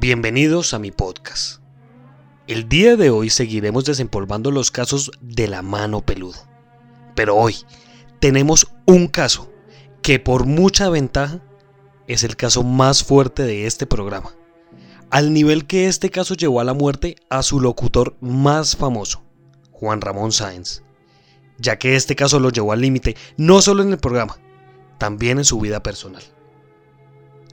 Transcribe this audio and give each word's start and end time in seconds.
Bienvenidos 0.00 0.72
a 0.72 0.78
mi 0.78 0.92
podcast. 0.92 1.60
El 2.46 2.70
día 2.70 2.96
de 2.96 3.10
hoy 3.10 3.28
seguiremos 3.28 3.84
desempolvando 3.84 4.50
los 4.50 4.70
casos 4.70 5.10
de 5.20 5.46
la 5.46 5.60
mano 5.60 6.00
peluda. 6.00 6.38
Pero 7.14 7.36
hoy 7.36 7.56
tenemos 8.18 8.68
un 8.86 9.08
caso 9.08 9.52
que 10.00 10.18
por 10.18 10.46
mucha 10.46 10.88
ventaja 10.88 11.42
es 12.08 12.24
el 12.24 12.36
caso 12.36 12.62
más 12.62 13.04
fuerte 13.04 13.42
de 13.42 13.66
este 13.66 13.86
programa. 13.86 14.34
Al 15.10 15.34
nivel 15.34 15.66
que 15.66 15.86
este 15.86 16.08
caso 16.08 16.32
llevó 16.32 16.60
a 16.60 16.64
la 16.64 16.72
muerte 16.72 17.16
a 17.28 17.42
su 17.42 17.60
locutor 17.60 18.16
más 18.22 18.76
famoso, 18.76 19.22
Juan 19.70 20.00
Ramón 20.00 20.32
Sáenz. 20.32 20.82
Ya 21.58 21.78
que 21.78 21.94
este 21.94 22.16
caso 22.16 22.40
lo 22.40 22.48
llevó 22.48 22.72
al 22.72 22.80
límite 22.80 23.18
no 23.36 23.60
solo 23.60 23.82
en 23.82 23.90
el 23.90 23.98
programa, 23.98 24.38
también 24.96 25.36
en 25.36 25.44
su 25.44 25.60
vida 25.60 25.82
personal 25.82 26.22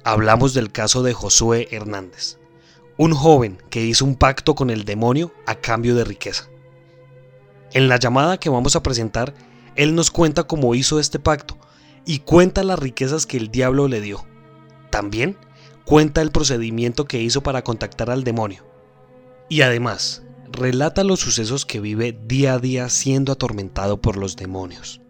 hablamos 0.04 0.54
del 0.54 0.72
caso 0.72 1.04
de 1.04 1.14
Josué 1.14 1.68
Hernández, 1.72 2.38
un 2.98 3.14
joven 3.14 3.62
que 3.70 3.86
hizo 3.86 4.06
un 4.06 4.16
pacto 4.16 4.56
con 4.56 4.70
el 4.70 4.86
demonio 4.86 5.34
a 5.46 5.56
cambio 5.56 5.96
de 5.96 6.04
riqueza. 6.04 6.50
En 7.74 7.88
la 7.88 7.98
llamada 7.98 8.40
que 8.40 8.50
vamos 8.50 8.76
a 8.76 8.84
presentar, 8.84 9.34
él 9.76 9.96
nos 9.96 10.10
cuenta 10.12 10.46
cómo 10.46 10.76
hizo 10.76 11.00
este 11.00 11.20
pacto 11.20 11.58
y 12.06 12.20
cuenta 12.20 12.64
las 12.64 12.80
riquezas 12.80 13.26
que 13.26 13.38
el 13.38 13.50
diablo 13.52 13.88
le 13.88 14.02
dio. 14.02 14.26
También 14.90 15.38
cuenta 15.86 16.22
el 16.22 16.32
procedimiento 16.32 17.06
que 17.06 17.22
hizo 17.22 17.44
para 17.44 17.64
contactar 17.64 18.10
al 18.10 18.24
demonio. 18.24 18.66
Y 19.50 19.62
además, 19.62 20.24
relata 20.52 21.04
los 21.04 21.20
sucesos 21.20 21.66
que 21.66 21.80
vive 21.80 22.18
día 22.26 22.54
a 22.54 22.60
día 22.60 22.90
siendo 22.90 23.32
atormentado 23.34 24.02
por 24.02 24.18
los 24.18 24.36
demonios. 24.36 25.02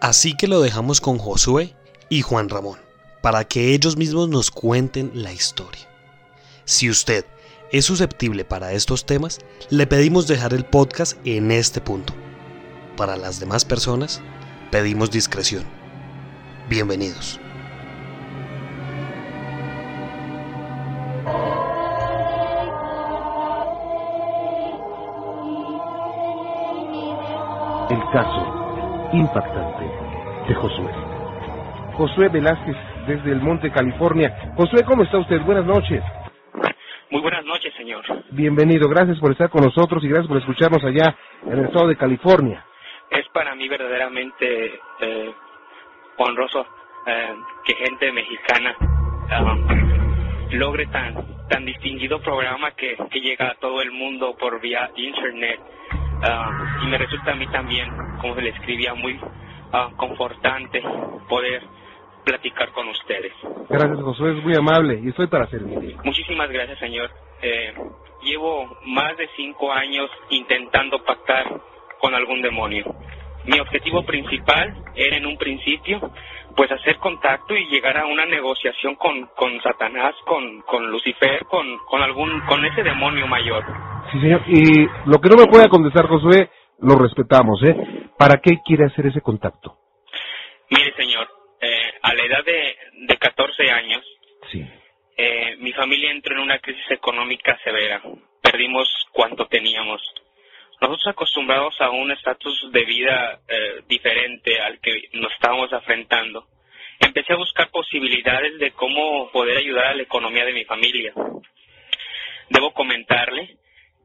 Así 0.00 0.36
que 0.36 0.48
lo 0.48 0.60
dejamos 0.60 1.00
con 1.00 1.18
Josué 1.18 1.74
y 2.08 2.22
Juan 2.22 2.48
Ramón 2.48 2.87
para 3.20 3.44
que 3.44 3.74
ellos 3.74 3.96
mismos 3.96 4.28
nos 4.28 4.50
cuenten 4.50 5.10
la 5.14 5.32
historia. 5.32 5.88
Si 6.64 6.88
usted 6.90 7.24
es 7.72 7.84
susceptible 7.84 8.44
para 8.44 8.72
estos 8.72 9.04
temas, 9.04 9.40
le 9.70 9.86
pedimos 9.86 10.26
dejar 10.26 10.54
el 10.54 10.64
podcast 10.64 11.18
en 11.24 11.50
este 11.50 11.80
punto. 11.80 12.14
Para 12.96 13.16
las 13.16 13.40
demás 13.40 13.64
personas, 13.64 14.22
pedimos 14.70 15.10
discreción. 15.10 15.64
Bienvenidos. 16.68 17.40
El 27.90 28.00
caso 28.12 29.10
impactante 29.14 29.84
de 30.46 30.54
Josué. 30.54 30.92
Josué 31.96 32.28
Velázquez 32.28 32.76
desde 33.08 33.32
el 33.32 33.40
Monte, 33.40 33.72
California. 33.72 34.52
Josué, 34.54 34.84
¿cómo 34.84 35.02
está 35.02 35.18
usted? 35.18 35.40
Buenas 35.40 35.64
noches. 35.64 36.02
Muy 37.10 37.22
buenas 37.22 37.44
noches, 37.46 37.72
señor. 37.74 38.04
Bienvenido, 38.30 38.86
gracias 38.88 39.18
por 39.18 39.32
estar 39.32 39.48
con 39.48 39.64
nosotros 39.64 40.04
y 40.04 40.08
gracias 40.08 40.28
por 40.28 40.36
escucharnos 40.36 40.84
allá 40.84 41.16
en 41.46 41.58
el 41.58 41.64
estado 41.64 41.88
de 41.88 41.96
California. 41.96 42.62
Es 43.10 43.26
para 43.32 43.54
mí 43.54 43.66
verdaderamente 43.66 44.78
eh, 45.00 45.32
honroso 46.18 46.66
eh, 47.06 47.34
que 47.64 47.74
gente 47.76 48.12
mexicana 48.12 48.76
um, 48.78 50.58
logre 50.58 50.86
tan 50.86 51.14
tan 51.48 51.64
distinguido 51.64 52.20
programa 52.20 52.72
que, 52.72 52.94
que 53.10 53.20
llega 53.20 53.48
a 53.48 53.54
todo 53.54 53.80
el 53.80 53.90
mundo 53.90 54.36
por 54.38 54.60
vía 54.60 54.90
internet 54.94 55.58
uh, 55.60 56.84
y 56.84 56.88
me 56.88 56.98
resulta 56.98 57.32
a 57.32 57.36
mí 57.36 57.46
también, 57.46 57.88
como 58.20 58.34
se 58.34 58.42
le 58.42 58.50
escribía, 58.50 58.92
muy 58.92 59.14
uh, 59.14 59.96
confortante 59.96 60.82
poder 61.26 61.62
platicar 62.28 62.70
con 62.72 62.86
ustedes. 62.88 63.32
Gracias, 63.70 64.00
Josué, 64.02 64.36
es 64.36 64.44
muy 64.44 64.54
amable 64.54 65.00
y 65.02 65.08
estoy 65.08 65.28
para 65.28 65.46
servirle. 65.46 65.96
Muchísimas 66.04 66.50
gracias, 66.50 66.78
señor. 66.78 67.10
Eh, 67.40 67.72
llevo 68.22 68.78
más 68.84 69.16
de 69.16 69.28
cinco 69.34 69.72
años 69.72 70.10
intentando 70.28 71.02
pactar 71.04 71.46
con 71.98 72.14
algún 72.14 72.42
demonio. 72.42 72.84
Mi 73.46 73.58
objetivo 73.60 74.04
principal 74.04 74.76
era 74.94 75.16
en 75.16 75.24
un 75.24 75.38
principio 75.38 76.12
pues 76.54 76.70
hacer 76.70 76.96
contacto 76.98 77.56
y 77.56 77.66
llegar 77.68 77.96
a 77.96 78.04
una 78.04 78.26
negociación 78.26 78.96
con, 78.96 79.26
con 79.34 79.60
Satanás, 79.62 80.14
con, 80.26 80.60
con 80.62 80.90
Lucifer, 80.90 81.46
con, 81.46 81.78
con 81.88 82.02
algún 82.02 82.40
con 82.46 82.62
ese 82.66 82.82
demonio 82.82 83.26
mayor. 83.26 83.64
Sí, 84.12 84.20
señor. 84.20 84.42
Y 84.48 84.86
lo 85.06 85.18
que 85.18 85.30
no 85.30 85.36
me 85.36 85.46
pueda 85.46 85.68
contestar, 85.68 86.06
Josué, 86.08 86.50
lo 86.80 86.96
respetamos, 86.96 87.62
¿eh? 87.62 87.74
¿Para 88.18 88.40
qué 88.42 88.58
quiere 88.64 88.86
hacer 88.86 89.06
ese 89.06 89.20
contacto? 89.20 89.76
Mire, 90.70 90.92
señor, 90.96 91.26
edad 92.28 92.44
de, 92.44 92.76
de 92.92 93.16
14 93.16 93.70
años, 93.70 94.04
Sí. 94.52 94.64
eh, 95.16 95.56
mi 95.58 95.72
familia 95.72 96.10
entró 96.10 96.34
en 96.36 96.42
una 96.42 96.58
crisis 96.60 96.90
económica 96.90 97.58
severa. 97.64 98.00
Perdimos 98.42 98.88
cuanto 99.12 99.46
teníamos. 99.46 100.00
Nosotros 100.80 101.08
acostumbrados 101.08 101.74
a 101.80 101.90
un 101.90 102.12
estatus 102.12 102.70
de 102.72 102.84
vida 102.84 103.40
eh, 103.48 103.82
diferente 103.88 104.60
al 104.60 104.78
que 104.80 105.08
nos 105.14 105.32
estábamos 105.32 105.72
afrontando, 105.72 106.46
empecé 107.00 107.32
a 107.32 107.36
buscar 107.36 107.68
posibilidades 107.70 108.58
de 108.58 108.70
cómo 108.70 109.30
poder 109.32 109.58
ayudar 109.58 109.86
a 109.86 109.94
la 109.94 110.02
economía 110.02 110.44
de 110.44 110.52
mi 110.52 110.64
familia. 110.64 111.12
Debo 112.50 112.72
comentarle 112.72 113.56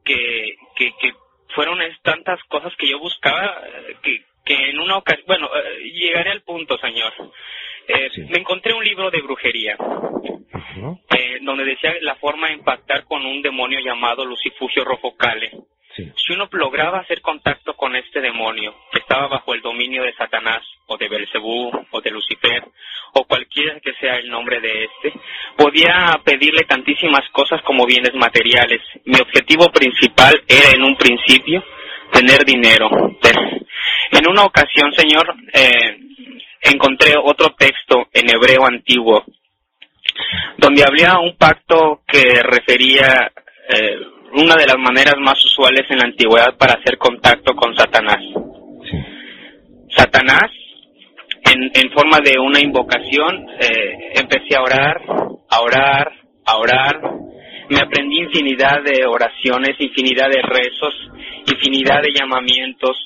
que, 0.04 0.56
que, 0.76 0.92
que 1.00 1.12
fueron 1.54 1.78
tantas 2.02 2.42
cosas 2.44 2.74
que 2.76 2.88
yo 2.88 2.98
buscaba 2.98 3.60
eh, 3.66 3.96
que, 4.02 4.24
que 4.44 4.70
en 4.70 4.80
una 4.80 4.96
ocasión, 4.98 5.24
bueno, 5.26 5.48
eh, 5.56 5.78
llegaré 5.92 6.30
al 6.32 6.42
punto, 6.42 6.76
señor. 6.78 7.12
Eh, 7.88 8.08
Sí. 8.14 8.22
Me 8.30 8.38
encontré 8.38 8.72
un 8.72 8.84
libro 8.84 9.10
de 9.10 9.20
brujería 9.20 9.76
eh, 11.16 11.38
donde 11.42 11.64
decía 11.64 11.94
la 12.00 12.14
forma 12.16 12.48
de 12.48 12.54
impactar 12.54 13.04
con 13.04 13.24
un 13.24 13.42
demonio 13.42 13.78
llamado 13.80 14.24
Lucifugio 14.24 14.84
Rofocale. 14.84 15.50
Sí. 15.96 16.10
Si 16.16 16.32
uno 16.32 16.48
lograba 16.52 16.98
hacer 17.00 17.20
contacto 17.20 17.74
con 17.74 17.94
este 17.94 18.20
demonio, 18.20 18.74
que 18.90 18.98
estaba 18.98 19.28
bajo 19.28 19.54
el 19.54 19.60
dominio 19.60 20.02
de 20.02 20.12
Satanás, 20.14 20.62
o 20.86 20.96
de 20.96 21.08
Belcebú, 21.08 21.70
o 21.90 22.00
de 22.00 22.10
Lucifer, 22.10 22.64
o 23.12 23.24
cualquiera 23.24 23.78
que 23.80 23.92
sea 23.94 24.16
el 24.16 24.28
nombre 24.28 24.60
de 24.60 24.84
este, 24.84 25.12
podía 25.56 26.20
pedirle 26.24 26.64
tantísimas 26.64 27.28
cosas 27.30 27.62
como 27.62 27.86
bienes 27.86 28.14
materiales. 28.14 28.80
Mi 29.04 29.20
objetivo 29.20 29.70
principal 29.70 30.42
era 30.48 30.70
en 30.74 30.82
un 30.82 30.96
principio 30.96 31.62
tener 32.12 32.44
dinero. 32.44 32.88
En 34.10 34.28
una 34.28 34.44
ocasión, 34.44 34.92
señor, 34.94 35.32
eh, 35.52 35.98
encontré 36.64 37.14
otro 37.22 37.54
texto 37.56 38.08
en 38.12 38.30
hebreo 38.30 38.66
antiguo 38.66 39.24
donde 40.58 40.84
había 40.84 41.18
un 41.18 41.36
pacto 41.36 42.02
que 42.06 42.40
refería 42.42 43.30
eh, 43.68 43.98
una 44.34 44.56
de 44.56 44.66
las 44.66 44.78
maneras 44.78 45.14
más 45.20 45.42
usuales 45.44 45.82
en 45.90 45.98
la 45.98 46.06
antigüedad 46.06 46.56
para 46.56 46.74
hacer 46.74 46.98
contacto 46.98 47.54
con 47.54 47.74
Satanás. 47.76 48.18
Sí. 48.90 48.98
Satanás, 49.96 50.50
en, 51.52 51.70
en 51.74 51.92
forma 51.92 52.18
de 52.18 52.38
una 52.38 52.60
invocación, 52.60 53.46
eh, 53.60 54.12
empecé 54.16 54.56
a 54.56 54.62
orar, 54.62 55.00
a 55.48 55.60
orar, 55.60 56.12
a 56.46 56.56
orar. 56.56 57.00
Me 57.68 57.78
aprendí 57.78 58.18
infinidad 58.18 58.82
de 58.82 59.06
oraciones, 59.06 59.76
infinidad 59.78 60.28
de 60.28 60.42
rezos, 60.42 60.94
infinidad 61.46 62.02
de 62.02 62.12
llamamientos. 62.12 62.96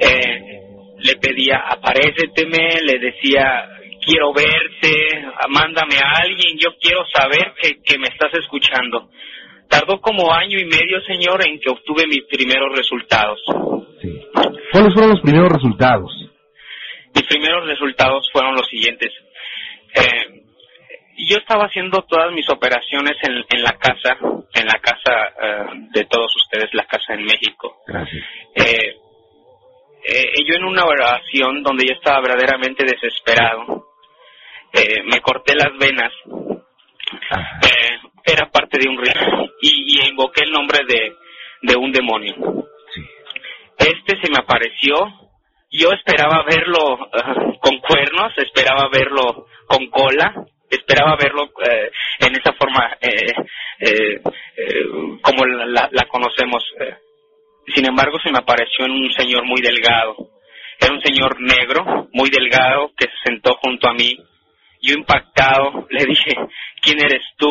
Eh, 0.00 0.63
le 1.04 1.16
pedía, 1.16 1.58
aparéceteme, 1.68 2.80
le 2.82 2.98
decía, 2.98 3.68
quiero 4.00 4.32
verte, 4.32 5.22
mándame 5.50 5.96
a 5.96 6.22
alguien, 6.22 6.56
yo 6.58 6.70
quiero 6.80 7.04
saber 7.12 7.52
que, 7.60 7.82
que 7.82 7.98
me 7.98 8.08
estás 8.08 8.32
escuchando. 8.32 9.10
Tardó 9.68 10.00
como 10.00 10.32
año 10.32 10.58
y 10.58 10.64
medio, 10.64 11.00
señor, 11.06 11.46
en 11.46 11.60
que 11.60 11.70
obtuve 11.70 12.06
mis 12.06 12.24
primeros 12.24 12.74
resultados. 12.74 13.38
Sí. 14.00 14.08
¿Cuáles 14.72 14.94
fueron 14.94 15.10
los 15.10 15.20
primeros 15.20 15.52
resultados? 15.52 16.10
Mis 17.14 17.24
primeros 17.28 17.66
resultados 17.66 18.28
fueron 18.32 18.54
los 18.54 18.66
siguientes. 18.68 19.12
Eh, 19.94 20.42
yo 21.28 21.36
estaba 21.36 21.66
haciendo 21.66 22.02
todas 22.02 22.32
mis 22.32 22.48
operaciones 22.50 23.12
en, 23.22 23.44
en 23.50 23.62
la 23.62 23.72
casa, 23.72 24.16
en 24.54 24.66
la 24.66 24.80
casa 24.80 25.12
eh, 25.40 25.64
de 25.92 26.04
todos 26.04 26.34
ustedes, 26.36 26.72
la 26.72 26.86
casa 26.86 27.14
en 27.14 27.24
México. 27.24 27.76
Gracias. 27.86 28.24
Eh, 28.56 28.96
eh, 30.04 30.32
yo 30.46 30.54
en 30.56 30.64
una 30.64 30.84
oración 30.84 31.62
donde 31.62 31.86
yo 31.86 31.94
estaba 31.94 32.20
verdaderamente 32.20 32.84
desesperado, 32.84 33.88
eh, 34.72 35.02
me 35.04 35.20
corté 35.20 35.54
las 35.54 35.76
venas, 35.78 36.12
eh, 37.62 37.98
era 38.24 38.50
parte 38.50 38.78
de 38.78 38.88
un 38.88 38.98
rito 38.98 39.20
y, 39.60 39.98
y 40.00 40.08
invoqué 40.08 40.44
el 40.44 40.50
nombre 40.52 40.78
de, 40.86 41.14
de 41.62 41.76
un 41.76 41.92
demonio. 41.92 42.34
Sí. 42.94 43.02
Este 43.78 44.20
se 44.20 44.30
me 44.30 44.38
apareció, 44.38 44.96
yo 45.70 45.90
esperaba 45.92 46.42
verlo 46.44 47.08
eh, 47.12 47.58
con 47.60 47.78
cuernos, 47.78 48.32
esperaba 48.38 48.88
verlo 48.92 49.46
con 49.66 49.86
cola, 49.90 50.34
esperaba 50.70 51.16
verlo 51.16 51.44
eh, 51.68 51.90
en 52.20 52.34
esa 52.36 52.52
forma 52.54 52.96
eh, 53.00 54.20
como 55.22 55.44
la, 55.46 55.66
la- 55.66 55.88
la 55.92 56.04
conocemos. 56.08 56.64
Sin 57.74 57.86
embargo, 57.86 58.18
se 58.20 58.30
me 58.30 58.38
apareció 58.38 58.84
en 58.86 58.92
un 58.92 59.12
señor 59.12 59.44
muy 59.44 59.60
delgado. 59.60 60.16
Era 60.80 60.92
un 60.92 61.00
señor 61.00 61.40
negro, 61.40 62.08
muy 62.12 62.30
delgado, 62.30 62.92
que 62.96 63.06
se 63.06 63.30
sentó 63.30 63.54
junto 63.62 63.88
a 63.88 63.94
mí 63.94 64.18
yo 64.84 64.94
impactado, 64.94 65.86
le 65.90 66.04
dije, 66.04 66.36
¿quién 66.80 67.02
eres 67.02 67.22
tú? 67.36 67.48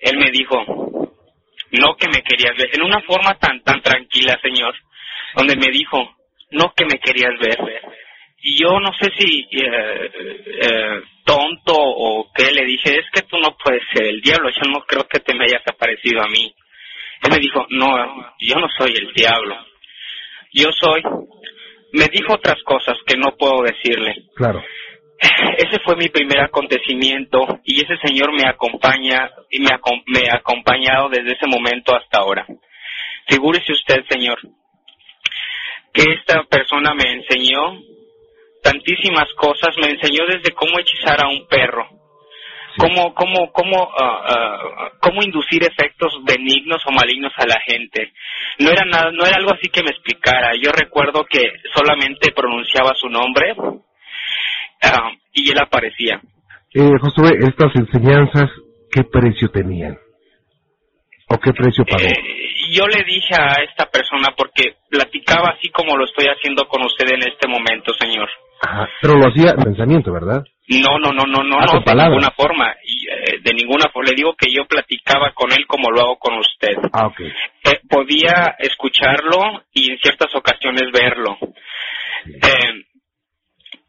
Él 0.00 0.18
me 0.18 0.30
dijo, 0.30 0.56
no 1.70 1.96
que 1.96 2.08
me 2.08 2.22
querías 2.22 2.56
ver, 2.58 2.70
en 2.74 2.82
una 2.82 3.00
forma 3.02 3.38
tan, 3.38 3.62
tan 3.62 3.80
tranquila, 3.80 4.38
señor, 4.42 4.74
donde 5.36 5.56
me 5.56 5.70
dijo, 5.72 6.14
no 6.50 6.72
que 6.76 6.84
me 6.84 6.98
querías 6.98 7.38
ver. 7.40 7.58
Y 8.42 8.60
yo 8.60 8.78
no 8.78 8.92
sé 9.00 9.10
si 9.16 9.48
eh, 9.52 10.10
eh, 10.60 11.00
tonto 11.24 11.72
o 11.74 12.30
qué, 12.34 12.52
le 12.52 12.66
dije, 12.66 12.98
es 12.98 13.06
que 13.10 13.22
tú 13.22 13.38
no 13.38 13.56
puedes 13.56 13.82
ser 13.94 14.04
el 14.04 14.20
diablo, 14.20 14.50
yo 14.50 14.70
no 14.70 14.80
creo 14.80 15.08
que 15.08 15.20
te 15.20 15.32
me 15.34 15.44
hayas 15.44 15.66
aparecido 15.66 16.22
a 16.22 16.28
mí. 16.28 16.54
Él 17.24 17.30
me 17.30 17.38
dijo, 17.38 17.66
no, 17.70 17.96
yo 18.38 18.56
no 18.56 18.68
soy 18.78 18.92
el 18.92 19.12
diablo, 19.14 19.56
yo 20.52 20.70
soy... 20.78 21.02
Me 21.92 22.06
dijo 22.06 22.34
otras 22.34 22.60
cosas 22.64 22.96
que 23.06 23.16
no 23.16 23.36
puedo 23.36 23.62
decirle. 23.62 24.26
Claro. 24.34 24.62
Ese 25.58 25.78
fue 25.84 25.96
mi 25.96 26.08
primer 26.08 26.40
acontecimiento 26.40 27.60
y 27.64 27.82
ese 27.82 27.96
señor 28.04 28.32
me 28.32 28.48
acompaña 28.48 29.30
y 29.48 29.60
me, 29.60 29.70
me 30.06 30.28
ha 30.28 30.36
acompañado 30.38 31.08
desde 31.08 31.34
ese 31.34 31.46
momento 31.46 31.94
hasta 31.94 32.18
ahora. 32.18 32.46
Figúrese 33.28 33.72
usted, 33.72 34.04
señor, 34.10 34.38
que 35.92 36.02
esta 36.02 36.42
persona 36.42 36.92
me 36.94 37.12
enseñó 37.12 37.80
tantísimas 38.62 39.32
cosas, 39.36 39.76
me 39.78 39.92
enseñó 39.92 40.26
desde 40.26 40.52
cómo 40.52 40.78
hechizar 40.78 41.22
a 41.22 41.28
un 41.28 41.46
perro, 41.46 41.88
cómo, 42.78 43.14
cómo, 43.14 43.52
cómo, 43.52 43.88
ah, 43.98 44.22
ah, 44.26 44.90
cómo 45.00 45.22
inducir 45.22 45.62
efectos 45.62 46.12
benignos 46.24 46.82
o 46.86 46.92
malignos 46.92 47.32
a 47.36 47.46
la 47.46 47.60
gente. 47.66 48.12
No 48.58 48.70
era 48.70 48.84
nada, 48.84 49.10
no 49.10 49.24
era 49.24 49.36
algo 49.36 49.52
así 49.52 49.68
que 49.68 49.82
me 49.82 49.90
explicara. 49.90 50.52
Yo 50.60 50.70
recuerdo 50.72 51.24
que 51.28 51.40
solamente 51.74 52.32
pronunciaba 52.32 52.92
su 52.94 53.08
nombre 53.08 53.54
ah, 54.82 55.10
y 55.32 55.50
él 55.50 55.58
aparecía. 55.60 56.20
Eh, 56.74 56.90
Josué, 57.00 57.38
estas 57.40 57.74
enseñanzas, 57.76 58.50
¿qué 58.90 59.04
precio 59.04 59.48
tenían? 59.48 59.96
¿O 61.28 61.38
qué 61.38 61.52
precio 61.52 61.84
pagó? 61.84 62.04
Eh, 62.04 62.44
yo 62.72 62.86
le 62.88 63.04
dije 63.04 63.34
a 63.38 63.62
esta 63.62 63.86
persona 63.86 64.34
porque 64.36 64.76
platicaba 64.90 65.54
así 65.56 65.70
como 65.70 65.96
lo 65.96 66.04
estoy 66.04 66.26
haciendo 66.26 66.66
con 66.66 66.82
usted 66.82 67.06
en 67.12 67.22
este 67.28 67.48
momento, 67.48 67.92
señor. 67.98 68.28
Ajá, 68.62 68.88
pero 69.00 69.14
lo 69.14 69.28
hacía 69.28 69.52
en 69.52 69.62
pensamiento, 69.62 70.12
¿verdad? 70.12 70.44
No, 70.66 70.98
no, 70.98 71.12
no, 71.12 71.24
no, 71.26 71.42
no, 71.44 71.58
Ah, 71.58 71.66
no, 71.66 71.80
de 71.80 71.94
ninguna 72.08 72.30
forma, 72.30 72.74
y, 72.84 73.06
eh, 73.06 73.38
de 73.42 73.52
ninguna 73.52 73.90
forma. 73.90 74.08
Le 74.08 74.16
digo 74.16 74.34
que 74.34 74.50
yo 74.50 74.64
platicaba 74.64 75.32
con 75.32 75.52
él 75.52 75.66
como 75.66 75.90
lo 75.90 76.00
hago 76.00 76.16
con 76.18 76.38
usted. 76.38 76.76
Ah, 76.92 77.06
ok. 77.06 77.20
Eh, 77.20 77.80
podía 77.88 78.56
escucharlo 78.58 79.64
y 79.74 79.90
en 79.90 79.98
ciertas 79.98 80.34
ocasiones 80.34 80.90
verlo. 80.90 81.36
Eh, 82.26 82.84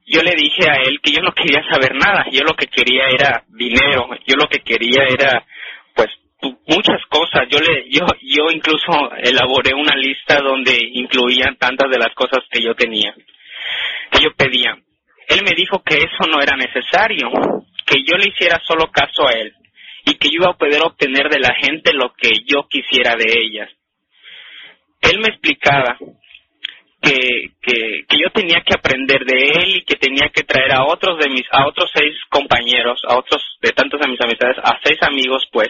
yo 0.07 0.21
le 0.21 0.35
dije 0.35 0.69
a 0.69 0.75
él 0.83 0.99
que 1.01 1.13
yo 1.13 1.21
no 1.21 1.31
quería 1.31 1.63
saber 1.69 1.95
nada, 1.95 2.25
yo 2.31 2.41
lo 2.43 2.55
que 2.55 2.67
quería 2.67 3.05
era 3.07 3.43
dinero, 3.47 4.09
yo 4.27 4.35
lo 4.35 4.47
que 4.47 4.59
quería 4.59 5.03
era, 5.09 5.45
pues, 5.95 6.09
muchas 6.67 7.01
cosas. 7.07 7.47
Yo 7.49 7.59
le, 7.59 7.89
yo, 7.89 8.05
yo 8.21 8.51
incluso 8.51 8.91
elaboré 9.17 9.73
una 9.73 9.95
lista 9.95 10.39
donde 10.41 10.77
incluían 10.93 11.55
tantas 11.55 11.89
de 11.89 11.97
las 11.97 12.13
cosas 12.13 12.43
que 12.51 12.61
yo 12.61 12.75
tenía, 12.75 13.15
que 14.11 14.21
yo 14.21 14.29
pedía. 14.35 14.77
Él 15.27 15.41
me 15.43 15.55
dijo 15.55 15.81
que 15.83 15.97
eso 15.97 16.29
no 16.29 16.41
era 16.41 16.55
necesario, 16.55 17.29
que 17.85 18.03
yo 18.03 18.17
le 18.17 18.29
hiciera 18.29 18.61
solo 18.65 18.91
caso 18.91 19.27
a 19.27 19.31
él 19.31 19.53
y 20.05 20.15
que 20.15 20.29
yo 20.29 20.41
iba 20.41 20.51
a 20.51 20.57
poder 20.57 20.81
obtener 20.83 21.29
de 21.29 21.39
la 21.39 21.53
gente 21.55 21.93
lo 21.93 22.13
que 22.13 22.29
yo 22.45 22.67
quisiera 22.69 23.15
de 23.15 23.25
ellas. 23.27 23.69
Él 25.01 25.19
me 25.19 25.29
explicaba 25.29 25.97
que, 27.01 27.51
que, 27.61 28.17
yo 28.17 28.29
tenía 28.31 28.61
que 28.61 28.73
aprender 28.75 29.25
de 29.25 29.37
él 29.37 29.75
y 29.77 29.83
que 29.83 29.95
tenía 29.95 30.29
que 30.29 30.43
traer 30.43 30.71
a 30.73 30.85
otros 30.85 31.19
de 31.19 31.29
mis, 31.29 31.45
a 31.51 31.67
otros 31.67 31.89
seis 31.93 32.15
compañeros, 32.29 33.01
a 33.07 33.17
otros 33.17 33.41
de 33.61 33.71
tantos 33.71 33.99
de 33.99 34.07
mis 34.07 34.21
amistades, 34.21 34.57
a 34.63 34.79
seis 34.83 34.97
amigos 35.01 35.47
pues. 35.51 35.69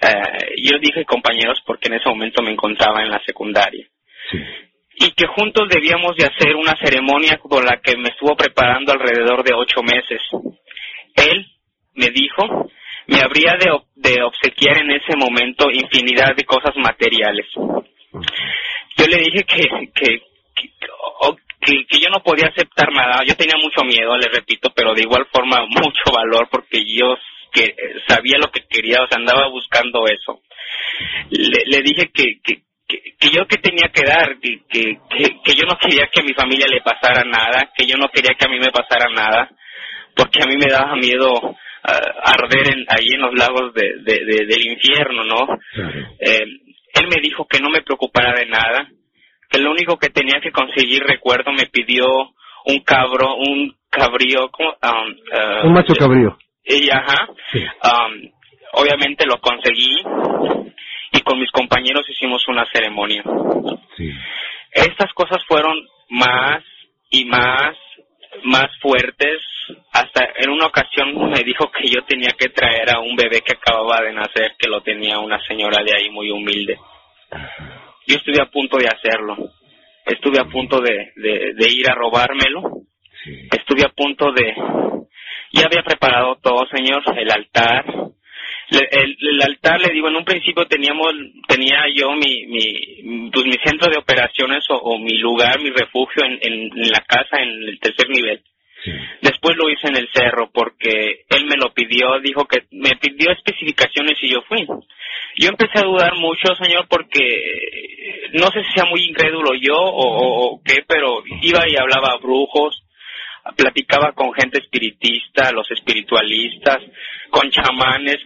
Eh, 0.00 0.54
yo 0.62 0.78
dije 0.78 1.04
compañeros 1.04 1.62
porque 1.66 1.88
en 1.88 1.94
ese 1.94 2.08
momento 2.08 2.42
me 2.42 2.52
encontraba 2.52 3.02
en 3.02 3.10
la 3.10 3.22
secundaria. 3.24 3.86
Y 4.98 5.10
que 5.12 5.26
juntos 5.26 5.68
debíamos 5.68 6.16
de 6.16 6.24
hacer 6.26 6.56
una 6.56 6.74
ceremonia 6.82 7.38
por 7.48 7.64
la 7.64 7.80
que 7.82 7.96
me 7.96 8.08
estuvo 8.08 8.34
preparando 8.36 8.92
alrededor 8.92 9.44
de 9.44 9.54
ocho 9.54 9.82
meses. 9.82 10.20
Él 11.14 11.46
me 11.94 12.10
dijo, 12.10 12.70
me 13.06 13.20
habría 13.20 13.52
de, 13.60 13.70
ob- 13.70 13.86
de 13.94 14.22
obsequiar 14.22 14.78
en 14.78 14.90
ese 14.92 15.16
momento 15.16 15.70
infinidad 15.70 16.34
de 16.34 16.44
cosas 16.44 16.74
materiales. 16.76 17.46
Yo 18.96 19.06
le 19.06 19.18
dije 19.18 19.44
que, 19.44 19.90
que, 19.94 20.22
que, 21.60 21.98
yo 22.00 22.08
no 22.10 22.22
podía 22.22 22.48
aceptar 22.48 22.90
nada. 22.92 23.22
Yo 23.26 23.36
tenía 23.36 23.56
mucho 23.62 23.82
miedo, 23.84 24.16
le 24.16 24.28
repito, 24.28 24.70
pero 24.74 24.94
de 24.94 25.02
igual 25.02 25.26
forma 25.32 25.66
mucho 25.68 26.10
valor 26.12 26.48
porque 26.50 26.82
yo 26.86 27.16
sabía 28.08 28.36
lo 28.38 28.50
que 28.50 28.60
quería, 28.68 29.02
o 29.02 29.08
sea, 29.08 29.16
andaba 29.18 29.48
buscando 29.48 30.06
eso. 30.06 30.42
Le, 31.30 31.82
dije 31.82 32.10
que, 32.12 32.40
que, 32.88 32.98
que 33.18 33.28
yo 33.30 33.46
que 33.46 33.56
tenía 33.58 33.88
que 33.92 34.04
dar, 34.04 34.38
que, 34.40 34.60
que, 34.68 34.98
que, 35.44 35.54
yo 35.54 35.64
no 35.66 35.76
quería 35.78 36.06
que 36.12 36.20
a 36.20 36.24
mi 36.24 36.34
familia 36.34 36.66
le 36.68 36.80
pasara 36.82 37.24
nada, 37.24 37.70
que 37.76 37.86
yo 37.86 37.96
no 37.96 38.08
quería 38.08 38.34
que 38.38 38.46
a 38.46 38.48
mí 38.50 38.58
me 38.58 38.70
pasara 38.70 39.08
nada, 39.12 39.50
porque 40.14 40.42
a 40.42 40.46
mí 40.46 40.56
me 40.56 40.70
daba 40.70 40.94
miedo 40.96 41.56
ah, 41.82 42.00
arder 42.24 42.68
en, 42.72 42.84
ahí 42.88 43.06
en 43.14 43.20
los 43.20 43.34
lagos 43.34 43.74
de, 43.74 43.94
de- 44.02 44.24
de- 44.24 44.46
del 44.46 44.66
infierno, 44.72 45.24
¿no? 45.24 45.46
Claro. 45.74 45.98
Eh, 46.20 46.44
él 46.94 47.08
me 47.08 47.20
dijo 47.20 47.46
que 47.46 47.60
no 47.60 47.68
me 47.70 47.82
preocupara 47.82 48.32
de 48.38 48.46
nada, 48.46 48.88
que 49.50 49.58
lo 49.58 49.70
único 49.72 49.96
que 49.98 50.08
tenía 50.10 50.40
que 50.40 50.50
conseguir, 50.52 51.02
recuerdo, 51.02 51.52
me 51.52 51.66
pidió 51.66 52.06
un 52.66 52.78
cabro, 52.84 53.34
un 53.36 53.76
cabrío, 53.90 54.48
¿cómo? 54.50 54.70
Um, 54.82 55.66
Un 55.68 55.72
macho 55.72 55.94
cabrío. 55.94 56.36
y, 56.64 56.88
ajá. 56.90 57.28
Sí. 57.52 57.58
Um, 57.64 58.30
obviamente 58.72 59.24
lo 59.26 59.38
conseguí 59.40 60.02
y 61.16 61.20
con 61.20 61.38
mis 61.38 61.50
compañeros 61.50 62.08
hicimos 62.08 62.46
una 62.48 62.66
ceremonia. 62.72 63.22
Sí. 63.96 64.10
Estas 64.72 65.12
cosas 65.14 65.38
fueron 65.48 65.74
más 66.10 66.62
y 67.10 67.24
más, 67.24 67.76
más 68.44 68.68
fuertes. 68.80 69.40
Hasta 69.92 70.28
en 70.36 70.50
una 70.50 70.66
ocasión 70.66 71.30
me 71.30 71.42
dijo 71.42 71.70
que 71.70 71.88
yo 71.88 72.04
tenía 72.04 72.32
que 72.38 72.50
traer 72.50 72.94
a 72.94 73.00
un 73.00 73.16
bebé 73.16 73.40
que 73.40 73.54
acababa 73.54 74.00
de 74.02 74.12
nacer, 74.12 74.54
que 74.58 74.68
lo 74.68 74.82
tenía 74.82 75.18
una 75.18 75.40
señora 75.46 75.82
de 75.82 75.92
ahí 75.96 76.10
muy 76.10 76.30
humilde. 76.30 76.78
Yo 78.06 78.16
estuve 78.16 78.40
a 78.40 78.50
punto 78.50 78.76
de 78.76 78.88
hacerlo. 78.88 79.36
Estuve 80.04 80.38
a 80.40 80.44
punto 80.44 80.80
de, 80.80 81.12
de, 81.16 81.54
de 81.54 81.72
ir 81.72 81.90
a 81.90 81.94
robármelo. 81.94 82.62
Sí. 83.24 83.48
Estuve 83.50 83.84
a 83.84 83.88
punto 83.88 84.30
de... 84.32 84.54
Ya 85.52 85.64
había 85.64 85.82
preparado 85.82 86.36
todo, 86.36 86.66
señor, 86.66 87.02
el 87.16 87.30
altar. 87.30 87.84
Le- 88.70 88.88
el, 88.90 89.16
el 89.20 89.42
altar, 89.42 89.80
le 89.80 89.92
digo, 89.92 90.08
en 90.08 90.16
un 90.16 90.24
principio 90.24 90.66
teníamos, 90.66 91.12
tenía 91.48 91.84
yo 91.94 92.12
mi, 92.12 92.46
mi, 92.46 93.30
pues 93.30 93.44
mi 93.46 93.54
centro 93.64 93.90
de 93.90 93.98
operaciones 93.98 94.64
o, 94.70 94.76
o 94.76 94.98
mi 94.98 95.18
lugar, 95.18 95.60
mi 95.60 95.70
refugio 95.70 96.24
en, 96.24 96.38
en, 96.42 96.54
en 96.76 96.88
la 96.90 97.00
casa 97.06 97.42
en 97.42 97.48
el 97.50 97.78
tercer 97.80 98.08
nivel. 98.08 98.42
Sí. 98.84 98.90
Después 99.22 99.56
lo 99.56 99.70
hice 99.70 99.88
en 99.88 99.96
el 99.96 100.08
cerro 100.12 100.50
porque 100.52 101.24
él 101.30 101.46
me 101.46 101.56
lo 101.56 101.72
pidió, 101.72 102.18
dijo 102.20 102.44
que 102.46 102.64
me 102.72 102.90
pidió 102.96 103.30
especificaciones 103.32 104.18
y 104.22 104.28
yo 104.30 104.42
fui. 104.42 104.66
Yo 105.38 105.48
empecé 105.48 105.78
a 105.78 105.82
dudar 105.86 106.14
mucho, 106.16 106.54
señor, 106.56 106.86
porque 106.88 108.30
no 108.32 108.46
sé 108.52 108.62
si 108.64 108.72
sea 108.74 108.84
muy 108.90 109.02
incrédulo 109.04 109.54
yo 109.54 109.76
o, 109.76 110.02
o- 110.02 110.46
o 110.54 110.62
qué, 110.64 110.82
pero 110.86 111.22
iba 111.42 111.60
y 111.68 111.76
hablaba 111.76 112.08
a 112.12 112.18
brujos, 112.18 112.82
platicaba 113.56 114.12
con 114.12 114.32
gente 114.32 114.58
espiritista, 114.58 115.52
los 115.52 115.70
espiritualistas, 115.70 116.78
con 117.30 117.50
chamanes. 117.50 118.18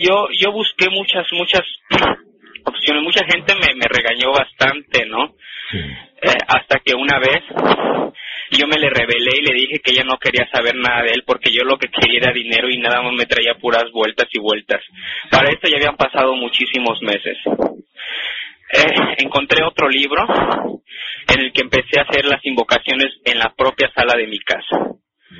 Yo 0.00 0.28
yo 0.32 0.52
busqué 0.52 0.88
muchas 0.90 1.26
muchas 1.32 1.62
opciones. 2.64 3.02
Mucha 3.02 3.24
gente 3.24 3.54
me, 3.54 3.74
me 3.74 3.86
regañó 3.88 4.32
bastante, 4.32 5.06
¿no? 5.06 5.34
Sí. 5.70 5.78
Eh, 6.22 6.38
hasta 6.48 6.80
que 6.84 6.94
una 6.94 7.18
vez 7.18 7.42
yo 8.50 8.66
me 8.66 8.78
le 8.78 8.90
rebelé 8.90 9.30
y 9.38 9.46
le 9.46 9.54
dije 9.54 9.78
que 9.78 9.92
ella 9.92 10.04
no 10.04 10.18
quería 10.18 10.48
saber 10.52 10.74
nada 10.74 11.02
de 11.02 11.12
él 11.12 11.22
porque 11.24 11.50
yo 11.52 11.62
lo 11.64 11.78
que 11.78 11.88
quería 11.88 12.20
era 12.20 12.32
dinero 12.32 12.68
y 12.68 12.78
nada 12.78 13.00
más 13.02 13.12
me 13.14 13.26
traía 13.26 13.54
puras 13.54 13.90
vueltas 13.92 14.26
y 14.32 14.40
vueltas. 14.40 14.82
Para 15.30 15.50
esto 15.50 15.68
ya 15.68 15.76
habían 15.76 15.96
pasado 15.96 16.34
muchísimos 16.34 17.00
meses. 17.02 17.38
Eh, 18.72 19.14
encontré 19.18 19.64
otro 19.64 19.88
libro 19.88 20.26
en 21.28 21.40
el 21.40 21.52
que 21.52 21.62
empecé 21.62 22.00
a 22.00 22.04
hacer 22.04 22.24
las 22.24 22.44
invocaciones 22.44 23.08
en 23.24 23.38
la 23.38 23.52
propia 23.54 23.90
sala 23.94 24.14
de 24.16 24.26
mi 24.26 24.38
casa. 24.40 24.76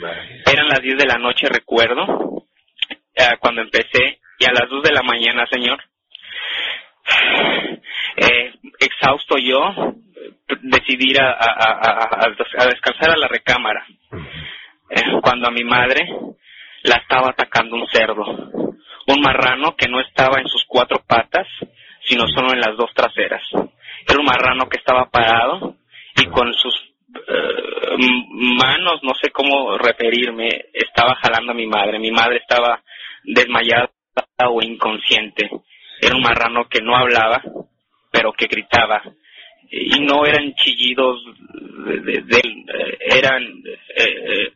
Vale. 0.00 0.42
Eran 0.50 0.68
las 0.68 0.80
10 0.80 0.96
de 0.98 1.06
la 1.06 1.18
noche, 1.18 1.48
recuerdo, 1.48 2.44
eh, 3.14 3.36
cuando 3.40 3.60
empecé, 3.62 4.20
y 4.38 4.44
a 4.44 4.52
las 4.52 4.68
2 4.70 4.82
de 4.84 4.92
la 4.92 5.02
mañana, 5.02 5.46
señor, 5.50 5.78
eh, 8.16 8.52
exhausto 8.78 9.36
yo, 9.38 9.94
decidí 10.62 11.10
ir 11.10 11.20
a- 11.20 11.32
a- 11.32 12.26
a 12.58 12.66
descansar 12.66 13.10
a 13.10 13.16
la 13.16 13.28
recámara, 13.28 13.84
eh, 14.90 15.02
cuando 15.22 15.48
a 15.48 15.52
mi 15.52 15.64
madre 15.64 16.06
la 16.82 16.96
estaba 16.96 17.30
atacando 17.30 17.76
un 17.76 17.86
cerdo, 17.88 18.24
un 19.06 19.20
marrano 19.20 19.76
que 19.76 19.88
no 19.88 20.00
estaba 20.00 20.40
en 20.40 20.48
sus 20.48 20.64
cuatro 20.66 21.02
patas, 21.06 21.46
sino 22.02 22.26
solo 22.28 22.52
en 22.52 22.60
las 22.60 22.76
dos 22.76 22.90
traseras. 22.94 23.42
Era 24.08 24.18
un 24.18 24.24
marrano 24.26 24.68
que 24.68 24.78
estaba 24.78 25.08
parado 25.10 25.76
y 26.16 26.26
con 26.26 26.52
sus 26.54 26.74
eh, 27.14 27.96
manos, 28.32 29.00
no 29.02 29.12
sé 29.20 29.30
cómo 29.30 29.76
referirme, 29.78 30.48
estaba 30.72 31.14
jalando 31.16 31.52
a 31.52 31.54
mi 31.54 31.66
madre. 31.66 31.98
Mi 31.98 32.10
madre 32.10 32.36
estaba 32.38 32.82
desmayada 33.24 33.90
o 34.48 34.62
inconsciente. 34.62 35.50
Era 36.00 36.16
un 36.16 36.22
marrano 36.22 36.66
que 36.68 36.80
no 36.82 36.96
hablaba, 36.96 37.42
pero 38.10 38.32
que 38.32 38.46
gritaba. 38.46 39.02
Y 39.72 40.00
no 40.00 40.24
eran 40.26 40.52
chillidos, 40.54 41.22
de, 41.86 42.22
de- 42.22 42.64
eran 43.00 43.42
eh, 43.96 44.52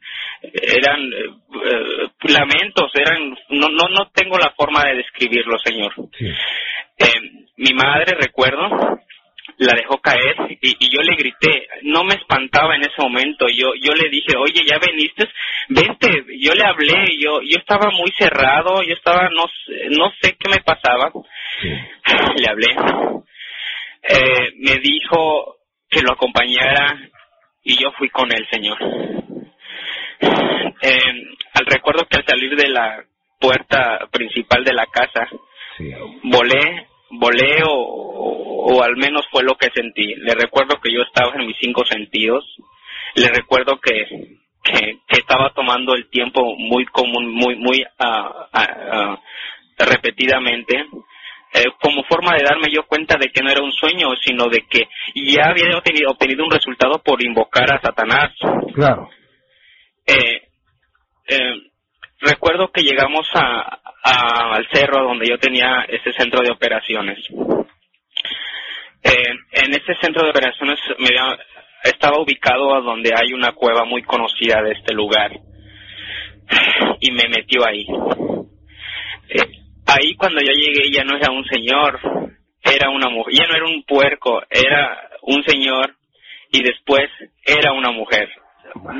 eran 0.52 1.00
eh, 1.12 2.08
lamentos, 2.32 2.90
eran 2.94 3.30
no 3.50 3.68
no 3.68 3.88
no 3.88 4.10
tengo 4.12 4.36
la 4.38 4.50
forma 4.56 4.84
de 4.84 4.96
describirlo, 4.96 5.56
señor. 5.64 5.92
Eh, 6.98 7.46
mi 7.58 7.72
madre, 7.74 8.16
recuerdo, 8.20 8.68
la 9.58 9.74
dejó 9.74 9.98
caer 10.00 10.34
y, 10.60 10.76
y 10.78 10.90
yo 10.94 11.00
le 11.02 11.14
grité, 11.16 11.68
no 11.82 12.02
me 12.04 12.14
espantaba 12.14 12.74
en 12.76 12.82
ese 12.82 12.94
momento, 12.98 13.46
yo 13.48 13.72
yo 13.80 13.94
le 13.94 14.08
dije, 14.08 14.36
oye, 14.36 14.62
ya 14.66 14.78
veniste, 14.78 15.28
vente, 15.68 16.24
yo 16.40 16.52
le 16.54 16.64
hablé, 16.64 17.16
yo 17.18 17.40
yo 17.42 17.58
estaba 17.58 17.90
muy 17.90 18.10
cerrado, 18.18 18.82
yo 18.82 18.94
estaba, 18.94 19.28
no, 19.30 19.44
sé- 19.66 19.88
no 19.90 20.10
sé 20.20 20.36
qué 20.38 20.48
me 20.50 20.60
pasaba, 20.62 21.12
le 22.36 22.48
hablé, 22.48 22.74
Eh, 24.06 24.52
me 24.58 24.76
dijo 24.80 25.56
que 25.88 26.02
lo 26.02 26.12
acompañara 26.12 26.98
y 27.62 27.76
yo 27.82 27.90
fui 27.92 28.10
con 28.10 28.30
él, 28.32 28.46
señor. 28.50 28.78
Eh, 30.82 31.12
al 31.54 31.66
recuerdo 31.66 32.06
que 32.06 32.18
al 32.18 32.26
salir 32.26 32.54
de 32.56 32.68
la 32.68 33.02
puerta 33.40 34.06
principal 34.10 34.64
de 34.64 34.72
la 34.74 34.86
casa, 34.86 35.26
volé, 36.24 36.86
volé 37.18 37.62
o, 37.64 37.72
o- 37.72 38.74
o 38.76 38.82
al 38.82 38.96
menos 38.96 39.26
fue 39.30 39.42
lo 39.42 39.54
que 39.56 39.68
sentí. 39.74 40.14
Le 40.16 40.34
recuerdo 40.34 40.80
que 40.82 40.92
yo 40.92 41.02
estaba 41.02 41.32
en 41.38 41.46
mis 41.46 41.56
cinco 41.60 41.84
sentidos. 41.84 42.44
Le 43.14 43.28
recuerdo 43.28 43.78
que, 43.80 44.06
que, 44.62 44.98
que 45.06 45.20
estaba 45.20 45.52
tomando 45.54 45.94
el 45.94 46.08
tiempo 46.08 46.54
muy 46.56 46.84
común, 46.86 47.30
muy, 47.32 47.56
muy 47.56 47.84
ah, 47.98 49.18
repetidamente. 49.78 50.76
eh, 51.56 51.64
como 51.80 52.02
forma 52.04 52.34
de 52.36 52.42
darme 52.44 52.68
yo 52.72 52.84
cuenta 52.86 53.16
de 53.16 53.28
que 53.28 53.40
no 53.42 53.50
era 53.50 53.62
un 53.62 53.70
sueño, 53.72 54.08
sino 54.24 54.48
de 54.48 54.62
que 54.68 54.88
ya 55.14 55.50
había 55.50 55.76
obtenido, 55.78 56.10
obtenido 56.10 56.44
un 56.44 56.50
resultado 56.50 56.98
por 57.02 57.22
invocar 57.22 57.72
a 57.72 57.80
Satanás. 57.80 58.32
Claro. 58.74 59.08
Eh, 60.06 60.42
eh, 61.28 61.54
recuerdo 62.24 62.70
que 62.72 62.82
llegamos 62.82 63.26
a, 63.34 63.80
al 64.02 64.66
cerro 64.72 65.04
donde 65.04 65.26
yo 65.28 65.38
tenía 65.38 65.84
ese 65.88 66.12
centro 66.12 66.40
de 66.42 66.52
operaciones. 66.52 67.18
Eh, 69.02 69.34
en 69.52 69.70
ese 69.72 69.94
centro 70.00 70.24
de 70.24 70.30
operaciones 70.30 70.78
me 70.98 71.10
estaba 71.84 72.20
ubicado 72.20 72.74
a 72.74 72.80
donde 72.80 73.10
hay 73.14 73.32
una 73.34 73.52
cueva 73.52 73.84
muy 73.84 74.02
conocida 74.02 74.62
de 74.62 74.72
este 74.72 74.94
lugar 74.94 75.32
y 77.00 77.10
me 77.10 77.28
metió 77.28 77.66
ahí. 77.66 77.86
Eh, 79.28 79.62
ahí 79.86 80.14
cuando 80.16 80.40
yo 80.40 80.52
llegué 80.52 80.90
ya 80.90 81.04
no 81.04 81.16
era 81.16 81.30
un 81.30 81.44
señor, 81.44 82.00
era 82.62 82.88
una 82.90 83.10
mujer, 83.10 83.34
ya 83.34 83.46
no 83.46 83.56
era 83.56 83.66
un 83.66 83.82
puerco, 83.84 84.42
era 84.50 85.10
un 85.22 85.42
señor 85.44 85.96
y 86.50 86.62
después 86.62 87.08
era 87.44 87.72
una 87.72 87.90
mujer. 87.90 88.30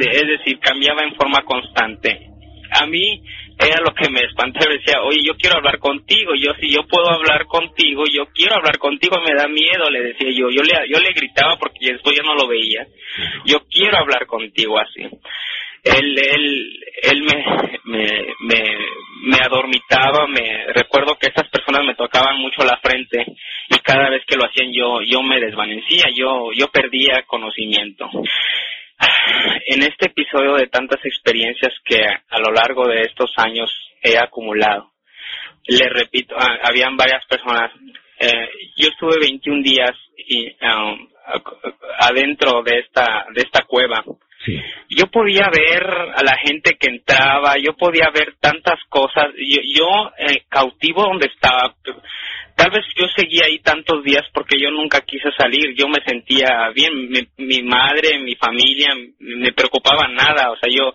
Es 0.00 0.26
decir, 0.38 0.58
cambiaba 0.60 1.02
en 1.02 1.14
forma 1.14 1.42
constante. 1.44 2.33
A 2.76 2.86
mí 2.86 3.22
era 3.58 3.80
lo 3.80 3.94
que 3.94 4.10
me 4.10 4.20
espantaba, 4.20 4.72
decía, 4.72 5.00
oye, 5.02 5.20
yo 5.24 5.36
quiero 5.36 5.56
hablar 5.56 5.78
contigo, 5.78 6.34
yo 6.34 6.52
si 6.60 6.70
yo 6.70 6.82
puedo 6.88 7.08
hablar 7.08 7.46
contigo, 7.46 8.04
yo 8.12 8.26
quiero 8.34 8.56
hablar 8.56 8.78
contigo, 8.78 9.16
me 9.24 9.34
da 9.34 9.46
miedo, 9.46 9.88
le 9.90 10.02
decía 10.02 10.28
yo, 10.30 10.50
yo 10.50 10.62
le, 10.62 10.72
yo 10.88 10.98
le 10.98 11.12
gritaba 11.12 11.56
porque 11.56 11.92
después 11.92 12.16
ya 12.16 12.24
no 12.24 12.34
lo 12.34 12.48
veía, 12.48 12.86
yo 13.44 13.60
quiero 13.70 13.98
hablar 13.98 14.26
contigo 14.26 14.78
así. 14.78 15.02
Él, 15.84 16.18
él, 16.18 16.80
él 17.02 17.22
me, 17.22 17.44
me, 17.84 18.26
me, 18.40 18.78
me 19.24 19.38
adormitaba, 19.38 20.26
me 20.26 20.66
recuerdo 20.72 21.16
que 21.18 21.28
estas 21.28 21.48
personas 21.48 21.84
me 21.84 21.94
tocaban 21.94 22.38
mucho 22.38 22.64
la 22.64 22.78
frente 22.78 23.24
y 23.68 23.78
cada 23.80 24.10
vez 24.10 24.22
que 24.26 24.36
lo 24.36 24.46
hacían 24.46 24.72
yo, 24.72 25.00
yo 25.02 25.22
me 25.22 25.38
desvanecía, 25.38 26.06
yo, 26.14 26.52
yo 26.52 26.68
perdía 26.68 27.22
conocimiento. 27.26 28.10
En 29.66 29.82
este 29.82 30.06
episodio 30.06 30.54
de 30.54 30.66
tantas 30.68 31.04
experiencias 31.04 31.72
que 31.84 32.04
a 32.04 32.38
lo 32.38 32.52
largo 32.52 32.86
de 32.86 33.02
estos 33.02 33.32
años 33.36 33.70
he 34.02 34.18
acumulado, 34.18 34.92
le 35.66 35.88
repito, 35.88 36.34
ah, 36.38 36.58
habían 36.64 36.96
varias 36.96 37.24
personas. 37.26 37.70
eh, 38.20 38.48
yo 38.76 38.88
estuve 38.88 39.18
21 39.20 39.62
días 39.62 39.92
y, 40.16 40.46
um, 40.64 41.08
adentro 41.98 42.62
de 42.62 42.80
esta 42.80 43.26
de 43.34 43.42
esta 43.42 43.62
cueva. 43.62 44.04
Yo 44.90 45.06
podía 45.06 45.48
ver 45.50 45.82
a 45.90 46.22
la 46.22 46.36
gente 46.36 46.76
que 46.78 46.90
entraba, 46.90 47.54
yo 47.58 47.74
podía 47.74 48.10
ver 48.14 48.34
tantas 48.40 48.78
cosas. 48.88 49.28
Yo, 49.36 49.60
yo 49.74 50.12
eh, 50.18 50.44
cautivo 50.48 51.02
donde 51.02 51.26
estaba. 51.26 51.74
Tal 52.56 52.70
vez 52.70 52.84
yo 52.96 53.06
seguía 53.16 53.46
ahí 53.46 53.58
tantos 53.58 54.04
días 54.04 54.24
porque 54.32 54.58
yo 54.60 54.70
nunca 54.70 55.00
quise 55.00 55.30
salir. 55.36 55.74
Yo 55.76 55.88
me 55.88 56.00
sentía 56.06 56.70
bien. 56.74 57.08
Mi, 57.08 57.26
mi 57.38 57.62
madre, 57.62 58.18
mi 58.20 58.36
familia, 58.36 58.94
me 59.18 59.52
preocupaba 59.52 60.08
nada. 60.08 60.50
O 60.52 60.56
sea, 60.56 60.70
yo 60.70 60.94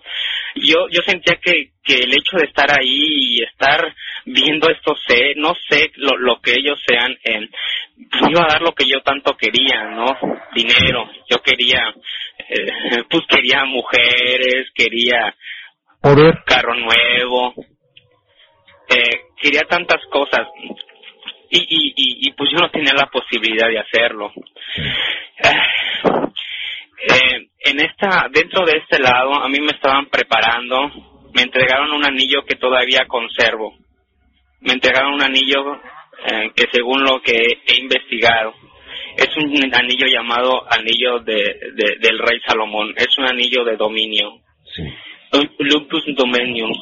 yo 0.56 0.88
yo 0.90 1.00
sentía 1.06 1.36
que 1.36 1.70
que 1.82 1.94
el 1.94 2.12
hecho 2.12 2.36
de 2.36 2.44
estar 2.44 2.70
ahí 2.70 3.38
y 3.38 3.42
estar 3.42 3.94
viendo 4.24 4.68
esto 4.70 4.94
sé 5.06 5.34
no 5.36 5.54
sé 5.68 5.90
lo, 5.96 6.16
lo 6.16 6.40
que 6.40 6.52
ellos 6.52 6.78
sean 6.86 7.12
eh, 7.24 7.48
me 7.96 8.30
iba 8.30 8.42
a 8.42 8.52
dar 8.52 8.62
lo 8.62 8.72
que 8.72 8.86
yo 8.86 9.00
tanto 9.02 9.36
quería 9.36 9.84
no 9.90 10.06
dinero 10.54 11.10
yo 11.28 11.38
quería 11.42 11.94
eh, 12.48 13.02
pues 13.08 13.24
quería 13.28 13.64
mujeres 13.64 14.70
quería 14.74 15.34
Poder. 16.02 16.42
carro 16.44 16.74
nuevo 16.74 17.54
eh, 18.88 19.22
quería 19.40 19.62
tantas 19.62 20.04
cosas 20.10 20.46
y, 21.50 21.58
y, 21.58 21.88
y, 21.96 22.28
y, 22.28 22.32
pues 22.32 22.50
yo 22.50 22.58
no 22.58 22.70
tenía 22.70 22.92
la 22.94 23.06
posibilidad 23.06 23.68
de 23.68 23.78
hacerlo. 23.80 24.32
Eh, 27.02 27.48
en 27.60 27.80
esta 27.80 28.28
dentro 28.30 28.64
de 28.66 28.76
este 28.78 28.98
lado 28.98 29.34
a 29.42 29.48
mí 29.48 29.58
me 29.60 29.72
estaban 29.72 30.06
preparando 30.06 30.90
me 31.34 31.42
entregaron 31.42 31.92
un 31.92 32.04
anillo 32.04 32.44
que 32.44 32.56
todavía 32.56 33.06
conservo. 33.06 33.74
Me 34.60 34.72
entregaron 34.74 35.14
un 35.14 35.22
anillo 35.22 35.80
eh, 36.26 36.50
que 36.54 36.66
según 36.72 37.04
lo 37.04 37.22
que 37.22 37.32
he, 37.66 37.76
investigado 37.78 38.52
es 39.16 39.34
un 39.36 39.74
anillo 39.74 40.06
llamado 40.08 40.66
anillo 40.70 41.20
de, 41.20 41.34
de- 41.74 41.96
del 42.00 42.18
rey 42.18 42.40
Salomón. 42.46 42.92
Es 42.96 43.16
un 43.16 43.26
anillo 43.26 43.64
de 43.64 43.76
dominio. 43.76 44.40
Lupus 45.60 46.02
dominium 46.16 46.72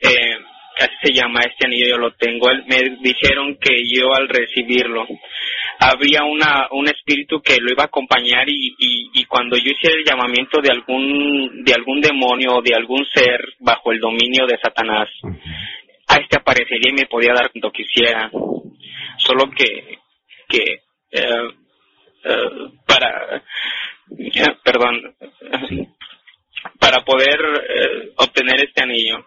eh, 0.00 0.38
así 0.78 0.94
se 1.02 1.12
llama 1.12 1.40
este 1.42 1.66
anillo 1.66 1.86
yo 1.88 1.98
lo 1.98 2.12
tengo. 2.12 2.50
Él- 2.50 2.64
me 2.66 2.78
dijeron 3.00 3.56
que 3.60 3.76
yo 3.88 4.14
al 4.14 4.28
recibirlo 4.28 5.06
habría 5.78 6.22
una 6.24 6.68
un 6.70 6.86
espíritu 6.88 7.40
que 7.42 7.56
lo 7.60 7.72
iba 7.72 7.82
a 7.84 7.86
acompañar 7.86 8.48
y, 8.48 8.74
y, 8.78 9.10
y 9.14 9.24
cuando 9.24 9.56
yo 9.56 9.70
hiciera 9.72 9.96
el 9.96 10.04
llamamiento 10.04 10.60
de 10.60 10.70
algún 10.70 11.64
de 11.64 11.74
algún 11.74 12.00
demonio 12.00 12.56
o 12.56 12.62
de 12.62 12.74
algún 12.74 13.04
ser 13.12 13.40
bajo 13.60 13.92
el 13.92 13.98
dominio 14.00 14.46
de 14.46 14.58
Satanás 14.62 15.08
a 16.08 16.16
este 16.16 16.36
aparecería 16.36 16.90
y 16.90 16.94
me 16.94 17.06
podía 17.06 17.32
dar 17.34 17.50
cuando 17.50 17.72
quisiera. 17.72 18.30
Solo 19.18 19.50
que 19.50 19.98
que 20.48 20.80
eh, 21.10 21.48
eh, 22.24 22.50
para 22.86 23.36
eh, 23.36 24.56
perdón 24.62 25.14
para 26.78 27.04
poder 27.04 27.40
eh, 27.68 28.12
obtener 28.16 28.60
este 28.62 28.82
anillo 28.82 29.26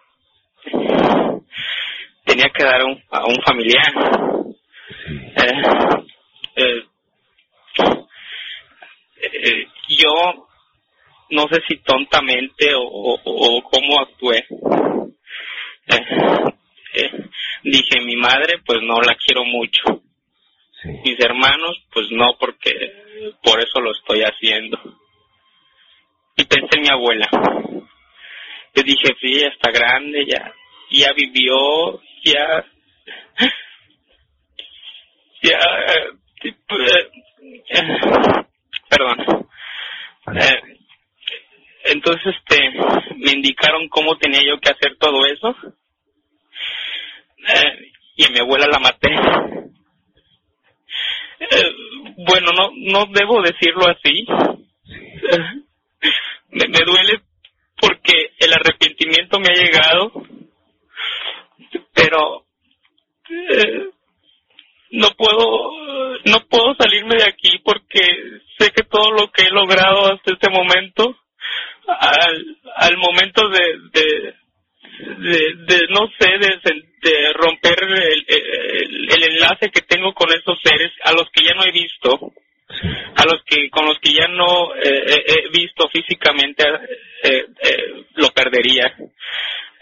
tenía 2.36 2.52
que 2.52 2.64
dar 2.64 2.84
un, 2.84 3.02
a 3.10 3.24
un 3.24 3.42
familiar. 3.42 3.92
Eh, 5.36 5.62
eh, 6.56 6.82
eh, 9.22 9.66
yo 9.88 10.48
no 11.30 11.48
sé 11.48 11.62
si 11.66 11.78
tontamente 11.78 12.74
o, 12.74 12.82
o, 12.82 13.20
o 13.24 13.62
cómo 13.62 14.00
actué. 14.00 14.44
Eh, 15.88 16.04
eh, 16.94 17.10
dije 17.62 18.00
mi 18.04 18.16
madre 18.16 18.58
pues 18.66 18.80
no 18.82 19.00
la 19.00 19.14
quiero 19.14 19.44
mucho. 19.44 20.02
Mis 21.04 21.18
hermanos 21.20 21.82
pues 21.90 22.10
no 22.10 22.36
porque 22.38 22.70
por 23.42 23.60
eso 23.60 23.80
lo 23.80 23.92
estoy 23.92 24.20
haciendo 24.22 24.78
y 26.36 26.44
pensé 26.44 26.76
en 26.76 26.82
mi 26.82 26.88
abuela. 26.88 27.28
Yo 28.74 28.82
dije 28.82 29.16
sí 29.22 29.40
ya 29.40 29.48
está 29.48 29.70
grande 29.70 30.26
ya 30.26 30.52
ya 30.90 31.12
vivió 31.12 32.00
ya. 32.32 32.64
Ya 35.42 35.58
eh, 35.58 36.10
tipo, 36.40 36.74
eh, 36.76 37.10
perdón. 38.88 39.48
Eh, 40.34 40.62
entonces 41.84 42.34
este 42.34 42.70
me 43.16 43.32
indicaron 43.32 43.88
cómo 43.88 44.16
tenía 44.18 44.42
yo 44.42 44.58
que 44.58 44.72
hacer 44.72 44.96
todo 44.98 45.24
eso. 45.26 45.54
Eh, 47.48 47.92
y 48.16 48.24
a 48.24 48.30
mi 48.30 48.40
abuela 48.40 48.66
la 48.66 48.78
maté. 48.80 49.08
Eh, 51.38 51.72
bueno 52.16 52.50
no 52.52 52.70
no 52.74 53.06
debo 53.12 53.42
decirlo 53.42 53.86
así. 53.88 54.26
Me, 56.48 56.68
me 56.68 56.78
duele 56.86 57.20
porque 57.78 58.32
el 58.38 58.52
arrepentimiento 58.52 59.38
me 59.38 59.48
ha 59.48 59.52
llegado, 59.52 60.12
pero 61.96 62.44
eh, 63.28 63.88
no 64.90 65.08
puedo 65.16 65.72
no 66.26 66.46
puedo 66.48 66.74
salirme 66.78 67.16
de 67.16 67.24
aquí 67.24 67.58
porque 67.64 68.00
sé 68.58 68.70
que 68.70 68.84
todo 68.84 69.10
lo 69.12 69.32
que 69.32 69.46
he 69.46 69.50
logrado 69.50 70.12
hasta 70.12 70.32
este 70.32 70.50
momento 70.50 71.16
al, 71.88 72.56
al 72.76 72.96
momento 72.98 73.48
de, 73.48 74.34
de, 74.98 75.86
no 75.90 76.08
sé 76.18 76.38
de, 76.38 77.32
romper 77.34 77.78
el, 77.80 78.24
el, 78.28 79.22
enlace 79.22 79.70
que 79.70 79.82
tengo 79.82 80.12
con 80.12 80.28
esos 80.30 80.58
seres 80.62 80.90
a 81.04 81.12
los 81.12 81.28
que 81.32 81.44
ya 81.44 81.54
no 81.54 81.64
he 81.64 81.70
visto 81.70 82.32
a 83.14 83.24
los 83.24 83.42
que 83.44 83.70
con 83.70 83.86
los 83.86 83.98
que 84.00 84.12
ya 84.12 84.26
no 84.26 84.74
eh, 84.74 85.24
he 85.26 85.48
visto 85.50 85.88
físicamente 85.88 86.64
eh, 87.22 87.46
lo 88.14 88.28
perdería 88.30 88.92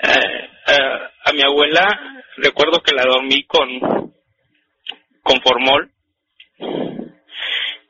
eh, 0.04 0.50
eh, 0.68 1.00
a 1.25 1.32
mi 1.32 1.42
abuela 1.42 2.23
recuerdo 2.37 2.82
que 2.82 2.94
la 2.94 3.04
dormí 3.04 3.44
con 3.44 4.12
con 5.23 5.40
formol. 5.42 5.90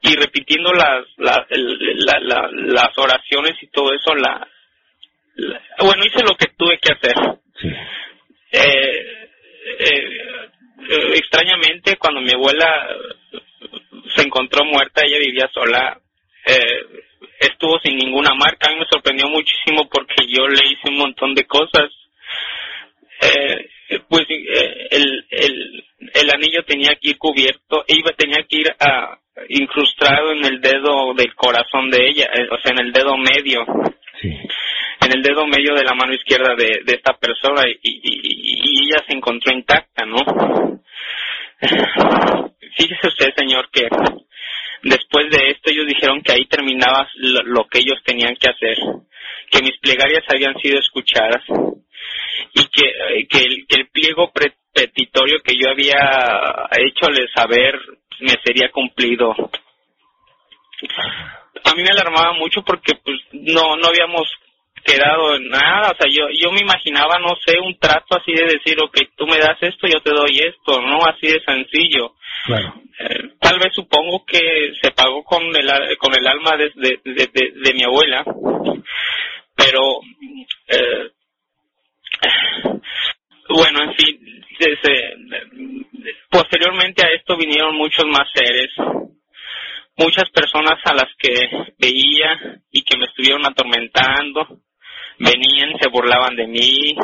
Y 0.06 0.16
repitiendo 0.16 0.70
las 0.72 1.06
la, 1.16 1.46
la, 1.48 2.20
la, 2.20 2.48
las 2.52 2.98
oraciones 2.98 3.54
y 3.62 3.66
todo 3.68 3.92
eso 3.94 4.14
la, 4.14 4.46
bueno 5.78 6.04
hice 6.04 6.22
lo 6.22 6.36
que 6.36 6.46
tuve 6.56 6.78
que 6.78 6.92
hacer. 6.92 7.14
Sí. 7.60 7.68
eh, 8.52 9.06
eh, 9.78 11.14
extrañamente 11.14 11.96
cuando 11.96 12.20
mi 12.20 12.32
abuela 12.32 12.86
se 14.14 14.22
encontró 14.22 14.64
muerta 14.64 15.02
ella 15.04 15.18
vivía 15.18 15.48
sola 15.52 15.98
eh, 16.46 16.84
estuvo 17.40 17.78
sin 17.80 17.96
ninguna 17.96 18.34
marca. 18.34 18.68
A 18.68 18.72
mí 18.72 18.80
me 18.80 18.86
sorprendió 18.90 19.26
muchísimo 19.28 19.88
porque 19.88 20.26
yo 20.28 20.46
le 20.46 20.60
hice 20.66 20.88
un 20.90 20.98
montón 20.98 21.34
de 21.34 21.44
cosas 21.46 21.90
eh, 23.24 24.00
pues 24.08 24.22
eh, 24.28 24.88
el, 24.90 25.26
el, 25.30 25.84
el 26.14 26.30
anillo 26.30 26.64
tenía 26.66 26.94
que 27.00 27.10
ir 27.10 27.18
cubierto, 27.18 27.84
iba 27.88 28.10
tenía 28.16 28.44
que 28.48 28.58
ir 28.58 28.68
a, 28.78 29.18
incrustado 29.48 30.32
en 30.32 30.44
el 30.44 30.60
dedo 30.60 31.14
del 31.14 31.34
corazón 31.34 31.90
de 31.90 32.08
ella, 32.08 32.26
eh, 32.34 32.48
o 32.50 32.58
sea, 32.60 32.72
en 32.72 32.86
el 32.86 32.92
dedo 32.92 33.16
medio, 33.16 33.64
sí. 34.20 34.28
en 34.28 35.12
el 35.12 35.22
dedo 35.22 35.46
medio 35.46 35.74
de 35.74 35.84
la 35.84 35.94
mano 35.94 36.14
izquierda 36.14 36.54
de, 36.56 36.82
de 36.84 36.94
esta 36.94 37.14
persona 37.14 37.62
y, 37.68 37.78
y, 37.82 38.00
y, 38.02 38.86
ella 38.86 39.04
se 39.06 39.16
encontró 39.16 39.52
intacta, 39.52 40.04
¿no? 40.06 40.18
Fíjese 42.76 43.08
usted, 43.08 43.34
señor, 43.36 43.68
que 43.70 43.88
después 44.84 45.30
de 45.30 45.50
esto 45.50 45.70
ellos 45.70 45.86
dijeron 45.86 46.20
que 46.22 46.32
ahí 46.32 46.46
terminaba 46.46 47.08
lo, 47.16 47.66
que 47.66 47.80
ellos 47.80 47.98
tenían 48.04 48.36
que 48.36 48.50
hacer, 48.50 48.76
que 49.50 49.62
mis 49.62 49.78
plegarias 49.78 50.24
habían 50.28 50.56
sido 50.58 50.78
escuchadas 50.78 51.42
y 52.52 52.64
que, 52.66 53.26
que, 53.28 53.76
el, 53.76 53.88
pliego 53.88 54.32
petitorio 54.72 55.40
que 55.42 55.54
yo 55.56 55.70
había 55.70 56.68
hechole 56.78 57.26
saber 57.34 57.78
me 58.20 58.34
sería 58.44 58.70
cumplido. 58.70 59.34
A 61.64 61.74
mí 61.74 61.82
me 61.82 61.90
alarmaba 61.90 62.32
mucho 62.34 62.62
porque 62.62 62.94
pues 63.02 63.16
no 63.32 63.76
no 63.76 63.88
habíamos 63.88 64.28
quedado 64.84 65.36
en 65.36 65.48
nada, 65.48 65.92
o 65.92 65.96
sea, 65.96 66.06
yo 66.10 66.24
yo 66.32 66.50
me 66.52 66.60
imaginaba, 66.60 67.18
no 67.18 67.34
sé, 67.44 67.58
un 67.58 67.78
trato 67.78 68.18
así 68.18 68.32
de 68.32 68.44
decir, 68.44 68.76
ok, 68.82 68.96
tú 69.16 69.26
me 69.26 69.38
das 69.38 69.56
esto, 69.60 69.86
yo 69.86 70.00
te 70.00 70.10
doy 70.10 70.38
esto, 70.38 70.80
no 70.80 70.98
así 71.06 71.26
de 71.26 71.40
sencillo. 71.44 72.14
Claro. 72.46 72.74
Eh, 72.98 73.30
tal 73.40 73.58
vez 73.58 73.72
supongo 73.74 74.24
que 74.26 74.72
se 74.80 74.90
pagó 74.92 75.24
con 75.24 75.42
el 75.56 75.96
con 75.98 76.14
el 76.14 76.26
alma 76.26 76.56
de, 76.56 76.70
de, 76.74 77.00
de, 77.04 77.52
de 77.54 77.74
mi 77.74 77.82
abuela, 77.84 78.24
pero 79.56 80.00
eh, 80.68 81.10
bueno, 83.48 83.82
en 83.82 83.94
fin, 83.94 84.44
desde, 84.58 85.16
posteriormente 86.30 87.04
a 87.04 87.10
esto 87.12 87.36
vinieron 87.36 87.76
muchos 87.76 88.06
más 88.06 88.28
seres, 88.34 88.70
muchas 89.96 90.28
personas 90.30 90.78
a 90.84 90.94
las 90.94 91.08
que 91.18 91.48
veía 91.78 92.60
y 92.70 92.82
que 92.82 92.96
me 92.96 93.06
estuvieron 93.06 93.46
atormentando, 93.46 94.60
venían, 95.18 95.78
se 95.80 95.88
burlaban 95.88 96.36
de 96.36 96.46
mí, 96.46 96.96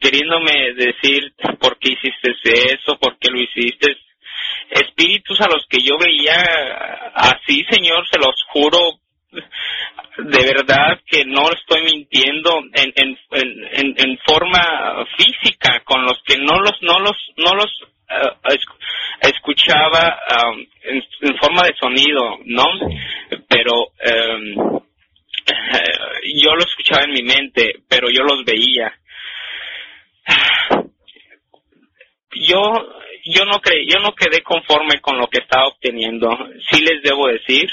queriéndome 0.00 0.72
decir 0.74 1.34
por 1.58 1.78
qué 1.78 1.92
hiciste 1.92 2.74
eso, 2.74 2.98
por 2.98 3.18
qué 3.18 3.30
lo 3.30 3.40
hiciste. 3.40 3.96
Espíritus 4.70 5.40
a 5.40 5.48
los 5.48 5.66
que 5.68 5.78
yo 5.78 5.96
veía 5.98 6.34
así, 7.14 7.64
Señor, 7.70 8.06
se 8.10 8.18
los 8.18 8.34
juro, 8.48 8.78
de 10.18 10.44
verdad 10.44 11.00
que 11.06 11.24
no 11.24 11.50
estoy 11.50 11.82
mintiendo 11.82 12.62
en, 12.72 12.92
en, 12.96 13.18
en, 13.32 13.94
en 13.96 14.18
forma 14.26 15.04
física 15.16 15.80
con 15.84 16.04
los 16.04 16.20
que 16.24 16.38
no 16.38 16.58
los 16.60 16.80
no 16.80 16.98
los 17.00 17.16
no 17.36 17.54
los 17.54 17.70
uh, 17.82 18.48
escuchaba 19.20 20.18
um, 20.30 20.66
en, 20.84 21.36
forma 21.38 21.64
de 21.64 21.74
sonido 21.78 22.38
no 22.44 22.64
pero 23.48 23.88
um, 23.88 24.80
yo 26.42 26.54
lo 26.54 26.64
escuchaba 26.64 27.04
en 27.04 27.12
mi 27.12 27.22
mente 27.22 27.80
pero 27.88 28.08
yo 28.10 28.22
los 28.22 28.44
veía 28.44 28.92
yo 32.32 32.60
yo 33.24 33.44
no 33.44 33.60
creí 33.60 33.86
yo 33.88 34.00
no 34.00 34.14
quedé 34.14 34.42
conforme 34.42 35.00
con 35.00 35.18
lo 35.18 35.28
que 35.28 35.40
estaba 35.40 35.66
obteniendo 35.68 36.28
sí 36.70 36.82
les 36.82 37.02
debo 37.02 37.28
decir 37.28 37.68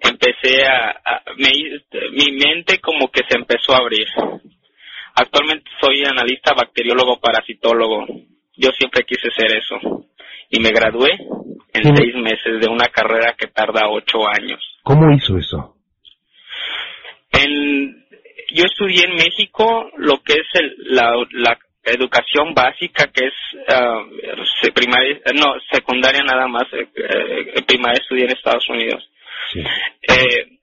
empecé 0.00 0.64
a, 0.64 0.90
a 0.90 1.22
me, 1.36 1.50
mi 2.12 2.32
mente 2.32 2.80
como 2.80 3.10
que 3.10 3.22
se 3.28 3.38
empezó 3.38 3.74
a 3.74 3.78
abrir. 3.78 4.06
Actualmente 5.14 5.70
soy 5.80 6.04
analista 6.04 6.54
bacteriólogo 6.54 7.20
parasitólogo. 7.20 8.06
Yo 8.56 8.70
siempre 8.78 9.04
quise 9.04 9.30
ser 9.36 9.56
eso. 9.56 9.76
Y 10.50 10.60
me 10.60 10.70
gradué 10.70 11.12
en 11.72 11.82
¿Cómo? 11.82 11.96
seis 11.96 12.14
meses 12.16 12.60
de 12.60 12.68
una 12.68 12.88
carrera 12.88 13.34
que 13.38 13.48
tarda 13.48 13.88
ocho 13.88 14.18
años. 14.26 14.60
¿Cómo 14.82 15.10
hizo 15.12 15.36
eso? 15.36 15.76
En, 17.44 18.06
yo 18.52 18.64
estudié 18.64 19.04
en 19.04 19.14
México 19.14 19.90
lo 19.96 20.22
que 20.22 20.34
es 20.34 20.46
el, 20.54 20.74
la, 20.94 21.12
la 21.32 21.58
educación 21.84 22.54
básica 22.54 23.10
que 23.12 23.26
es 23.26 23.34
uh, 23.54 24.72
primaria, 24.74 25.20
no, 25.34 25.54
secundaria 25.70 26.22
nada 26.22 26.46
más, 26.46 26.64
eh, 26.72 27.62
primaria 27.66 28.00
estudié 28.00 28.24
en 28.24 28.32
Estados 28.32 28.68
Unidos. 28.68 29.08
Sí. 29.52 29.60
Eh, 29.60 30.58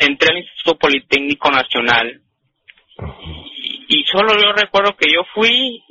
entré 0.00 0.30
al 0.30 0.38
Instituto 0.38 0.78
Politécnico 0.78 1.50
Nacional 1.50 2.20
y, 3.56 3.84
y, 3.88 4.04
solo 4.04 4.34
yo 4.40 4.52
recuerdo 4.52 4.96
que 4.96 5.12
yo 5.12 5.22
fui 5.34 5.82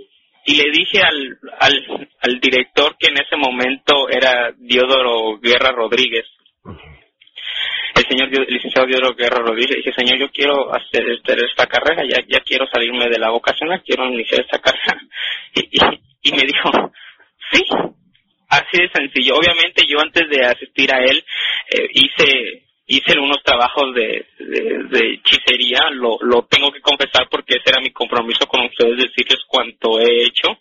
y 0.46 0.56
le 0.56 0.72
dije 0.72 1.02
al, 1.02 1.40
al, 1.60 2.10
al 2.22 2.40
director 2.40 2.96
que 3.00 3.08
en 3.08 3.18
ese 3.18 3.36
momento 3.36 4.10
era 4.10 4.52
Diodoro 4.58 5.40
Guerra 5.40 5.72
Rodríguez, 5.72 6.26
el 7.96 8.08
señor 8.08 8.30
el 8.32 8.54
licenciado 8.54 8.88
Diodoro 8.88 9.16
Guerra 9.16 9.40
Rodríguez, 9.40 9.78
dije, 9.78 9.94
señor, 9.94 10.18
yo 10.20 10.30
quiero 10.32 10.74
hacer, 10.74 11.04
hacer 11.24 11.44
esta 11.46 11.66
carrera, 11.66 12.04
ya, 12.04 12.18
ya 12.28 12.40
quiero 12.42 12.68
salirme 12.68 13.08
de 13.10 13.20
la 13.20 13.30
vocacional, 13.32 13.82
quiero 13.84 14.06
iniciar 14.06 14.42
esta 14.42 14.60
carrera. 14.62 15.02
Y, 15.54 15.62
y, 15.62 16.30
y 16.30 16.32
me 16.32 16.44
dijo, 16.46 16.72
sí, 17.52 17.64
así 18.50 18.82
de 18.82 18.90
sencillo. 18.94 19.36
Obviamente 19.36 19.86
yo 19.88 20.00
antes 20.02 20.30
de 20.30 20.46
asistir 20.46 20.94
a 20.94 21.00
él 21.04 21.24
eh, 21.72 21.88
hice 21.94 22.66
hice 22.88 23.18
unos 23.18 23.42
trabajos 23.44 23.96
de, 23.96 24.28
de, 24.38 24.84
de 24.90 25.14
hechicería, 25.14 25.90
lo, 25.92 26.20
lo 26.22 26.44
tengo 26.44 26.72
que 26.72 26.82
confesar 26.82 27.28
porque 27.32 27.56
ese 27.56 27.72
era 27.72 27.82
mi 27.82 27.92
compromiso 27.92 28.46
con 28.48 28.62
ustedes, 28.66 28.98
decirles 28.98 29.40
cuánto 29.48 30.00
he 30.00 30.24
hecho. 30.24 30.60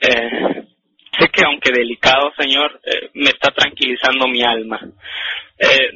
Eh, 0.00 0.64
sé 1.18 1.28
que 1.28 1.44
aunque 1.44 1.72
delicado, 1.72 2.32
señor, 2.38 2.80
eh, 2.84 3.10
me 3.14 3.30
está 3.30 3.50
tranquilizando 3.50 4.26
mi 4.28 4.42
alma. 4.42 4.80
Eh, 5.58 5.90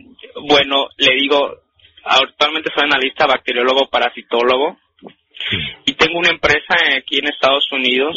bueno, 0.48 0.88
le 0.96 1.14
digo, 1.14 1.62
actualmente 2.04 2.70
soy 2.74 2.84
analista 2.84 3.26
bacteriólogo 3.26 3.88
parasitólogo 3.88 4.78
y 5.84 5.94
tengo 5.94 6.18
una 6.18 6.30
empresa 6.30 6.74
aquí 6.96 7.18
en 7.18 7.28
Estados 7.28 7.70
Unidos 7.72 8.16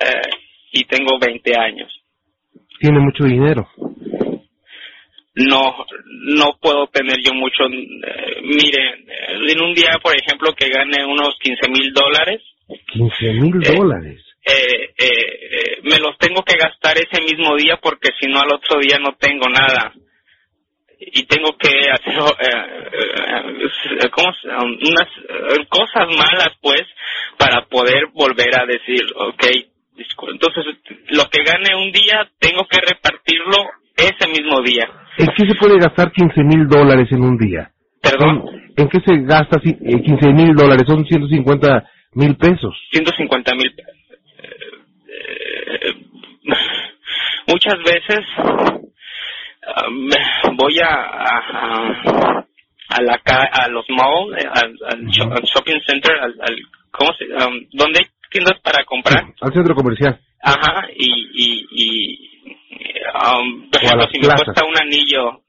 eh, 0.00 0.30
y 0.72 0.84
tengo 0.84 1.18
20 1.18 1.58
años. 1.58 1.92
¿Tiene 2.80 2.98
mucho 2.98 3.24
dinero? 3.24 3.68
No, 5.34 5.86
no 6.04 6.58
puedo 6.60 6.88
tener 6.88 7.16
yo 7.24 7.32
mucho. 7.32 7.64
Eh, 7.64 8.40
mire, 8.42 9.04
en 9.48 9.62
un 9.62 9.74
día, 9.74 9.98
por 10.02 10.14
ejemplo, 10.14 10.52
que 10.54 10.68
gane 10.68 11.04
unos 11.04 11.36
15 11.40 11.68
mil 11.68 11.92
dólares. 11.92 12.42
15 12.92 13.32
mil 13.34 13.60
dólares. 13.60 14.21
Eh, 14.44 14.92
eh, 14.98 15.78
me 15.84 15.98
los 15.98 16.18
tengo 16.18 16.42
que 16.42 16.56
gastar 16.56 16.96
ese 16.98 17.22
mismo 17.22 17.54
día 17.56 17.78
porque 17.80 18.10
si 18.20 18.26
no 18.28 18.40
al 18.40 18.52
otro 18.52 18.80
día 18.80 18.98
no 18.98 19.14
tengo 19.16 19.48
nada 19.48 19.92
y 20.98 21.24
tengo 21.26 21.56
que 21.56 21.68
hacer 21.90 22.14
eh, 22.42 24.08
¿cómo? 24.10 24.32
unas 24.80 25.08
cosas 25.68 26.08
malas 26.16 26.50
pues 26.60 26.82
para 27.38 27.64
poder 27.66 28.06
volver 28.12 28.58
a 28.60 28.66
decir 28.66 29.02
ok 29.14 29.44
entonces 30.32 30.64
lo 31.10 31.24
que 31.30 31.42
gane 31.44 31.76
un 31.76 31.92
día 31.92 32.28
tengo 32.38 32.66
que 32.68 32.78
repartirlo 32.80 33.58
ese 33.96 34.26
mismo 34.28 34.60
día. 34.62 34.88
¿En 35.18 35.28
qué 35.36 35.46
se 35.46 35.54
puede 35.54 35.78
gastar 35.78 36.10
15 36.12 36.42
mil 36.44 36.66
dólares 36.66 37.08
en 37.12 37.22
un 37.22 37.36
día? 37.36 37.70
Perdón, 38.00 38.44
¿En 38.76 38.88
qué 38.88 38.98
se 39.04 39.16
gasta 39.22 39.60
si- 39.62 39.70
eh, 39.84 40.02
15 40.02 40.28
mil 40.32 40.54
dólares? 40.54 40.84
Son 40.86 41.04
150 41.04 41.84
mil 42.14 42.34
pesos. 42.36 42.74
150 42.90 43.54
mil. 43.54 43.72
Muchas 47.46 47.78
veces 47.84 48.20
um, 49.86 50.56
voy 50.56 50.78
a, 50.80 50.94
a, 50.94 51.38
a- 52.88 53.02
la 53.02 53.18
ca- 53.18 53.48
a 53.52 53.68
los 53.68 53.84
malls, 53.88 54.36
eh, 54.42 54.48
al, 54.52 54.76
al 54.90 55.06
sho- 55.06 55.32
al 55.32 55.42
shopping 55.44 55.80
center, 55.86 56.12
al, 56.20 56.34
al 56.42 56.56
¿cómo 56.90 57.12
se, 57.14 57.24
um, 57.24 57.66
donde 57.72 58.00
hay 58.00 58.06
tiendas 58.30 58.60
para 58.60 58.84
comprar. 58.84 59.24
Al 59.40 59.52
centro 59.52 59.74
comercial. 59.74 60.18
Ajá, 60.42 60.88
y, 60.94 61.08
y, 61.32 61.66
y 61.70 62.30
um, 63.14 63.70
por 63.70 63.82
ejemplo, 63.82 64.08
si 64.12 64.18
me 64.20 64.26
cuesta 64.34 64.64
un 64.66 64.76
anillo 64.80 65.40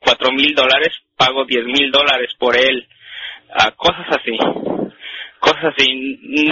cuatro 0.00 0.30
mil 0.32 0.54
dólares, 0.54 0.90
pago 1.16 1.44
diez 1.44 1.64
mil 1.64 1.90
dólares 1.90 2.34
por 2.38 2.56
él. 2.56 2.86
Ah, 3.58 3.70
cosas 3.76 4.06
así. 4.10 4.36
Cosas 5.40 5.74
así. 5.76 6.18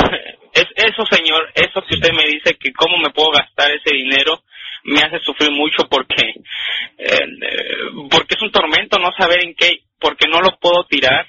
Es, 0.54 0.66
eso, 0.76 1.04
señor, 1.10 1.50
eso 1.52 1.82
que 1.82 1.96
usted 1.96 2.12
me 2.12 2.28
dice 2.28 2.54
que 2.54 2.72
cómo 2.72 2.96
me 2.98 3.10
puedo 3.10 3.32
gastar 3.32 3.72
ese 3.72 3.92
dinero, 3.92 4.40
me 4.84 5.00
hace 5.00 5.18
sufrir 5.18 5.50
mucho 5.50 5.88
porque, 5.90 6.32
eh, 6.96 7.26
porque 8.08 8.36
es 8.36 8.42
un 8.42 8.52
tormento 8.52 8.96
no 9.00 9.10
saber 9.18 9.42
en 9.42 9.56
qué, 9.56 9.80
porque 9.98 10.28
no 10.28 10.38
lo 10.38 10.56
puedo 10.60 10.84
tirar, 10.84 11.26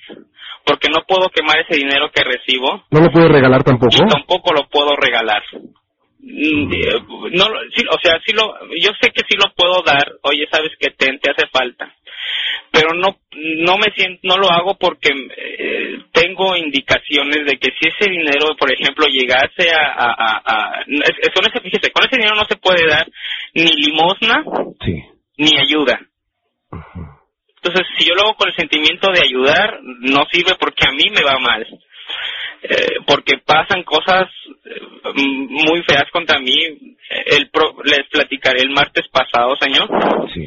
porque 0.64 0.90
no 0.90 1.02
puedo 1.08 1.30
quemar 1.30 1.60
ese 1.60 1.76
dinero 1.80 2.12
que 2.12 2.24
recibo 2.24 2.84
¿No 2.92 3.00
lo 3.02 3.10
puede 3.12 3.30
regalar 3.30 3.64
tampoco? 3.64 3.96
y 3.96 4.08
tampoco 4.08 4.54
lo 4.54 4.68
puedo 4.68 4.96
regalar. 4.96 5.42
Mm, 6.20 6.74
eh, 6.74 7.02
No, 7.34 7.46
sí, 7.76 7.84
o 7.90 8.00
sea, 8.02 8.20
sí 8.26 8.34
lo, 8.34 8.54
yo 8.80 8.92
sé 9.02 9.10
que 9.12 9.24
sí 9.28 9.36
lo 9.38 9.54
puedo 9.56 9.82
dar. 9.84 10.04
Oye, 10.24 10.48
sabes 10.52 10.72
que 10.80 10.90
te, 10.92 11.18
te 11.18 11.32
hace 11.32 11.48
falta, 11.48 11.94
pero 12.76 12.94
no, 12.94 13.18
no 13.34 13.78
me 13.78 13.90
siento, 13.96 14.20
no 14.24 14.38
lo 14.38 14.50
hago 14.50 14.76
porque 14.78 15.10
eh, 15.38 15.98
tengo 16.12 16.56
indicaciones 16.58 17.46
de 17.46 17.58
que 17.58 17.70
si 17.80 17.88
ese 17.88 18.10
dinero, 18.12 18.56
por 18.60 18.72
ejemplo, 18.72 19.06
llegase 19.08 19.72
a, 19.74 19.94
a, 19.94 20.12
a, 20.12 20.42
a- 20.46 20.82
ese, 20.86 21.62
fíjese, 21.62 21.92
con 21.92 22.04
ese 22.06 22.18
dinero 22.18 22.36
no 22.36 22.46
se 22.46 22.58
puede 22.58 22.86
dar 22.86 23.08
ni 23.54 23.66
limosna 23.66 24.44
Sí. 24.84 25.02
ni 25.38 25.58
ayuda. 25.58 26.00
Entonces, 27.64 27.88
si 27.98 28.06
yo 28.08 28.14
lo 28.16 28.22
hago 28.24 28.36
con 28.36 28.50
el 28.50 28.56
sentimiento 28.56 29.10
de 29.12 29.22
ayudar, 29.24 29.80
no 29.82 30.26
sirve 30.32 30.56
porque 30.60 30.86
a 30.88 30.92
mí 30.92 31.10
me 31.10 31.24
va 31.24 31.40
mal. 31.40 31.66
Eh, 32.68 32.96
porque 33.06 33.38
pasan 33.46 33.84
cosas 33.84 34.28
eh, 34.66 34.82
muy 35.14 35.84
feas 35.84 36.10
contra 36.12 36.40
mí. 36.40 36.56
El 37.28 37.50
pro- 37.50 37.76
les 37.84 38.08
platicaré 38.10 38.62
el 38.62 38.72
martes 38.72 39.08
pasado, 39.10 39.56
señor. 39.60 39.88
Sí. 40.34 40.42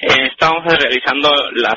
Eh, 0.00 0.28
estábamos 0.30 0.64
realizando 0.78 1.30
las 1.54 1.76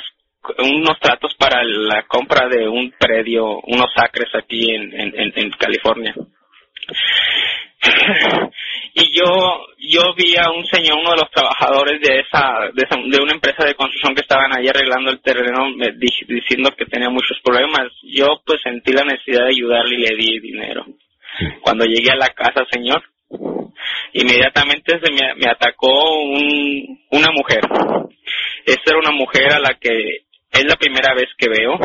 unos 0.57 0.99
tratos 0.99 1.33
para 1.35 1.63
la 1.63 2.03
compra 2.07 2.47
de 2.47 2.67
un 2.67 2.91
predio, 2.99 3.59
unos 3.67 3.91
acres 3.95 4.29
aquí 4.35 4.73
en, 4.73 4.91
en, 4.99 5.19
en- 5.19 5.33
en 5.35 5.49
California. 5.51 6.13
y 8.93 9.17
yo 9.17 9.65
yo 9.79 10.13
vi 10.15 10.35
a 10.37 10.51
un 10.51 10.65
señor, 10.67 10.99
uno 10.99 11.11
de 11.11 11.17
los 11.17 11.31
trabajadores 11.31 11.99
de 12.01 12.19
esa, 12.19 12.69
de 12.73 12.83
esa- 12.83 13.01
de 13.01 13.23
una 13.23 13.33
empresa 13.33 13.65
de 13.65 13.73
construcción 13.75 14.13
que 14.15 14.21
estaban 14.21 14.55
ahí 14.55 14.67
arreglando 14.67 15.09
el 15.11 15.21
terreno, 15.21 15.69
me 15.75 15.87
di- 15.93 16.25
diciendo 16.27 16.71
que 16.77 16.85
tenía 16.85 17.09
muchos 17.09 17.39
problemas. 17.43 17.87
Yo 18.03 18.41
pues 18.45 18.59
sentí 18.63 18.91
la 18.93 19.03
necesidad 19.03 19.45
de 19.45 19.49
ayudarle 19.55 19.95
y 19.95 19.99
le 20.01 20.15
di 20.15 20.39
dinero. 20.39 20.85
Cuando 21.61 21.85
llegué 21.85 22.11
a 22.11 22.15
la 22.17 22.29
casa, 22.29 22.65
señor, 22.71 23.01
inmediatamente 24.13 24.99
se 24.99 25.11
me, 25.11 25.35
me 25.35 25.49
atacó 25.49 26.21
un, 26.21 26.99
una 27.11 27.31
mujer. 27.31 27.61
Esta 28.65 28.91
era 28.91 28.99
una 28.99 29.11
mujer 29.11 29.53
a 29.53 29.59
la 29.59 29.75
que 29.79 30.23
es 30.51 30.65
la 30.65 30.75
primera 30.75 31.13
vez 31.15 31.27
que 31.37 31.49
veo 31.49 31.79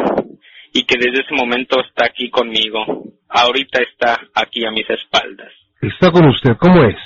y 0.73 0.85
que 0.85 0.97
desde 0.99 1.23
ese 1.25 1.35
momento 1.35 1.81
está 1.81 2.07
aquí 2.07 2.29
conmigo. 2.29 2.85
Ahorita 3.29 3.81
está 3.83 4.21
aquí 4.35 4.65
a 4.65 4.71
mis 4.71 4.89
espaldas. 4.91 5.53
Está 5.81 6.11
con 6.11 6.27
usted. 6.29 6.57
¿Cómo 6.59 6.85
es? 6.85 6.97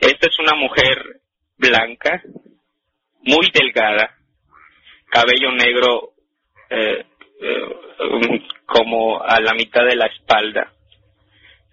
Esta 0.00 0.26
es 0.26 0.38
una 0.38 0.54
mujer 0.54 1.20
blanca, 1.56 2.22
muy 3.22 3.50
delgada, 3.52 4.14
cabello 5.10 5.52
negro 5.52 6.12
eh, 6.70 7.04
eh, 7.40 8.46
como 8.66 9.22
a 9.22 9.40
la 9.40 9.54
mitad 9.54 9.84
de 9.84 9.96
la 9.96 10.06
espalda 10.06 10.72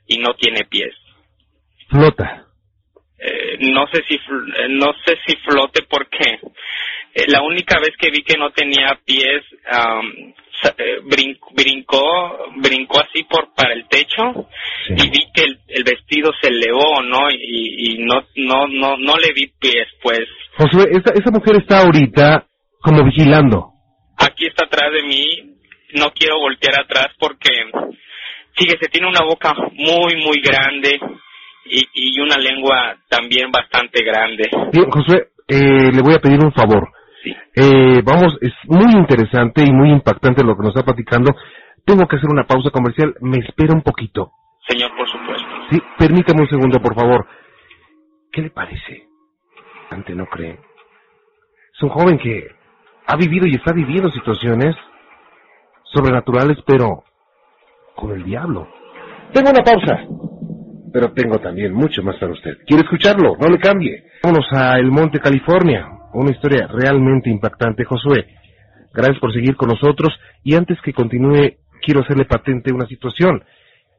y 0.08 0.20
no 0.20 0.34
tiene 0.36 0.66
pies. 0.66 0.94
Flota. 1.90 2.46
Eh, 3.18 3.58
no 3.72 3.86
sé 3.92 4.02
si 4.08 4.16
eh, 4.16 4.68
no 4.70 4.94
sé 5.06 5.16
si 5.26 5.36
flote 5.38 5.84
porque 5.84 6.40
eh, 7.14 7.26
la 7.28 7.42
única 7.42 7.78
vez 7.80 7.92
que 8.00 8.10
vi 8.10 8.24
que 8.24 8.38
no 8.38 8.52
tenía 8.52 8.98
pies 9.06 9.42
eh, 10.78 11.00
brin- 11.04 11.40
brincó 11.54 12.38
brincó 12.58 13.00
así 13.02 13.24
por 13.24 13.54
para 13.56 13.74
el 13.74 13.88
techo 13.88 14.48
Sí. 14.88 14.94
y 14.98 15.10
vi 15.10 15.20
que 15.34 15.44
el, 15.44 15.60
el 15.68 15.84
vestido 15.84 16.32
se 16.42 16.48
elevó 16.50 17.02
no 17.04 17.30
y, 17.32 17.94
y 17.96 18.04
no 18.04 18.24
no 18.38 18.68
no 18.68 18.98
no 18.98 19.18
le 19.18 19.32
vi 19.34 19.48
pies 19.60 19.88
pues 20.02 20.22
Josué, 20.58 20.86
esa, 20.92 21.14
esa 21.14 21.32
mujer 21.32 21.58
está 21.58 21.82
ahorita 21.82 22.46
como 22.82 23.04
vigilando. 23.04 23.72
aquí 24.18 24.48
está 24.48 24.66
atrás 24.66 24.92
de 24.92 25.04
mí 25.04 25.26
no 25.94 26.12
quiero 26.14 26.40
voltear 26.40 26.80
atrás 26.82 27.08
porque 27.20 27.50
fíjese 28.56 28.88
tiene 28.92 29.08
una 29.08 29.24
boca 29.26 29.54
muy 29.74 30.16
muy 30.24 30.42
grande 30.42 31.00
y, 31.66 31.86
y 31.94 32.20
una 32.22 32.38
lengua 32.38 32.98
también 33.10 33.52
bastante 33.52 34.04
grande 34.04 34.50
Bien, 34.74 34.90
Josué, 34.90 35.28
eh, 35.48 35.92
le 35.94 36.02
voy 36.02 36.16
a 36.16 36.20
pedir 36.20 36.40
un 36.40 36.52
favor. 36.54 36.90
Sí 37.24 37.36
Eh, 37.56 38.02
vamos, 38.04 38.38
es 38.42 38.54
muy 38.68 38.94
interesante 38.94 39.64
y 39.66 39.72
muy 39.72 39.90
impactante 39.92 40.44
lo 40.44 40.56
que 40.56 40.64
nos 40.64 40.70
está 40.76 40.84
platicando. 40.84 41.34
Tengo 41.86 42.08
que 42.08 42.16
hacer 42.18 42.30
una 42.30 42.46
pausa 42.46 42.70
comercial. 42.70 43.16
Me 43.22 43.40
espera 43.40 43.74
un 43.74 43.82
poquito. 43.82 44.32
señor 44.68 44.92
por 44.96 45.08
supuesto 45.10 45.48
Sí, 45.72 45.80
permítame 45.98 46.42
un 46.42 46.50
segundo, 46.50 46.80
por 46.82 46.96
favor. 46.96 47.26
¿Qué 48.32 48.42
le 48.42 48.50
parece? 48.50 49.08
Ante 49.90 50.14
no 50.16 50.26
cree. 50.26 50.60
Es 51.74 51.82
un 51.84 51.90
joven 51.90 52.18
que 52.18 52.48
ha 53.08 53.16
vivido 53.16 53.48
y 53.48 53.56
está 53.56 53.74
viviendo 53.74 54.10
situaciones 54.12 54.76
sobrenaturales, 55.84 56.58
pero 56.66 57.04
con 57.96 58.12
el 58.12 58.24
diablo. 58.24 58.68
Tengo 59.34 59.50
una 59.50 59.64
pausa, 59.64 60.00
pero 60.94 61.12
tengo 61.14 61.40
también 61.40 61.74
mucho 61.74 62.04
más 62.04 62.18
para 62.18 62.34
usted. 62.34 62.58
¿Quiere 62.66 62.84
escucharlo? 62.84 63.36
No 63.40 63.48
le 63.48 63.60
cambie. 63.60 64.04
Vámonos 64.24 64.46
a 64.54 64.78
El 64.78 64.92
Monte, 64.92 65.20
California. 65.20 65.88
Una 66.14 66.32
historia 66.32 66.68
realmente 66.68 67.30
impactante, 67.30 67.86
Josué. 67.86 68.28
Gracias 68.94 69.20
por 69.20 69.34
seguir 69.34 69.56
con 69.56 69.70
nosotros 69.70 70.10
y 70.44 70.56
antes 70.56 70.78
que 70.82 70.94
continúe, 70.94 71.58
quiero 71.82 72.02
hacerle 72.02 72.26
patente 72.26 72.74
una 72.74 72.86
situación. 72.88 73.44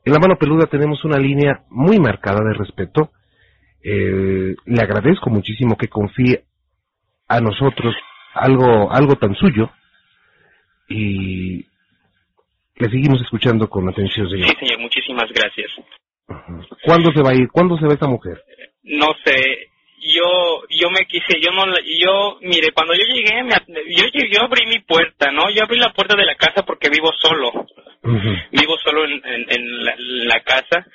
En 0.05 0.13
la 0.13 0.19
mano 0.19 0.37
peluda 0.37 0.67
tenemos 0.67 1.05
una 1.05 1.19
línea 1.19 1.63
muy 1.71 1.99
marcada 1.99 2.41
de 2.45 2.55
respeto. 2.55 3.11
Eh, 3.83 4.55
le 4.65 4.81
agradezco 4.81 5.31
muchísimo 5.31 5.77
que 5.77 5.89
confíe 5.89 6.45
a 7.29 7.41
nosotros 7.41 7.95
algo, 8.35 8.93
algo 8.93 9.17
tan 9.17 9.35
suyo 9.35 9.71
y 10.89 11.67
le 12.77 12.91
seguimos 12.91 13.21
escuchando 13.23 13.69
con 13.69 13.89
atención, 13.89 14.29
señor. 14.29 14.49
Sí, 14.49 14.57
señor, 14.61 14.81
muchísimas 14.81 15.31
gracias. 15.33 15.71
¿Cuándo 16.85 17.13
se 17.13 17.23
va 17.23 17.31
a 17.31 17.35
ir? 17.35 17.49
¿Cuándo 17.51 17.77
se 17.79 17.87
va 17.87 17.95
esa 17.95 18.09
mujer? 18.09 18.43
No 18.83 19.09
sé, 19.25 19.69
yo 20.03 20.63
yo 20.71 20.91
me 20.91 21.07
quise, 21.07 21.41
yo 21.41 21.51
no, 21.53 21.67
la- 21.67 21.81
yo, 21.99 22.39
mire, 22.43 22.73
cuando 22.73 22.95
yo 22.95 23.05
llegué, 23.05 23.43
me 23.43 23.55
yo, 23.89 24.05
yo 24.31 24.43
abrí 24.43 24.67
mi 24.67 24.81
puerta, 24.81 25.31
¿no? 25.31 25.51
Yo 25.51 25.63
abrí 25.63 25.79
la 25.79 25.93
puerta 25.93 26.17
de 26.17 26.27
la 26.27 26.35
casa 26.35 26.63
porque 26.65 26.89
vivo 26.91 27.11
solo, 27.21 27.53
vivo 28.51 28.77
solo 28.85 29.05
en, 29.05 29.13
en, 29.25 29.47
en 29.49 29.85
la, 29.85 29.93
en 29.93 30.29
la 30.29 30.41
casa 30.41 30.87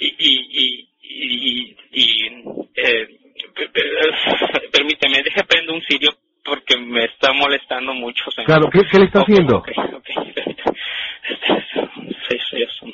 y, 0.00 0.06
y, 0.18 0.46
y, 0.50 0.88
y, 1.02 1.76
y, 1.92 2.26
eh, 2.74 3.08
per- 3.54 3.70
per- 3.70 4.70
permíteme, 4.72 5.22
deje 5.22 5.44
prendo 5.44 5.74
un 5.74 5.82
cirio 5.82 6.10
porque 6.44 6.78
me 6.78 7.04
está 7.04 7.32
molestando 7.32 7.92
mucho, 7.94 8.30
señor. 8.30 8.46
Claro, 8.46 8.70
¿qué, 8.70 8.80
qué 8.90 8.98
le 8.98 9.04
está 9.04 9.20
haciendo? 9.20 9.58
ok, 9.58 9.68
ok, 9.94 10.08
permítame. 10.34 10.78
Sí, 12.28 12.36
sí, 12.50 12.62
eso. 12.62 12.86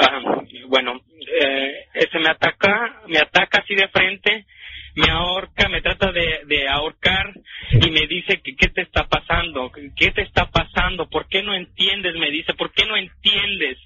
Ah, 0.00 0.20
bueno, 0.66 1.00
eh, 1.40 1.86
ese 1.94 2.18
me 2.18 2.28
ataca, 2.30 3.00
me 3.06 3.18
ataca 3.18 3.60
así 3.62 3.74
de 3.74 3.88
frente, 3.88 4.44
me 4.94 5.10
ahorca, 5.10 5.68
me 5.68 5.82
trata 5.82 6.12
de, 6.12 6.40
de 6.46 6.68
ahorcar 6.68 7.32
y 7.72 7.90
me 7.90 8.06
dice 8.06 8.40
que 8.42 8.54
qué 8.54 8.68
te 8.68 8.82
está 8.82 9.06
pasando, 9.08 9.72
qué 9.96 10.10
te 10.12 10.22
está 10.22 10.46
pasando, 10.46 11.08
por 11.08 11.26
qué 11.28 11.42
no 11.42 11.54
entiendes, 11.54 12.14
me 12.16 12.30
dice, 12.30 12.54
por 12.54 12.72
qué 12.72 12.86
no 12.86 12.96
entiendes. 12.96 13.78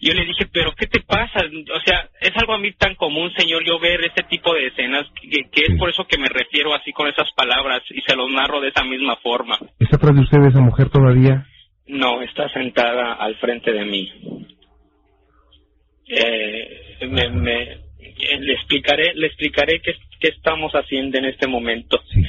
Yo 0.00 0.12
le 0.12 0.24
dije, 0.24 0.46
pero 0.52 0.72
¿qué 0.72 0.86
te 0.86 1.00
pasa? 1.00 1.40
O 1.40 1.80
sea, 1.80 2.08
es 2.20 2.36
algo 2.36 2.54
a 2.54 2.58
mí 2.58 2.72
tan 2.72 2.94
común, 2.94 3.32
señor, 3.36 3.64
yo 3.64 3.78
ver 3.80 4.04
este 4.04 4.22
tipo 4.24 4.54
de 4.54 4.66
escenas, 4.66 5.06
que, 5.20 5.48
que 5.50 5.72
es 5.72 5.78
por 5.78 5.90
eso 5.90 6.04
que 6.04 6.18
me 6.18 6.28
refiero 6.28 6.74
así 6.74 6.92
con 6.92 7.08
esas 7.08 7.32
palabras 7.32 7.82
y 7.90 8.00
se 8.02 8.14
los 8.14 8.30
narro 8.30 8.60
de 8.60 8.68
esa 8.68 8.84
misma 8.84 9.16
forma. 9.16 9.58
¿Está 9.78 9.96
atrás 9.96 10.14
de 10.14 10.20
usted 10.20 10.38
esa 10.46 10.60
mujer 10.60 10.90
todavía? 10.90 11.46
No, 11.86 12.22
está 12.22 12.48
sentada 12.50 13.14
al 13.14 13.36
frente 13.36 13.72
de 13.72 13.84
mí. 13.84 14.12
Eh, 16.06 17.06
me, 17.08 17.30
me, 17.30 17.83
le 18.40 18.52
explicaré, 18.54 19.12
le 19.14 19.26
explicaré 19.28 19.80
qué, 19.80 19.94
qué 20.20 20.28
estamos 20.28 20.72
haciendo 20.74 21.18
en 21.18 21.26
este 21.26 21.46
momento. 21.46 22.02
Sí, 22.12 22.22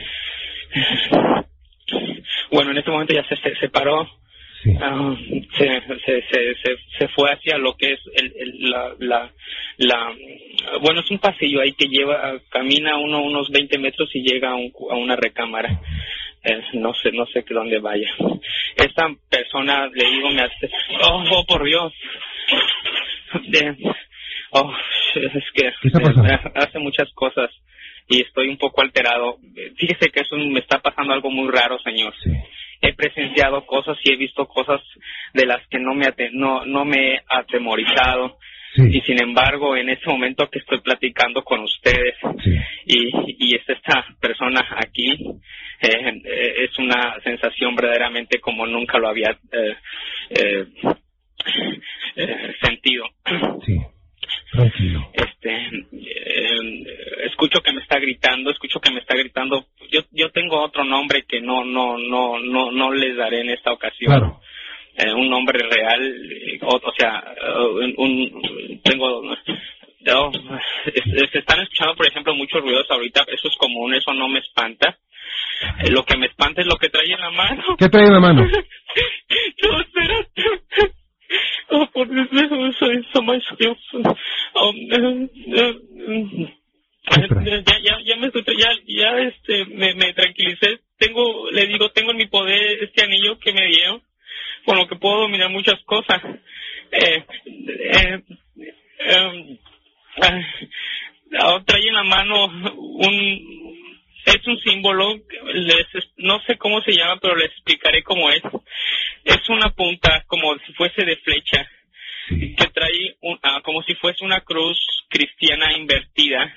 Bueno, 2.51 2.71
en 2.71 2.77
este 2.77 2.91
momento 2.91 3.13
ya 3.13 3.23
se, 3.27 3.35
se 3.37 3.55
separó, 3.57 4.09
sí. 4.63 4.71
ah, 4.81 5.15
se, 5.57 5.81
se, 6.05 6.21
se, 6.27 6.55
se, 6.55 6.77
se 6.97 7.07
fue 7.09 7.31
hacia 7.31 7.57
lo 7.57 7.75
que 7.77 7.93
es 7.93 7.99
el, 8.15 8.33
el- 8.37 8.69
la, 8.71 8.95
la, 8.99 9.31
la, 9.77 10.15
bueno, 10.81 11.01
es 11.01 11.11
un 11.11 11.19
pasillo 11.19 11.61
ahí 11.61 11.73
que 11.73 11.87
lleva, 11.87 12.39
camina 12.49 12.97
uno 12.97 13.21
unos 13.21 13.49
20 13.51 13.77
metros 13.77 14.09
y 14.15 14.21
llega 14.23 14.51
a, 14.51 14.55
un, 14.55 14.71
a 14.91 14.95
una 14.95 15.15
recámara. 15.15 15.79
Eh, 16.43 16.61
no 16.73 16.93
sé, 16.93 17.11
no 17.11 17.25
sé 17.27 17.43
dónde 17.49 17.79
vaya. 17.79 18.07
Esta 18.75 19.09
persona, 19.29 19.87
le 19.93 20.09
digo, 20.09 20.29
me 20.29 20.41
hace, 20.43 20.69
oh, 21.01 21.23
oh, 21.31 21.45
por 21.45 21.63
Dios. 21.63 21.91
De- 23.47 23.75
oh, 24.51 24.73
es 25.15 25.51
que 25.53 25.67
eh, 25.67 26.39
hace 26.55 26.79
muchas 26.79 27.11
cosas 27.13 27.49
y 28.07 28.21
estoy 28.21 28.49
un 28.49 28.57
poco 28.57 28.81
alterado. 28.81 29.37
Fíjese 29.77 30.09
que 30.11 30.21
eso 30.21 30.35
me 30.35 30.59
está 30.59 30.79
pasando 30.79 31.13
algo 31.13 31.31
muy 31.31 31.51
raro, 31.51 31.79
señor. 31.79 32.13
Sí. 32.23 32.31
He 32.81 32.93
presenciado 32.93 33.65
cosas 33.65 33.97
y 34.03 34.11
he 34.11 34.17
visto 34.17 34.47
cosas 34.47 34.81
de 35.33 35.45
las 35.45 35.65
que 35.67 35.79
no 35.79 35.93
me 35.93 36.07
no 36.33 36.65
no 36.65 36.85
me 36.85 37.13
he 37.13 37.21
atemorizado 37.27 38.37
y 38.77 38.99
sin 39.01 39.21
embargo 39.21 39.77
en 39.77 39.89
este 39.89 40.09
momento 40.09 40.49
que 40.49 40.59
estoy 40.59 40.81
platicando 40.81 41.43
con 41.43 41.61
ustedes 41.61 42.15
sí. 42.43 42.57
y, 42.85 43.09
y 43.39 43.55
es 43.55 43.61
esta 43.69 44.05
persona 44.19 44.59
aquí 44.77 45.11
eh, 45.81 46.21
eh, 46.25 46.65
es 46.65 46.77
una 46.77 47.17
sensación 47.23 47.75
verdaderamente 47.75 48.39
como 48.39 48.65
nunca 48.65 48.97
lo 48.97 49.07
había 49.07 49.37
eh, 50.29 50.67
sentido 52.61 53.05
Sí. 53.65 53.79
Tranquilo. 54.55 55.09
este 55.13 55.53
eh, 55.55 56.85
escucho 57.25 57.61
que 57.61 57.73
me 57.73 57.81
está 57.81 57.99
gritando 57.99 58.51
escucho 58.51 58.79
que 58.79 58.91
me 58.91 58.99
está 58.99 59.15
gritando 59.15 59.65
yo 59.91 60.01
yo 60.11 60.29
tengo 60.31 60.61
otro 60.63 60.83
nombre 60.83 61.23
que 61.27 61.41
no 61.41 61.63
no 61.63 61.97
no 61.97 62.39
no 62.39 62.71
no 62.71 62.91
les 62.93 63.15
daré 63.15 63.41
en 63.41 63.49
esta 63.51 63.71
ocasión 63.73 64.11
Claro. 64.11 64.39
eh, 64.97 65.11
un 65.13 65.29
nombre 65.29 65.59
real, 65.59 66.01
eh, 66.31 66.59
o, 66.61 66.75
o 66.75 66.93
sea, 66.97 67.21
un, 67.73 67.93
un- 67.97 68.81
tengo, 68.81 69.21
no, 70.05 70.31
se 70.33 71.39
están 71.39 71.59
escuchando, 71.61 71.95
por 71.95 72.07
ejemplo, 72.07 72.33
muchos 72.35 72.61
ruidos 72.61 72.85
ahorita, 72.89 73.25
eso 73.27 73.47
es 73.49 73.55
común, 73.57 73.93
eso 73.93 74.13
no 74.13 74.29
me 74.29 74.39
espanta. 74.39 74.97
Lo 75.89 76.03
que 76.05 76.15
me 76.17 76.27
espanta 76.27 76.61
es 76.61 76.67
lo 76.67 76.77
que 76.77 76.89
trae 76.89 77.11
en 77.11 77.19
la 77.19 77.31
mano. 77.31 77.63
¿Qué 77.77 77.89
trae 77.89 78.05
en 78.05 78.13
la 78.13 78.19
mano? 78.21 78.45
no, 79.63 79.81
espérate. 79.81 80.43
Oh, 81.69 81.87
por 81.93 82.07
my 82.07 83.39
skills. 83.51 83.77
Um, 83.93 84.75
eh, 84.91 85.29
eh, 85.47 86.49
eh, 87.07 87.63
ya, 87.65 87.79
ya, 87.79 87.99
ya 88.03 88.15
me 88.17 88.27
estoy, 88.27 88.43
ya, 88.57 88.71
ya, 88.87 89.19
este, 89.19 89.65
me, 89.65 89.93
me 89.95 90.13
tranquilicé. 90.13 90.79
Tengo, 90.97 91.49
le 91.51 91.67
digo, 91.67 91.89
tengo 91.91 92.11
en 92.11 92.17
mi 92.17 92.27
poder 92.27 92.83
este 92.83 93.03
anillo 93.03 93.37
que 93.39 93.51
me 93.53 93.67
dieron, 93.67 94.01
con 94.65 94.77
lo 94.77 94.87
que 94.87 94.95
puedo 94.95 95.21
dominar 95.21 95.49
muchas 95.49 95.81
cosas. 95.85 96.21
Eh, 96.91 97.25
eh, 97.89 98.23
ah, 100.21 100.41
ah, 101.39 101.63
trae 101.65 101.87
en 101.87 101.93
la 101.93 102.03
mano 102.03 102.45
un, 102.45 103.84
es 104.25 104.47
un 104.47 104.59
símbolo, 104.59 105.15
les, 105.53 105.87
no 106.17 106.41
sé 106.43 106.57
cómo 106.57 106.81
se 106.81 106.91
llama, 106.93 107.19
pero 107.21 107.35
les 107.35 107.51
explicaré 107.51 108.03
cómo 108.03 108.29
es. 108.31 108.41
Es 109.23 109.49
una 109.49 109.69
punta 109.71 110.23
como 110.27 110.55
si 110.59 110.73
fuese 110.73 111.03
de 111.05 111.15
flecha, 111.17 111.69
que 112.29 112.67
trae 112.73 113.15
un- 113.21 113.39
ah, 113.43 113.61
como 113.63 113.83
si 113.83 113.93
fuese 113.95 114.23
una 114.25 114.41
cruz 114.41 114.77
cristiana 115.09 115.73
invertida 115.77 116.53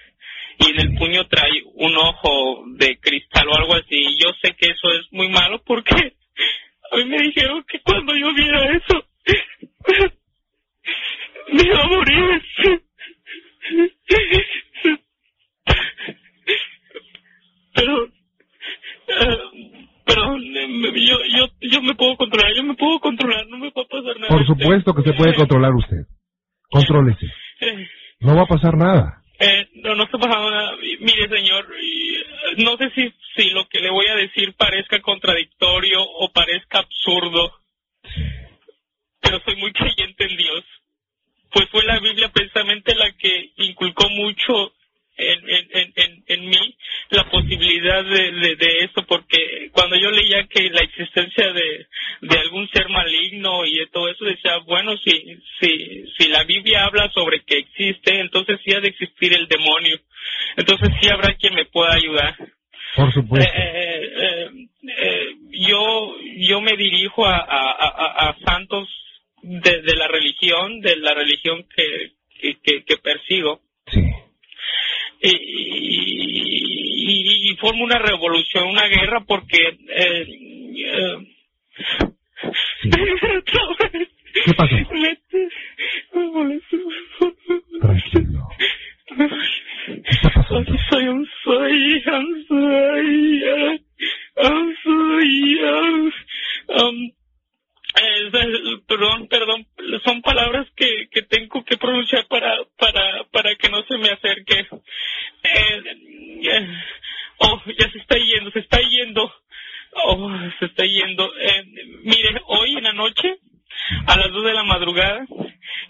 y 0.61 0.71
en 0.71 0.81
el 0.81 0.95
puño 0.97 1.27
trae 1.29 1.63
un 1.75 1.97
ojo 1.97 2.65
de 2.77 2.99
cristal 2.99 3.49
o 3.49 3.55
algo 3.57 3.75
así. 3.75 4.17
Yo 4.19 4.33
sé 4.43 4.55
que 4.57 4.71
eso 4.71 4.93
es 4.95 5.13
muy 5.13 5.29
malo 5.29 5.63
porque 5.65 6.15
a 6.91 6.97
mí 6.97 7.05
me 7.05 7.23
dijeron 7.23 7.65
que 7.69 7.81
cuando 7.81 8.15
yo 8.17 8.33
viera 8.35 8.65
eso 8.77 9.07
me 11.53 11.63
iba 11.63 11.83
a 11.83 11.87
morir. 11.87 12.43
Pero, 17.79 18.05
eh, 19.09 19.39
pero 20.05 20.37
eh, 20.37 20.93
yo, 21.07 21.17
yo, 21.37 21.47
yo 21.61 21.83
me 21.83 21.95
puedo 21.95 22.17
controlar, 22.17 22.53
yo 22.55 22.63
me 22.65 22.75
puedo 22.75 22.99
controlar, 23.01 23.47
no 23.47 23.59
me 23.59 23.71
va 23.71 23.83
a 23.83 23.87
pasar 23.87 24.17
nada. 24.19 24.29
Por 24.29 24.47
supuesto 24.47 24.95
que 24.95 25.03
se 25.03 25.13
puede 25.13 25.35
controlar 25.35 25.73
usted. 25.75 26.07
Contrólese. 26.71 27.27
Eh, 27.61 27.89
No 28.21 28.35
va 28.37 28.43
a 28.43 28.47
pasar 28.47 28.77
nada. 28.77 29.23
eh, 29.39 29.69
no, 29.75 29.95
no 29.95 30.05
está 30.05 30.19
pasando 30.19 30.51
nada. 30.51 30.73
Mire, 31.01 31.29
señor, 31.29 31.67
eh, 31.81 32.63
no 32.65 32.77
sé 32.77 32.91
si, 32.95 33.13
si 33.37 33.51
lo 33.51 33.69
que 33.69 33.81
le 33.81 33.91
voy 33.91 34.07
a 34.09 34.17
decir 34.17 34.55
parezca 34.57 35.01
contradictorio 35.01 36.03
o 36.03 36.33
parezca 36.33 36.79
absurdo, 36.81 37.53
pero 39.21 39.41
soy 39.45 39.57
muy 39.57 39.73
creyente 39.79 40.25
en 40.25 40.37
Dios. 40.37 40.65
Pues 41.53 41.69
fue 41.71 41.85
la 41.85 41.99
Biblia 42.01 42.29
precisamente 42.33 42.95
la 42.95 43.11
que 43.13 43.53
inculcó 43.57 44.09
mucho 44.11 44.73
en, 45.19 45.51
en, 45.51 45.93
en, 45.97 46.25
en, 46.27 46.49
mí 46.49 46.77
la 47.11 47.29
posibilidad 47.29 48.05
de, 48.05 48.31
de, 48.31 48.57
de 48.57 48.85
esto, 48.85 49.05
porque 49.07 49.69
cuando 49.73 49.97
yo 49.97 50.11
leía 50.11 50.47
que 50.47 50.71
la 50.71 50.81
existencia 50.81 51.53
de, 51.53 51.87
de 52.21 52.39
algún 52.39 52.69
ser 52.71 52.89
maligno 52.89 53.65
y 53.65 53.79
de 53.79 53.87
todo 53.89 54.09
eso, 54.09 54.25
decía, 54.25 54.59
bueno, 54.59 54.97
si, 54.99 55.39
si, 55.61 56.05
si 56.17 56.29
la 56.29 56.45
Biblia 56.45 56.85
habla 56.85 57.11
sobre 57.13 57.43
que 57.45 57.59
existe, 57.59 58.21
entonces 58.21 58.61
sí 58.65 58.73
ha 58.75 58.81
de 58.81 58.89
existir 58.89 59.37
el 59.37 59.49
demonio. 59.49 59.99
Entonces 60.57 60.89
sí 61.01 61.09
habrá 61.09 61.35
quien 61.35 61.55
me 61.55 61.65
pueda 61.65 61.95
ayudar. 61.95 62.37
Por 62.95 63.13
supuesto. 63.13 63.51
Eh, 63.55 64.13
eh, 64.17 64.51
eh, 64.97 65.27
yo 65.51 66.17
yo 66.37 66.61
me 66.61 66.77
dirijo 66.77 67.27
a, 67.27 67.37
a, 67.37 67.71
a, 67.71 68.29
a 68.31 68.37
santos 68.45 68.89
de, 69.43 69.83
de 69.83 69.97
la 69.97 70.09
religión, 70.09 70.81
de 70.81 70.97
la 70.97 71.15
religión 71.15 71.67
que, 71.75 72.13
que, 72.41 72.59
que, 72.63 72.85
que 72.85 72.97
persigo, 72.99 73.61
Sí. 73.91 74.03
Y, 75.23 75.31
y, 77.11 77.51
y 77.53 77.57
formo 77.57 77.85
una 77.85 77.99
revolución, 77.99 78.69
una 78.69 78.87
guerra, 78.87 79.21
porque... 79.27 79.57
Eh, 79.89 80.27
eh, 80.77 81.17
Sí. 82.83 82.91
¿Qué 82.91 84.55
pasó? 84.55 84.75
Me- 84.93 85.19
me 86.15 86.27
molesto. 86.31 86.77
Tranquilo. 87.81 88.49
¿Qué 89.87 90.01
está 90.11 90.31
pasando? 90.31 90.77
Soy 90.91 91.09
un 91.09 91.27
soy, 91.45 92.03
I'm 92.07 92.47
sorry, 92.47 93.43
um, 95.65 96.13
um, 96.69 96.97
eh, 98.03 98.79
perdón, 98.87 99.29
perdón, 99.29 99.67
son 100.05 100.23
palabras 100.23 100.67
que, 100.77 101.09
que 101.11 101.23
tengo 101.23 101.65
que 101.65 101.77
pronunciar 101.77 102.27
para, 102.29 102.57
para, 102.79 103.25
para 103.33 103.55
que 103.57 103.69
no 103.69 103.83
se 103.85 103.99
me 103.99 104.11
acerque. 104.11 104.67
Eh, 105.43 105.83
eh, 106.43 106.69
oh, 107.39 107.61
ya 107.67 107.91
se 107.91 107.99
está 107.99 108.17
yendo, 108.17 108.51
se 108.51 108.61
está 108.61 108.81
yendo. 108.81 109.33
Oh, 109.93 110.31
se 110.59 110.67
está 110.67 110.85
yendo. 110.85 111.33
Eh, 111.39 111.65
mire, 112.03 112.41
hoy 112.47 112.77
en 112.77 112.85
la 112.85 112.93
noche, 112.93 113.39
a 114.07 114.17
las 114.17 114.31
dos 114.33 114.45
de 114.45 114.55
la 114.55 114.65
madrugada, 114.65 115.27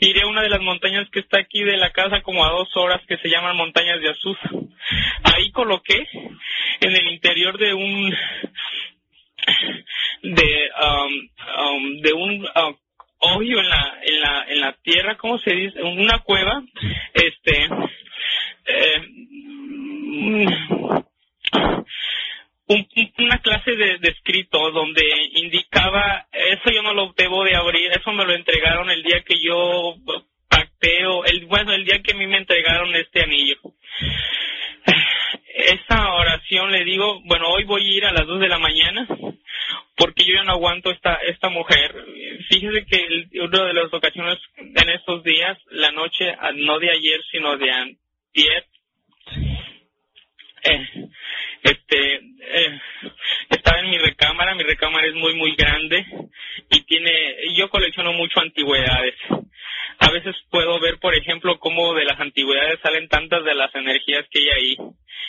iré 0.00 0.22
a 0.22 0.26
una 0.26 0.42
de 0.42 0.50
las 0.50 0.60
montañas 0.60 1.08
que 1.10 1.20
está 1.20 1.38
aquí 1.38 1.62
de 1.62 1.76
la 1.76 1.90
casa 1.90 2.22
como 2.22 2.44
a 2.44 2.50
dos 2.50 2.68
horas 2.76 3.00
que 3.06 3.18
se 3.18 3.28
llaman 3.28 3.56
montañas 3.56 4.00
de 4.00 4.10
Azusa. 4.10 4.50
Ahí 5.24 5.50
coloqué 5.50 6.06
en 6.80 6.96
el 6.96 7.08
interior 7.08 7.58
de 7.58 7.74
un 7.74 8.14
de 10.22 10.70
um, 10.82 11.28
um, 11.76 12.00
de 12.00 12.12
un 12.12 12.44
uh, 12.44 12.76
hoyo 13.20 13.60
en 13.60 13.68
la 13.68 13.98
en 14.02 14.20
la 14.20 14.44
en 14.48 14.60
la 14.60 14.72
tierra 14.82 15.16
cómo 15.16 15.38
se 15.38 15.50
dice 15.52 15.82
una 15.82 16.18
cueva 16.20 16.62
este 17.14 17.68
eh, 18.66 19.00
un- 19.50 21.04
un- 22.68 22.88
una 23.18 23.38
clase 23.38 23.72
de, 23.76 23.98
de 23.98 24.08
escrito 24.10 24.70
donde 24.72 25.02
indicaba 25.34 26.26
eso 26.32 26.70
yo 26.70 26.82
no 26.82 26.92
lo 26.94 27.12
debo 27.16 27.44
de 27.44 27.54
abrir 27.56 27.90
eso 27.92 28.12
me 28.12 28.24
lo 28.24 28.34
entregaron 28.34 28.90
el 28.90 29.02
día 29.02 29.22
que 29.22 29.40
yo 29.40 29.94
pacteo 30.48 31.24
el 31.24 31.46
bueno 31.46 31.72
el 31.72 31.84
día 31.84 32.00
que 32.02 32.12
a 32.12 32.16
mí 32.16 32.26
me 32.26 32.38
entregaron 32.38 32.94
este 32.94 33.22
anillo 33.22 33.56
esa 35.58 36.12
oración 36.14 36.70
le 36.70 36.84
digo 36.84 37.20
bueno 37.24 37.48
hoy 37.48 37.64
voy 37.64 37.82
a 37.82 37.96
ir 37.96 38.04
a 38.06 38.12
las 38.12 38.26
dos 38.26 38.38
de 38.40 38.48
la 38.48 38.58
mañana 38.58 39.06
porque 39.96 40.24
yo 40.24 40.34
ya 40.34 40.44
no 40.44 40.52
aguanto 40.52 40.90
esta 40.92 41.14
esta 41.26 41.48
mujer. 41.48 41.92
Fíjese 42.48 42.86
que 42.86 42.96
el- 43.04 43.28
una 43.40 43.64
de 43.64 43.74
las 43.74 43.92
ocasiones 43.92 44.38
en 44.56 44.88
estos 44.90 45.24
días 45.24 45.58
la 45.70 45.90
noche 45.90 46.30
ah, 46.38 46.52
no 46.54 46.78
de 46.78 46.90
ayer 46.90 47.20
sino 47.32 47.56
de 47.56 47.70
antier 47.72 48.64
eh, 50.62 50.86
este 51.62 52.14
eh, 52.14 52.80
estaba 53.50 53.80
en 53.80 53.90
mi 53.90 53.98
recámara 53.98 54.54
mi 54.54 54.62
recámara 54.62 55.06
es 55.08 55.14
muy 55.14 55.34
muy 55.34 55.54
grande 55.56 56.04
y 56.70 56.80
tiene 56.82 57.36
yo 57.56 57.68
colecciono 57.70 58.12
mucho 58.12 58.40
antigüedades 58.40 59.14
a 59.98 60.10
veces 60.10 60.36
puedo 60.50 60.78
ver, 60.80 60.98
por 60.98 61.14
ejemplo, 61.14 61.58
cómo 61.58 61.94
de 61.94 62.04
las 62.04 62.20
antigüedades 62.20 62.80
salen 62.82 63.08
tantas 63.08 63.44
de 63.44 63.54
las 63.54 63.74
energías 63.74 64.24
que 64.30 64.40
hay 64.40 64.48
ahí. 64.48 64.76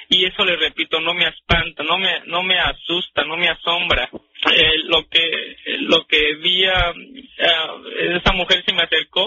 Y 0.09 0.25
eso, 0.25 0.45
le 0.45 0.55
repito, 0.57 0.99
no 0.99 1.13
me 1.13 1.27
espanta, 1.27 1.83
no 1.83 1.97
me, 1.97 2.21
no 2.25 2.43
me 2.43 2.59
asusta, 2.59 3.23
no 3.25 3.37
me 3.37 3.49
asombra. 3.49 4.09
Eh, 4.55 4.77
lo 4.85 5.07
que, 5.07 5.57
lo 5.81 6.05
que 6.07 6.35
vi 6.35 6.65
a, 6.65 6.93
esa 8.15 8.33
mujer 8.33 8.63
se 8.65 8.73
me 8.73 8.83
acercó 8.83 9.25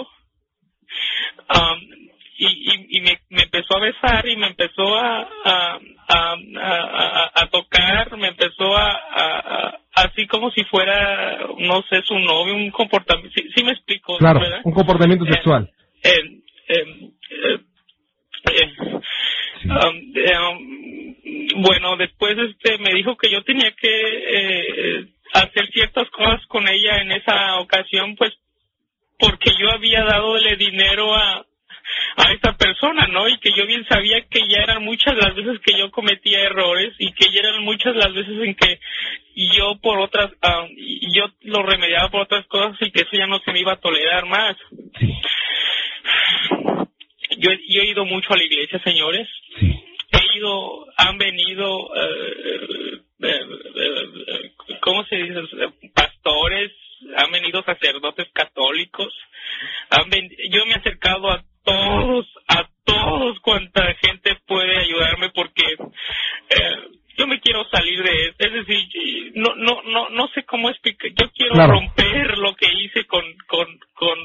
um, 1.49 2.09
y, 2.37 2.47
y, 2.47 2.97
y 2.97 3.01
me, 3.01 3.19
me, 3.29 3.43
empezó 3.43 3.77
a 3.77 3.81
besar 3.81 4.27
y 4.27 4.35
me 4.35 4.47
empezó 4.47 4.97
a, 4.97 5.27
a, 5.45 5.79
a, 6.09 7.31
a 7.33 7.47
tocar, 7.47 8.17
me 8.17 8.29
empezó 8.29 8.75
a, 8.75 9.79
así 9.95 10.27
como 10.27 10.51
si 10.51 10.63
fuera, 10.65 11.47
no 11.59 11.83
sé, 11.89 12.01
su 12.03 12.17
novio, 12.19 12.55
un 12.55 12.71
comportamiento, 12.71 13.33
sí, 13.55 13.63
me 13.63 13.71
explico. 13.71 14.17
Claro, 14.17 14.41
un 14.63 14.73
comportamiento 14.73 15.25
sexual. 15.25 15.69
Eh, 16.03 16.41
eh, 16.69 17.11
eh, 18.51 18.69
um, 19.65 19.97
um, 20.47 21.61
bueno, 21.61 21.95
después 21.97 22.35
este 22.37 22.77
me 22.79 22.93
dijo 22.93 23.15
que 23.15 23.29
yo 23.31 23.43
tenía 23.43 23.71
que 23.71 25.07
hacer 25.33 25.67
ciertas 25.71 26.09
cosas 26.09 26.45
con 26.47 26.67
ella 26.67 27.01
en 27.01 27.11
esa 27.11 27.59
ocasión, 27.59 28.15
pues 28.15 28.33
porque 29.19 29.51
yo 29.59 29.71
había 29.71 30.03
dadole 30.03 30.57
dinero 30.57 31.15
a, 31.15 31.45
a 32.17 32.31
esa 32.31 32.55
persona, 32.57 33.07
¿no? 33.07 33.27
Y 33.27 33.37
que 33.39 33.51
yo 33.55 33.65
bien 33.65 33.85
sabía 33.87 34.21
que 34.29 34.47
ya 34.47 34.59
eran 34.59 34.83
muchas 34.83 35.15
las 35.15 35.35
veces 35.35 35.59
que 35.59 35.77
yo 35.77 35.91
cometía 35.91 36.41
errores 36.41 36.93
y 36.99 37.11
que 37.13 37.31
ya 37.31 37.39
eran 37.41 37.63
muchas 37.63 37.95
las 37.95 38.13
veces 38.13 38.37
en 38.41 38.55
que 38.55 38.79
yo 39.35 39.77
por 39.81 39.99
otras, 39.99 40.31
uh, 40.31 40.67
yo 41.13 41.25
lo 41.41 41.63
remediaba 41.63 42.09
por 42.09 42.21
otras 42.21 42.45
cosas 42.47 42.77
y 42.81 42.91
que 42.91 43.01
eso 43.01 43.17
ya 43.17 43.27
no 43.27 43.39
se 43.39 43.51
me 43.51 43.61
iba 43.61 43.73
a 43.73 43.79
tolerar 43.79 44.25
más. 44.25 44.55
Yo, 47.37 47.49
yo 47.67 47.81
he 47.81 47.87
ido 47.87 48.05
mucho 48.05 48.33
a 48.33 48.37
la 48.37 48.43
iglesia, 48.43 48.79
señores. 48.83 49.27
He 49.59 50.37
ido, 50.37 50.85
han 50.97 51.17
venido, 51.17 51.87
uh, 51.87 52.95
uh, 53.19 53.59
¿cómo 54.81 55.03
se 55.05 55.15
dice? 55.15 55.41
Pastores, 55.95 56.71
han 57.15 57.31
venido 57.31 57.63
sacerdotes 57.63 58.27
católicos. 58.33 59.13
Han 59.89 60.09
yo 60.49 60.65
me 60.65 60.73
he 60.73 60.75
acercado 60.75 61.31
a 61.31 61.43
todos, 61.63 62.27
a 62.47 62.67
todos 62.83 63.39
cuanta 63.39 63.95
gente 64.01 64.37
puede 64.45 64.77
ayudarme 64.77 65.29
porque 65.29 65.63
eh, 66.49 66.77
yo 67.17 67.27
me 67.27 67.39
quiero 67.39 67.63
salir 67.69 68.03
de 68.03 68.27
esto. 68.27 68.45
Es 68.45 68.53
decir, 68.53 69.31
no, 69.35 69.55
no, 69.55 69.81
no, 69.83 70.09
no 70.09 70.27
sé 70.29 70.43
cómo 70.43 70.69
explicar. 70.69 71.11
Yo 71.19 71.29
quiero 71.31 71.55
romper 71.67 72.37
lo 72.37 72.55
que 72.55 72.67
hice 72.71 73.05
con, 73.05 73.23
con, 73.47 73.67
con 73.93 74.17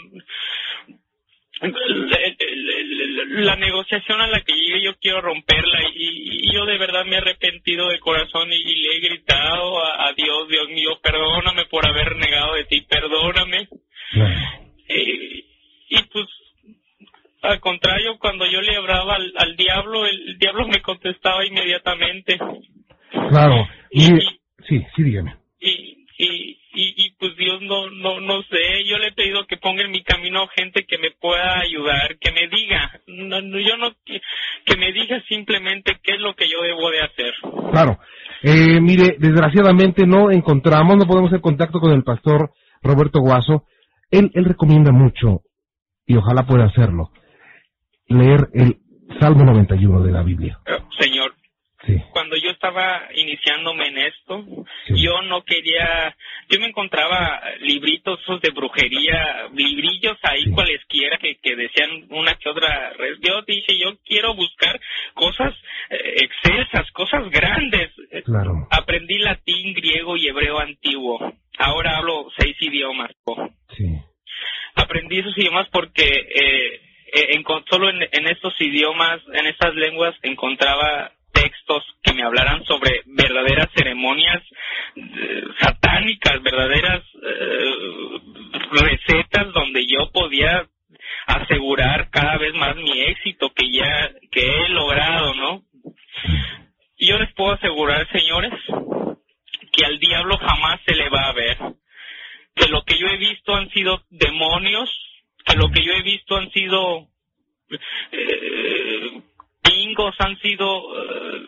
la, 1.61 3.57
negociación 3.57 4.21
a 4.21 4.27
la 4.29 4.41
que 4.41 4.53
llegué 4.55 4.83
yo 4.85 4.95
quiero 5.01 5.21
romperla 5.21 5.81
y, 5.95 6.53
yo 6.53 6.65
de 6.65 6.79
verdad 6.79 7.05
me 7.05 7.17
he 7.17 7.19
arrepentido 7.19 7.89
de 7.89 7.99
corazón 7.99 8.53
y, 8.53 8.63
le 8.63 8.97
he 8.97 9.01
gritado 9.01 9.85
a, 9.85 10.13
Dios, 10.17 10.49
Dios 10.49 10.69
mío, 10.69 10.99
perdóname 11.03 11.67
por 11.67 11.87
haber 11.87 12.17
negado 12.17 12.55
de 12.55 12.65
ti, 12.65 12.81
perdóname. 12.83 13.69
Eh, 14.89 15.45
y 15.91 16.03
pues 16.13 16.27
al 17.43 17.61
contrario, 17.61 18.19
cuando 18.19 18.45
yo 18.47 18.61
le 18.61 18.77
hablaba 18.77 19.17
al, 19.17 19.57
diablo, 19.57 20.07
el, 20.07 20.39
diablo 20.39 20.67
me 20.67 20.83
contestaba 20.83 21.45
inmediatamente. 21.47 22.39
Claro. 23.31 23.67
Y, 23.91 24.05
sí, 24.69 24.85
sí, 24.95 25.03
dígame. 25.03 25.37
Y, 25.61 26.07
y, 26.19 26.59
y, 26.81 27.11
pues 27.19 27.37
Dios 27.37 27.61
no, 27.63 27.91
no, 27.91 28.21
no 28.21 28.43
sé, 28.43 28.85
yo 28.87 28.99
le 28.99 29.09
he 29.09 29.13
pedido 29.13 29.47
que 29.47 29.57
ponga 29.57 29.83
en 29.83 29.91
mi 29.91 30.03
camino 30.05 30.47
gente 30.55 30.85
que 30.87 30.97
me 30.99 31.11
pueda 31.11 31.59
ayudar, 31.61 32.17
que 32.21 32.31
me 32.31 32.47
diga, 32.49 33.01
no, 33.07 33.41
yo 33.59 33.77
no, 33.77 33.91
que, 34.05 34.77
me 34.77 34.93
diga 34.93 35.21
simplemente 35.29 35.99
qué 36.03 36.15
es 36.15 36.21
lo 36.21 36.35
que 36.35 36.49
yo 36.49 36.63
debo 36.63 36.91
de 36.91 37.01
hacer. 37.01 37.35
Claro. 37.73 37.99
Eh, 38.43 38.81
mire, 38.81 39.17
desgraciadamente 39.19 40.07
no 40.07 40.31
encontramos, 40.31 40.97
no 40.97 41.07
podemos 41.07 41.31
hacer 41.31 41.41
contacto 41.41 41.81
con 41.81 41.93
el 41.93 42.05
pastor 42.05 42.53
Roberto 42.83 43.21
Guaso. 43.21 43.65
Él, 44.11 44.31
él 44.35 44.45
recomienda 44.45 44.93
mucho 44.93 45.43
y 46.07 46.17
ojalá 46.17 46.47
pueda 46.47 46.67
hacerlo 46.67 47.11
leer 48.09 48.49
el 48.55 48.79
Salmo 49.21 49.45
91 49.45 50.03
de 50.03 50.13
la 50.13 50.23
Biblia. 50.23 50.59
Eh, 50.67 50.79
cuando 52.11 52.37
yo 52.37 52.51
estaba 52.51 53.09
iniciándome 53.15 53.89
en 53.89 53.99
esto, 53.99 54.45
yo 54.89 55.23
no 55.23 55.43
quería, 55.45 56.17
yo 56.49 56.61
me 56.61 56.67
encontraba 56.67 57.41
libritos 57.61 58.21
de 58.43 58.51
brujería, 58.51 59.49
librillos 59.55 60.17
ahí 60.23 60.51
cualesquiera 60.51 61.19
que, 61.19 61.37
que 61.37 61.57
decían 61.57 62.07
una 62.11 62.35
que 62.35 62.49
otra. 62.49 62.93
Yo 63.21 63.43
dije, 63.47 63.79
yo 63.79 63.97
quiero 64.05 64.35
buscar 64.35 64.81
cosas 65.15 65.55
eh, 65.91 66.25
excelsas, 66.25 66.91
cosas 66.93 67.31
grandes. 67.31 67.91
Claro. 68.25 68.67
Aprendí 68.71 69.19
latín, 69.19 69.75
griego 69.75 70.17
y 70.17 70.29
hebreo 70.29 70.59
antiguo. 70.59 71.33
Ahora 71.59 71.97
hablo 71.97 72.29
seis 72.39 72.57
idiomas. 72.61 73.11
Sí. 73.77 73.85
Aprendí 74.75 75.19
esos 75.19 75.37
idiomas 75.37 75.69
porque 75.71 76.05
eh, 76.05 76.81
eh, 77.13 77.31
en, 77.35 77.45
solo 77.71 77.91
en, 77.91 78.27
estos 78.29 78.55
idiomas, 78.61 79.21
en 79.33 79.47
estas 79.47 79.75
lenguas, 79.75 80.15
encontraba 80.23 81.13
textos 81.41 81.85
que 82.03 82.15
me 82.15 82.23
hablaran 82.23 82.65
sobre 82.65 83.03
verdaderas 83.07 83.69
ceremonias 83.75 84.43
eh, 84.97 85.45
satánicas, 85.61 86.43
verdaderas 86.43 87.03
eh, 87.23 88.21
recetas 88.73 89.53
donde 89.53 89.87
yo 89.87 90.11
podía 90.13 90.67
asegurar 91.27 92.11
cada 92.11 92.39
vez 92.39 92.55
más 92.55 92.77
mi 92.77 93.01
éxito 93.03 93.53
que 93.55 93.71
ya 93.71 94.11
que 94.31 94.41
he 94.41 94.69
logrado, 94.71 95.35
¿no? 95.35 95.63
Yo 96.99 97.19
les 97.19 97.33
puedo 97.35 97.53
asegurar, 97.53 98.09
señores, 98.11 98.53
que 99.73 99.85
al 99.85 99.99
diablo 99.99 100.37
jamás 100.39 100.81
se 100.85 100.95
le 100.97 101.09
va 101.09 101.29
a 101.29 101.33
ver. 101.33 101.57
Que 102.55 102.69
lo 102.69 102.83
que 102.83 102.99
yo 102.99 103.07
he 103.07 103.17
visto 103.17 103.55
han 103.55 103.71
sido 103.71 104.03
demonios 104.11 104.91
que 105.49 105.57
lo 105.57 105.71
que 105.71 105.83
yo 105.83 105.93
he 105.93 106.03
visto 106.03 106.37
han 106.37 106.51
sido 106.51 107.09
eh, 108.13 109.21
pingos, 109.69 110.15
han 110.19 110.39
sido 110.41 110.67
eh, 110.67 111.47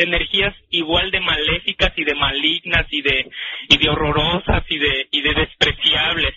energías 0.00 0.54
igual 0.70 1.10
de 1.10 1.20
maléficas 1.20 1.92
y 1.96 2.04
de 2.04 2.14
malignas 2.14 2.86
y 2.90 3.02
de 3.02 3.30
y 3.68 3.78
de 3.78 3.88
horrorosas 3.88 4.64
y 4.68 4.78
de 4.78 5.08
y 5.10 5.20
de 5.22 5.34
despreciables. 5.34 6.34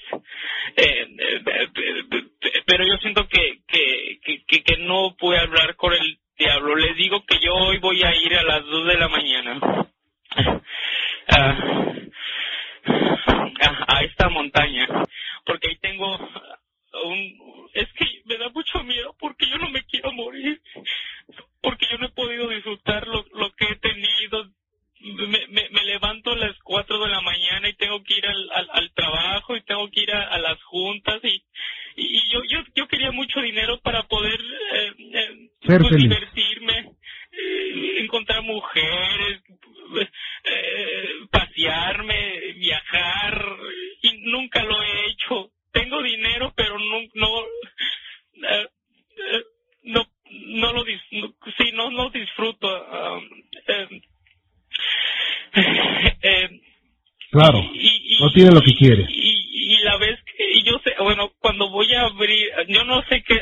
Eh, 0.76 1.08
pero 2.65 2.86
yo 2.86 2.98
siento 2.98 3.28
que, 3.28 3.60
que, 3.67 4.19
que, 4.46 4.78
no 4.78 5.15
puedo 5.17 5.39
hablar 5.39 5.76
con 5.76 5.93
el 5.93 6.17
diablo. 6.38 6.76
Les 6.76 6.96
digo 6.98 7.24
que 7.26 7.39
yo 7.39 7.54
hoy 7.54 7.78
voy 7.78 8.02
a 8.04 8.15
ir 8.15 8.36
a 8.36 8.43
las 8.43 8.65
dos 8.65 8.86
de 8.88 8.98
la 8.98 9.08
mañana. 9.08 9.60
a 13.88 14.02
esta 14.04 14.30
montaña 14.30 14.88
porque 15.46 15.69
ahí 15.69 15.78
tengo 15.78 16.17
es 17.74 17.91
que 17.93 18.06
me 18.26 18.38
da 18.38 18.50
mucho 18.50 18.84
miedo 18.84 19.15
porque 19.19 19.48
yo 19.48 19.58
no 19.58 19.69
me 19.69 19.84
quiero 19.84 20.12
morir, 20.12 20.62
porque 21.62 21.88
yo 21.91 21.98
no 21.98 22.08
he 22.08 22.12
podido 22.12 22.48
disfrutar 22.50 23.08
lo, 23.08 23.26
lo 23.34 23.52
que 23.54 23.65
he 23.65 23.76
tenido. 23.78 24.50
Me, 25.00 25.48
me, 25.50 25.84
levanto 25.84 26.32
a 26.32 26.38
las 26.38 26.58
4 26.63 26.98
de 26.98 27.10
la 27.10 27.19
mañana 27.19 27.67
y 27.67 27.74
tengo 27.74 28.02
que 28.04 28.13
ir 28.17 28.26
al, 28.26 28.69
al, 28.72 28.89
trabajo 28.93 29.54
y 29.54 29.62
tengo 29.63 29.89
que 29.91 30.02
ir 30.02 30.13
a, 30.13 30.38
las 30.38 30.63
juntas 30.63 31.19
y, 31.24 31.43
y 31.98 32.32
yo, 32.32 32.41
yo, 32.50 32.60
yo 32.74 32.88
quería 32.88 33.12
mucho 33.12 33.41
dinero 33.41 33.82
para 33.82 34.04
poder 34.04 34.39
eh, 34.72 35.50
pues, 35.82 35.96
divertirme, 35.96 36.92
eh, 37.32 37.97
encontrar 38.00 38.41
mujeres, 38.43 39.41
eh, 40.43 41.10
pasearme, 41.30 42.54
viajar 42.56 43.45
y 44.02 44.30
nunca 44.30 44.64
lo 44.64 44.82
he 44.82 45.10
hecho 45.10 45.54
tengo 45.74 46.02
dinero, 46.02 46.54
pero 46.56 46.78
no, 46.80 47.02
no, 47.16 47.28
eh, 48.47 48.68
no, 49.84 50.08
no 50.32 50.74
lo, 50.74 50.86
sí, 50.86 51.72
no, 51.74 51.91
no 51.91 52.10
disfruto. 52.12 52.68
Um, 52.68 53.24
eh, 53.68 53.89
claro, 57.32 57.60
no 58.22 58.32
tiene 58.32 58.52
lo 58.52 58.62
que 58.62 58.76
quiere. 58.76 59.06
Y, 59.10 59.76
y, 59.76 59.78
la 59.84 59.97
vez 59.97 60.20
que 60.38 60.62
yo 60.64 60.80
sé, 60.86 60.93
bueno, 61.00 61.34
cuando 61.39 61.70
voy 61.70 61.91
a 61.93 62.04
abrir, 62.04 62.50
yo 62.70 62.84
no 62.86 63.04
sé 63.10 63.24
qué, 63.24 63.41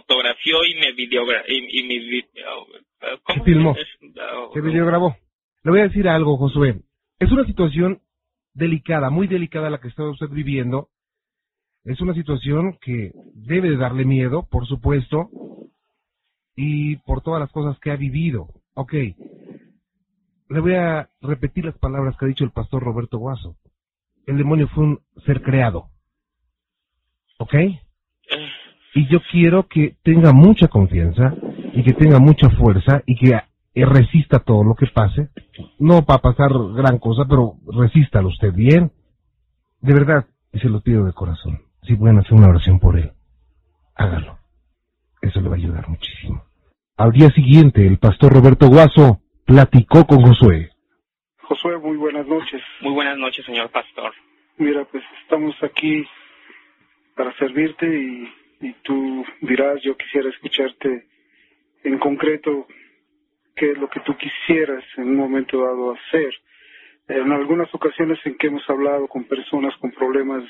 fotografió 0.00 0.64
y 0.64 0.74
me 0.80 0.92
videogra 0.92 1.42
y, 1.48 1.80
y 1.80 1.82
me 1.84 1.98
vi- 1.98 2.20
uh, 2.20 3.18
¿cómo 3.22 3.44
Filmó. 3.44 3.76
es? 3.76 3.86
Uh, 4.02 4.52
Se 4.54 4.60
videograbó. 4.60 5.16
Le 5.62 5.70
voy 5.70 5.80
a 5.80 5.84
decir 5.88 6.08
algo, 6.08 6.36
Josué. 6.36 6.80
Es 7.18 7.30
una 7.30 7.44
situación 7.44 8.00
delicada, 8.54 9.10
muy 9.10 9.26
delicada 9.26 9.70
la 9.70 9.78
que 9.80 9.88
está 9.88 10.04
usted 10.04 10.28
viviendo. 10.28 10.88
Es 11.84 12.00
una 12.00 12.14
situación 12.14 12.78
que 12.80 13.12
debe 13.34 13.70
de 13.70 13.76
darle 13.76 14.04
miedo, 14.04 14.46
por 14.50 14.66
supuesto, 14.66 15.30
y 16.56 16.96
por 16.96 17.22
todas 17.22 17.40
las 17.40 17.50
cosas 17.52 17.78
que 17.80 17.90
ha 17.90 17.96
vivido. 17.96 18.48
Ok. 18.74 18.92
Le 20.48 20.60
voy 20.60 20.74
a 20.74 21.08
repetir 21.20 21.64
las 21.64 21.78
palabras 21.78 22.16
que 22.16 22.24
ha 22.24 22.28
dicho 22.28 22.44
el 22.44 22.50
pastor 22.50 22.82
Roberto 22.82 23.18
Guaso. 23.18 23.56
El 24.26 24.36
demonio 24.36 24.68
fue 24.68 24.84
un 24.84 25.00
ser 25.24 25.42
creado. 25.42 25.88
¿Ok? 27.38 27.54
Y 28.94 29.06
yo 29.08 29.20
quiero 29.30 29.68
que 29.68 29.96
tenga 30.02 30.32
mucha 30.32 30.68
confianza 30.68 31.34
y 31.72 31.82
que 31.82 31.92
tenga 31.92 32.18
mucha 32.18 32.50
fuerza 32.50 33.02
y 33.06 33.14
que 33.16 33.34
eh, 33.74 33.86
resista 33.86 34.40
todo 34.40 34.64
lo 34.64 34.74
que 34.74 34.86
pase. 34.86 35.28
No 35.78 36.04
para 36.04 36.20
pasar 36.20 36.50
gran 36.74 36.98
cosa, 36.98 37.24
pero 37.28 37.54
resístalo 37.66 38.28
usted 38.28 38.52
bien. 38.52 38.90
De 39.80 39.94
verdad, 39.94 40.26
y 40.52 40.58
se 40.58 40.68
lo 40.68 40.80
pido 40.80 41.04
de 41.04 41.12
corazón. 41.12 41.60
Si 41.82 41.94
pueden 41.94 42.18
hacer 42.18 42.34
una 42.34 42.48
oración 42.48 42.78
por 42.78 42.98
él, 42.98 43.12
hágalo. 43.94 44.38
Eso 45.22 45.40
le 45.40 45.48
va 45.48 45.54
a 45.54 45.58
ayudar 45.58 45.88
muchísimo. 45.88 46.44
Al 46.96 47.12
día 47.12 47.30
siguiente, 47.30 47.86
el 47.86 47.98
pastor 47.98 48.32
Roberto 48.32 48.68
Guaso 48.68 49.20
platicó 49.46 50.06
con 50.06 50.22
Josué. 50.22 50.70
Josué, 51.42 51.78
muy 51.78 51.96
buenas 51.96 52.26
noches. 52.26 52.60
Muy 52.82 52.92
buenas 52.92 53.16
noches, 53.18 53.44
señor 53.46 53.70
pastor. 53.70 54.12
Mira, 54.58 54.84
pues 54.84 55.02
estamos 55.22 55.54
aquí 55.62 56.04
para 57.16 57.34
servirte 57.38 57.86
y, 57.86 58.28
y 58.60 58.72
tú 58.82 59.24
dirás, 59.40 59.80
yo 59.82 59.96
quisiera 59.96 60.28
escucharte 60.28 61.06
en 61.82 61.98
concreto 61.98 62.66
qué 63.56 63.72
es 63.72 63.78
lo 63.78 63.88
que 63.88 64.00
tú 64.00 64.16
quisieras 64.16 64.84
en 64.96 65.08
un 65.08 65.16
momento 65.16 65.62
dado 65.62 65.92
hacer. 65.92 66.32
En 67.08 67.32
algunas 67.32 67.74
ocasiones 67.74 68.18
en 68.24 68.36
que 68.36 68.48
hemos 68.48 68.68
hablado 68.68 69.08
con 69.08 69.24
personas 69.24 69.74
con 69.78 69.90
problemas 69.90 70.44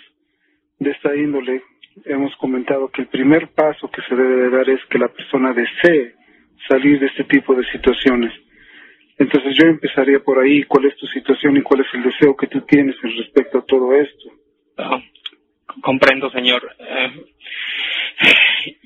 de 0.79 0.91
esta 0.91 1.15
índole, 1.15 1.63
hemos 2.05 2.35
comentado 2.37 2.89
que 2.89 3.03
el 3.03 3.09
primer 3.09 3.49
paso 3.49 3.91
que 3.91 4.03
se 4.03 4.15
debe 4.15 4.37
de 4.45 4.51
dar 4.51 4.69
es 4.69 4.85
que 4.87 4.99
la 4.99 5.09
persona 5.09 5.53
desee 5.53 6.15
salir 6.69 6.99
de 7.01 7.07
este 7.07 7.25
tipo 7.25 7.55
de 7.55 7.65
situaciones. 7.71 8.33
Entonces 9.19 9.55
yo 9.57 9.69
empezaría 9.69 10.21
por 10.21 10.39
ahí, 10.39 10.65
cuál 10.65 10.87
es 10.87 10.97
tu 10.97 11.07
situación 11.07 11.57
y 11.57 11.63
cuál 11.63 11.81
es 11.81 11.87
el 11.95 12.03
deseo 12.03 12.37
que 12.37 12.47
tú 12.47 12.61
tienes 12.63 12.97
en 13.03 13.17
respecto 13.17 13.59
a 13.59 13.67
todo 13.67 13.95
esto. 13.95 14.31
Comprendo, 15.81 16.31
señor. 16.31 16.77
Eh, 16.79 17.23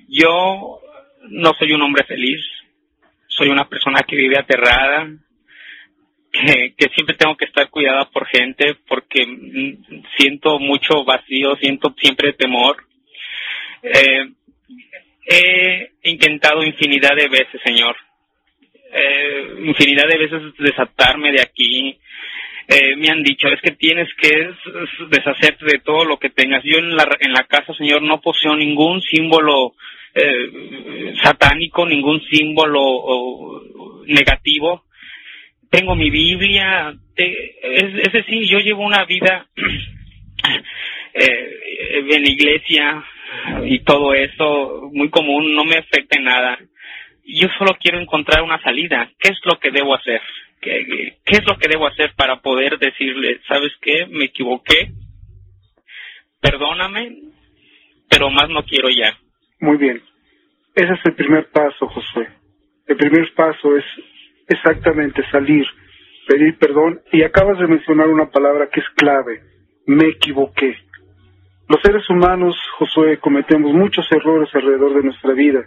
yo 0.09 0.81
no 1.29 1.53
soy 1.59 1.73
un 1.73 1.83
hombre 1.83 2.05
feliz. 2.05 2.41
Soy 3.29 3.49
una 3.49 3.69
persona 3.69 4.01
que 4.07 4.17
vive 4.17 4.39
aterrada, 4.39 5.09
que, 6.31 6.89
siempre 6.95 7.17
tengo 7.17 7.37
que 7.37 7.47
estar 7.47 7.69
cuidada 7.69 8.09
por 8.11 8.27
gente 8.27 8.77
porque 8.87 9.27
mm, 9.27 10.05
siento 10.17 10.59
mucho 10.59 11.05
vacío, 11.05 11.57
siento 11.57 11.95
siempre 11.99 12.33
temor. 12.33 12.77
Eh, 13.83 14.33
he 15.27 15.91
intentado 16.03 16.63
infinidad 16.63 17.17
de 17.17 17.29
veces, 17.29 17.61
señor. 17.65 17.97
Eh, 18.97 19.57
infinidad 19.65 20.07
de 20.07 20.19
veces 20.19 20.41
desatarme 20.59 21.33
de 21.33 21.43
aquí, 21.43 21.99
eh, 22.69 22.97
me 22.97 23.09
han 23.09 23.23
dicho 23.23 23.49
es 23.49 23.61
que 23.61 23.73
tienes 23.73 24.09
que 24.15 24.51
deshacerte 25.09 25.67
de 25.67 25.79
todo 25.81 26.05
lo 26.05 26.19
que 26.19 26.31
tengas. 26.31 26.63
Yo 26.65 26.79
en 26.79 26.97
la, 26.97 27.07
en 27.21 27.33
la 27.33 27.45
casa, 27.45 27.75
señor, 27.75 28.03
no 28.03 28.21
poseo 28.21 28.57
ningún 28.57 29.03
símbolo 29.03 29.75
eh, 30.15 31.13
satánico, 31.23 31.87
ningún 31.87 32.23
símbolo 32.31 33.63
negativo. 34.07 34.85
Tengo 35.71 35.95
mi 35.97 36.09
Biblia, 36.09 36.95
eh, 37.17 37.57
es, 37.63 38.07
es 38.07 38.13
decir, 38.13 38.45
yo 38.49 38.59
llevo 38.61 38.85
una 38.85 39.05
vida 39.05 39.47
eh, 41.15 41.49
en 42.11 42.27
iglesia 42.27 43.05
y 43.65 43.81
todo 43.81 44.15
eso 44.15 44.89
muy 44.93 45.11
común, 45.11 45.55
no 45.55 45.65
me 45.65 45.77
afecta 45.77 46.17
en 46.17 46.25
nada. 46.25 46.59
Yo 47.27 47.49
solo 47.59 47.77
quiero 47.81 47.99
encontrar 47.99 48.43
una 48.43 48.63
salida. 48.63 49.11
¿Qué 49.19 49.33
es 49.33 49.39
lo 49.45 49.59
que 49.59 49.71
debo 49.71 49.95
hacer? 49.95 50.21
¿Qué, 50.65 51.19
qué 51.27 51.37
es 51.37 51.45
lo 51.47 51.59
que 51.59 51.69
debo 51.69 51.87
hacer 51.87 52.15
para 52.17 52.41
poder 52.41 52.79
decirle, 52.79 53.39
sabes 53.47 53.73
qué, 53.83 54.07
me 54.07 54.25
equivoqué, 54.25 54.93
perdóname, 56.41 57.19
pero 58.09 58.31
más 58.31 58.49
no 58.49 58.63
quiero 58.65 58.89
ya? 58.89 59.15
Muy 59.61 59.77
bien. 59.77 60.03
Ese 60.75 60.95
es 60.95 61.01
el 61.05 61.15
primer 61.15 61.51
paso, 61.51 61.87
Josué. 61.87 62.29
El 62.87 62.97
primer 62.97 63.31
paso 63.35 63.77
es 63.77 63.85
exactamente 64.49 65.23
salir, 65.31 65.67
pedir 66.27 66.57
perdón 66.57 67.03
y 67.13 67.23
acabas 67.23 67.59
de 67.59 67.67
mencionar 67.67 68.09
una 68.09 68.31
palabra 68.31 68.71
que 68.73 68.81
es 68.81 68.89
clave. 68.97 69.43
Me 69.87 70.07
equivoqué. 70.09 70.79
Los 71.69 71.83
seres 71.83 72.09
humanos, 72.09 72.57
Josué, 72.79 73.19
cometemos 73.19 73.71
muchos 73.75 74.11
errores 74.11 74.49
alrededor 74.55 74.95
de 74.95 75.03
nuestra 75.03 75.35
vida. 75.35 75.67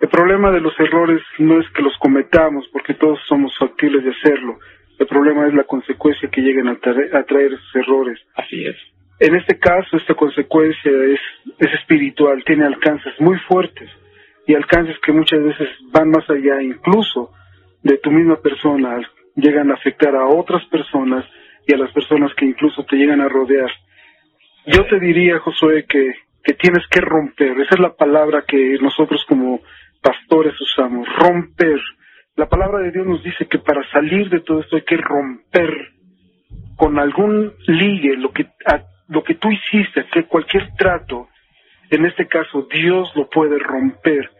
El 0.00 0.08
problema 0.08 0.50
de 0.50 0.60
los 0.60 0.72
errores 0.80 1.20
no 1.38 1.60
es 1.60 1.68
que 1.74 1.82
los 1.82 1.96
cometamos, 1.98 2.66
todos 3.00 3.18
somos 3.26 3.56
factibles 3.58 4.04
de 4.04 4.10
hacerlo. 4.10 4.58
El 4.98 5.06
problema 5.06 5.46
es 5.48 5.54
la 5.54 5.64
consecuencia 5.64 6.28
que 6.30 6.42
lleguen 6.42 6.68
a, 6.68 6.78
traer, 6.78 7.16
a 7.16 7.24
traer 7.24 7.54
esos 7.54 7.74
errores. 7.74 8.20
Así 8.36 8.64
es. 8.64 8.76
En 9.18 9.34
este 9.34 9.58
caso, 9.58 9.96
esta 9.96 10.14
consecuencia 10.14 10.90
es, 10.90 11.20
es 11.58 11.72
espiritual, 11.80 12.44
tiene 12.44 12.66
alcances 12.66 13.12
muy 13.18 13.38
fuertes 13.48 13.90
y 14.46 14.54
alcances 14.54 14.96
que 15.04 15.12
muchas 15.12 15.42
veces 15.42 15.68
van 15.92 16.10
más 16.10 16.28
allá 16.30 16.62
incluso 16.62 17.30
de 17.82 17.98
tu 17.98 18.10
misma 18.10 18.36
persona, 18.36 18.98
llegan 19.36 19.70
a 19.70 19.74
afectar 19.74 20.14
a 20.14 20.26
otras 20.26 20.64
personas 20.66 21.24
y 21.66 21.74
a 21.74 21.78
las 21.78 21.92
personas 21.92 22.34
que 22.34 22.46
incluso 22.46 22.84
te 22.84 22.96
llegan 22.96 23.20
a 23.20 23.28
rodear. 23.28 23.70
Yo 24.66 24.86
te 24.86 24.98
diría, 25.00 25.38
Josué, 25.38 25.86
que, 25.88 26.12
que 26.42 26.54
tienes 26.54 26.86
que 26.90 27.00
romper, 27.00 27.60
esa 27.60 27.74
es 27.74 27.80
la 27.80 27.94
palabra 27.94 28.44
que 28.46 28.76
nosotros 28.80 29.24
como 29.28 29.60
pastores 30.02 30.58
usamos, 30.60 31.06
romper. 31.16 31.80
La 32.40 32.48
palabra 32.48 32.78
de 32.78 32.90
Dios 32.90 33.06
nos 33.06 33.22
dice 33.22 33.46
que 33.46 33.58
para 33.58 33.82
salir 33.90 34.30
de 34.30 34.40
todo 34.40 34.60
esto 34.60 34.76
hay 34.76 34.82
que 34.82 34.96
romper 34.96 35.70
con 36.76 36.98
algún 36.98 37.52
ligue 37.66 38.16
lo 38.16 38.32
que 38.32 38.46
a- 38.64 38.82
lo 39.08 39.22
que 39.22 39.34
tú 39.34 39.50
hiciste, 39.50 40.06
que 40.10 40.24
cualquier 40.24 40.72
trato, 40.78 41.28
en 41.90 42.06
este 42.06 42.26
caso 42.28 42.66
Dios 42.72 43.12
lo 43.14 43.28
puede 43.28 43.58
romper. 43.58 44.30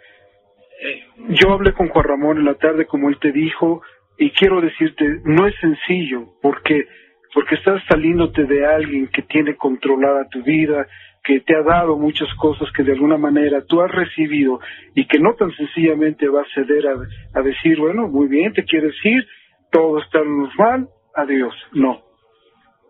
Yo 1.28 1.52
hablé 1.52 1.74
con 1.74 1.88
Juan 1.88 2.04
Ramón 2.06 2.38
en 2.38 2.46
la 2.46 2.54
tarde, 2.54 2.86
como 2.86 3.10
él 3.10 3.18
te 3.20 3.32
dijo, 3.32 3.82
y 4.16 4.30
quiero 4.30 4.62
decirte, 4.62 5.04
no 5.24 5.46
es 5.46 5.54
sencillo, 5.60 6.24
porque 6.40 6.86
porque 7.34 7.56
estás 7.56 7.82
saliéndote 7.86 8.44
de 8.44 8.66
alguien 8.66 9.08
que 9.08 9.20
tiene 9.22 9.56
controlada 9.56 10.26
tu 10.30 10.42
vida, 10.42 10.86
que 11.22 11.40
te 11.40 11.54
ha 11.54 11.62
dado 11.62 11.96
muchas 11.96 12.32
cosas 12.34 12.70
que 12.72 12.82
de 12.82 12.92
alguna 12.92 13.18
manera 13.18 13.62
tú 13.66 13.80
has 13.82 13.90
recibido 13.90 14.60
y 14.94 15.06
que 15.06 15.18
no 15.18 15.34
tan 15.34 15.50
sencillamente 15.52 16.28
va 16.28 16.42
a 16.42 16.54
ceder 16.54 16.86
a, 16.86 17.38
a 17.38 17.42
decir, 17.42 17.78
bueno, 17.78 18.08
muy 18.08 18.28
bien, 18.28 18.52
te 18.52 18.64
quieres 18.64 18.94
ir, 19.04 19.26
todo 19.70 20.00
está 20.00 20.20
normal, 20.24 20.88
adiós. 21.14 21.54
No, 21.72 22.02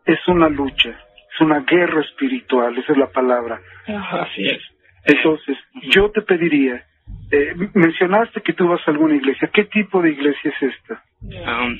es 0.04 0.18
una 0.28 0.48
lucha, 0.48 0.90
es 0.90 1.40
una 1.40 1.60
guerra 1.60 2.00
espiritual, 2.00 2.76
esa 2.78 2.92
es 2.92 2.98
la 2.98 3.10
palabra. 3.10 3.60
Así 3.86 4.42
es. 4.46 4.62
Entonces, 5.04 5.56
yo 5.90 6.10
te 6.10 6.22
pediría, 6.22 6.84
eh, 7.30 7.54
mencionaste 7.74 8.42
que 8.42 8.52
tú 8.52 8.68
vas 8.68 8.80
a 8.86 8.90
alguna 8.90 9.14
iglesia, 9.14 9.50
¿qué 9.52 9.64
tipo 9.64 10.02
de 10.02 10.10
iglesia 10.10 10.52
es 10.54 10.74
esta? 10.74 11.02
Um, 11.22 11.78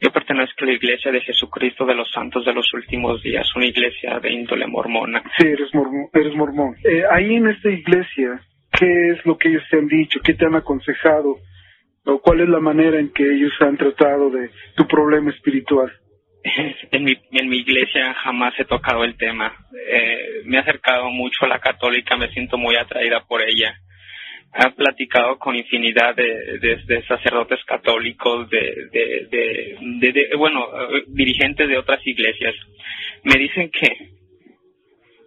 yo 0.00 0.10
pertenezco 0.10 0.64
a 0.64 0.66
la 0.66 0.72
Iglesia 0.72 1.10
de 1.12 1.20
Jesucristo 1.20 1.86
de 1.86 1.94
los 1.94 2.10
Santos 2.10 2.44
de 2.44 2.52
los 2.52 2.72
Últimos 2.74 3.22
Días, 3.22 3.46
una 3.56 3.66
iglesia 3.66 4.18
de 4.20 4.32
índole 4.32 4.66
mormona. 4.66 5.22
Sí, 5.38 5.46
eres 5.46 5.74
mormón. 5.74 6.08
Eres 6.12 6.34
mormón. 6.34 6.76
Eh, 6.84 7.04
ahí 7.10 7.36
en 7.36 7.48
esta 7.48 7.70
iglesia, 7.70 8.40
¿qué 8.72 9.10
es 9.10 9.24
lo 9.24 9.38
que 9.38 9.48
ellos 9.48 9.62
te 9.70 9.78
han 9.78 9.86
dicho? 9.86 10.20
¿Qué 10.22 10.34
te 10.34 10.46
han 10.46 10.56
aconsejado? 10.56 11.38
¿O 12.06 12.18
cuál 12.20 12.40
es 12.40 12.48
la 12.48 12.60
manera 12.60 12.98
en 12.98 13.12
que 13.12 13.22
ellos 13.22 13.52
han 13.60 13.76
tratado 13.76 14.30
de 14.30 14.50
tu 14.76 14.86
problema 14.86 15.30
espiritual? 15.30 15.92
En 16.90 17.04
mi, 17.04 17.16
en 17.32 17.48
mi 17.48 17.58
iglesia 17.58 18.12
jamás 18.22 18.52
he 18.58 18.64
tocado 18.66 19.02
el 19.04 19.16
tema. 19.16 19.56
Eh, 19.88 20.42
me 20.44 20.58
he 20.58 20.60
acercado 20.60 21.08
mucho 21.08 21.46
a 21.46 21.48
la 21.48 21.58
católica, 21.58 22.16
me 22.16 22.28
siento 22.28 22.58
muy 22.58 22.76
atraída 22.76 23.24
por 23.26 23.40
ella. 23.40 23.74
He 24.56 24.70
platicado 24.70 25.36
con 25.38 25.56
infinidad 25.56 26.14
de, 26.14 27.04
sacerdotes 27.08 27.64
católicos, 27.64 28.48
de, 28.50 28.88
de, 28.92 30.30
bueno, 30.36 30.68
dirigentes 31.08 31.68
de 31.68 31.76
otras 31.76 32.06
iglesias. 32.06 32.54
Me 33.24 33.36
dicen 33.36 33.70
que, 33.70 33.88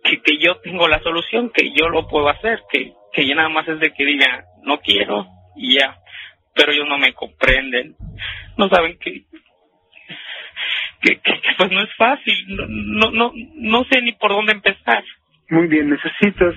que, 0.03 0.21
que 0.21 0.37
yo 0.37 0.55
tengo 0.61 0.87
la 0.87 1.01
solución, 1.01 1.51
que 1.53 1.71
yo 1.71 1.89
lo 1.89 2.07
puedo 2.07 2.29
hacer, 2.29 2.61
que, 2.71 2.93
que 3.11 3.27
ya 3.27 3.35
nada 3.35 3.49
más 3.49 3.67
es 3.67 3.79
de 3.81 3.91
que 3.91 4.05
diga, 4.05 4.45
no 4.63 4.79
quiero 4.79 5.27
y 5.57 5.77
ya. 5.77 5.97
Pero 6.55 6.71
ellos 6.71 6.87
no 6.87 6.97
me 6.97 7.13
comprenden. 7.13 7.95
No 8.57 8.69
saben 8.69 8.97
que, 8.97 9.23
que, 11.01 11.19
que, 11.19 11.41
que 11.41 11.49
pues 11.57 11.69
no 11.69 11.81
es 11.81 11.93
fácil. 11.97 12.45
No, 12.47 12.65
no, 12.67 13.11
no, 13.11 13.33
no 13.55 13.83
sé 13.91 14.01
ni 14.01 14.13
por 14.13 14.31
dónde 14.31 14.53
empezar. 14.53 15.03
Muy 15.49 15.67
bien, 15.67 15.89
necesitas 15.89 16.55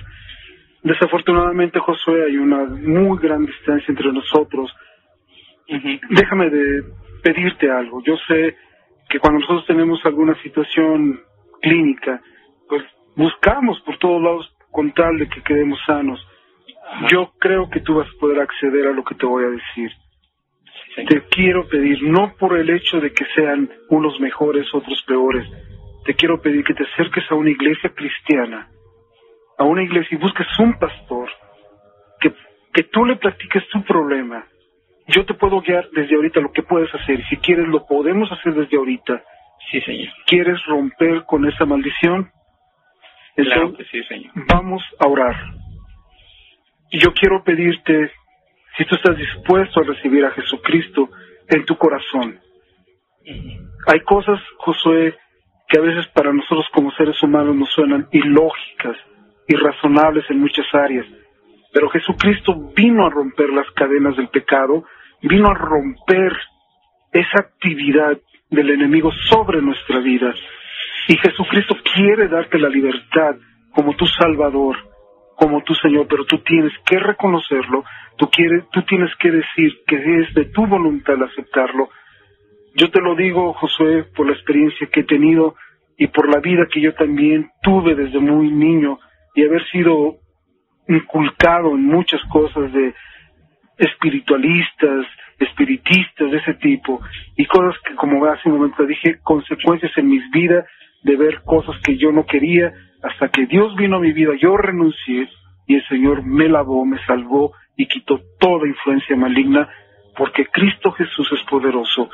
Desafortunadamente, 0.83 1.79
Josué, 1.79 2.25
hay 2.25 2.37
una 2.37 2.65
muy 2.65 3.19
gran 3.19 3.45
distancia 3.45 3.85
entre 3.87 4.11
nosotros. 4.11 4.73
Déjame 6.09 6.49
de 6.49 6.83
pedirte 7.23 7.69
algo. 7.69 8.01
Yo 8.03 8.17
sé 8.27 8.55
que 9.09 9.19
cuando 9.19 9.39
nosotros 9.39 9.65
tenemos 9.67 10.03
alguna 10.05 10.35
situación 10.41 11.21
clínica, 11.61 12.21
pues 12.67 12.83
buscamos 13.15 13.79
por 13.81 13.97
todos 13.97 14.21
lados 14.21 14.55
con 14.71 14.91
tal 14.93 15.17
de 15.17 15.29
que 15.29 15.41
quedemos 15.43 15.79
sanos. 15.85 16.25
Ajá. 16.89 17.07
Yo 17.11 17.31
creo 17.39 17.69
que 17.69 17.81
tú 17.81 17.95
vas 17.95 18.07
a 18.07 18.19
poder 18.19 18.39
acceder 18.39 18.87
a 18.87 18.91
lo 18.91 19.03
que 19.03 19.15
te 19.15 19.25
voy 19.25 19.43
a 19.43 19.49
decir. 19.49 19.91
Sí. 20.95 21.05
Te 21.05 21.21
quiero 21.29 21.67
pedir, 21.67 22.03
no 22.03 22.33
por 22.37 22.57
el 22.57 22.69
hecho 22.69 22.99
de 22.99 23.13
que 23.13 23.25
sean 23.35 23.69
unos 23.89 24.19
mejores, 24.19 24.67
otros 24.73 25.01
peores, 25.07 25.47
te 26.05 26.15
quiero 26.15 26.41
pedir 26.41 26.63
que 26.63 26.73
te 26.73 26.83
acerques 26.83 27.23
a 27.29 27.35
una 27.35 27.49
iglesia 27.49 27.91
cristiana, 27.95 28.67
a 29.61 29.63
una 29.63 29.83
iglesia 29.83 30.17
y 30.17 30.19
busques 30.19 30.47
un 30.57 30.73
pastor, 30.79 31.29
que, 32.19 32.33
que 32.73 32.83
tú 32.83 33.05
le 33.05 33.15
platiques 33.15 33.67
tu 33.69 33.83
problema. 33.83 34.43
Yo 35.07 35.23
te 35.25 35.35
puedo 35.35 35.61
guiar 35.61 35.87
desde 35.91 36.15
ahorita 36.15 36.39
lo 36.39 36.51
que 36.51 36.63
puedes 36.63 36.93
hacer. 36.95 37.19
y 37.19 37.23
Si 37.25 37.37
quieres, 37.37 37.67
lo 37.67 37.85
podemos 37.85 38.31
hacer 38.31 38.55
desde 38.55 38.75
ahorita. 38.77 39.21
Sí, 39.69 39.79
señor. 39.81 40.11
¿Quieres 40.25 40.65
romper 40.65 41.25
con 41.25 41.47
esa 41.47 41.65
maldición? 41.65 42.31
Claro 43.35 43.61
Entonces, 43.67 43.87
que 43.91 44.01
sí, 44.01 44.07
señor. 44.07 44.31
vamos 44.47 44.81
a 44.99 45.07
orar. 45.07 45.35
Y 46.89 46.97
yo 46.97 47.13
quiero 47.13 47.43
pedirte, 47.43 48.11
si 48.77 48.85
tú 48.85 48.95
estás 48.95 49.15
dispuesto 49.15 49.81
a 49.81 49.83
recibir 49.83 50.25
a 50.25 50.31
Jesucristo 50.31 51.07
en 51.49 51.65
tu 51.65 51.77
corazón. 51.77 52.39
Hay 53.87 53.99
cosas, 54.01 54.39
Josué, 54.57 55.15
que 55.67 55.77
a 55.77 55.81
veces 55.81 56.07
para 56.07 56.33
nosotros 56.33 56.65
como 56.73 56.91
seres 56.93 57.21
humanos 57.21 57.55
nos 57.55 57.69
suenan 57.71 58.07
ilógicas, 58.11 58.97
irrazonables 59.51 60.29
en 60.29 60.39
muchas 60.39 60.65
áreas. 60.73 61.05
Pero 61.73 61.89
Jesucristo 61.89 62.53
vino 62.75 63.05
a 63.05 63.09
romper 63.09 63.49
las 63.49 63.69
cadenas 63.71 64.15
del 64.17 64.29
pecado, 64.29 64.85
vino 65.21 65.49
a 65.49 65.53
romper 65.53 66.33
esa 67.11 67.39
actividad 67.39 68.17
del 68.49 68.69
enemigo 68.69 69.11
sobre 69.29 69.61
nuestra 69.61 69.99
vida. 69.99 70.33
Y 71.07 71.17
Jesucristo 71.17 71.75
quiere 71.93 72.27
darte 72.27 72.59
la 72.59 72.69
libertad 72.69 73.35
como 73.73 73.95
tu 73.95 74.05
Salvador, 74.05 74.77
como 75.35 75.63
tu 75.63 75.73
Señor, 75.75 76.07
pero 76.07 76.25
tú 76.25 76.39
tienes 76.39 76.73
que 76.85 76.99
reconocerlo, 76.99 77.83
tú, 78.17 78.29
quieres, 78.29 78.65
tú 78.71 78.83
tienes 78.83 79.09
que 79.15 79.31
decir 79.31 79.79
que 79.87 79.95
es 79.95 80.33
de 80.33 80.45
tu 80.45 80.67
voluntad 80.67 81.21
aceptarlo. 81.23 81.89
Yo 82.75 82.89
te 82.91 83.01
lo 83.01 83.15
digo, 83.15 83.53
Josué, 83.53 84.05
por 84.15 84.27
la 84.27 84.33
experiencia 84.33 84.87
que 84.87 85.01
he 85.01 85.03
tenido 85.03 85.55
y 85.97 86.07
por 86.07 86.29
la 86.29 86.39
vida 86.39 86.67
que 86.71 86.81
yo 86.81 86.93
también 86.93 87.49
tuve 87.63 87.95
desde 87.95 88.19
muy 88.19 88.51
niño 88.51 88.99
y 89.33 89.43
haber 89.43 89.65
sido 89.69 90.17
inculcado 90.87 91.71
en 91.71 91.85
muchas 91.85 92.21
cosas 92.29 92.71
de 92.73 92.93
espiritualistas, 93.77 95.05
espiritistas 95.39 96.31
de 96.31 96.37
ese 96.37 96.53
tipo 96.55 97.01
y 97.35 97.45
cosas 97.45 97.75
que 97.85 97.95
como 97.95 98.23
hace 98.25 98.49
un 98.49 98.57
momento 98.57 98.85
dije, 98.85 99.19
consecuencias 99.23 99.91
en 99.97 100.09
mis 100.09 100.29
vidas 100.31 100.65
de 101.03 101.15
ver 101.15 101.41
cosas 101.43 101.75
que 101.83 101.97
yo 101.97 102.11
no 102.11 102.25
quería 102.25 102.71
hasta 103.01 103.29
que 103.29 103.47
Dios 103.47 103.75
vino 103.75 103.97
a 103.97 103.99
mi 103.99 104.11
vida, 104.11 104.33
yo 104.39 104.55
renuncié 104.57 105.27
y 105.67 105.75
el 105.75 105.87
Señor 105.87 106.23
me 106.23 106.47
lavó, 106.47 106.85
me 106.85 107.03
salvó 107.05 107.53
y 107.75 107.87
quitó 107.87 108.19
toda 108.39 108.67
influencia 108.67 109.15
maligna 109.15 109.67
porque 110.15 110.45
Cristo 110.45 110.91
Jesús 110.91 111.31
es 111.31 111.43
poderoso. 111.49 112.09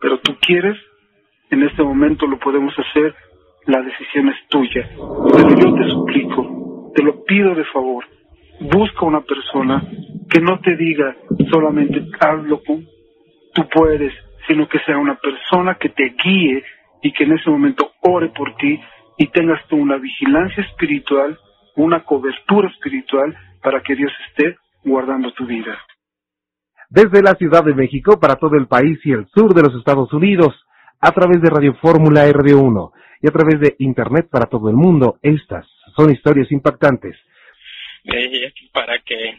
Pero 0.00 0.18
tú 0.20 0.36
quieres, 0.40 0.76
en 1.50 1.62
este 1.62 1.82
momento 1.82 2.26
lo 2.26 2.38
podemos 2.38 2.74
hacer, 2.78 3.14
la 3.66 3.82
decisión 3.82 4.28
es 4.28 4.36
tuya. 4.48 4.88
Pero 5.32 5.48
yo 5.48 5.74
te 5.74 5.90
suplico, 5.90 6.92
te 6.94 7.02
lo 7.02 7.24
pido 7.24 7.54
de 7.54 7.64
favor, 7.66 8.04
busca 8.60 9.06
una 9.06 9.20
persona 9.20 9.82
que 10.28 10.40
no 10.40 10.60
te 10.60 10.76
diga 10.76 11.16
solamente 11.50 12.04
hazlo 12.20 12.60
tú, 12.64 12.82
tú 13.54 13.68
puedes, 13.68 14.12
sino 14.46 14.68
que 14.68 14.78
sea 14.80 14.98
una 14.98 15.16
persona 15.16 15.76
que 15.76 15.90
te 15.90 16.14
guíe 16.22 16.62
y 17.02 17.12
que 17.12 17.24
en 17.24 17.32
ese 17.32 17.50
momento 17.50 17.92
ore 18.00 18.28
por 18.28 18.54
ti 18.56 18.80
y 19.18 19.26
tengas 19.28 19.66
tú 19.68 19.76
una 19.76 19.98
vigilancia 19.98 20.62
espiritual, 20.64 21.38
una 21.76 22.04
cobertura 22.04 22.68
espiritual 22.68 23.36
para 23.62 23.82
que 23.82 23.94
Dios 23.94 24.12
esté 24.28 24.56
guardando 24.84 25.32
tu 25.32 25.46
vida. 25.46 25.78
Desde 26.88 27.22
la 27.22 27.34
Ciudad 27.34 27.64
de 27.64 27.74
México 27.74 28.18
para 28.20 28.36
todo 28.36 28.56
el 28.56 28.66
país 28.66 28.98
y 29.04 29.12
el 29.12 29.26
sur 29.28 29.54
de 29.54 29.62
los 29.62 29.74
Estados 29.76 30.12
Unidos, 30.12 30.54
a 31.02 31.10
través 31.10 31.42
de 31.42 31.50
Radio 31.50 31.74
Fórmula 31.74 32.28
RD1 32.28 32.92
y 33.20 33.28
a 33.28 33.32
través 33.32 33.60
de 33.60 33.74
Internet 33.80 34.28
para 34.30 34.46
todo 34.46 34.70
el 34.70 34.76
mundo, 34.76 35.18
estas 35.20 35.66
son 35.96 36.12
historias 36.12 36.50
impactantes. 36.52 37.16
Eh, 38.04 38.52
para 38.72 39.00
que 39.00 39.36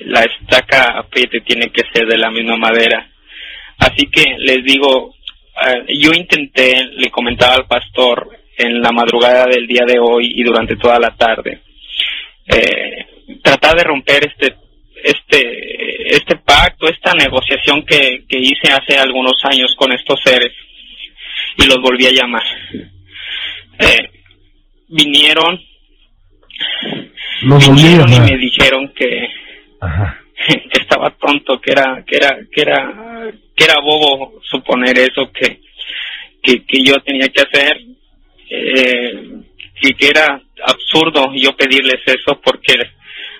la 0.00 0.20
estaca 0.22 0.98
apriete 0.98 1.42
tiene 1.42 1.70
que 1.70 1.82
ser 1.92 2.06
de 2.06 2.16
la 2.16 2.30
misma 2.30 2.56
madera. 2.56 3.06
Así 3.78 4.06
que 4.06 4.34
les 4.38 4.64
digo, 4.64 5.14
eh, 5.66 5.94
yo 6.00 6.10
intenté, 6.14 6.84
le 6.84 7.10
comentaba 7.10 7.54
al 7.54 7.66
pastor 7.66 8.30
en 8.56 8.80
la 8.80 8.90
madrugada 8.90 9.46
del 9.46 9.66
día 9.66 9.84
de 9.86 9.98
hoy 9.98 10.32
y 10.34 10.42
durante 10.42 10.76
toda 10.76 10.98
la 10.98 11.14
tarde, 11.16 11.60
eh, 12.46 13.06
tratar 13.42 13.76
de 13.76 13.84
romper 13.84 14.26
este 14.26 14.56
este 15.02 16.16
este 16.16 16.36
pacto, 16.36 16.88
esta 16.88 17.12
negociación 17.12 17.84
que, 17.84 18.24
que 18.26 18.38
hice 18.38 18.72
hace 18.72 18.96
algunos 18.96 19.34
años 19.44 19.74
con 19.76 19.92
estos 19.92 20.18
seres 20.22 20.52
y 21.56 21.66
los 21.66 21.80
volví 21.80 22.06
a 22.06 22.12
llamar. 22.12 22.42
Eh, 23.78 24.10
vinieron, 24.88 25.60
Los 27.42 27.66
volví 27.66 27.80
a 27.80 27.84
vinieron 27.84 28.12
y 28.12 28.20
me 28.20 28.38
dijeron 28.38 28.92
que, 28.94 29.28
Ajá. 29.80 30.20
que 30.46 30.62
estaba 30.80 31.10
tonto, 31.10 31.60
que 31.60 31.72
era 31.72 32.04
que 32.06 32.16
era 32.16 32.38
que 32.52 32.60
era 32.60 33.32
que 33.56 33.64
era 33.64 33.80
bobo 33.80 34.40
suponer 34.42 34.98
eso 34.98 35.30
que 35.32 35.60
que, 36.42 36.64
que 36.64 36.82
yo 36.82 37.00
tenía 37.00 37.28
que 37.28 37.42
hacer 37.42 37.80
eh, 38.50 39.28
y 39.80 39.94
que 39.94 40.08
era 40.08 40.40
absurdo 40.66 41.32
yo 41.34 41.56
pedirles 41.56 42.00
eso 42.06 42.40
porque 42.42 42.74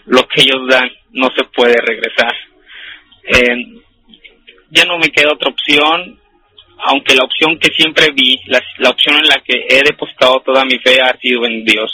lo 0.06 0.26
que 0.28 0.42
ellos 0.42 0.66
dan 0.68 0.90
no 1.12 1.30
se 1.36 1.44
puede 1.44 1.76
regresar. 1.80 2.34
Eh, 3.24 3.80
ya 4.70 4.84
no 4.84 4.98
me 4.98 5.10
queda 5.10 5.32
otra 5.32 5.50
opción, 5.50 6.20
aunque 6.84 7.14
la 7.14 7.24
opción 7.24 7.58
que 7.58 7.72
siempre 7.74 8.10
vi, 8.14 8.38
la, 8.46 8.90
opción 8.90 9.16
en 9.16 9.26
la 9.26 9.42
que 9.44 9.66
he 9.68 9.82
depositado 9.82 10.40
toda 10.40 10.64
mi 10.64 10.78
fe 10.78 11.00
ha 11.00 11.16
sido 11.18 11.46
en 11.46 11.64
Dios. 11.64 11.90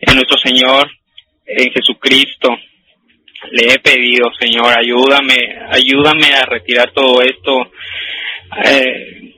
en 0.00 0.14
nuestro 0.14 0.38
Señor, 0.38 0.90
en 1.46 1.72
Jesucristo. 1.72 2.56
Le 3.50 3.72
he 3.72 3.78
pedido, 3.78 4.30
Señor, 4.38 4.76
ayúdame, 4.76 5.36
ayúdame 5.70 6.26
a 6.34 6.44
retirar 6.44 6.92
todo 6.92 7.22
esto. 7.22 7.70
Eh, 8.64 9.34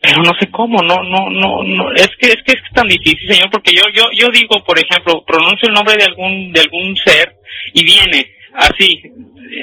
pero 0.00 0.22
no 0.22 0.32
sé 0.40 0.50
cómo, 0.50 0.80
no, 0.82 1.02
no, 1.02 1.28
no, 1.30 1.62
no, 1.62 1.92
es 1.92 2.08
que 2.18 2.28
es 2.28 2.42
que 2.44 2.52
es 2.52 2.62
tan 2.72 2.88
difícil, 2.88 3.28
Señor, 3.28 3.50
porque 3.50 3.72
yo, 3.74 3.82
yo, 3.92 4.04
yo 4.12 4.28
digo, 4.32 4.64
por 4.64 4.78
ejemplo, 4.78 5.22
pronuncio 5.26 5.68
el 5.68 5.74
nombre 5.74 5.96
de 5.96 6.04
algún, 6.04 6.52
de 6.52 6.60
algún 6.60 6.96
ser 6.96 7.34
y 7.74 7.84
viene 7.84 8.26
así, 8.54 9.02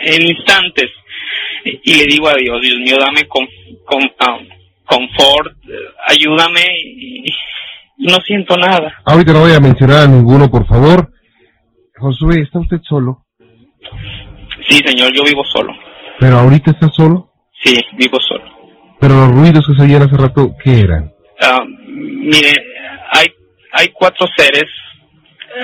en 0.04 0.28
instantes, 0.28 0.92
y 1.84 1.94
le 1.96 2.06
digo 2.06 2.28
a 2.28 2.34
Dios, 2.34 2.62
Dios 2.62 2.78
mío, 2.80 2.98
dame 3.00 3.28
con, 3.28 3.48
con, 3.86 4.02
ah, 4.20 4.38
confort, 4.86 5.56
ayúdame 6.08 6.62
y, 6.84 7.26
no 8.00 8.16
siento 8.26 8.56
nada. 8.58 8.94
Ahorita 9.06 9.34
no 9.34 9.40
voy 9.42 9.54
a 9.54 9.60
mencionar 9.60 10.04
a 10.04 10.08
ninguno, 10.08 10.50
por 10.52 10.68
favor. 10.68 11.12
Josué, 11.96 12.42
¿está 12.42 12.60
usted 12.60 12.78
solo? 12.88 13.26
Sí, 14.70 14.80
señor, 14.86 15.12
yo 15.14 15.24
vivo 15.24 15.44
solo. 15.52 15.74
¿Pero 16.20 16.38
ahorita 16.38 16.72
está 16.72 16.90
solo? 16.90 17.32
Sí, 17.64 17.76
vivo 17.98 18.20
solo. 18.20 18.44
¿Pero 19.00 19.16
los 19.16 19.32
ruidos 19.32 19.66
que 19.66 19.76
se 19.76 19.82
oían 19.82 20.04
hace 20.04 20.16
rato, 20.16 20.56
qué 20.64 20.82
eran? 20.82 21.12
Ah, 21.42 21.64
mire, 21.66 22.54
hay, 23.12 23.28
hay 23.74 23.88
cuatro 23.94 24.28
seres 24.36 24.66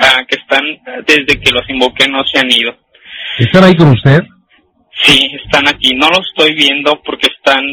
ah, 0.00 0.24
que 0.28 0.36
están, 0.36 0.64
desde 1.06 1.40
que 1.40 1.52
los 1.52 1.68
invoqué, 1.68 2.08
no 2.08 2.24
se 2.24 2.40
han 2.40 2.50
ido. 2.50 2.74
¿Están 3.38 3.64
ahí 3.64 3.76
con 3.76 3.90
usted? 3.90 4.22
Sí, 5.02 5.30
están 5.44 5.68
aquí. 5.68 5.94
No 5.94 6.08
los 6.08 6.26
estoy 6.28 6.54
viendo 6.54 7.02
porque 7.02 7.28
están, 7.28 7.64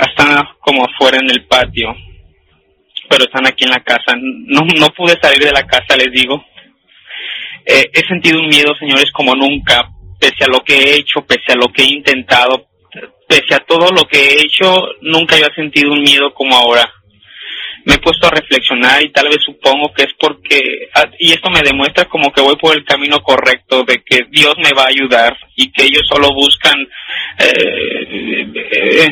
están 0.00 0.48
como 0.60 0.84
afuera 0.84 1.18
en 1.18 1.30
el 1.30 1.44
patio, 1.46 1.94
pero 3.08 3.24
están 3.24 3.46
aquí 3.46 3.64
en 3.64 3.70
la 3.70 3.80
casa. 3.80 4.14
No, 4.16 4.60
no 4.78 4.88
pude 4.90 5.18
salir 5.20 5.42
de 5.42 5.52
la 5.52 5.66
casa, 5.66 5.96
les 5.96 6.12
digo. 6.12 6.44
Eh, 7.66 7.90
he 7.92 8.06
sentido 8.06 8.40
un 8.40 8.48
miedo, 8.48 8.74
señores, 8.78 9.10
como 9.12 9.34
nunca, 9.34 9.90
pese 10.18 10.44
a 10.44 10.48
lo 10.48 10.60
que 10.60 10.74
he 10.74 10.96
hecho, 10.96 11.26
pese 11.26 11.52
a 11.52 11.56
lo 11.56 11.68
que 11.68 11.82
he 11.82 11.86
intentado, 11.86 12.68
pese 13.28 13.54
a 13.54 13.58
todo 13.58 13.90
lo 13.92 14.04
que 14.04 14.18
he 14.18 14.40
hecho, 14.40 14.88
nunca 15.02 15.36
había 15.36 15.54
sentido 15.54 15.92
un 15.92 16.00
miedo 16.00 16.32
como 16.32 16.56
ahora. 16.56 16.90
Me 17.84 17.94
he 17.94 17.98
puesto 17.98 18.26
a 18.26 18.30
reflexionar 18.30 19.02
y 19.02 19.10
tal 19.10 19.28
vez 19.28 19.38
supongo 19.44 19.92
que 19.94 20.04
es 20.04 20.12
porque, 20.18 20.88
ah, 20.94 21.04
y 21.18 21.32
esto 21.32 21.50
me 21.50 21.62
demuestra 21.62 22.04
como 22.06 22.32
que 22.32 22.40
voy 22.40 22.56
por 22.56 22.76
el 22.76 22.84
camino 22.84 23.20
correcto, 23.20 23.84
de 23.84 24.02
que 24.04 24.20
Dios 24.30 24.54
me 24.58 24.72
va 24.72 24.84
a 24.84 24.88
ayudar 24.88 25.36
y 25.56 25.70
que 25.70 25.84
ellos 25.84 26.02
solo 26.08 26.28
buscan 26.34 26.78
eh, 27.38 28.46
eh, 28.72 29.08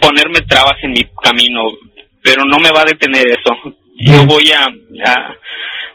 ponerme 0.00 0.40
trabas 0.42 0.76
en 0.82 0.92
mi 0.92 1.04
camino, 1.22 1.62
pero 2.22 2.44
no 2.44 2.58
me 2.58 2.70
va 2.70 2.82
a 2.82 2.86
detener 2.86 3.26
eso. 3.28 3.74
Yo 4.00 4.24
voy 4.26 4.50
a, 4.52 4.68
a, 5.04 5.34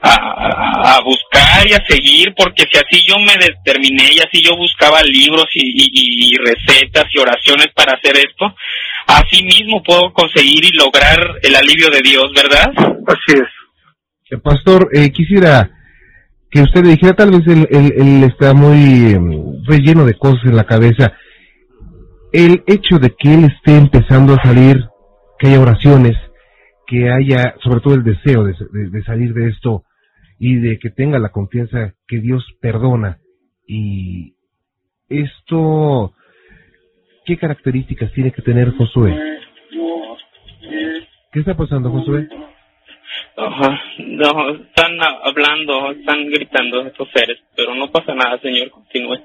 a, 0.04 1.02
buscar 1.02 1.66
y 1.66 1.74
a 1.74 1.86
seguir, 1.88 2.34
porque 2.36 2.66
si 2.70 2.78
así 2.78 3.02
yo 3.08 3.18
me 3.20 3.38
determiné 3.38 4.10
y 4.14 4.20
así 4.20 4.42
yo 4.44 4.58
buscaba 4.58 5.02
libros 5.04 5.48
y, 5.54 6.36
recetas 6.38 7.06
y 7.14 7.20
oraciones 7.20 7.68
para 7.74 7.94
hacer 7.94 8.18
esto, 8.18 8.54
así 9.08 9.44
mismo 9.44 9.82
puedo 9.84 10.14
conseguir 10.14 10.66
y 10.66 10.78
lograr 10.78 11.40
el 11.42 11.56
alivio 11.56 11.88
de 11.92 12.02
Dios, 12.04 12.32
¿verdad? 12.36 12.72
Así 13.08 13.34
es. 13.34 13.50
Eh, 14.32 14.38
pastor, 14.38 14.90
eh, 14.94 15.12
quisiera 15.12 15.70
que 16.50 16.62
usted 16.62 16.84
le 16.84 16.92
dijera, 16.92 17.14
tal 17.14 17.32
vez 17.32 17.48
él, 17.48 17.68
él, 17.72 18.24
está 18.24 18.54
muy 18.54 19.16
relleno 19.66 20.06
de 20.06 20.14
cosas 20.14 20.46
en 20.46 20.56
la 20.56 20.66
cabeza, 20.66 21.14
el 22.32 22.64
hecho 22.68 23.00
de 23.00 23.16
que 23.18 23.34
él 23.34 23.46
esté 23.46 23.76
empezando 23.76 24.34
a 24.36 24.44
salir, 24.44 24.84
que 25.40 25.48
haya 25.48 25.60
oraciones, 25.60 26.16
que 26.86 27.10
haya 27.10 27.56
sobre 27.64 27.80
todo 27.80 27.96
el 27.96 28.04
deseo 28.04 28.44
de, 28.44 29.04
salir 29.04 29.34
de 29.34 29.50
esto 29.50 29.84
y 30.38 30.58
de 30.58 30.78
que 30.78 30.92
tenga 30.92 31.18
la 31.18 31.30
confianza 31.30 31.96
que 32.08 32.20
Dios 32.20 32.46
perdona. 32.62 33.18
Y 33.68 34.36
esto, 35.10 36.14
¿qué 37.26 37.38
características 37.38 38.12
tiene 38.14 38.32
que 38.32 38.42
tener 38.42 38.72
Josué? 38.72 39.40
¿Qué 41.32 41.40
está 41.40 41.56
pasando, 41.56 41.90
Josué? 41.90 42.28
no, 43.38 44.50
están 44.52 44.98
hablando, 45.24 45.92
están 45.92 46.30
gritando 46.30 46.82
estos 46.86 47.10
seres, 47.14 47.40
pero 47.56 47.74
no 47.76 47.92
pasa 47.92 48.14
nada, 48.14 48.40
Señor, 48.40 48.70
continúe. 48.70 49.18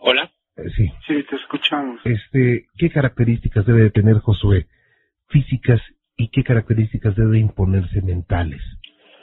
Hola. 0.00 0.30
Eh, 0.56 0.70
sí. 0.76 0.88
Sí, 1.06 1.22
te 1.28 1.36
escuchamos. 1.36 2.00
Este, 2.04 2.66
¿qué 2.78 2.90
características 2.90 3.66
debe 3.66 3.90
tener 3.90 4.18
Josué? 4.18 4.66
Físicas 5.28 5.80
y 6.16 6.28
qué 6.28 6.42
características 6.42 7.14
debe 7.16 7.38
imponerse 7.38 8.00
mentales. 8.00 8.62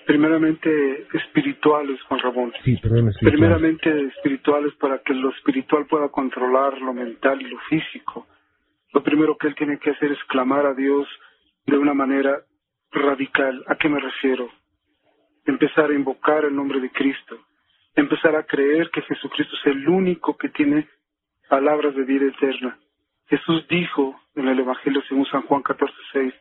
Primeramente 0.06 1.08
espirituales, 1.14 2.02
Juan 2.04 2.20
Ramón. 2.20 2.54
Sí, 2.64 2.78
perdón, 2.78 3.12
Primeramente 3.20 4.08
espirituales 4.08 4.74
para 4.76 5.00
que 5.00 5.14
lo 5.14 5.30
espiritual 5.30 5.86
pueda 5.88 6.10
controlar 6.10 6.80
lo 6.82 6.94
mental 6.94 7.42
y 7.42 7.46
lo 7.46 7.60
físico. 7.70 8.28
Lo 8.94 9.02
primero 9.02 9.38
que 9.38 9.48
él 9.48 9.56
tiene 9.56 9.80
que 9.80 9.92
hacer 9.92 10.12
es 10.12 10.24
clamar 10.26 10.66
a 10.66 10.74
Dios 10.74 11.08
de 11.66 11.78
una 11.78 11.94
manera 11.94 12.42
radical. 12.92 13.64
¿A 13.68 13.76
qué 13.76 13.90
me 13.90 14.00
refiero? 14.00 14.50
Empezar 15.46 15.90
a 15.90 15.96
invocar 15.96 16.46
el 16.46 16.56
nombre 16.56 16.80
de 16.80 16.92
Cristo. 16.92 17.38
Empezar 17.96 18.36
a 18.36 18.44
creer 18.44 18.90
que 18.92 19.02
Jesucristo 19.02 19.56
es 19.56 19.68
el 19.68 19.88
único 19.88 20.38
que 20.38 20.50
tiene 20.50 20.88
palabras 21.50 21.96
de 21.96 22.04
vida 22.04 22.26
eterna. 22.26 22.78
Jesús 23.28 23.68
dijo 23.68 24.20
en 24.36 24.48
el 24.48 24.60
Evangelio 24.60 25.02
según 25.08 25.26
San 25.28 25.44
Juan 25.44 25.64
14:6, 25.64 26.34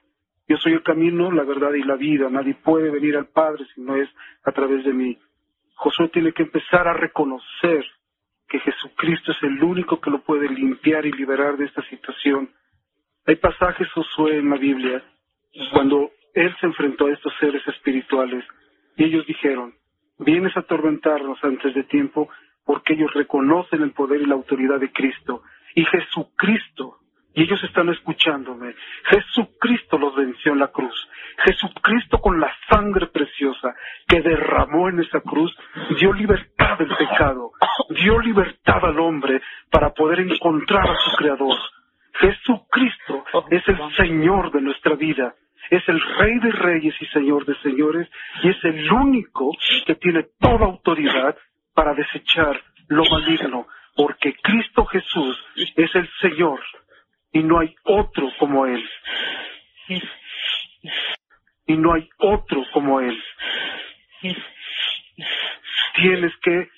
yo 0.48 0.56
soy 0.58 0.72
el 0.72 0.82
camino, 0.82 1.30
la 1.30 1.44
verdad 1.44 1.72
y 1.74 1.82
la 1.82 1.96
vida, 1.96 2.28
nadie 2.28 2.54
puede 2.54 2.90
venir 2.90 3.16
al 3.16 3.26
Padre 3.26 3.64
si 3.74 3.80
no 3.80 3.96
es 3.96 4.08
a 4.44 4.52
través 4.52 4.84
de 4.84 4.92
mí. 4.92 5.18
Josué 5.74 6.08
tiene 6.08 6.32
que 6.32 6.42
empezar 6.42 6.86
a 6.88 6.94
reconocer 6.94 7.84
que 8.48 8.60
Jesucristo 8.60 9.32
es 9.32 9.42
el 9.42 9.62
único 9.62 10.00
que 10.00 10.10
lo 10.10 10.22
puede 10.22 10.48
limpiar 10.48 11.06
y 11.06 11.12
liberar 11.12 11.56
de 11.56 11.64
esta 11.64 11.82
situación. 11.88 12.50
Hay 13.26 13.36
pasajes, 13.36 13.90
Josué, 13.92 14.38
en 14.38 14.50
la 14.50 14.56
Biblia, 14.56 15.02
cuando 15.72 16.10
él 16.34 16.54
se 16.60 16.66
enfrentó 16.66 17.06
a 17.06 17.12
estos 17.12 17.32
seres 17.38 17.66
espirituales 17.66 18.44
y 18.96 19.04
ellos 19.04 19.26
dijeron, 19.26 19.74
vienes 20.18 20.56
a 20.56 20.60
atormentarnos 20.60 21.42
antes 21.42 21.74
de 21.74 21.84
tiempo 21.84 22.28
porque 22.64 22.94
ellos 22.94 23.12
reconocen 23.14 23.82
el 23.82 23.92
poder 23.92 24.20
y 24.20 24.26
la 24.26 24.34
autoridad 24.34 24.80
de 24.80 24.92
Cristo. 24.92 25.42
Y 25.74 25.84
Jesucristo, 25.84 26.98
y 27.34 27.42
ellos 27.42 27.62
están 27.64 27.88
escuchándome, 27.88 28.74
Jesucristo 29.04 29.98
los 29.98 30.14
venció 30.14 30.52
en 30.52 30.58
la 30.58 30.68
cruz. 30.68 31.08
Jesucristo 31.44 32.18
con 32.20 32.40
la 32.40 32.52
sangre 32.68 33.06
preciosa 33.06 33.74
que 34.06 34.20
derramó 34.20 34.88
en 34.88 35.00
esa 35.00 35.20
cruz 35.20 35.54
dio 35.98 36.12
libertad 36.12 36.78
del 36.78 36.94
pecado, 36.94 37.52
dio 37.90 38.18
libertad 38.20 38.84
al 38.84 39.00
hombre 39.00 39.40
para 39.70 39.90
poder 39.94 40.20
encontrar 40.20 40.90
a 40.90 40.96
su 40.96 41.16
Creador. 41.16 41.56
Jesucristo 42.14 43.24
es 43.50 43.66
el 43.66 43.78
Señor 43.96 44.52
de 44.52 44.60
nuestra 44.60 44.94
vida, 44.94 45.34
es 45.70 45.82
el 45.88 46.00
Rey 46.00 46.38
de 46.40 46.50
Reyes 46.50 46.94
y 47.00 47.06
Señor 47.06 47.46
de 47.46 47.54
Señores, 47.62 48.08
y 48.42 48.50
es 48.50 48.64
el 48.64 48.92
único 48.92 49.52
que 49.86 49.94
tiene 49.94 50.26
toda 50.38 50.66
autoridad 50.66 51.36
para 51.74 51.94
desechar 51.94 52.60
lo 52.88 53.04
maligno, 53.06 53.66
porque 53.96 54.34
Cristo 54.42 54.84
Jesús 54.84 55.42
es 55.56 55.94
el 55.94 56.08
Señor 56.20 56.60
y 57.32 57.42
no 57.42 57.58
hay 57.58 57.74
otro 57.84 58.30
como 58.38 58.66
Él. 58.66 58.88
Y 61.66 61.76
no 61.76 61.94
hay 61.94 62.08
otro 62.18 62.64
como 62.72 63.00
Él. 63.00 63.22
Tienes 65.94 66.32
que, 66.42 66.68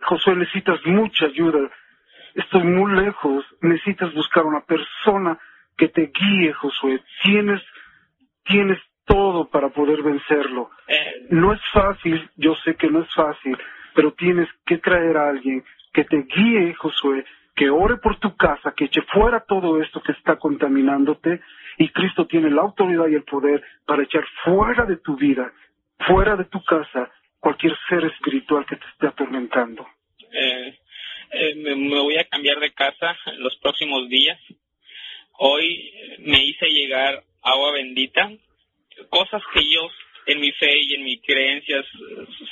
Josué, 0.00 0.36
necesitas 0.36 0.84
mucha 0.86 1.26
ayuda. 1.26 1.70
Estoy 2.34 2.64
muy 2.64 2.92
lejos. 2.92 3.44
Necesitas 3.60 4.12
buscar 4.14 4.44
una 4.44 4.60
persona 4.60 5.38
que 5.76 5.88
te 5.88 6.12
guíe, 6.12 6.52
Josué. 6.52 7.02
Tienes, 7.22 7.62
tienes 8.44 8.78
todo 9.04 9.48
para 9.48 9.68
poder 9.68 10.02
vencerlo. 10.02 10.70
Eh. 10.88 11.26
No 11.30 11.52
es 11.52 11.60
fácil, 11.72 12.28
yo 12.36 12.54
sé 12.56 12.76
que 12.76 12.88
no 12.88 13.02
es 13.02 13.12
fácil, 13.14 13.56
pero 13.94 14.12
tienes 14.12 14.48
que 14.66 14.78
traer 14.78 15.16
a 15.16 15.28
alguien 15.28 15.64
que 15.92 16.04
te 16.04 16.22
guíe, 16.22 16.74
Josué, 16.74 17.24
que 17.54 17.70
ore 17.70 17.96
por 17.98 18.18
tu 18.18 18.36
casa, 18.36 18.74
que 18.76 18.86
eche 18.86 19.02
fuera 19.02 19.44
todo 19.46 19.80
esto 19.82 20.02
que 20.02 20.12
está 20.12 20.36
contaminándote, 20.36 21.40
y 21.78 21.88
Cristo 21.88 22.26
tiene 22.26 22.50
la 22.50 22.62
autoridad 22.62 23.08
y 23.08 23.14
el 23.14 23.24
poder 23.24 23.62
para 23.86 24.02
echar 24.02 24.24
fuera 24.44 24.84
de 24.84 24.96
tu 24.96 25.16
vida, 25.16 25.52
fuera 26.06 26.36
de 26.36 26.44
tu 26.44 26.62
casa, 26.64 27.10
cualquier 27.40 27.76
ser 27.88 28.04
espiritual 28.04 28.64
que 28.66 28.76
te 28.76 28.86
esté 28.86 29.06
atormentando. 29.06 29.86
Eh, 30.32 30.78
eh, 31.30 31.54
me 31.54 32.00
voy 32.00 32.16
a 32.16 32.24
cambiar 32.24 32.58
de 32.60 32.72
casa 32.72 33.16
en 33.26 33.42
los 33.42 33.56
próximos 33.56 34.08
días. 34.08 34.38
Hoy 35.38 35.92
me 36.20 36.44
hice 36.44 36.66
llegar 36.66 37.22
agua 37.42 37.72
bendita 37.72 38.30
cosas 39.10 39.42
que 39.52 39.60
yo 39.68 39.90
en 40.26 40.40
mi 40.40 40.52
fe 40.52 40.72
y 40.80 40.94
en 40.94 41.04
mis 41.04 41.20
creencias 41.22 41.84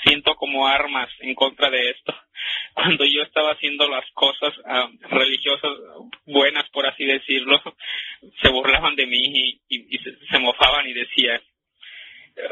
siento 0.03 0.34
como 0.34 0.66
armas 0.66 1.09
en 1.20 1.34
contra 1.34 1.70
de 1.70 1.90
esto. 1.90 2.14
Cuando 2.75 3.05
yo 3.05 3.23
estaba 3.23 3.53
haciendo 3.53 3.89
las 3.89 4.05
cosas 4.12 4.53
ah, 4.64 4.89
religiosas 5.11 5.70
buenas, 6.27 6.68
por 6.70 6.87
así 6.87 7.05
decirlo, 7.05 7.61
se 8.43 8.49
burlaban 8.51 8.97
de 8.97 9.07
mí 9.07 9.61
y, 9.68 9.99
se, 9.99 10.39
mofaban 10.39 10.89
y 10.89 10.93
decían, 10.93 11.41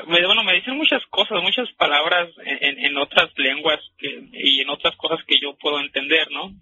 me, 0.07 0.25
bueno, 0.27 0.45
me 0.45 0.55
dicen 0.55 0.77
muchas 0.77 1.05
cosas, 1.07 1.43
muchas 1.43 1.71
palabras 1.73 2.29
en, 2.45 2.85
en 2.85 2.97
otras 2.99 3.31
lenguas 3.37 3.81
y 4.01 4.61
en 4.61 4.69
otras 4.69 4.95
cosas 4.97 5.25
que 5.27 5.39
yo 5.41 5.57
puedo 5.57 5.81
entender, 5.81 6.31
¿no? 6.31 6.53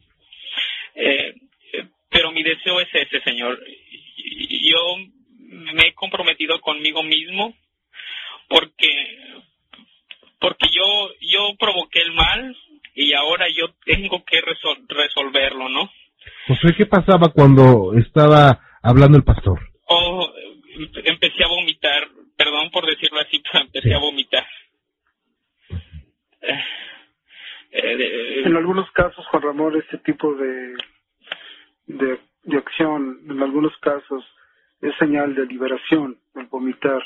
Eh, 0.94 1.34
pero 2.10 2.32
mi 2.32 2.42
deseo 2.42 2.80
es 2.80 2.88
ese, 2.92 3.20
Señor. 3.22 3.62
Yo 4.18 4.96
me 5.38 5.88
he 5.88 5.94
comprometido 5.94 6.60
conmigo 6.60 7.02
mismo 7.02 7.54
porque 8.48 9.18
porque 10.40 10.68
yo 10.70 11.12
yo 11.20 11.56
provoqué 11.58 12.00
el 12.00 12.12
mal 12.12 12.56
y 12.98 13.14
ahora 13.14 13.46
yo 13.48 13.68
tengo 13.84 14.24
que 14.24 14.40
resolverlo, 14.40 15.68
¿no? 15.68 15.88
José, 16.48 16.74
¿qué 16.76 16.84
pasaba 16.84 17.28
cuando 17.32 17.94
estaba 17.96 18.58
hablando 18.82 19.16
el 19.16 19.22
pastor? 19.22 19.60
Oh, 19.84 20.28
empecé 21.04 21.44
a 21.44 21.48
vomitar, 21.48 22.08
perdón 22.36 22.72
por 22.72 22.84
decirlo 22.86 23.20
así, 23.20 23.40
pero 23.52 23.64
empecé 23.66 23.94
a 23.94 24.00
vomitar. 24.00 24.44
Eh, 26.40 26.58
eh, 27.70 28.42
en 28.44 28.56
algunos 28.56 28.90
casos, 28.90 29.24
Juan 29.26 29.42
Ramón, 29.44 29.76
este 29.76 29.98
tipo 29.98 30.34
de, 30.34 30.74
de, 31.86 32.18
de 32.42 32.56
acción, 32.56 33.20
en 33.30 33.40
algunos 33.40 33.76
casos, 33.78 34.24
es 34.80 34.92
señal 34.98 35.36
de 35.36 35.46
liberación, 35.46 36.18
el 36.34 36.46
vomitar. 36.46 37.02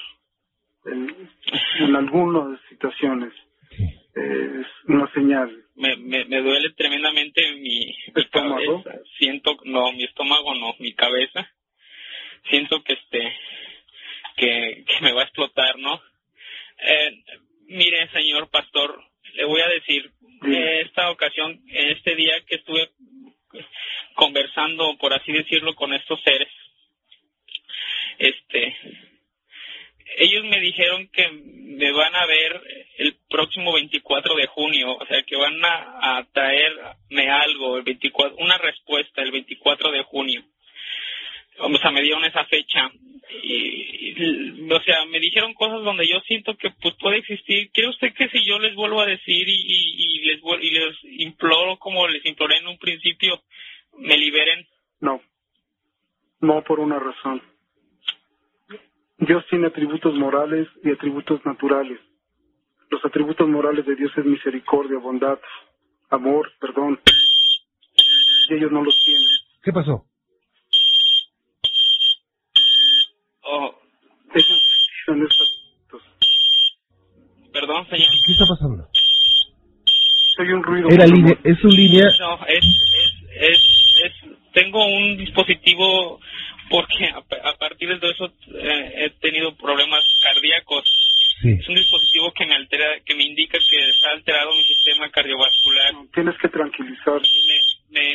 En, 0.86 1.14
en 1.80 1.97
algunas 1.97 2.59
situaciones 2.70 3.34
es 4.14 4.66
una 4.86 5.10
señal. 5.12 5.64
Me, 5.74 5.96
me, 5.96 6.24
me 6.26 6.40
duele 6.40 6.70
tremendamente 6.70 7.52
mi, 7.52 7.94
estómago. 8.14 8.84
Siento, 9.18 9.56
no, 9.64 9.92
mi 9.92 10.04
estómago 10.04 10.54
no, 10.54 10.74
mi 10.78 10.94
cabeza. 10.94 11.50
Siento 12.50 12.82
que 12.82 12.94
este, 12.94 13.36
que, 14.36 14.84
que 14.86 15.00
me 15.02 15.12
va 15.12 15.22
a 15.22 15.24
explotar, 15.24 15.78
¿no? 15.78 16.00
Eh, 16.78 17.22
mire, 17.68 18.08
señor 18.10 18.50
pastor, 18.50 19.02
le 19.34 19.44
voy 19.44 19.60
a 19.60 19.68
decir, 19.68 20.10
en 20.42 20.54
esta 20.86 21.10
ocasión, 21.10 21.60
en 21.68 21.90
este 21.90 22.14
día 22.16 22.34
que 22.46 22.56
estuve 22.56 22.90
conversando, 24.14 24.96
por 24.98 25.14
así 25.14 25.32
decirlo, 25.32 25.74
con 25.74 25.92
estos 25.92 26.20
seres, 26.22 26.48
este, 28.18 28.76
ellos 30.16 30.44
me 30.44 30.60
dijeron 30.60 31.08
que 31.08 31.30
me 31.30 31.92
van 31.92 32.14
a 32.14 32.26
ver 32.26 32.60
el 32.98 33.16
próximo 33.28 33.72
24 33.72 34.34
de 34.36 34.46
junio, 34.46 34.96
o 34.96 35.06
sea, 35.06 35.22
que 35.22 35.36
van 35.36 35.54
a, 35.64 36.26
traerme 36.32 37.30
algo, 37.30 37.78
el 37.78 37.82
24, 37.82 38.36
una 38.38 38.58
respuesta 38.58 39.22
el 39.22 39.32
24 39.32 39.90
de 39.90 40.02
junio. 40.04 40.42
O 41.58 41.76
sea, 41.78 41.90
me 41.90 42.02
dieron 42.02 42.24
esa 42.24 42.44
fecha. 42.44 42.90
Y, 43.42 44.70
o 44.70 44.80
sea, 44.82 45.04
me 45.06 45.18
dijeron 45.18 45.54
cosas 45.54 45.82
donde 45.82 46.06
yo 46.06 46.20
siento 46.20 46.56
que 46.56 46.70
pues 46.82 46.94
puede 47.00 47.18
existir. 47.18 47.70
¿Quiere 47.72 47.90
usted 47.90 48.12
que 48.14 48.28
si 48.28 48.44
yo 48.44 48.58
les 48.58 48.74
vuelvo 48.74 49.00
a 49.00 49.06
decir 49.06 49.48
y, 49.48 49.54
y, 49.54 50.18
les, 50.26 50.40
y 50.60 50.70
les 50.70 51.20
imploro 51.20 51.78
como 51.78 52.06
les 52.08 52.24
imploré 52.26 52.58
en 52.58 52.68
un 52.68 52.78
principio, 52.78 53.40
me 53.98 54.16
liberen? 54.16 54.66
No. 55.00 55.20
No 56.40 56.62
por 56.62 56.80
una 56.80 56.98
razón 56.98 57.51
Dios 59.22 59.44
tiene 59.48 59.68
atributos 59.68 60.14
morales 60.14 60.66
y 60.82 60.90
atributos 60.90 61.40
naturales. 61.46 62.00
Los 62.90 63.04
atributos 63.04 63.48
morales 63.48 63.86
de 63.86 63.94
Dios 63.94 64.10
es 64.16 64.24
misericordia, 64.24 64.98
bondad, 64.98 65.38
amor, 66.10 66.50
perdón. 66.60 67.00
Y 68.48 68.54
ellos 68.54 68.72
no 68.72 68.82
los 68.82 69.00
tienen. 69.04 69.28
¿Qué 69.62 69.72
pasó? 69.72 70.04
Oh. 73.44 73.74
son 75.06 75.22
estos. 75.22 75.58
Perdón, 77.52 77.86
señor. 77.90 78.08
¿Qué 78.26 78.32
está 78.32 78.44
pasando? 78.48 78.88
Soy 80.36 80.52
un 80.52 80.64
ruido. 80.64 80.88
Era 80.90 81.06
línea, 81.06 81.38
es 81.44 81.62
un 81.62 81.70
línea. 81.70 82.06
No, 82.18 82.44
es, 82.46 82.64
es, 83.36 83.60
es, 84.04 84.12
tengo 84.52 84.84
un 84.84 85.16
dispositivo 85.16 86.18
porque 86.70 87.06
a, 87.06 87.56
partir 87.58 87.88
de 87.98 88.10
eso 88.10 88.32
eh, 88.54 88.92
he 88.96 89.10
tenido 89.20 89.54
problemas 89.56 90.04
cardíacos. 90.22 90.84
Es 91.42 91.68
un 91.68 91.74
dispositivo 91.74 92.32
que 92.32 92.46
me 92.46 92.54
altera, 92.54 93.00
que 93.04 93.16
me 93.16 93.24
indica 93.24 93.58
que 93.58 93.88
está 93.88 94.10
alterado 94.12 94.54
mi 94.54 94.62
sistema 94.62 95.10
cardiovascular. 95.10 95.92
tienes 96.14 96.38
que 96.38 96.48
tranquilizar. 96.48 97.20
Me, 97.90 98.14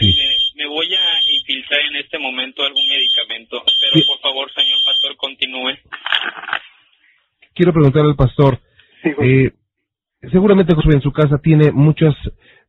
me, 0.55 0.67
voy 0.67 0.87
a 0.93 1.19
infiltrar 1.29 1.81
en 1.81 1.97
este 1.97 2.17
momento 2.19 2.63
algún 2.63 2.87
medicamento, 2.87 3.63
pero 3.81 4.05
por 4.05 4.19
favor, 4.21 4.51
señor 4.53 4.79
pastor, 4.85 5.17
continúe. 5.17 5.77
Quiero 7.53 7.73
preguntar 7.73 8.05
al 8.05 8.15
pastor. 8.15 8.59
eh, 9.03 9.51
seguramente 10.21 10.75
Josué 10.75 10.95
en 10.95 11.01
su 11.01 11.11
casa 11.11 11.37
tiene 11.41 11.71
muchos, 11.71 12.15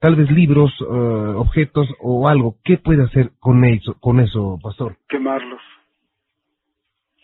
tal 0.01 0.17
vez 0.17 0.31
libros, 0.31 0.73
eh, 0.81 0.85
objetos 0.85 1.89
o 2.01 2.29
algo. 2.29 2.57
¿Qué 2.65 2.79
puede 2.79 3.05
hacer 3.05 3.31
con 3.39 3.65
eso, 3.65 3.95
con 4.01 4.21
eso, 4.21 4.59
pastor? 4.63 4.97
Quemarlos 5.09 5.61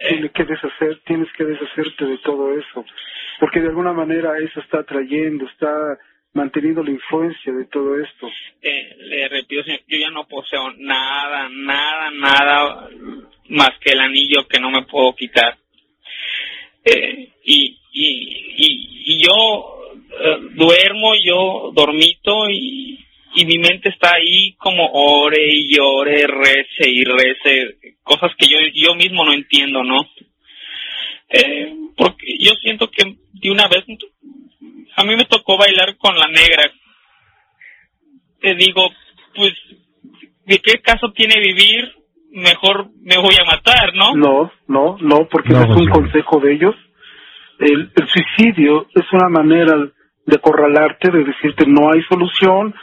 tienes 0.08 0.32
que 0.32 0.44
deshacer, 0.44 1.00
tienes 1.06 1.28
que 1.36 1.44
deshacerte 1.44 2.04
de 2.04 2.18
todo 2.18 2.56
eso, 2.58 2.84
porque 3.40 3.60
de 3.60 3.68
alguna 3.68 3.92
manera 3.92 4.38
eso 4.38 4.60
está 4.60 4.80
atrayendo, 4.80 5.46
está 5.46 5.98
manteniendo 6.32 6.82
la 6.82 6.90
influencia 6.90 7.52
de 7.52 7.64
todo 7.66 7.98
esto. 8.00 8.28
Eh, 8.60 8.96
le 8.98 9.28
repito, 9.28 9.62
yo 9.86 9.98
ya 9.98 10.10
no 10.10 10.26
poseo 10.26 10.72
nada, 10.78 11.48
nada, 11.50 12.10
nada 12.10 12.88
más 13.48 13.70
que 13.80 13.92
el 13.92 14.00
anillo 14.00 14.46
que 14.48 14.60
no 14.60 14.70
me 14.70 14.82
puedo 14.82 15.14
quitar. 15.14 15.56
Eh, 16.84 17.32
y, 17.44 17.80
y, 17.92 19.04
y, 19.06 19.24
yo 19.24 19.32
eh, 19.32 19.83
duermo, 20.54 21.12
yo 21.22 21.72
dormito 21.74 22.48
y, 22.50 23.04
y 23.34 23.44
mi 23.46 23.58
mente 23.58 23.88
está 23.88 24.12
ahí 24.14 24.54
como 24.54 24.88
ore 24.92 25.46
y 25.50 25.78
ore, 25.80 26.26
rece 26.26 26.88
y 26.88 27.04
rece, 27.04 27.96
cosas 28.02 28.32
que 28.38 28.46
yo, 28.46 28.58
yo 28.74 28.94
mismo 28.94 29.24
no 29.24 29.32
entiendo, 29.32 29.82
¿no? 29.82 30.08
Eh, 31.28 31.74
porque 31.96 32.26
yo 32.38 32.52
siento 32.62 32.90
que 32.90 33.16
de 33.32 33.50
una 33.50 33.66
vez, 33.68 33.84
a 34.96 35.04
mí 35.04 35.16
me 35.16 35.24
tocó 35.24 35.58
bailar 35.58 35.96
con 35.96 36.16
la 36.16 36.28
negra. 36.28 36.70
Te 38.40 38.54
digo, 38.54 38.88
pues, 39.34 39.52
¿de 40.46 40.58
qué 40.58 40.80
caso 40.80 41.12
tiene 41.12 41.40
vivir? 41.40 41.92
Mejor 42.30 42.88
me 43.02 43.16
voy 43.16 43.34
a 43.40 43.44
matar, 43.44 43.94
¿no? 43.94 44.14
No, 44.14 44.52
no, 44.68 44.96
no, 45.00 45.28
porque 45.28 45.52
no, 45.52 45.62
es 45.62 45.70
un 45.70 45.88
consejo 45.88 46.40
de 46.40 46.54
ellos. 46.54 46.74
El, 47.58 47.90
el 47.94 48.08
suicidio 48.08 48.88
es 48.94 49.04
una 49.12 49.28
manera 49.28 49.76
de 50.26 50.36
acorralarte, 50.36 51.10
de 51.10 51.24
decirte 51.24 51.64
no 51.66 51.92
hay 51.92 52.02
solución, 52.08 52.74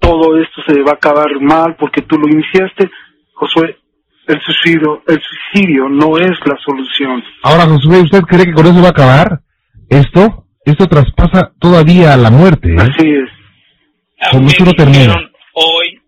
todo 0.00 0.40
esto 0.40 0.62
se 0.66 0.82
va 0.82 0.92
a 0.92 0.94
acabar 0.94 1.40
mal 1.40 1.76
porque 1.78 2.02
tú 2.02 2.16
lo 2.18 2.26
iniciaste. 2.28 2.90
Josué, 3.34 3.76
el 4.26 4.40
suicidio, 4.40 5.02
el 5.06 5.20
suicidio 5.20 5.88
no 5.88 6.16
es 6.18 6.32
la 6.46 6.56
solución. 6.64 7.22
Ahora, 7.42 7.66
Josué, 7.66 8.00
¿usted 8.00 8.22
cree 8.22 8.46
que 8.46 8.52
con 8.52 8.66
eso 8.66 8.80
va 8.80 8.88
a 8.88 8.90
acabar? 8.90 9.40
¿Esto? 9.88 10.46
Esto 10.64 10.86
traspasa 10.86 11.52
todavía 11.58 12.14
a 12.14 12.16
la 12.16 12.30
muerte. 12.30 12.72
¿eh? 12.72 12.76
Así 12.78 13.08
es. 13.08 13.30
Como 14.30 14.48
eso 14.48 14.64
no 14.64 14.72
termina. 14.72 15.14
Hoy 15.54 16.00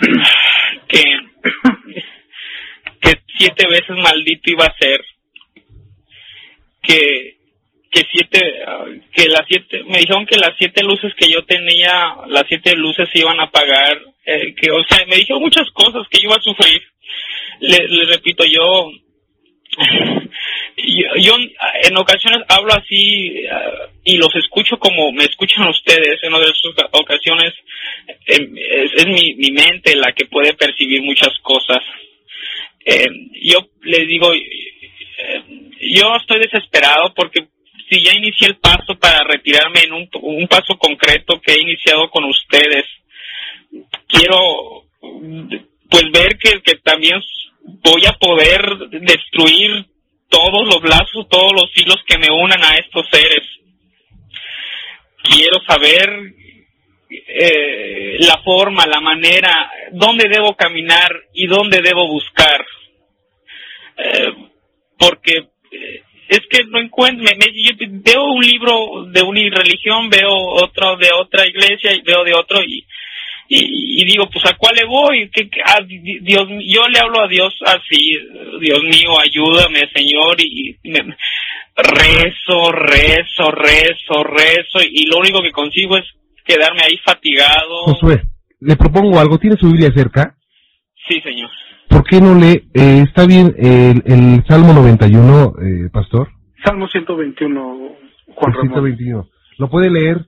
que, 0.88 1.02
que 3.00 3.22
siete 3.38 3.66
veces 3.68 3.96
maldito 4.02 4.50
iba 4.50 4.64
a 4.64 4.74
ser. 4.78 5.00
Que 6.82 7.41
que 7.92 8.02
siete, 8.10 8.40
que 9.12 9.28
las 9.28 9.42
siete, 9.46 9.84
me 9.84 9.98
dijeron 9.98 10.24
que 10.24 10.38
las 10.38 10.56
siete 10.56 10.82
luces 10.82 11.12
que 11.14 11.30
yo 11.30 11.44
tenía, 11.44 12.16
las 12.28 12.44
siete 12.48 12.74
luces 12.74 13.06
se 13.12 13.18
iban 13.20 13.38
a 13.38 13.44
apagar, 13.44 14.00
eh, 14.24 14.54
que, 14.54 14.70
o 14.70 14.82
sea, 14.84 15.04
me 15.06 15.16
dijeron 15.16 15.42
muchas 15.42 15.70
cosas 15.72 16.08
que 16.10 16.18
yo 16.18 16.30
iba 16.30 16.36
a 16.36 16.40
sufrir. 16.40 16.82
Le, 17.60 17.86
repito, 18.06 18.44
yo, 18.46 18.90
yo, 21.18 21.34
en 21.82 21.96
ocasiones 21.98 22.40
hablo 22.48 22.72
así 22.72 23.36
eh, 23.36 23.50
y 24.04 24.16
los 24.16 24.34
escucho 24.36 24.78
como 24.78 25.12
me 25.12 25.24
escuchan 25.24 25.68
ustedes. 25.68 26.18
En 26.22 26.32
otras 26.32 26.58
ocasiones 26.92 27.52
em, 28.26 28.54
es, 28.56 29.06
mi, 29.06 29.34
mi, 29.34 29.50
mente 29.50 29.94
la 29.96 30.12
que 30.12 30.24
puede 30.24 30.54
percibir 30.54 31.02
muchas 31.02 31.38
cosas. 31.42 31.82
Eh, 32.86 33.06
yo 33.42 33.68
les 33.82 34.08
digo, 34.08 34.32
yo 35.80 36.16
estoy 36.16 36.38
desesperado 36.40 37.12
porque 37.14 37.48
si 37.92 38.02
ya 38.02 38.12
inicié 38.14 38.48
el 38.48 38.56
paso 38.56 38.98
para 38.98 39.22
retirarme 39.24 39.80
en 39.84 39.92
un, 39.92 40.08
un 40.22 40.48
paso 40.48 40.78
concreto 40.78 41.40
que 41.40 41.52
he 41.52 41.60
iniciado 41.60 42.08
con 42.08 42.24
ustedes, 42.24 42.86
quiero 44.08 44.86
pues 45.90 46.04
ver 46.10 46.38
que, 46.38 46.76
también 46.82 47.20
voy 47.64 48.02
a 48.06 48.12
poder 48.14 48.62
destruir 48.90 49.86
todos 50.28 50.66
los 50.66 50.82
lazos, 50.88 51.28
todos 51.28 51.52
los 51.52 51.70
hilos 51.76 52.02
que 52.06 52.16
me 52.16 52.32
unan 52.32 52.62
a 52.64 52.76
estos 52.76 53.06
seres. 53.10 53.46
Quiero 55.22 55.60
saber 55.68 56.32
eh, 57.10 58.16
la 58.20 58.38
forma, 58.42 58.86
la 58.86 59.00
manera, 59.00 59.70
dónde 59.92 60.28
debo 60.30 60.56
caminar 60.56 61.10
y 61.34 61.46
dónde 61.46 61.82
debo 61.82 62.08
buscar. 62.08 62.64
porque 64.98 65.48
eh, 65.72 66.02
es 66.36 66.40
que 66.50 66.64
no 66.64 66.80
encuentro, 66.80 67.22
me, 67.24 67.34
me- 67.36 67.52
yo 67.52 67.72
veo 68.04 68.24
un 68.24 68.42
libro 68.44 69.04
de 69.06 69.22
una 69.22 69.40
religión, 69.56 70.08
veo 70.08 70.30
otro 70.32 70.96
de 70.96 71.08
otra 71.18 71.46
iglesia 71.46 71.94
y 71.94 72.02
veo 72.02 72.24
de 72.24 72.34
otro 72.34 72.60
y, 72.62 72.84
y, 73.48 74.00
y 74.00 74.04
digo, 74.06 74.28
pues 74.32 74.44
a 74.46 74.56
cuál 74.56 74.74
le 74.76 74.84
voy, 74.86 75.28
¿Qué- 75.30 75.48
qué- 75.50 75.60
a 75.64 75.82
di- 75.82 76.20
Dios, 76.20 76.46
yo 76.48 76.88
le 76.88 76.98
hablo 76.98 77.22
a 77.22 77.28
Dios 77.28 77.52
así, 77.66 78.16
Dios 78.60 78.82
mío, 78.82 79.18
ayúdame, 79.20 79.80
Señor, 79.94 80.36
y 80.40 80.76
me- 80.84 81.16
rezo, 81.76 82.70
rezo, 82.72 83.50
rezo, 83.50 84.24
rezo, 84.24 84.78
y 84.90 85.06
lo 85.06 85.18
único 85.18 85.42
que 85.42 85.50
consigo 85.52 85.96
es 85.96 86.04
quedarme 86.44 86.80
ahí 86.82 86.98
fatigado. 87.04 87.84
Josué, 87.84 88.22
le 88.60 88.76
propongo 88.76 89.18
algo. 89.18 89.38
¿Tiene 89.38 89.56
su 89.56 89.66
Biblia 89.66 89.90
cerca? 89.94 90.34
Sí, 91.08 91.20
Señor. 91.22 91.50
¿Por 91.92 92.04
qué 92.04 92.20
no 92.20 92.34
lee? 92.34 92.68
eh, 92.74 93.04
está 93.06 93.26
bien 93.26 93.54
el, 93.58 94.02
el 94.06 94.44
Salmo 94.46 94.72
91, 94.72 95.52
eh, 95.60 95.90
pastor. 95.92 96.28
Salmo 96.64 96.88
121, 96.88 97.60
Juan 98.34 98.50
El 98.50 98.56
Ramón. 98.56 98.72
121. 98.72 99.28
¿Lo 99.58 99.68
puede 99.68 99.90
leer? 99.90 100.24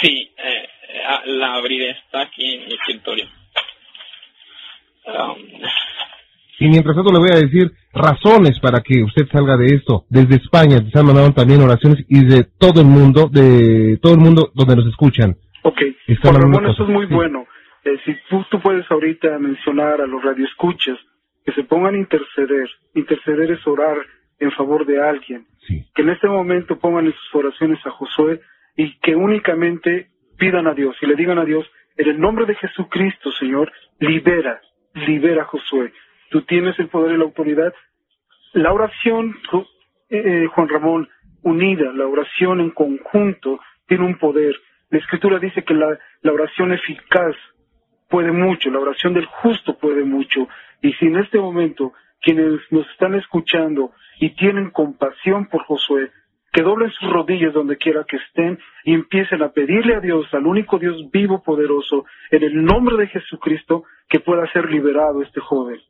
Sí, 0.00 0.30
eh, 0.38 0.68
ah, 1.08 1.22
la 1.26 1.54
abriré, 1.54 1.90
está 1.90 2.22
aquí 2.22 2.54
en 2.54 2.66
mi 2.68 2.74
escritorio. 2.74 3.24
Um, 5.06 5.38
Y 6.60 6.68
mientras 6.68 6.94
tanto 6.94 7.10
le 7.12 7.18
voy 7.18 7.30
a 7.32 7.40
decir 7.40 7.72
razones 7.92 8.60
para 8.60 8.80
que 8.80 9.02
usted 9.02 9.26
salga 9.32 9.56
de 9.56 9.74
esto. 9.74 10.04
Desde 10.08 10.36
España 10.36 10.78
se 10.92 10.98
han 10.98 11.06
mandado 11.06 11.32
también 11.32 11.62
oraciones 11.62 12.04
y 12.08 12.24
de 12.24 12.44
todo 12.58 12.80
el 12.82 12.86
mundo, 12.86 13.28
de 13.32 13.98
todo 14.00 14.12
el 14.14 14.20
mundo 14.20 14.52
donde 14.54 14.76
nos 14.76 14.86
escuchan. 14.86 15.36
Ok, 15.62 15.80
Juan 16.22 16.34
Ramón, 16.34 16.66
eso 16.66 16.84
es 16.84 16.88
muy 16.88 17.06
sí. 17.08 17.14
bueno. 17.14 17.44
Eh, 17.84 17.98
si 18.04 18.14
tú, 18.28 18.44
tú 18.50 18.60
puedes 18.60 18.90
ahorita 18.90 19.38
mencionar 19.38 20.00
a 20.00 20.06
los 20.06 20.22
radioescuchas 20.22 20.98
que 21.44 21.52
se 21.52 21.64
pongan 21.64 21.94
a 21.94 21.98
interceder. 21.98 22.68
Interceder 22.94 23.50
es 23.50 23.66
orar 23.66 23.98
en 24.38 24.50
favor 24.52 24.86
de 24.86 25.02
alguien. 25.02 25.46
Sí. 25.66 25.84
Que 25.94 26.02
en 26.02 26.10
este 26.10 26.28
momento 26.28 26.78
pongan 26.78 27.06
en 27.06 27.12
sus 27.12 27.34
oraciones 27.34 27.78
a 27.86 27.90
Josué 27.90 28.40
y 28.76 28.98
que 29.00 29.14
únicamente 29.14 30.08
pidan 30.38 30.66
a 30.66 30.74
Dios 30.74 30.96
y 31.00 31.06
le 31.06 31.14
digan 31.14 31.38
a 31.38 31.44
Dios, 31.44 31.70
en 31.96 32.08
el 32.08 32.20
nombre 32.20 32.46
de 32.46 32.54
Jesucristo, 32.54 33.30
Señor, 33.32 33.70
libera, 33.98 34.60
libera 34.94 35.42
a 35.42 35.46
Josué. 35.46 35.92
Tú 36.30 36.42
tienes 36.42 36.78
el 36.78 36.88
poder 36.88 37.14
y 37.14 37.18
la 37.18 37.24
autoridad. 37.24 37.74
La 38.54 38.72
oración, 38.72 39.36
eh, 40.08 40.46
Juan 40.46 40.68
Ramón, 40.68 41.08
unida, 41.42 41.92
la 41.92 42.06
oración 42.06 42.60
en 42.60 42.70
conjunto, 42.70 43.60
tiene 43.86 44.06
un 44.06 44.18
poder. 44.18 44.56
La 44.88 44.98
Escritura 44.98 45.38
dice 45.38 45.62
que 45.62 45.74
la, 45.74 45.98
la 46.22 46.32
oración 46.32 46.72
eficaz 46.72 47.36
puede 48.10 48.32
mucho, 48.32 48.70
la 48.70 48.80
oración 48.80 49.14
del 49.14 49.26
justo 49.26 49.78
puede 49.78 50.04
mucho. 50.04 50.48
Y 50.82 50.92
si 50.94 51.06
en 51.06 51.18
este 51.18 51.38
momento 51.38 51.92
quienes 52.20 52.60
nos 52.70 52.86
están 52.90 53.14
escuchando 53.14 53.92
y 54.18 54.30
tienen 54.30 54.70
compasión 54.70 55.46
por 55.46 55.64
Josué, 55.64 56.10
que 56.52 56.62
doblen 56.62 56.90
sus 56.90 57.08
rodillas 57.08 57.54
donde 57.54 57.76
quiera 57.76 58.04
que 58.04 58.16
estén 58.16 58.58
y 58.84 58.92
empiecen 58.92 59.42
a 59.42 59.52
pedirle 59.52 59.94
a 59.94 60.00
Dios, 60.00 60.26
al 60.32 60.46
único 60.46 60.78
Dios 60.78 60.96
vivo, 61.12 61.42
poderoso, 61.42 62.04
en 62.30 62.42
el 62.42 62.64
nombre 62.64 62.96
de 62.96 63.06
Jesucristo, 63.06 63.84
que 64.08 64.20
pueda 64.20 64.50
ser 64.52 64.68
liberado 64.68 65.22
este 65.22 65.40
joven. 65.40 65.80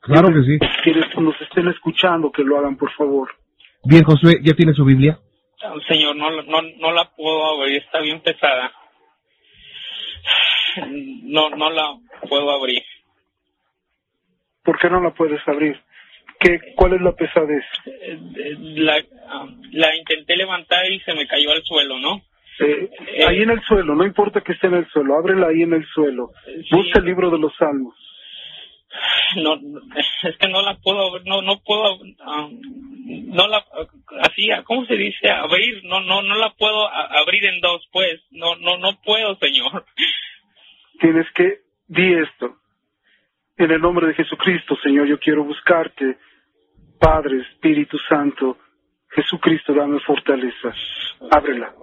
Claro 0.00 0.28
que 0.28 0.42
sí. 0.42 0.58
Quienes 0.82 1.16
nos 1.18 1.40
estén 1.40 1.68
escuchando, 1.68 2.30
que 2.30 2.44
lo 2.44 2.58
hagan, 2.58 2.76
por 2.76 2.90
favor. 2.92 3.30
Bien, 3.84 4.04
Josué, 4.04 4.40
¿ya 4.42 4.54
tiene 4.54 4.74
su 4.74 4.84
Biblia? 4.84 5.18
señor, 5.88 6.16
no, 6.16 6.30
no, 6.30 6.62
no 6.78 6.92
la 6.92 7.04
puedo 7.16 7.44
abrir, 7.44 7.82
está 7.82 8.00
bien 8.00 8.20
pesada. 8.20 8.72
No, 10.86 11.50
no 11.50 11.70
la 11.70 11.96
puedo 12.28 12.50
abrir. 12.50 12.82
¿Por 14.64 14.78
qué 14.78 14.88
no 14.90 15.00
la 15.00 15.10
puedes 15.12 15.40
abrir? 15.48 15.80
¿Qué, 16.38 16.58
¿Cuál 16.76 16.94
es 16.94 17.00
la 17.02 17.12
pesadez? 17.12 17.64
Eh, 17.86 18.18
La, 18.60 19.02
la 19.72 19.96
intenté 19.96 20.36
levantar 20.36 20.90
y 20.90 21.00
se 21.00 21.14
me 21.14 21.26
cayó 21.26 21.50
al 21.52 21.62
suelo, 21.62 21.98
¿no? 21.98 22.22
Eh, 22.60 22.90
Eh, 23.14 23.24
ahí 23.26 23.42
en 23.42 23.50
el 23.50 23.62
suelo, 23.62 23.94
no 23.94 24.04
importa 24.04 24.40
que 24.40 24.52
esté 24.52 24.66
en 24.66 24.74
el 24.74 24.88
suelo, 24.90 25.16
ábrela 25.16 25.48
ahí 25.48 25.62
en 25.62 25.72
el 25.74 25.86
suelo. 25.86 26.30
Sí. 26.44 26.68
Busca 26.70 26.98
el 27.00 27.06
libro 27.06 27.30
de 27.30 27.38
los 27.38 27.54
salmos. 27.56 27.94
no 29.36 29.54
es 30.24 30.36
que 30.36 30.48
no 30.48 30.62
la 30.62 30.74
puedo 30.82 31.08
abrir, 31.08 31.26
no 31.26 31.42
no 31.42 31.60
puedo 31.60 32.00
ah, 32.26 32.48
no 32.50 33.46
la 33.46 33.64
así 34.22 34.48
cómo 34.64 34.84
se 34.86 34.94
dice 34.96 35.30
abrir 35.30 35.84
no 35.84 36.00
no 36.00 36.22
no 36.22 36.34
la 36.34 36.50
puedo 36.54 36.88
abrir 36.92 37.44
en 37.44 37.60
dos 37.60 37.86
pues 37.92 38.20
no 38.32 38.56
no 38.56 38.78
no 38.78 39.00
puedo 39.02 39.36
señor 39.36 39.86
Tienes 41.00 41.26
que, 41.32 41.62
di 41.88 42.14
esto. 42.14 42.58
En 43.56 43.70
el 43.70 43.80
nombre 43.80 44.06
de 44.06 44.14
Jesucristo, 44.14 44.76
Señor, 44.76 45.06
yo 45.06 45.18
quiero 45.18 45.44
buscarte. 45.44 46.18
Padre, 46.98 47.40
Espíritu 47.40 47.98
Santo, 47.98 48.58
Jesucristo, 49.08 49.72
dame 49.72 49.98
fortaleza. 50.00 50.72
Ábrela. 51.30 51.74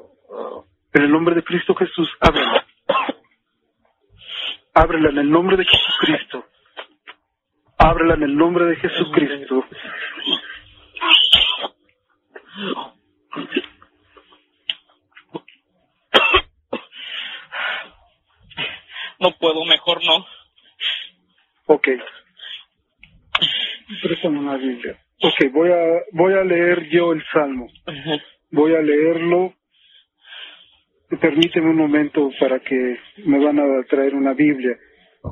En 0.93 1.03
el 1.03 1.11
nombre 1.11 1.35
de 1.35 1.43
Cristo 1.43 1.73
Jesús, 1.75 2.09
ábrela. 2.19 2.65
Ábrela 4.73 5.09
en 5.09 5.17
el 5.17 5.29
nombre 5.29 5.57
de 5.57 5.65
Jesucristo. 5.65 6.45
Ábrela 7.79 8.13
en 8.13 8.23
el 8.23 8.37
nombre 8.37 8.65
de 8.65 8.75
Jesucristo. 8.75 9.65
No 19.19 19.31
puedo 19.39 19.65
mejor 19.65 20.03
no 20.05 20.25
Ok. 21.67 21.87
Préstame 24.01 24.39
una 24.39 24.57
Biblia. 24.57 24.97
Ok, 25.21 25.51
voy 25.51 25.69
a, 25.69 26.01
voy 26.11 26.33
a 26.33 26.43
leer 26.43 26.89
yo 26.89 27.11
el 27.11 27.23
Salmo. 27.31 27.67
Voy 28.51 28.73
a 28.73 28.81
leerlo. 28.81 29.53
Permíteme 31.21 31.69
un 31.69 31.77
momento 31.77 32.31
para 32.39 32.59
que 32.59 32.99
me 33.25 33.43
van 33.43 33.59
a 33.59 33.83
traer 33.83 34.15
una 34.15 34.33
Biblia. 34.33 34.77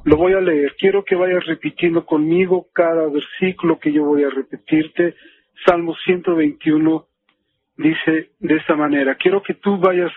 Lo 0.04 0.18
voy 0.18 0.34
a 0.34 0.42
leer. 0.42 0.76
Quiero 0.78 1.04
que 1.04 1.16
vayas 1.16 1.46
repitiendo 1.46 2.06
conmigo 2.06 2.68
cada 2.74 3.08
versículo 3.08 3.80
que 3.80 3.94
yo 3.94 4.04
voy 4.04 4.24
a 4.24 4.30
repetirte. 4.30 5.16
Salmo 5.66 5.96
121 5.96 7.08
dice 7.78 8.32
de 8.40 8.56
esta 8.56 8.76
manera. 8.76 9.16
Quiero 9.16 9.42
que 9.42 9.54
tú 9.54 9.78
vayas 9.78 10.12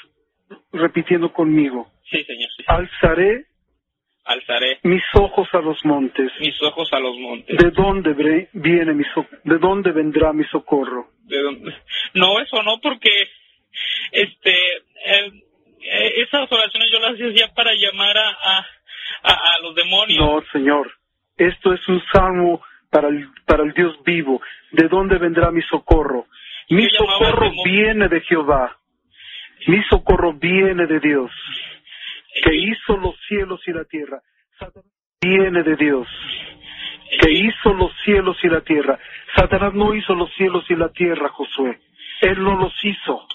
repitiendo 0.72 1.32
conmigo. 1.32 1.86
sí 2.10 2.24
señor 2.24 2.50
sí. 2.56 2.64
Alzaré 2.66 3.46
alzaré 4.28 4.78
mis 4.84 5.02
ojos 5.14 5.48
a 5.52 5.58
los 5.60 5.84
montes. 5.84 6.30
mis 6.40 6.62
ojos 6.62 6.92
a 6.92 7.00
los 7.00 7.16
montes 7.18 7.56
¿De 7.56 7.70
dónde 7.70 8.12
viene 8.52 8.92
mi 8.94 9.04
so- 9.14 9.26
de 9.44 9.58
dónde 9.58 9.90
vendrá 9.92 10.32
mi 10.32 10.44
socorro? 10.44 11.08
¿De 11.24 11.42
dónde? 11.42 11.74
no 12.14 12.38
eso 12.40 12.62
no 12.62 12.78
porque 12.80 13.10
este 14.12 14.50
eh, 14.52 15.32
eh, 15.80 16.12
esas 16.22 16.50
oraciones 16.50 16.90
yo 16.92 16.98
las 17.00 17.14
hacía 17.14 17.52
para 17.54 17.72
llamar 17.74 18.16
a 18.18 18.28
a, 18.30 18.66
a, 19.22 19.32
a 19.32 19.58
los 19.62 19.74
demonios 19.74 20.18
No, 20.24 20.42
Señor. 20.52 20.92
Esto 21.36 21.72
es 21.72 21.86
un 21.88 22.02
salmo 22.12 22.60
para 22.90 23.08
el, 23.08 23.28
para 23.46 23.62
el 23.62 23.72
Dios 23.72 23.94
vivo. 24.04 24.40
¿De 24.72 24.88
dónde 24.88 25.18
vendrá 25.18 25.50
mi 25.52 25.62
socorro? 25.62 26.26
Mi 26.70 26.88
socorro 26.90 27.50
viene 27.64 28.08
de 28.08 28.20
Jehová. 28.22 28.76
Mi 29.68 29.82
socorro 29.84 30.32
viene 30.34 30.86
de 30.86 30.98
Dios, 31.00 31.30
que 32.44 32.54
hizo 32.54 32.96
los 32.96 33.14
cielos 33.28 33.60
y 33.66 33.72
la 33.72 33.84
tierra. 33.84 34.20
Satanás 34.58 34.90
viene 35.20 35.62
de 35.62 35.76
Dios, 35.76 36.06
que 37.20 37.30
hizo 37.32 37.72
los 37.74 37.90
cielos 38.04 38.36
y 38.42 38.48
la 38.48 38.60
tierra. 38.60 38.98
Satanás 39.36 39.72
no 39.74 39.94
hizo 39.94 40.14
los 40.14 40.32
cielos 40.34 40.64
y 40.70 40.74
la 40.76 40.88
tierra, 40.90 41.28
Josué. 41.30 41.78
Él 42.22 42.42
no 42.42 42.56
los 42.56 42.72
hizo. 42.84 43.26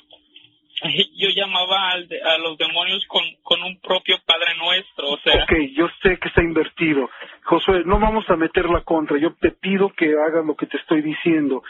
yo 1.15 1.29
llamaba 1.29 1.91
al 1.91 2.07
de- 2.09 2.21
a 2.21 2.37
los 2.39 2.57
demonios 2.57 3.05
con, 3.07 3.23
con 3.41 3.61
un 3.63 3.79
propio 3.79 4.17
Padre 4.25 4.55
Nuestro, 4.57 5.11
o 5.11 5.17
sea, 5.19 5.43
Ok, 5.43 5.53
yo 5.77 5.87
sé 6.01 6.17
que 6.19 6.27
está 6.27 6.41
invertido. 6.41 7.09
Josué, 7.45 7.83
no 7.85 7.99
vamos 7.99 8.29
a 8.29 8.35
meter 8.35 8.65
la 8.69 8.81
contra. 8.81 9.17
Yo 9.17 9.33
te 9.35 9.51
pido 9.51 9.89
que 9.95 10.07
hagas 10.07 10.45
lo 10.45 10.55
que 10.55 10.65
te 10.65 10.75
estoy 10.77 11.01
diciendo. 11.01 11.63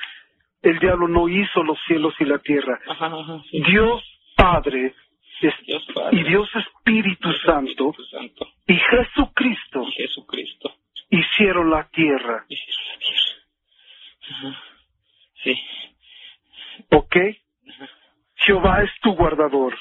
El 0.63 0.79
diablo 0.79 1.07
no 1.07 1.27
hizo 1.29 1.61
los 1.61 1.77
cielos 1.85 2.15
y 2.19 2.25
la 2.25 2.39
tierra. 2.39 2.79
ajá, 2.87 3.05
ajá, 3.07 3.41
sí. 3.51 3.61
Dios 3.69 4.01
Padre 4.35 4.95
es- 5.47 5.65
Dios 5.65 5.85
Padre, 5.93 6.19
y 6.19 6.23
Dios 6.23 6.49
Espíritu 6.55 7.31
Santo 7.45 7.89
Espíritu 7.91 8.03
Santo 8.05 8.47
y 8.67 8.75
Jesucristo 8.75 9.83
y 9.87 9.91
Jesucristo 9.93 10.75
hicieron 11.09 11.69
la 11.69 11.87
tierra. 11.89 12.45
hicieron 12.49 12.85
la 12.87 12.99
tierra. 12.99 13.33
Ajá. 14.31 14.63
Sí, 15.43 15.59
¿Ok? 16.91 17.15
Jehová 18.35 18.81
es 18.83 18.89
tu 19.01 19.13
guardador. 19.13 19.77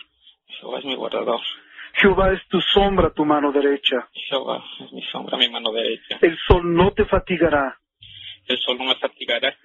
Jehová 0.46 0.78
es 0.78 0.84
mi 0.84 0.94
guardador, 0.94 1.40
Jehová 1.94 2.32
es 2.32 2.46
tu 2.48 2.60
sombra, 2.60 3.10
tu 3.12 3.24
mano 3.24 3.50
derecha. 3.52 4.08
Jehová 4.12 4.64
es 4.80 4.92
mi 4.92 5.02
sombra, 5.02 5.36
mi 5.38 5.48
mano 5.48 5.72
derecha. 5.72 6.18
El 6.20 6.38
sol 6.46 6.74
no 6.74 6.92
te 6.92 7.04
fatigará, 7.04 7.78
El 8.46 8.58
sol 8.58 8.76
no 8.78 8.84
me 8.84 8.94
fatigará, 8.96 9.56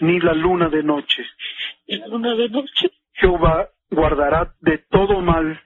ni 0.00 0.18
la 0.20 0.32
luna 0.34 0.68
de 0.68 0.82
noche. 0.82 1.24
y 1.86 1.96
la 1.96 2.06
luna 2.06 2.34
de 2.34 2.48
noche. 2.48 2.90
Jehová 3.14 3.68
guardará 3.90 4.54
de 4.60 4.78
todo 4.90 5.20
mal. 5.20 5.60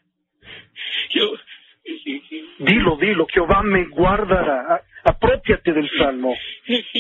Dilo, 2.59 2.97
dilo, 2.97 3.27
Jehová 3.33 3.63
me 3.63 3.85
guardará. 3.87 4.83
Apropiate 5.05 5.73
del 5.73 5.89
salmo. 5.99 6.35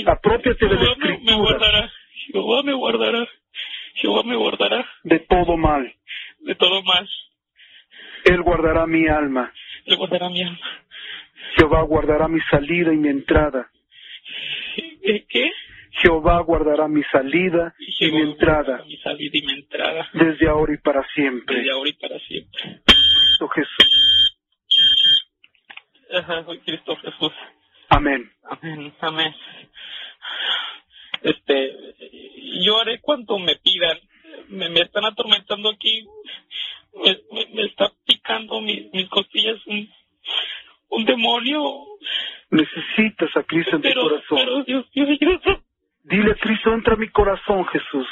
Apropiate 0.06 0.66
de 0.68 0.74
la 0.74 0.80
Jehová 0.80 0.96
me- 0.98 1.06
me 1.06 1.12
escritura. 1.14 1.36
guardará, 1.38 1.92
Jehová 2.32 2.62
me 2.62 2.72
guardará. 2.74 3.28
Jehová 3.94 4.22
me 4.24 4.34
guardará 4.36 4.86
de 5.04 5.18
todo 5.20 5.56
mal. 5.56 5.92
de 6.40 6.54
todo 6.56 6.82
mal. 6.82 7.08
Él 8.24 8.42
guardará 8.42 8.86
mi 8.86 9.06
alma. 9.08 9.50
Él 9.86 9.96
guardará 9.96 10.28
mi 10.28 10.42
alma. 10.42 10.58
Jehová 11.56 11.82
guardará 11.82 12.28
mi 12.28 12.40
salida 12.50 12.92
y 12.92 12.96
mi 12.98 13.08
entrada. 13.08 13.70
¿Qué? 15.28 15.50
Jehová 16.02 16.40
guardará 16.42 16.88
mi 16.88 17.02
salida 17.04 17.74
y 17.78 18.10
mi 18.10 18.20
entrada 18.22 18.82
Mi 18.86 18.96
salida 18.98 19.30
y 19.38 19.42
mi 19.42 19.52
entrada. 19.54 20.08
desde 20.12 20.48
ahora 20.48 20.74
y 20.74 20.78
para 20.78 21.06
siempre. 21.14 21.56
Desde 21.56 21.70
ahora 21.72 21.90
y 21.90 21.92
para 21.94 22.18
siempre. 22.20 22.82
Cristo 22.84 23.48
Jesús. 23.48 24.38
Ajá, 26.12 26.44
soy 26.44 26.58
Cristo 26.60 26.96
Jesús. 26.96 27.32
Amén. 27.90 28.30
Amén, 28.44 28.92
amén. 29.00 29.34
Este, 31.22 31.72
yo 32.64 32.80
haré 32.80 33.00
cuanto 33.00 33.38
me 33.38 33.56
pidan. 33.56 33.98
Me, 34.48 34.68
me 34.68 34.80
están 34.80 35.04
atormentando 35.04 35.70
aquí. 35.70 36.06
Me, 37.04 37.18
me, 37.32 37.46
me 37.54 37.62
está 37.64 37.90
picando 38.06 38.60
mi- 38.60 38.90
mis 38.92 39.08
costillas 39.08 39.56
un, 39.66 39.88
un 40.90 41.04
demonio. 41.04 41.60
Necesitas 42.50 43.34
a 43.36 43.42
Cristo 43.44 43.76
en 43.76 43.82
tu 43.82 43.92
corazón. 43.94 44.38
pero 44.38 44.64
Dios 44.64 44.86
mío, 44.94 45.06
ayuda. 45.08 45.60
Dile 46.04 46.32
a 46.32 46.34
Cristo, 46.34 46.72
entra 46.72 46.94
a 46.94 46.96
mi 46.98 47.08
corazón, 47.08 47.64
Jesús. 47.66 48.06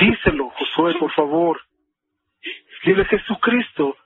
Díselo, 0.00 0.50
Josué, 0.50 0.94
por 0.98 1.12
favor. 1.12 1.60
Dile, 2.84 3.04
Jesucristo, 3.04 3.96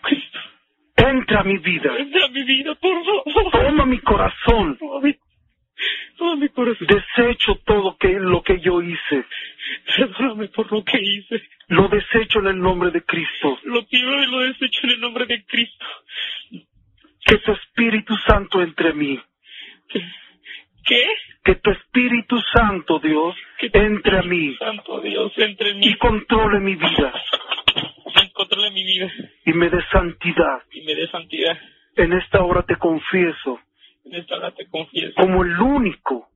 Cristo, 0.00 0.38
entra 0.96 1.40
a 1.40 1.44
mi 1.44 1.58
vida. 1.58 1.94
entra 1.98 2.24
a 2.24 2.28
mi 2.28 2.42
vida, 2.44 2.74
por 2.76 3.04
favor. 3.04 3.52
Toma 3.52 3.84
mi 3.84 3.98
corazón. 3.98 4.78
Toma 4.78 5.00
mi, 5.00 5.14
toma 6.16 6.36
mi 6.36 6.48
corazón. 6.48 6.86
Desecho 6.86 7.56
todo 7.66 7.96
que, 7.98 8.08
lo 8.08 8.42
que 8.42 8.58
yo 8.60 8.80
hice. 8.80 9.26
Perdóname 9.96 10.48
por 10.48 10.72
lo 10.72 10.82
que 10.82 10.98
hice. 10.98 11.42
Lo 11.68 11.88
desecho 11.88 12.38
en 12.38 12.46
el 12.46 12.58
nombre 12.58 12.90
de 12.90 13.02
Cristo. 13.02 13.58
Lo 13.64 13.86
pido 13.86 14.22
y 14.22 14.26
lo 14.28 14.40
desecho 14.40 14.80
en 14.84 14.90
el 14.92 15.00
nombre 15.00 15.26
de 15.26 15.44
Cristo. 15.44 15.86
Que 17.26 17.36
tu 17.36 17.52
Espíritu 17.52 18.16
Santo 18.26 18.62
entre 18.62 18.94
mí. 18.94 19.20
¿Qué? 19.90 20.00
Que 21.44 21.54
tu 21.56 21.70
Espíritu 21.70 22.40
Santo, 22.52 22.98
Dios, 22.98 23.34
entre 23.60 24.18
a 24.18 24.22
mí 24.22 24.54
Santo 24.56 25.00
Dios, 25.00 25.32
entre 25.36 25.74
mí 25.74 25.86
y 25.86 25.94
controle 25.96 26.60
mi 26.60 26.74
vida 26.76 27.12
y 28.24 28.30
controle 28.32 28.70
mi 28.70 28.84
vida 28.84 29.10
y 29.46 29.52
me 29.52 29.68
dé 29.70 29.80
santidad. 29.92 30.62
y 30.72 30.82
me 30.82 30.94
dé 30.94 31.06
santidad. 31.08 31.58
En 31.96 32.12
esta 32.12 32.42
hora 32.42 32.62
te 32.62 32.76
confieso 32.76 33.60
En 34.04 34.14
esta 34.14 34.36
hora 34.36 34.50
te 34.52 34.66
confieso 34.68 35.14
como 35.16 35.42
el 35.44 35.58
único. 35.60 36.28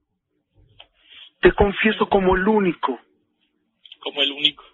Te 1.41 1.53
confieso 1.53 2.09
como 2.09 2.37
el 2.37 2.47
único. 2.47 3.01
como 4.01 4.23
el 4.23 4.33
único. 4.33 4.65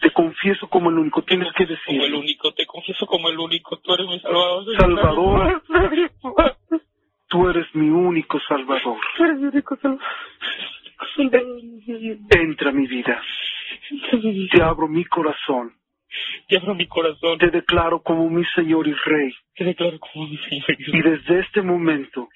Te 0.00 0.10
confieso 0.12 0.68
como 0.68 0.90
el 0.90 0.98
único. 0.98 1.22
Tienes 1.22 1.52
que 1.52 1.66
Como 1.66 1.76
el 1.76 2.00
decir. 2.00 2.14
único, 2.14 2.52
te 2.54 2.64
confieso 2.66 3.06
como 3.06 3.28
el 3.28 3.38
único. 3.38 3.76
Tú 3.78 3.92
eres 3.94 4.06
mi 4.06 4.20
salvador. 4.20 4.76
Salvador. 4.78 5.62
Tú 7.30 7.48
eres 7.48 7.66
mi 7.74 7.88
único 7.88 8.38
Salvador. 8.40 8.98
Tú 9.16 9.24
eres 9.24 9.38
mi 9.38 9.46
único 9.46 9.76
salvador. 9.76 10.04
Entra 12.30 12.70
a 12.70 12.72
mi 12.72 12.86
vida. 12.86 13.22
Te 14.52 14.62
abro 14.62 14.88
mi 14.88 15.04
corazón. 15.04 15.72
Te 16.48 16.56
abro 16.58 16.74
mi 16.74 16.86
corazón. 16.86 17.38
Te 17.38 17.50
declaro 17.50 18.02
como 18.02 18.28
mi 18.28 18.44
Señor 18.54 18.86
y 18.88 18.92
Rey. 18.94 19.32
Te 19.54 19.64
declaro 19.64 19.98
como 20.00 20.26
mi 20.26 20.36
Señor. 20.38 20.64
Y 20.78 21.02
desde 21.02 21.38
este 21.40 21.62
momento, 21.62 22.28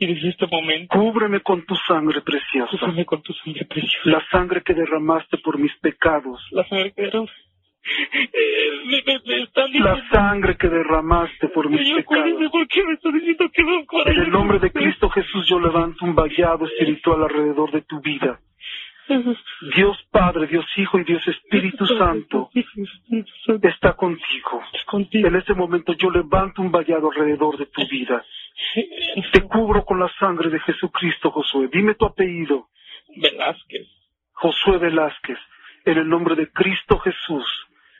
Y 0.00 0.06
desde 0.06 0.28
este 0.30 0.46
momento, 0.46 0.96
cúbreme 0.98 1.40
con 1.40 1.64
tu 1.66 1.74
sangre 1.86 2.20
preciosa. 2.22 2.70
cúbreme 2.78 3.04
con 3.04 3.20
tu 3.22 3.32
sangre 3.34 3.64
preciosa. 3.66 3.98
La 4.08 4.24
sangre 4.30 4.62
que 4.62 4.72
derramaste 4.72 5.38
por 5.38 5.58
mis 5.58 5.74
pecados. 5.78 6.40
La 6.52 6.66
sangre 6.68 6.92
que 6.92 7.02
derrama- 7.02 7.26
Eh, 7.28 7.57
me, 8.86 9.02
me, 9.06 9.20
me 9.26 9.42
están 9.42 9.70
La 9.74 10.08
sangre 10.10 10.56
que 10.56 10.68
derramaste 10.68 11.48
por 11.48 11.70
mis 11.70 11.80
Señor, 11.80 12.04
pecados. 12.04 12.50
¿por 12.50 12.68
qué 12.68 12.84
me 12.84 12.92
están 12.94 13.12
diciendo 13.12 13.50
que 13.52 13.62
no 13.62 14.02
En 14.06 14.18
el 14.18 14.30
nombre 14.30 14.58
de 14.58 14.70
Cristo 14.70 15.08
Jesús 15.10 15.46
yo 15.48 15.60
levanto 15.60 16.04
un 16.04 16.14
vallado 16.14 16.66
espiritual 16.66 17.22
alrededor 17.22 17.70
de 17.72 17.82
tu 17.82 18.00
vida. 18.00 18.40
Dios 19.74 19.96
Padre, 20.10 20.46
Dios 20.46 20.66
Hijo 20.76 20.98
y 20.98 21.04
Dios 21.04 21.26
Espíritu 21.26 21.86
Santo 21.86 22.50
está 23.62 23.94
contigo. 23.94 24.62
Contigo. 24.86 25.28
En 25.28 25.36
este 25.36 25.54
momento 25.54 25.94
yo 25.94 26.10
levanto 26.10 26.60
un 26.62 26.70
vallado 26.70 27.10
alrededor 27.10 27.56
de 27.56 27.66
tu 27.66 27.86
vida. 27.88 28.24
Te 29.32 29.42
cubro 29.42 29.84
con 29.84 29.98
la 29.98 30.10
sangre 30.18 30.50
de 30.50 30.60
Jesucristo, 30.60 31.30
Josué. 31.30 31.68
Dime 31.72 31.94
tu 31.94 32.04
apellido. 32.04 32.68
Velázquez. 33.16 33.86
Josué 34.32 34.78
Velázquez. 34.78 35.38
En 35.84 35.98
el 35.98 36.08
nombre 36.08 36.34
de 36.34 36.50
Cristo 36.52 36.98
Jesús. 36.98 37.46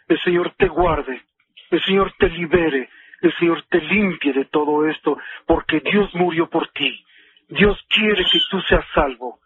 El 0.09 0.20
Señor 0.22 0.54
te 0.56 0.68
guarde. 0.68 1.22
El 1.70 1.82
Señor 1.84 2.12
te 2.18 2.28
libere. 2.28 2.88
El 3.20 3.34
Señor 3.34 3.62
te 3.68 3.80
limpie 3.80 4.32
de 4.32 4.46
todo 4.46 4.86
esto. 4.88 5.18
Porque 5.46 5.80
Dios 5.80 6.14
murió 6.14 6.48
por 6.48 6.68
ti. 6.68 7.04
Dios 7.48 7.78
quiere 7.88 8.24
que 8.24 8.38
tú 8.50 8.61
seas 8.62 8.84
salvo. 8.94 9.38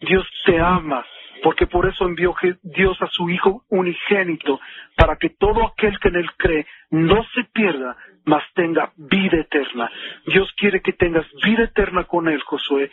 Dios 0.00 0.26
te 0.44 0.58
ama. 0.58 1.04
Porque 1.42 1.66
por 1.66 1.86
eso 1.86 2.04
envió 2.06 2.34
Dios 2.62 3.00
a 3.00 3.06
su 3.06 3.30
Hijo 3.30 3.64
unigénito. 3.70 4.60
Para 4.96 5.16
que 5.16 5.30
todo 5.30 5.66
aquel 5.66 5.98
que 5.98 6.08
en 6.08 6.16
Él 6.16 6.30
cree 6.36 6.66
no 6.90 7.24
se 7.34 7.44
pierda, 7.44 7.96
mas 8.24 8.42
tenga 8.54 8.92
vida 8.96 9.38
eterna. 9.38 9.90
Dios 10.26 10.52
quiere 10.56 10.82
que 10.82 10.92
tengas 10.92 11.26
vida 11.42 11.64
eterna 11.64 12.04
con 12.04 12.28
Él, 12.28 12.40
Josué. 12.42 12.90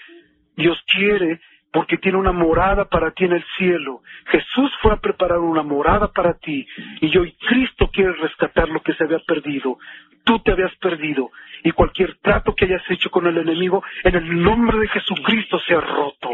Dios 0.55 0.82
quiere 0.88 1.41
porque 1.78 1.99
tiene 1.99 2.17
una 2.17 2.32
morada 2.32 2.86
para 2.86 3.11
ti 3.11 3.25
en 3.25 3.34
el 3.34 3.45
cielo. 3.55 4.01
Jesús 4.32 4.71
fue 4.82 4.93
a 4.93 4.95
preparar 4.95 5.38
una 5.38 5.61
morada 5.61 6.07
para 6.07 6.34
ti 6.34 6.65
y 7.01 7.15
hoy 7.15 7.34
Cristo 7.34 7.91
quiere 7.93 8.13
rescatar 8.13 8.67
lo 8.67 8.82
que 8.82 8.95
se 8.95 9.03
había 9.03 9.19
perdido. 9.19 9.78
Tú 10.28 10.39
te 10.39 10.51
habías 10.51 10.75
perdido 10.75 11.32
y 11.63 11.71
cualquier 11.71 12.17
trato 12.17 12.53
que 12.53 12.65
hayas 12.65 12.84
hecho 12.89 13.09
con 13.09 13.28
el 13.28 13.38
enemigo 13.38 13.82
en 14.03 14.15
el 14.15 14.43
nombre 14.43 14.78
de 14.78 14.89
Jesucristo 14.89 15.57
se 15.65 15.73
roto. 15.80 16.30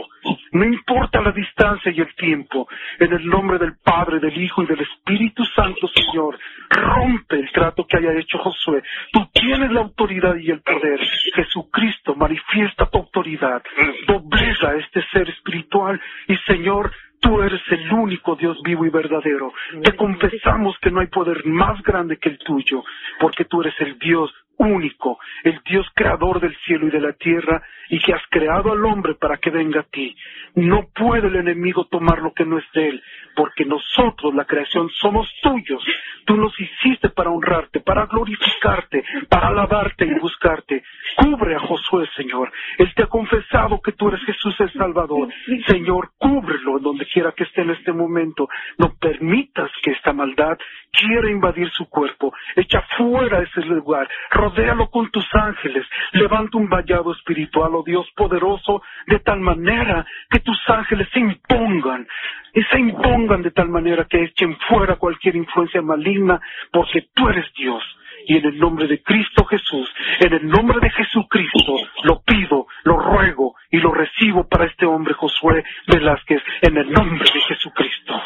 No 0.52 0.66
importa 0.66 1.22
la 1.22 1.32
distancia 1.32 1.92
y 1.92 2.02
el 2.02 2.14
tiempo, 2.16 2.68
en 3.00 3.14
el 3.14 3.24
nombre 3.28 3.60
del 3.60 3.76
Padre, 3.84 4.20
del 4.20 4.36
Hijo 4.36 4.64
y 4.64 4.66
del 4.66 4.82
Espíritu 4.82 5.46
Santo, 5.46 5.88
Señor, 5.90 6.40
rompe 6.72 7.36
el 7.36 7.52
trato 7.52 7.86
que 7.86 7.98
haya 7.98 8.14
hecho 8.14 8.40
Josué. 8.40 8.82
Tú 9.12 9.30
tienes 9.32 9.72
la 9.72 9.82
autoridad 9.82 10.36
y 10.38 10.50
el 10.50 10.62
poder. 10.62 11.00
Jesucristo 11.36 12.16
manifiesta 12.16 12.88
tu 12.88 12.98
autoridad. 12.98 13.62
Doblega 14.08 14.70
a 14.70 14.76
este 14.78 15.06
ser 15.12 15.30
espiritual 15.30 16.02
y 16.28 16.36
Señor, 16.48 16.92
tú 17.24 17.42
eres 17.42 17.62
el 17.72 17.92
único 17.94 18.36
Dios 18.36 18.62
vivo 18.64 18.86
y 18.86 18.90
verdadero. 18.90 19.52
Te 19.82 19.96
confesamos 19.96 20.78
que 20.80 20.92
no 20.92 21.00
hay 21.00 21.08
poder 21.08 21.46
más 21.46 21.82
grande 21.82 22.18
que 22.18 22.30
el 22.30 22.38
tuyo, 22.40 22.84
porque 23.20 23.46
tú 23.46 23.62
eres 23.62 23.74
el 23.80 23.98
Dios 23.98 24.32
único, 24.58 25.20
el 25.44 25.60
Dios 25.66 25.88
creador 25.94 26.40
del 26.40 26.56
cielo 26.66 26.88
y 26.88 26.92
de 26.92 27.02
la 27.02 27.14
tierra, 27.14 27.62
y 27.90 28.00
que 28.00 28.14
has 28.14 28.22
creado 28.30 28.72
al 28.72 28.84
hombre 28.86 29.16
para 29.16 29.38
que 29.38 29.50
venga 29.50 29.82
a 29.82 29.84
ti. 29.84 30.16
No 30.56 30.88
puede 30.96 31.28
el 31.28 31.36
enemigo 31.36 31.86
tomar 31.86 32.20
lo 32.20 32.34
que 32.34 32.46
no 32.46 32.58
es 32.58 32.66
de 32.74 32.90
él, 32.90 33.04
porque 33.36 33.66
nosotros, 33.66 34.34
la 34.34 34.46
creación, 34.46 34.90
somos 34.90 35.28
tuyos. 35.42 35.84
Tú 36.26 36.38
nos 36.38 36.58
hiciste 36.60 37.10
para 37.10 37.30
honrarte, 37.30 37.82
para 37.82 38.06
glorificarte, 38.06 39.04
para 39.30 39.50
alabarte 39.50 40.06
y 40.06 40.20
buscarte. 40.20 40.84
Cubre 41.18 41.56
a 41.56 41.60
Josué, 41.60 42.08
Señor. 42.16 42.52
Él 42.78 42.94
te 42.96 43.04
ha 43.04 43.08
confesado 43.08 43.82
que 43.82 43.92
tú 43.92 44.08
eres 44.08 44.24
Jesús 44.24 44.56
el 44.60 44.72
Salvador. 44.74 45.30
Señor, 45.68 46.12
cúbrelo 46.18 46.78
en 46.78 46.84
donde 46.84 47.06
quiera 47.06 47.34
que 47.34 47.44
esté 47.44 47.62
en 47.62 47.72
este 47.72 47.92
momento. 47.92 48.48
No 48.78 48.96
permitas 49.00 49.70
que 49.82 49.92
esta 49.92 50.14
maldad 50.14 50.58
quiera 50.94 51.30
invadir 51.30 51.70
su 51.72 51.90
cuerpo. 51.90 52.34
Echa 52.56 52.82
fuera 52.96 53.42
ese 53.42 53.62
lugar. 53.66 54.08
Rodéalo 54.32 54.90
con 54.90 55.10
tus 55.12 55.26
ángeles. 55.34 55.86
Levanta 56.14 56.58
un 56.58 56.70
vallado 56.70 57.12
espiritual, 57.12 57.76
oh 57.76 57.84
Dios 57.84 58.10
poderoso, 58.16 58.82
de 59.08 59.20
tal 59.20 59.40
manera 59.40 60.06
que 60.30 60.40
tus 60.40 60.60
ángeles 60.68 61.08
se 61.12 61.20
impongan. 61.20 62.08
Y 62.54 62.64
se 62.64 62.80
impongan 62.80 63.42
de 63.42 63.52
tal 63.52 63.70
manera 63.70 64.06
que 64.06 64.24
echen 64.24 64.56
fuera 64.70 64.96
cualquier 64.96 65.36
influencia 65.36 65.82
maligna, 65.82 66.40
porque 66.72 67.08
tú 67.14 67.28
eres 67.28 67.52
Dios. 67.56 67.84
Y 68.26 68.38
en 68.38 68.46
el 68.46 68.58
nombre 68.58 68.88
de 68.88 69.02
Cristo 69.02 69.44
Jesús, 69.46 69.92
en 70.20 70.34
el 70.34 70.48
nombre 70.48 70.80
de 70.80 70.90
Jesucristo, 70.92 71.76
lo 72.04 72.22
pido, 72.22 72.68
lo 72.84 72.98
ruego 72.98 73.56
y 73.70 73.80
lo 73.80 73.92
recibo 73.92 74.48
para 74.48 74.66
este 74.66 74.86
hombre 74.86 75.14
Josué 75.14 75.66
Velázquez, 75.88 76.42
en 76.62 76.78
el 76.78 76.90
nombre 76.92 77.28
de 77.34 77.42
Jesucristo. 77.42 78.22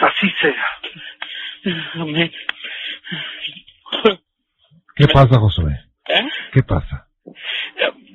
Así 0.00 0.30
sea. 0.40 0.66
Amén. 1.94 2.32
¿Qué 4.96 5.06
pasa, 5.08 5.38
Josué? 5.38 5.72
¿Eh? 6.08 6.28
¿Qué 6.52 6.62
pasa? 6.62 7.08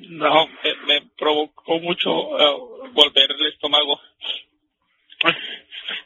No, 0.08 0.46
me, 0.46 0.74
me 0.86 1.02
provocó 1.18 1.78
mucho 1.80 2.10
eh, 2.38 2.56
volver 2.92 3.30
el 3.30 3.46
estómago. 3.46 4.00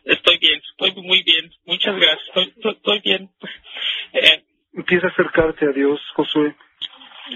Estoy 0.04 0.38
bien, 0.38 0.60
estoy 0.70 1.02
muy 1.02 1.22
bien. 1.22 1.50
Muchas 1.66 1.96
gracias, 1.96 2.26
estoy, 2.28 2.44
estoy, 2.56 2.72
estoy 2.72 3.00
bien. 3.00 3.30
Eh, 4.12 4.44
Empieza 4.72 5.08
a 5.08 5.10
acercarte 5.10 5.66
a 5.66 5.72
Dios, 5.72 6.00
Josué. 6.14 6.54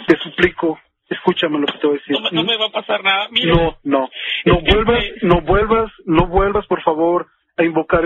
Te 0.07 0.17
suplico, 0.19 0.79
escúchame 1.09 1.59
lo 1.59 1.67
que 1.67 1.79
te 1.79 1.87
voy 1.87 1.97
a 1.97 1.99
decir. 1.99 2.15
no, 2.15 2.21
me, 2.23 2.31
no 2.31 2.45
me 2.45 2.57
va 2.57 2.67
a 2.67 2.71
pasar 2.71 3.03
nada. 3.03 3.29
Mire, 3.31 3.53
No, 3.53 3.79
no, 3.83 4.11
no 4.45 4.55
Es 4.59 4.65
que, 4.65 4.75
vuelvas, 4.75 5.05
eh, 5.05 5.15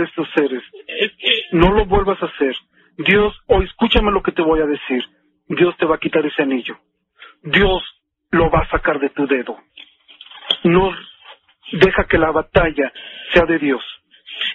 estos 0.02 0.28
seres. 0.34 0.62
Es 0.86 1.12
que 1.18 1.42
No 1.52 1.72
lo 1.72 1.84
vuelvas 1.86 2.22
a 2.22 2.26
hacer. 2.26 2.56
Dios, 2.98 3.34
o 3.46 3.62
escúchame 3.62 4.10
lo 4.10 4.22
que 4.22 4.32
te 4.32 4.37
voy 4.48 4.60
a 4.60 4.66
decir. 4.66 5.04
Dios 5.48 5.76
te 5.78 5.86
va 5.86 5.96
a 5.96 6.00
quitar 6.00 6.24
ese 6.26 6.42
anillo. 6.42 6.78
Dios 7.42 7.82
lo 8.30 8.50
va 8.50 8.60
a 8.60 8.70
sacar 8.70 8.98
de 9.00 9.10
tu 9.10 9.26
dedo. 9.26 9.56
No 10.64 10.94
deja 11.72 12.04
que 12.08 12.18
la 12.18 12.30
batalla 12.30 12.92
sea 13.32 13.44
de 13.46 13.58
Dios. 13.58 13.82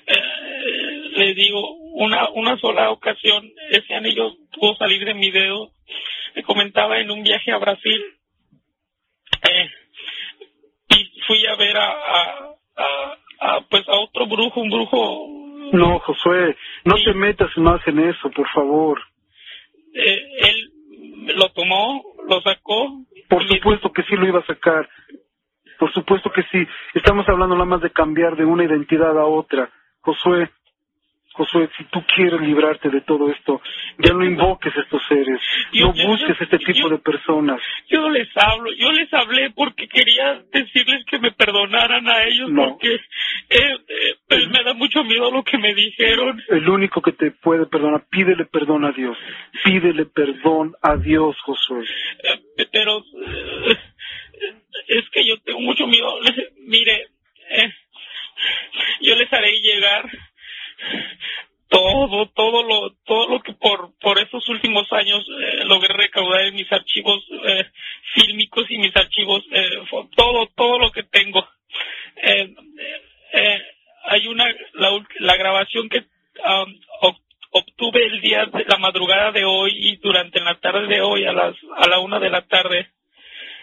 eh, 0.08 1.10
le 1.18 1.34
digo, 1.36 1.60
una, 1.96 2.30
una 2.32 2.58
sola 2.58 2.90
ocasión 2.92 3.50
ese 3.70 3.94
anillo 3.96 4.34
pudo 4.60 4.76
salir 4.76 5.04
de 5.06 5.14
mi 5.14 5.30
dedo. 5.32 5.72
Me 6.36 6.44
comentaba 6.44 7.00
en 7.00 7.12
un 7.12 7.24
viaje 7.24 7.52
a 7.52 7.58
Brasil. 7.58 8.04
eh, 9.50 9.70
y 10.90 11.22
fui 11.28 11.46
a 11.48 11.56
ver 11.56 11.76
a, 11.78 11.90
a, 11.92 12.56
a- 12.78 13.18
a, 13.40 13.62
pues 13.70 13.88
a 13.90 13.94
otro 14.00 14.26
brujo, 14.28 14.62
un 14.62 14.70
brujo. 14.70 15.28
No, 15.74 16.00
Josué, 16.00 16.56
no 16.86 16.96
te 17.04 17.14
metas 17.14 17.50
más 17.58 17.86
en 17.88 18.00
eso, 18.10 18.30
por 18.32 18.48
favor. 18.52 19.02
Eh, 19.94 20.22
él 20.40 21.36
lo 21.36 21.50
tomó, 21.50 22.04
lo 22.28 22.42
sacó. 22.42 23.06
Por 23.30 23.48
supuesto 23.48 23.92
que 23.92 24.04
sí 24.04 24.16
lo 24.16 24.28
iba 24.28 24.40
a 24.40 24.46
sacar. 24.46 24.90
Por 25.80 25.92
supuesto 25.94 26.32
que 26.32 26.44
sí. 26.44 26.66
Estamos 26.94 27.28
hablando 27.28 27.56
nada 27.56 27.66
más 27.66 27.82
de 27.82 27.92
cambiar 27.92 28.36
de 28.36 28.46
una 28.46 28.64
identidad 28.64 29.18
a 29.18 29.26
otra. 29.26 29.70
Josué, 30.02 30.50
Josué, 31.34 31.68
si 31.78 31.84
tú 31.86 32.04
quieres 32.16 32.40
librarte 32.42 32.90
de 32.90 33.02
todo 33.02 33.32
esto, 33.32 33.60
ya 33.98 34.14
no 34.14 34.24
invoques 34.24 34.72
estos 34.76 35.02
seres. 35.08 35.40
Yo- 35.72 35.88
No 35.88 35.96
yo- 35.96 36.08
busques 36.08 36.40
este 36.40 36.60
yo- 36.60 36.66
tipo 36.74 36.90
de 36.90 37.00
personas. 37.00 37.60
Yo 37.90 38.08
les 38.10 38.30
hablo, 38.38 38.72
yo 38.74 38.92
les 38.92 39.12
hablé 39.14 39.50
porque 39.52 39.88
quería 39.88 40.44
decirles 40.52 41.04
que 41.06 41.18
me 41.20 41.32
perdonaran 41.32 42.08
a 42.08 42.24
ellos 42.26 42.50
No. 42.52 42.70
porque 42.70 42.94
eh, 42.94 43.00
eh, 43.50 44.16
pues 44.28 44.48
me 44.50 44.64
da 44.64 44.74
mucho 44.74 45.04
miedo 45.04 45.32
lo 45.32 45.44
que 45.44 45.58
me 45.58 45.74
dijeron. 45.74 46.42
El 46.50 46.70
único 46.70 47.02
que 47.02 47.12
te 47.14 47.32
puede 47.32 47.66
perdonar, 47.66 48.06
pídele 48.10 48.46
perdón 48.46 48.86
a 48.86 48.92
Dios. 48.92 49.18
Pídele 49.64 50.06
perdón 50.06 50.74
a 50.82 50.96
Dios, 50.98 51.36
Josué. 51.42 51.84
Eh, 52.24 52.68
pero 52.72 53.04
es 54.88 55.10
que 55.12 55.26
yo 55.26 55.38
tengo 55.44 55.62
mucho 55.62 55.88
miedo. 55.88 56.20
Mire, 56.68 57.08
yo 59.02 59.16
les 59.16 59.32
haré 59.34 59.52
llegar 59.60 60.06
todo, 61.70 62.28
todo 62.36 62.64
lo, 62.64 62.92
todo 63.06 63.28
lo 63.30 63.42
que 63.42 63.54
por 63.54 63.92
por 64.00 64.20
estos 64.20 64.48
últimos 64.50 64.92
años 64.94 65.26
eh, 65.28 65.66
logré 65.66 65.94
recaudar 65.96 66.42
en 66.42 66.56
mis 66.56 66.72
archivos 66.72 67.24
eh, 67.46 67.66
fílmicos 68.14 68.70
y 68.70 68.78
mis 68.78 68.96
archivos, 68.96 69.44
eh, 69.52 69.70
todo, 70.16 70.48
todo 70.56 70.78
lo 70.80 70.92
que 70.92 71.04
tengo. 71.04 71.48
Eh, 72.18 72.54
eh, 73.34 73.62
hay 74.06 74.28
una 74.28 74.46
la, 74.74 75.04
la 75.20 75.36
grabación 75.36 75.90
que 75.90 76.00
um, 76.00 76.80
ob- 77.02 77.22
obtuve 77.52 78.06
el 78.06 78.22
día 78.22 78.46
de 78.46 78.66
la 78.66 78.78
madrugada 78.78 79.32
de 79.32 79.46
hoy 79.46 79.72
y 79.76 79.96
durante 79.98 80.40
la 80.42 80.56
tarde 80.60 80.88
de 80.88 81.02
hoy 81.02 81.26
a 81.26 81.34
las 81.34 81.56
a 81.78 81.88
la 81.88 82.00
una 82.00 82.20
de 82.20 82.30
la 82.30 82.42
tarde 82.48 82.90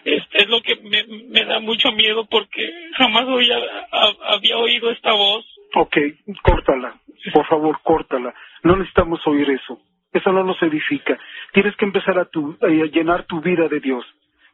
este 0.05 0.39
es 0.45 0.49
lo 0.49 0.63
que 0.63 0.77
me, 0.77 1.05
me 1.05 1.45
da 1.45 1.61
mucho 1.61 1.93
miedo 1.93 2.27
porque 2.27 2.73
jamás 2.97 3.29
había, 3.29 3.59
ha- 3.93 4.17
había 4.35 4.57
oído 4.57 4.91
esta 4.91 5.13
voz 5.13 5.45
Ok, 5.75 5.97
córtala. 6.43 6.95
Por 7.33 7.47
favor, 7.47 7.81
córtala. 7.83 8.35
No 8.63 8.77
necesitamos 8.77 9.25
oír 9.27 9.49
eso. 9.51 9.81
Eso 10.13 10.33
no 10.33 10.43
nos 10.43 10.61
edifica. 10.63 11.19
Tienes 11.53 11.77
que 11.77 11.85
empezar 11.85 12.19
a, 12.19 12.25
tu- 12.25 12.57
a 12.63 12.67
llenar 12.67 13.25
tu 13.25 13.41
vida 13.41 13.69
de 13.69 13.81
Dios. 13.81 14.05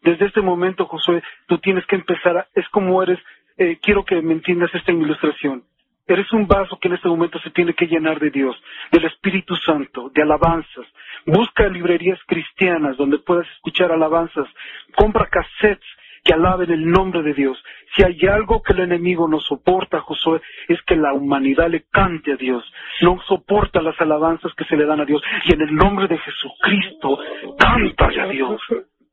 Desde 0.03 0.27
este 0.27 0.43
momento, 0.43 0.87
Josué, 0.87 1.23
tú 1.47 1.59
tienes 1.59 1.87
que 1.87 1.97
empezar 1.97 2.37
a... 2.37 2.47
Es 2.55 2.69
como 2.69 3.03
eres... 3.03 3.19
eh, 3.57 3.79
quiero 3.81 4.05
que 4.05 4.21
me 4.21 4.35
entiendas 4.35 4.75
esta 4.75 4.93
ilustración. 4.93 5.65
Eres 6.07 6.31
un 6.33 6.47
vaso 6.47 6.79
que 6.79 6.89
en 6.89 6.95
este 6.95 7.09
momento 7.09 7.39
se 7.41 7.51
tiene 7.51 7.75
que 7.75 7.87
llenar 7.87 8.21
de 8.21 8.31
Dios, 8.31 8.55
del 8.93 9.07
Espíritu 9.07 9.57
Santo, 9.57 10.11
de 10.15 10.23
alabanzas. 10.23 10.87
Busca 11.25 11.67
librerías 11.69 12.21
cristianas 12.27 12.97
donde 12.97 13.19
puedas 13.19 13.49
escuchar 13.57 13.91
alabanzas. 13.91 14.47
Compra 14.95 15.27
cassettes 15.27 15.89
que 16.27 16.35
alaben 16.35 16.71
el 16.73 16.91
nombre 16.91 17.23
de 17.23 17.33
Dios. 17.33 17.63
Si 17.95 18.03
hay 18.03 18.19
algo 18.27 18.61
que 18.63 18.73
el 18.73 18.81
enemigo 18.81 19.29
no 19.29 19.39
soporta, 19.39 20.01
Josué, 20.01 20.43
es 20.69 20.83
que 20.83 20.97
la 20.97 21.13
humanidad 21.15 21.71
le 21.71 21.85
cante 21.85 22.33
a 22.33 22.37
Dios. 22.37 22.65
No 23.01 23.21
soporta 23.27 23.81
las 23.81 23.99
alabanzas 24.01 24.53
que 24.55 24.65
se 24.65 24.77
le 24.77 24.85
dan 24.85 25.01
a 25.01 25.05
Dios. 25.05 25.23
Y 25.45 25.55
en 25.55 25.63
el 25.63 25.75
nombre 25.75 26.09
de 26.09 26.19
Jesucristo, 26.19 27.19
cántale 27.59 28.21
a 28.21 28.27
Dios. 28.27 28.61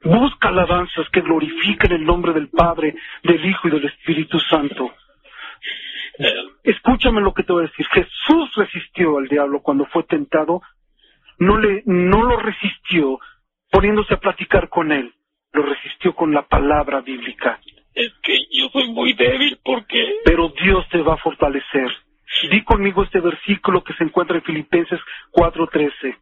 Busca 0.03 0.49
alabanzas 0.49 1.07
que 1.11 1.21
glorifiquen 1.21 1.93
el 1.93 2.03
nombre 2.03 2.33
del 2.33 2.49
Padre, 2.49 2.95
del 3.23 3.45
Hijo 3.45 3.67
y 3.67 3.71
del 3.71 3.85
Espíritu 3.85 4.39
Santo. 4.39 4.91
Escúchame 6.63 7.21
lo 7.21 7.33
que 7.33 7.43
te 7.43 7.53
voy 7.53 7.65
a 7.65 7.67
decir. 7.67 7.85
Jesús 7.87 8.53
resistió 8.55 9.19
al 9.19 9.27
diablo 9.27 9.61
cuando 9.61 9.85
fue 9.85 10.03
tentado. 10.03 10.61
No 11.37 11.57
le, 11.57 11.83
no 11.85 12.23
lo 12.23 12.37
resistió 12.37 13.19
poniéndose 13.71 14.15
a 14.15 14.19
platicar 14.19 14.69
con 14.69 14.91
él. 14.91 15.13
Lo 15.53 15.63
resistió 15.63 16.15
con 16.15 16.33
la 16.33 16.43
palabra 16.43 17.01
bíblica. 17.01 17.59
es 17.95 18.11
que 18.23 18.37
yo 18.51 18.69
soy 18.69 18.87
muy 18.91 19.13
débil 19.13 19.59
porque 19.63 20.15
Pero 20.25 20.49
Dios 20.49 20.87
te 20.89 21.01
va 21.01 21.13
a 21.13 21.17
fortalecer. 21.17 21.91
Di 22.49 22.63
conmigo 22.63 23.03
este 23.03 23.19
versículo 23.19 23.83
que 23.83 23.93
se 23.93 24.03
encuentra 24.03 24.37
en 24.37 24.43
Filipenses 24.43 24.99
4:13. 25.31 26.17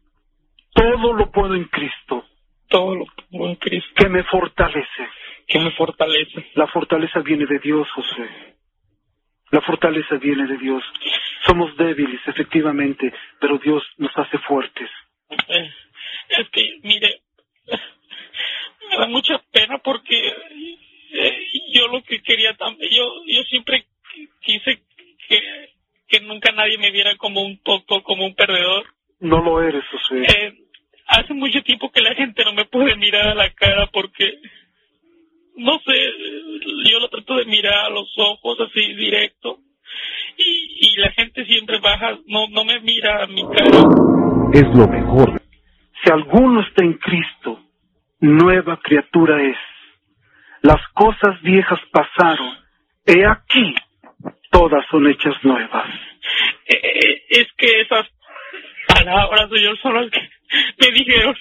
Todo 0.74 1.12
lo 1.14 1.30
puedo 1.30 1.54
en 1.54 1.64
Cristo, 1.64 2.26
todo 2.68 2.94
lo 2.94 3.06
pongo 3.30 3.48
en 3.48 3.56
Cristo 3.56 3.90
que 3.96 4.08
me 4.08 4.22
fortalece. 4.24 5.08
que 5.48 5.58
me 5.58 5.70
fortalece. 5.72 6.50
La 6.54 6.66
fortaleza 6.68 7.20
viene 7.20 7.46
de 7.46 7.58
Dios, 7.58 7.90
José. 7.90 8.28
La 9.50 9.60
fortaleza 9.60 10.16
viene 10.16 10.46
de 10.46 10.56
Dios. 10.56 10.82
Somos 11.44 11.76
débiles, 11.76 12.20
efectivamente, 12.26 13.12
pero 13.40 13.58
Dios 13.58 13.82
nos 13.98 14.16
hace 14.16 14.38
fuertes. 14.38 14.88
Eh, 15.48 15.70
es 16.38 16.48
que, 16.50 16.78
mire, 16.82 17.21
me 18.92 18.98
da 18.98 19.06
mucha 19.06 19.40
pena 19.50 19.78
porque 19.78 20.16
eh, 21.12 21.46
yo 21.72 21.88
lo 21.88 22.02
que 22.02 22.22
quería 22.22 22.54
también, 22.54 22.90
yo, 22.90 23.04
yo 23.26 23.42
siempre 23.44 23.86
quise 24.40 24.82
que, 25.28 25.40
que 26.08 26.20
nunca 26.20 26.52
nadie 26.52 26.78
me 26.78 26.90
viera 26.90 27.16
como 27.16 27.42
un 27.42 27.58
tonto, 27.62 28.02
como 28.02 28.26
un 28.26 28.34
perdedor. 28.34 28.86
No 29.20 29.42
lo 29.42 29.62
eres. 29.62 29.84
Eh, 30.10 30.54
hace 31.06 31.34
mucho 31.34 31.62
tiempo 31.62 31.90
que 31.90 32.02
la 32.02 32.14
gente 32.14 32.44
no 32.44 32.52
me 32.52 32.64
puede 32.66 32.96
mirar 32.96 33.28
a 33.28 33.34
la 33.34 33.50
cara 33.50 33.88
porque, 33.92 34.38
no 35.56 35.78
sé, 35.80 35.92
yo 36.90 37.00
lo 37.00 37.08
trato 37.08 37.36
de 37.36 37.44
mirar 37.46 37.86
a 37.86 37.90
los 37.90 38.12
ojos 38.18 38.58
así 38.60 38.94
directo 38.94 39.58
y, 40.36 40.88
y 40.88 40.96
la 40.96 41.12
gente 41.12 41.44
siempre 41.44 41.78
baja, 41.78 42.18
no, 42.26 42.48
no 42.48 42.64
me 42.64 42.80
mira 42.80 43.22
a 43.22 43.26
mi 43.26 43.42
cara. 43.42 43.78
Es 44.52 44.74
lo 44.74 44.88
mejor. 44.88 45.40
Si 46.04 46.10
alguno 46.10 46.60
está 46.62 46.84
en 46.84 46.94
Cristo, 46.94 47.60
nueva 48.22 48.78
criatura 48.82 49.42
es. 49.42 49.56
Las 50.62 50.80
cosas 50.94 51.42
viejas 51.42 51.80
pasaron. 51.90 52.56
He 53.04 53.26
aquí, 53.26 53.74
todas 54.50 54.86
son 54.90 55.08
hechas 55.08 55.34
nuevas. 55.42 55.86
Eh, 56.66 57.24
es 57.28 57.48
que 57.56 57.80
esas 57.80 58.06
palabras 58.86 59.50
señor 59.50 59.76
son 59.78 59.94
las 59.94 60.10
que 60.10 60.20
me 60.80 60.92
dijeron 60.94 61.34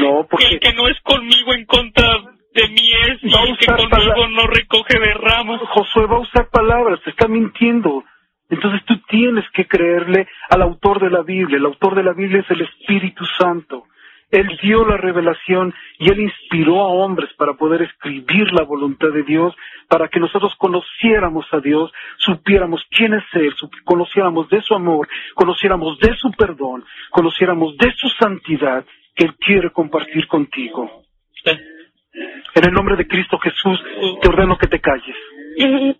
No, 0.00 0.22
que 0.22 0.28
porque 0.30 0.46
el 0.48 0.60
que 0.60 0.72
no 0.74 0.86
es 0.88 1.00
conmigo 1.00 1.54
en 1.54 1.64
contra 1.64 2.18
de 2.52 2.68
mí 2.68 2.90
es 3.08 3.22
y 3.22 3.32
el 3.34 3.56
que 3.56 3.66
conmigo 3.66 4.28
no 4.28 4.46
recoge 4.48 4.98
de 4.98 5.14
ramas 5.14 5.60
Josué 5.62 6.06
va 6.06 6.16
a 6.16 6.20
usar 6.20 6.50
palabras, 6.50 7.00
te 7.04 7.10
está 7.10 7.26
mintiendo. 7.26 8.04
Entonces 8.50 8.84
tú 8.84 8.98
tienes 9.08 9.44
que 9.54 9.66
creerle 9.66 10.26
al 10.50 10.62
autor 10.62 11.00
de 11.00 11.10
la 11.10 11.22
Biblia. 11.22 11.56
El 11.56 11.66
autor 11.66 11.94
de 11.94 12.02
la 12.02 12.12
Biblia 12.12 12.40
es 12.40 12.50
el 12.50 12.62
Espíritu 12.62 13.24
Santo. 13.38 13.84
Él 14.30 14.58
dio 14.62 14.84
la 14.84 14.98
revelación 14.98 15.74
y 15.98 16.10
él 16.10 16.20
inspiró 16.20 16.82
a 16.82 16.88
hombres 16.88 17.30
para 17.38 17.54
poder 17.54 17.82
escribir 17.82 18.52
la 18.52 18.62
voluntad 18.62 19.08
de 19.08 19.22
Dios, 19.22 19.54
para 19.88 20.08
que 20.08 20.20
nosotros 20.20 20.54
conociéramos 20.58 21.46
a 21.52 21.60
Dios, 21.60 21.90
supiéramos 22.18 22.84
quién 22.90 23.14
es 23.14 23.24
Él, 23.32 23.54
conociéramos 23.84 24.48
de 24.50 24.60
su 24.62 24.74
amor, 24.74 25.08
conociéramos 25.34 25.98
de 25.98 26.14
su 26.16 26.30
perdón, 26.32 26.84
conociéramos 27.10 27.76
de 27.78 27.92
su 27.96 28.08
santidad 28.20 28.84
que 29.14 29.24
Él 29.24 29.34
quiere 29.36 29.70
compartir 29.70 30.26
contigo. 30.26 31.04
En 32.54 32.64
el 32.64 32.72
nombre 32.72 32.96
de 32.96 33.06
Cristo 33.06 33.38
Jesús, 33.38 33.82
te 34.20 34.28
ordeno 34.28 34.58
que 34.58 34.66
te 34.66 34.80
calles. 34.80 35.16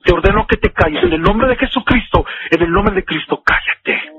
Te 0.04 0.12
ordeno 0.12 0.46
que 0.46 0.56
te 0.56 0.70
calles. 0.70 1.02
En 1.02 1.12
el 1.12 1.22
nombre 1.22 1.48
de 1.48 1.56
Jesucristo, 1.56 2.24
en 2.50 2.62
el 2.62 2.70
nombre 2.70 2.94
de 2.94 3.04
Cristo, 3.04 3.42
cállate. 3.44 4.12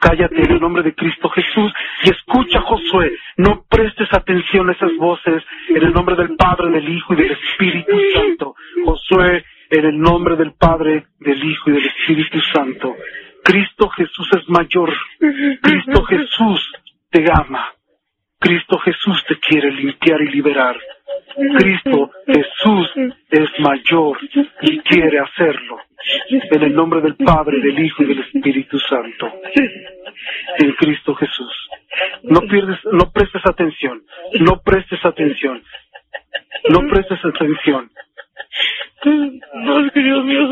Cállate 0.00 0.42
en 0.42 0.52
el 0.52 0.60
nombre 0.60 0.82
de 0.82 0.94
Cristo 0.94 1.28
Jesús 1.28 1.72
y 2.04 2.10
escucha, 2.10 2.60
Josué. 2.62 3.12
No 3.36 3.64
prestes 3.68 4.08
atención 4.12 4.68
a 4.68 4.72
esas 4.72 4.96
voces 4.96 5.42
en 5.68 5.76
el 5.76 5.92
nombre 5.92 6.16
del 6.16 6.36
Padre, 6.36 6.70
del 6.70 6.88
Hijo 6.88 7.12
y 7.12 7.16
del 7.16 7.32
Espíritu 7.32 7.92
Santo. 8.14 8.54
Josué, 8.84 9.44
en 9.68 9.84
el 9.84 10.00
nombre 10.00 10.36
del 10.36 10.52
Padre, 10.52 11.06
del 11.18 11.44
Hijo 11.44 11.70
y 11.70 11.74
del 11.74 11.86
Espíritu 11.86 12.40
Santo. 12.52 12.96
Cristo 13.44 13.88
Jesús 13.90 14.28
es 14.32 14.48
mayor. 14.48 14.90
Cristo 15.60 16.02
Jesús 16.04 16.72
te 17.10 17.24
ama. 17.30 17.68
Cristo 18.38 18.78
Jesús 18.78 19.22
te 19.28 19.38
quiere 19.38 19.70
limpiar 19.70 20.22
y 20.22 20.30
liberar. 20.30 20.76
Cristo 21.58 22.10
Jesús 22.26 22.90
es 23.30 23.48
mayor 23.60 24.18
y 24.62 24.78
quiere 24.80 25.20
hacerlo. 25.20 25.78
En 26.28 26.62
el 26.62 26.74
nombre 26.74 27.00
del 27.00 27.16
Padre, 27.16 27.60
del 27.60 27.78
Hijo 27.78 28.02
y 28.02 28.06
del 28.06 28.20
Espíritu 28.20 28.78
Santo. 28.78 29.32
En 30.58 30.72
Cristo 30.72 31.14
Jesús. 31.14 31.52
No 32.22 32.40
pierdes, 32.42 32.78
no 32.92 33.10
prestes 33.12 33.42
atención. 33.44 34.02
No 34.40 34.60
prestes 34.62 35.04
atención. 35.04 35.62
No 36.68 36.80
prestes 36.88 37.18
atención. 37.24 37.90
No, 39.02 39.80
es 39.80 39.92
que 39.92 40.00
Dios 40.00 40.24
mío, 40.24 40.42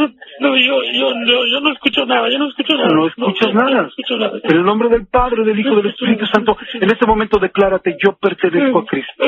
no, 0.41 0.57
yo, 0.57 0.83
yo, 0.83 1.12
yo, 1.27 1.45
yo 1.45 1.61
no 1.61 1.73
escucho 1.73 2.07
nada, 2.07 2.31
yo 2.31 2.39
no 2.39 2.49
escucho 2.49 2.75
nada. 2.77 2.89
No 2.95 3.07
escuchas 3.07 3.53
no, 3.53 3.61
nada. 3.61 3.83
No 3.83 3.89
escucho 3.89 4.16
nada. 4.16 4.41
En 4.43 4.57
el 4.57 4.65
nombre 4.65 4.89
del 4.89 5.07
Padre, 5.07 5.45
del 5.45 5.59
Hijo 5.59 5.73
y 5.73 5.77
del 5.77 5.87
Espíritu 5.89 6.25
Santo, 6.27 6.57
en 6.75 6.91
este 6.91 7.07
momento 7.07 7.39
declárate, 7.39 7.97
yo 8.03 8.16
pertenezco 8.16 8.79
a 8.79 8.87
Cristo. 8.87 9.25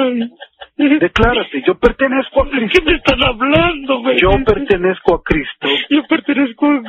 Declárate, 0.77 1.63
yo 1.67 1.79
pertenezco 1.79 2.43
a 2.43 2.45
¿De 2.47 2.51
Cristo. 2.51 2.79
qué 2.79 2.91
me 2.91 2.97
están 2.97 3.23
hablando, 3.23 4.01
güey? 4.01 4.19
Yo 4.19 4.31
pertenezco 4.45 5.15
a 5.17 5.23
Cristo. 5.23 5.69
Yo 5.91 6.03
pertenezco 6.09 6.67
a... 6.67 6.81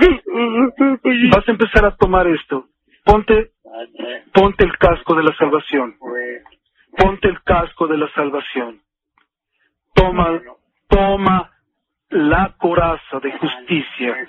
Vas 1.36 1.48
a 1.48 1.52
empezar 1.52 1.86
a 1.86 1.96
tomar 1.98 2.28
esto. 2.28 2.68
Ponte, 3.04 3.52
ponte 4.34 4.64
el 4.64 4.78
casco 4.78 5.16
de 5.16 5.24
la 5.24 5.36
salvación. 5.36 5.96
Ponte 6.98 7.28
el 7.28 7.42
casco 7.44 7.88
de 7.88 7.98
la 7.98 8.10
salvación. 8.14 8.80
Toma, 9.94 10.42
toma 10.88 11.51
la 12.12 12.54
coraza 12.58 13.20
de 13.22 13.32
justicia. 13.32 14.28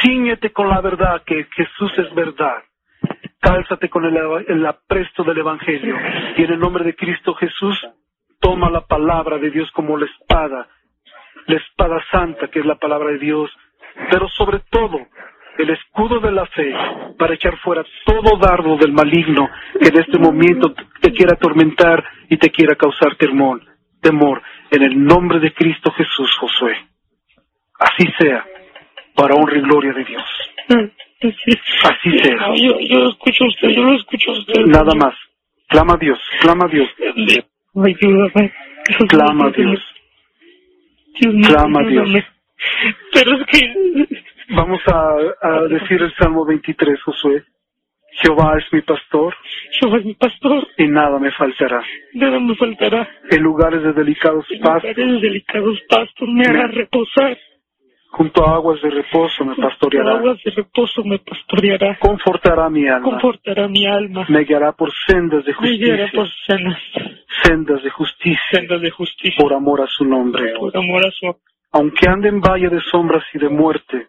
Cíñete 0.00 0.52
con 0.52 0.68
la 0.68 0.80
verdad 0.80 1.22
que 1.24 1.46
Jesús 1.56 1.92
es 1.98 2.14
verdad. 2.14 2.62
Cálzate 3.40 3.88
con 3.90 4.04
el, 4.04 4.16
el 4.48 4.66
apresto 4.66 5.24
del 5.24 5.38
Evangelio. 5.38 5.96
Y 6.36 6.44
en 6.44 6.52
el 6.52 6.58
nombre 6.58 6.84
de 6.84 6.94
Cristo 6.94 7.34
Jesús, 7.34 7.78
toma 8.40 8.70
la 8.70 8.82
palabra 8.82 9.38
de 9.38 9.50
Dios 9.50 9.70
como 9.72 9.96
la 9.96 10.06
espada. 10.06 10.68
La 11.46 11.56
espada 11.56 12.02
santa, 12.10 12.48
que 12.48 12.60
es 12.60 12.66
la 12.66 12.76
palabra 12.76 13.10
de 13.10 13.18
Dios. 13.18 13.50
Pero 14.10 14.28
sobre 14.28 14.60
todo, 14.70 14.98
el 15.58 15.70
escudo 15.70 16.20
de 16.20 16.32
la 16.32 16.46
fe 16.46 16.74
para 17.18 17.34
echar 17.34 17.56
fuera 17.58 17.84
todo 18.04 18.38
dardo 18.38 18.76
del 18.76 18.92
maligno 18.92 19.48
que 19.80 19.88
en 19.88 20.00
este 20.00 20.18
momento 20.18 20.74
te 21.00 21.12
quiera 21.12 21.34
atormentar 21.34 22.02
y 22.28 22.36
te 22.36 22.50
quiera 22.50 22.74
causar 22.76 23.16
temor. 23.16 23.62
Temor. 24.00 24.42
En 24.70 24.82
el 24.82 25.04
nombre 25.04 25.38
de 25.38 25.52
Cristo 25.52 25.90
Jesús, 25.92 26.30
Josué. 26.38 26.93
Así 27.78 28.06
sea, 28.18 28.44
para 29.14 29.34
honra 29.34 29.58
y 29.58 29.60
gloria 29.62 29.92
de 29.92 30.04
Dios. 30.04 30.22
Así 31.84 32.18
sea. 32.18 32.36
No, 32.36 32.54
yo, 32.56 32.78
yo 32.80 32.98
lo 33.00 33.10
escucho 33.10 33.44
a 33.44 33.48
usted, 33.48 33.68
yo 33.68 33.82
lo 33.82 33.94
escucho 33.96 34.30
a 34.30 34.38
usted. 34.38 34.60
Nada 34.66 34.94
más. 34.94 35.14
Clama 35.68 35.94
a 35.94 35.96
Dios, 35.96 36.18
clama 36.42 36.66
a 36.66 36.68
Dios, 36.68 36.88
Ayúdame. 37.74 38.52
clama 39.08 39.46
a 39.46 39.50
Dios. 39.50 39.80
Dios 41.20 41.48
Clama 41.48 41.80
a 41.80 41.88
Dios. 41.88 42.10
Pero 43.12 43.32
es 43.34 43.46
que... 43.46 44.24
Vamos 44.50 44.80
a, 44.86 45.16
a 45.48 45.60
decir 45.68 46.02
el 46.02 46.14
Salmo 46.16 46.44
23, 46.44 47.02
Josué. 47.02 47.44
Jehová 48.22 48.56
es 48.58 48.72
mi 48.72 48.80
pastor 48.82 49.34
Jehová 49.80 49.98
es 49.98 50.04
mi 50.04 50.14
pastor, 50.14 50.68
y 50.78 50.86
nada 50.86 51.18
me 51.18 51.32
faltará. 51.32 51.82
nada 52.12 52.38
me 52.38 52.54
faltará. 52.54 53.08
En 53.30 53.42
lugares 53.42 53.82
de 53.82 53.92
delicados 53.92 54.46
En 54.50 54.60
pastos, 54.60 54.96
lugares 54.96 55.20
de 55.20 55.28
delicados 55.28 55.80
pastos 55.88 56.28
me 56.28 56.44
hará 56.46 56.68
reposar. 56.68 57.36
Junto 58.16 58.44
a 58.46 58.54
aguas 58.54 58.80
de 58.82 58.90
reposo 58.90 59.44
me 59.44 59.54
pastoreará. 59.56 60.12
aguas 60.18 60.38
de 60.44 60.50
reposo 60.52 61.02
me 61.04 61.18
pastoreará. 61.18 61.96
Confortará 61.98 62.68
mi 62.70 62.86
alma. 62.88 63.10
Confortará 63.10 63.66
mi 63.68 63.86
alma. 63.86 64.24
Me 64.28 64.44
guiará 64.44 64.72
por 64.72 64.90
sendas 65.06 65.44
de 65.44 65.52
Me 65.60 65.70
guiará 65.70 66.08
justicia. 66.08 66.20
por 66.20 66.28
cenas, 66.46 66.78
Sendas 67.42 67.82
de 67.82 67.90
justicia. 67.90 68.40
sendas 68.52 68.80
de 68.80 68.90
justicia. 68.90 69.38
Por 69.42 69.52
amor 69.52 69.80
a 69.82 69.86
su 69.88 70.04
nombre. 70.04 70.52
Por 70.58 70.76
amor 70.76 71.06
a 71.06 71.10
su... 71.10 71.34
Aunque 71.72 72.08
ande 72.08 72.28
en 72.28 72.40
valle 72.40 72.68
de 72.68 72.80
sombras 72.90 73.24
y 73.34 73.38
de 73.38 73.48
muerte. 73.48 74.06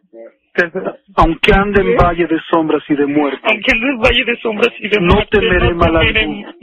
Aunque 1.17 1.53
ande 1.53 1.81
en 1.81 1.95
valle 1.95 2.25
de 2.27 2.39
sombras 2.49 2.83
y 2.89 2.95
de 2.95 3.05
muerte. 3.05 3.39
Aunque 3.43 3.71
en 3.75 3.83
el 3.83 3.97
valle 3.97 4.23
de 4.25 4.37
sombras 4.41 4.71
y 4.79 4.87
de 4.87 4.99
No 4.99 5.13
muerte, 5.15 5.39
temeré 5.39 5.69
no 5.69 5.75
mal 5.75 5.95
alguno, 5.95 6.53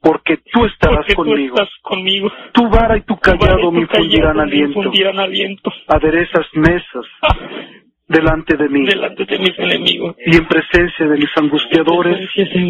Porque 0.00 0.38
tú 0.52 0.64
estarás 0.66 0.98
porque 0.98 1.14
tú 1.14 1.22
conmigo. 1.22 1.54
estás 1.56 1.74
conmigo. 1.82 2.32
Tu 2.52 2.68
vara 2.68 2.96
y 2.96 3.02
tu 3.02 3.16
callado 3.18 3.70
me 3.72 3.80
infundirán 3.82 4.38
aliento. 4.40 4.80
aliento. 5.20 5.72
Aderezas 5.88 6.46
mesas 6.54 7.06
delante 8.08 8.56
de 8.56 8.68
mí. 8.68 8.86
delante 8.86 9.24
de 9.24 9.38
mis 9.38 9.58
enemigos. 9.58 10.16
Y 10.26 10.36
en 10.36 10.46
presencia 10.46 11.06
de 11.06 11.16
mis 11.18 11.30
angustiadores. 11.36 12.16
Presencia 12.34 12.54
de 12.54 12.60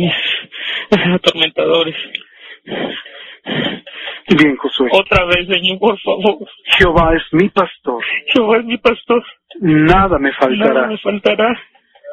mis 0.99 1.15
atormentadores. 1.15 1.97
Bien, 3.45 4.57
Josué. 4.57 4.89
Otra 4.93 5.25
vez, 5.27 5.47
Señor, 5.47 5.79
por 5.79 5.99
favor. 6.01 6.39
Jehová 6.79 7.15
es 7.15 7.23
mi 7.33 7.49
pastor. 7.51 8.03
Jehová 8.33 8.59
es 8.59 8.65
mi 8.65 8.79
pastor. 8.79 9.23
Nada 9.61 10.19
me 10.19 10.31
Nada 10.31 10.39
faltará. 10.41 10.87
me 10.87 10.99
faltará. 10.99 11.59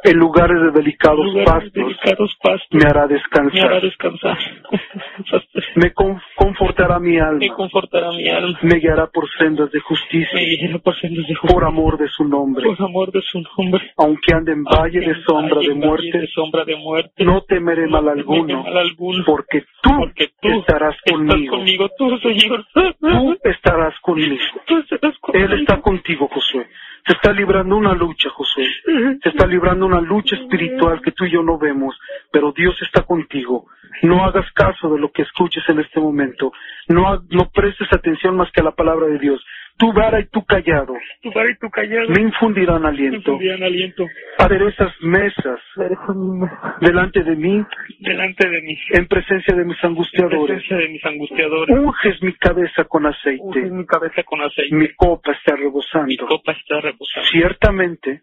En 0.03 0.17
lugares 0.17 0.59
de 0.61 0.71
delicados 0.71 1.25
Lugares 1.25 1.45
pastos 1.45 1.73
delicados 1.73 2.35
pastos. 2.41 2.67
me 2.71 2.83
hará 2.89 3.07
Me 3.07 3.61
hará 3.61 3.79
descansar. 3.79 4.37
Me 5.75 5.93
con- 5.93 6.19
confortará 6.35 6.99
mi 6.99 7.11
Me 7.13 7.21
alma. 7.21 7.55
confortará 7.55 8.11
mi 8.11 8.27
alma. 8.27 8.57
Me 8.63 8.79
guiará 8.79 9.07
por 9.07 9.29
sendas 9.37 9.71
de 9.71 9.77
Me 9.77 9.83
justicia. 9.83 10.39
guiará 10.39 10.79
por 10.79 10.95
sendas 10.99 11.27
de 11.27 11.35
justicia. 11.35 11.53
Por 11.55 11.63
amor 11.65 11.97
de 11.97 12.07
su 12.09 12.23
nombre. 12.23 12.65
Por 12.65 12.81
amor 12.81 13.11
de 13.11 13.21
su 13.21 13.43
nombre. 13.57 13.91
Aunque 13.97 14.33
ande 14.33 14.53
en 14.53 14.63
valle 14.63 14.99
de 15.01 15.15
sombra 15.23 15.55
valle 15.55 15.69
de 15.69 15.75
muerte, 15.75 16.17
de 16.19 16.27
sombra 16.27 16.65
de 16.65 16.75
muerte. 16.77 17.23
no 17.23 17.41
temeré 17.43 17.87
mal 17.87 18.05
temeré 18.05 18.19
alguno. 18.21 18.63
mal 18.63 18.77
alguno. 18.77 19.23
Porque 19.25 19.61
tú 19.83 19.91
Porque 19.99 20.29
tú 20.41 20.49
estarás 20.61 20.95
conmigo. 21.09 21.57
conmigo, 21.57 21.89
tú, 21.97 22.17
Señor. 22.19 22.65
Tú 22.73 23.37
estarás 23.43 23.99
conmigo. 24.01 24.35
Tú 24.65 24.77
estarás 24.79 25.17
conmigo. 25.19 25.45
Él 25.45 25.59
está 25.61 25.79
contigo, 25.79 26.27
Josué. 26.27 26.65
Se 27.05 27.13
está 27.13 27.31
librando 27.33 27.75
una 27.77 27.93
lucha, 27.93 28.29
Josué. 28.29 28.67
Se 29.23 29.29
está 29.29 29.47
librando 29.47 29.85
una 29.85 30.01
lucha 30.01 30.35
espiritual 30.35 31.01
que 31.01 31.11
tú 31.11 31.25
y 31.25 31.31
yo 31.31 31.41
no 31.41 31.57
vemos, 31.57 31.97
pero 32.31 32.51
Dios 32.51 32.75
está 32.81 33.03
contigo. 33.03 33.67
No 34.03 34.23
hagas 34.23 34.51
caso 34.53 34.93
de 34.93 34.99
lo 34.99 35.11
que 35.11 35.23
escuches 35.23 35.63
en 35.67 35.79
este 35.79 35.99
momento. 35.99 36.51
No, 36.87 37.23
no 37.29 37.49
prestes 37.49 37.91
atención 37.91 38.35
más 38.35 38.51
que 38.51 38.61
a 38.61 38.63
la 38.63 38.75
palabra 38.75 39.07
de 39.07 39.19
Dios. 39.19 39.43
Tu 39.77 39.91
vara 39.93 40.19
y 40.19 40.25
tu 40.27 40.43
callado 40.45 40.93
Tu 41.23 41.31
vara 41.31 41.49
y 41.49 41.55
tu 41.57 41.69
callado. 41.69 42.09
me 42.09 42.21
infundirán 42.21 42.81
Me 42.83 42.89
aliento. 42.89 43.17
infundirán 43.17 43.63
aliento. 43.63 44.05
Aderezas 44.37 44.93
mesas 45.01 45.59
delante 46.81 47.23
de 47.23 47.35
mí 47.35 47.65
Delante 47.99 48.47
de 48.49 48.61
mí. 48.61 48.77
en 48.93 49.07
presencia 49.07 49.55
de 49.55 49.65
mis 49.65 49.77
En 49.83 49.89
angustiadores. 49.89 50.45
presencia 50.45 50.77
de 50.77 50.89
mis 50.89 51.05
angustiadores. 51.05 51.77
Unges 51.77 52.21
mi 52.23 52.33
cabeza 52.33 52.83
con 52.85 53.05
Unge 53.05 53.17
aceite. 53.17 53.61
mi 53.71 53.85
cabeza 53.85 54.23
con 54.23 54.41
aceite. 54.41 54.75
Mi 54.75 54.87
copa 54.93 55.31
está 55.31 55.55
Mi 55.55 55.61
rebosando. 55.63 56.27
copa 56.27 56.51
está 56.51 56.81
reposando. 56.81 57.27
Ciertamente, 57.31 58.21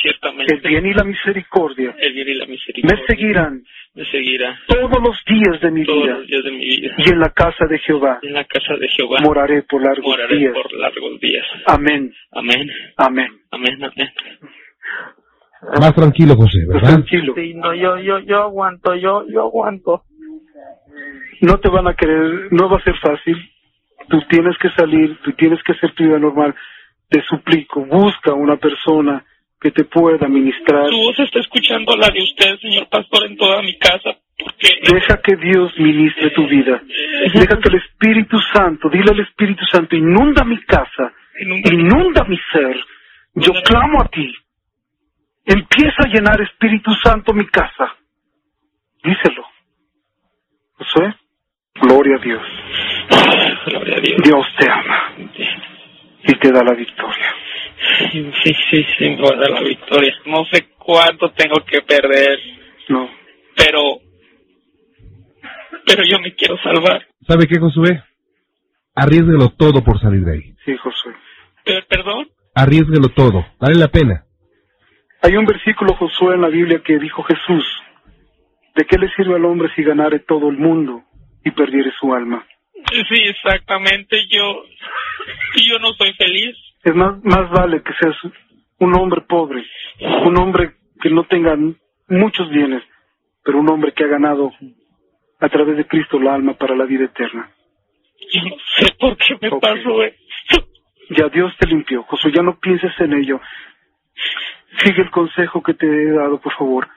Ciertamente. 0.00 0.54
el 0.54 0.60
bien 0.60 0.86
y 0.86 0.94
la 0.94 1.04
misericordia 1.04 1.94
el 1.98 2.12
bien 2.12 2.28
y 2.28 2.34
la 2.34 2.46
misericordia 2.46 2.96
me 3.00 3.06
seguirán 3.06 3.62
me 3.94 4.04
seguirá 4.10 4.58
todos 4.66 5.02
los 5.02 5.16
días 5.26 5.60
de 5.60 5.70
mi 5.70 5.84
todos 5.84 6.02
vida. 6.02 6.14
los 6.18 6.26
días 6.26 6.44
de 6.44 6.50
mi 6.50 6.64
vida. 6.64 6.94
Y 6.98 7.10
en 7.10 7.20
la 7.20 7.30
casa 7.30 7.66
de 7.66 7.78
Jehová 7.78 8.18
En 8.22 8.32
la 8.32 8.44
casa 8.44 8.74
de 8.76 8.88
Jehová 8.88 9.18
moraré 9.22 9.62
por 9.62 9.82
largos 9.82 10.04
moraré 10.04 10.36
días. 10.36 10.52
por 10.52 10.72
largos 10.72 11.20
días. 11.20 11.46
Amén. 11.66 12.12
Amén. 12.32 12.68
Amén. 12.96 13.28
Amén. 13.50 13.84
Amén. 13.84 14.08
Más 15.80 15.94
tranquilo, 15.94 16.34
José, 16.36 16.58
¿verdad? 16.68 16.88
tranquilo. 16.88 17.32
Sí, 17.36 17.54
no, 17.54 17.74
yo, 17.74 17.98
yo, 17.98 18.18
yo 18.18 18.42
aguanto, 18.42 18.94
yo, 18.96 19.24
yo 19.28 19.42
aguanto. 19.42 20.02
No 21.40 21.58
te 21.58 21.68
van 21.70 21.86
a 21.88 21.94
querer, 21.94 22.52
no 22.52 22.68
va 22.68 22.78
a 22.78 22.82
ser 22.84 22.94
fácil. 22.98 23.36
Tú 24.08 24.20
tienes 24.28 24.56
que 24.58 24.68
salir, 24.70 25.16
tú 25.24 25.32
tienes 25.32 25.62
que 25.62 25.72
hacer 25.72 25.92
tu 25.94 26.04
vida 26.04 26.18
normal. 26.18 26.54
Te 27.08 27.22
suplico, 27.22 27.84
busca 27.86 28.34
una 28.34 28.56
persona 28.56 29.24
que 29.64 29.70
te 29.70 29.84
pueda 29.84 30.28
ministrar. 30.28 30.90
Su 30.90 30.96
voz 30.98 31.18
está 31.20 31.40
escuchando 31.40 31.96
la 31.96 32.08
de 32.10 32.20
usted, 32.22 32.58
señor 32.60 32.86
pastor, 32.90 33.24
en 33.24 33.36
toda 33.38 33.62
mi 33.62 33.74
casa, 33.78 34.10
porque 34.38 34.68
Deja 34.92 35.22
que 35.22 35.36
Dios 35.36 35.72
ministre 35.78 36.28
tu 36.30 36.46
vida. 36.46 36.82
Deja 37.32 37.56
que 37.58 37.68
el 37.70 37.76
Espíritu 37.76 38.38
Santo, 38.52 38.90
dile 38.90 39.10
al 39.10 39.20
Espíritu 39.20 39.64
Santo, 39.72 39.96
inunda 39.96 40.44
mi 40.44 40.58
casa, 40.64 41.14
inunda 41.40 41.70
mi- 41.70 41.80
inunda 41.80 42.24
mi 42.24 42.38
ser. 42.52 42.76
Yo 43.36 43.52
clamo 43.64 44.02
a 44.02 44.08
ti. 44.08 44.30
Empieza 45.46 45.96
a 46.04 46.08
llenar 46.08 46.40
Espíritu 46.42 46.92
Santo 47.02 47.32
mi 47.32 47.46
casa. 47.46 47.96
Díselo. 49.02 49.46
Josué, 50.76 51.14
gloria 51.80 52.16
a 52.16 52.18
Dios. 52.18 52.42
Gloria 53.66 53.96
a 53.96 54.00
Dios. 54.00 54.20
Dios 54.24 54.46
te 54.58 54.70
ama 54.70 55.12
y 56.26 56.34
te 56.34 56.52
da 56.52 56.62
la 56.64 56.74
victoria. 56.74 57.34
Sí, 58.12 58.54
sí, 58.70 58.86
sí, 58.98 59.08
me 59.10 59.22
va 59.22 59.30
a 59.34 59.40
dar 59.40 59.50
la 59.50 59.60
victoria. 59.62 60.14
No 60.26 60.44
sé 60.46 60.68
cuánto 60.78 61.30
tengo 61.32 61.56
que 61.64 61.80
perder, 61.82 62.38
No. 62.88 63.08
pero, 63.56 64.00
pero 65.86 66.02
yo 66.04 66.18
me 66.20 66.34
quiero 66.34 66.56
salvar. 66.58 67.06
¿Sabe 67.26 67.46
qué, 67.46 67.58
Josué? 67.58 68.02
Arriesguelo 68.94 69.50
todo 69.50 69.82
por 69.82 70.00
salir 70.00 70.24
de 70.24 70.32
ahí. 70.34 70.54
Sí, 70.64 70.76
Josué. 70.76 71.12
Per- 71.64 71.86
¿Perdón? 71.86 72.28
Arriesguelo 72.54 73.08
todo. 73.08 73.44
Vale 73.58 73.74
la 73.74 73.88
pena. 73.88 74.24
Hay 75.22 75.36
un 75.36 75.46
versículo, 75.46 75.94
Josué, 75.96 76.34
en 76.34 76.42
la 76.42 76.48
Biblia 76.48 76.80
que 76.84 76.98
dijo 76.98 77.22
Jesús, 77.24 77.64
¿de 78.76 78.84
qué 78.84 78.98
le 78.98 79.08
sirve 79.14 79.34
al 79.36 79.44
hombre 79.44 79.68
si 79.74 79.82
ganare 79.82 80.20
todo 80.20 80.48
el 80.50 80.58
mundo 80.58 81.02
y 81.44 81.50
perdiere 81.50 81.90
su 81.98 82.12
alma? 82.14 82.46
Sí, 83.08 83.16
exactamente. 83.28 84.18
Yo, 84.30 84.62
yo 85.66 85.78
no 85.80 85.92
soy 85.94 86.12
feliz. 86.14 86.54
Es 86.84 86.94
más, 86.94 87.22
más 87.24 87.50
vale 87.50 87.82
que 87.82 87.92
seas 87.94 88.16
un 88.78 88.94
hombre 88.94 89.22
pobre, 89.22 89.64
un 90.24 90.36
hombre 90.38 90.74
que 91.00 91.10
no 91.10 91.24
tenga 91.24 91.56
muchos 92.08 92.50
bienes, 92.50 92.82
pero 93.42 93.58
un 93.58 93.70
hombre 93.70 93.92
que 93.92 94.04
ha 94.04 94.08
ganado 94.08 94.52
a 95.40 95.48
través 95.48 95.76
de 95.76 95.86
Cristo 95.86 96.18
la 96.18 96.34
alma 96.34 96.54
para 96.54 96.76
la 96.76 96.84
vida 96.84 97.04
eterna. 97.04 97.50
Yo 98.32 98.42
no 98.42 98.56
sé 98.76 98.94
por 98.98 99.16
qué 99.16 99.36
me 99.40 99.50
pasó 99.60 100.02
esto. 100.02 100.68
Ya 101.10 101.28
Dios 101.28 101.52
te 101.58 101.66
limpió, 101.66 102.02
Josué, 102.04 102.32
ya 102.34 102.42
no 102.42 102.58
pienses 102.58 102.92
en 102.98 103.12
ello. 103.14 103.40
Sigue 104.78 105.02
el 105.02 105.10
consejo 105.10 105.62
que 105.62 105.74
te 105.74 105.86
he 105.86 106.10
dado, 106.12 106.40
por 106.40 106.52
favor. 106.54 106.88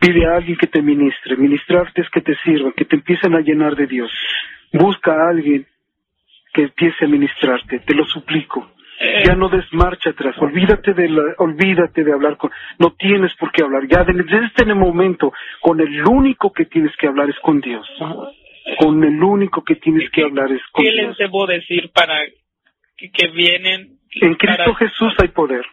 Pide 0.00 0.26
a 0.26 0.36
alguien 0.36 0.56
que 0.56 0.66
te 0.66 0.82
ministre. 0.82 1.36
Ministrarte 1.36 2.02
es 2.02 2.10
que 2.10 2.20
te 2.20 2.36
sirva, 2.44 2.72
que 2.72 2.84
te 2.84 2.96
empiecen 2.96 3.34
a 3.34 3.40
llenar 3.40 3.76
de 3.76 3.86
Dios. 3.86 4.10
Busca 4.72 5.12
a 5.12 5.30
alguien 5.30 5.66
que 6.52 6.62
empiece 6.62 7.04
a 7.04 7.08
ministrarte, 7.08 7.80
te 7.80 7.94
lo 7.94 8.04
suplico. 8.04 8.70
Ya 9.24 9.34
no 9.34 9.48
des 9.48 9.64
marcha 9.72 10.10
atrás, 10.10 10.36
olvídate 10.38 10.94
de 10.94 11.08
la- 11.08 11.34
olvídate 11.38 12.04
de 12.04 12.12
hablar 12.12 12.36
con, 12.36 12.50
no 12.78 12.92
tienes 12.92 13.34
por 13.36 13.50
qué 13.52 13.62
hablar, 13.62 13.82
ya 13.88 14.04
de- 14.04 14.22
desde 14.22 14.46
este 14.46 14.64
momento, 14.74 15.32
con 15.60 15.80
el 15.80 16.06
único 16.06 16.52
que 16.52 16.64
tienes 16.66 16.94
que 16.96 17.08
hablar 17.08 17.28
es 17.28 17.38
con 17.40 17.60
Dios, 17.60 17.86
con 18.78 19.02
el 19.02 19.22
único 19.22 19.64
que 19.64 19.76
tienes 19.76 20.10
que 20.10 20.22
hablar 20.22 20.50
es 20.52 20.62
con 20.72 20.84
¿Qué 20.84 20.90
Dios. 20.92 21.08
les 21.08 21.16
debo 21.18 21.46
decir 21.46 21.90
para 21.92 22.14
que, 22.96 23.10
que 23.10 23.28
vienen? 23.28 23.98
En 24.20 24.34
Cristo 24.36 24.64
para- 24.64 24.74
Jesús 24.76 25.12
hay 25.20 25.28
poder. 25.28 25.64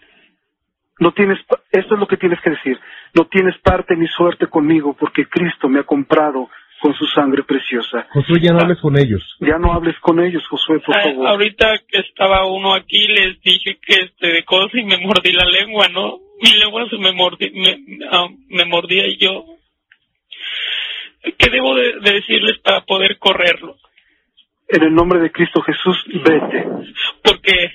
No 1.00 1.12
tienes, 1.14 1.40
esto 1.72 1.94
es 1.96 2.00
lo 2.00 2.08
que 2.08 2.18
tienes 2.18 2.40
que 2.42 2.52
decir. 2.52 2.80
No 3.16 3.26
tienes 3.26 3.58
parte 3.60 3.96
ni 3.96 4.08
suerte 4.08 4.48
conmigo 4.48 4.96
porque 5.00 5.26
Cristo 5.28 5.68
me 5.70 5.80
ha 5.80 5.84
comprado 5.84 6.50
con 6.82 6.94
su 6.96 7.06
sangre 7.08 7.44
preciosa. 7.44 8.08
Josué, 8.12 8.40
ya 8.42 8.52
no 8.54 8.60
hables 8.60 8.80
con 8.82 8.98
ellos. 8.98 9.22
Ya 9.40 9.58
no 9.60 9.72
hables 9.72 9.98
con 10.00 10.20
ellos, 10.20 10.44
Josué, 10.48 10.80
por 10.80 10.96
Ah, 10.98 11.04
favor. 11.04 11.28
ahorita 11.28 11.78
que 11.88 12.00
estaba 12.00 12.46
uno 12.48 12.74
aquí 12.74 13.08
les 13.08 13.40
dije 13.42 13.78
que 13.86 13.94
este 14.06 14.28
de 14.28 14.44
cosas 14.44 14.74
y 14.74 14.84
me 14.84 14.98
mordí 14.98 15.32
la 15.32 15.46
lengua, 15.46 15.88
¿no? 15.90 16.18
Mi 16.42 16.52
lengua 16.60 16.90
se 16.90 16.98
me 16.98 17.12
mordí, 17.14 17.52
me, 17.52 17.78
ah, 18.12 18.28
me 18.50 18.66
mordía 18.66 19.08
y 19.08 19.18
yo. 19.18 19.46
¿Qué 21.38 21.50
debo 21.52 21.76
de, 21.76 22.00
de 22.02 22.14
decirles 22.14 22.58
para 22.64 22.82
poder 22.82 23.18
correrlo? 23.20 23.78
En 24.68 24.84
el 24.84 24.94
nombre 24.96 25.20
de 25.20 25.32
Cristo 25.32 25.62
Jesús, 25.62 25.98
vete. 26.08 26.66
Porque 27.24 27.72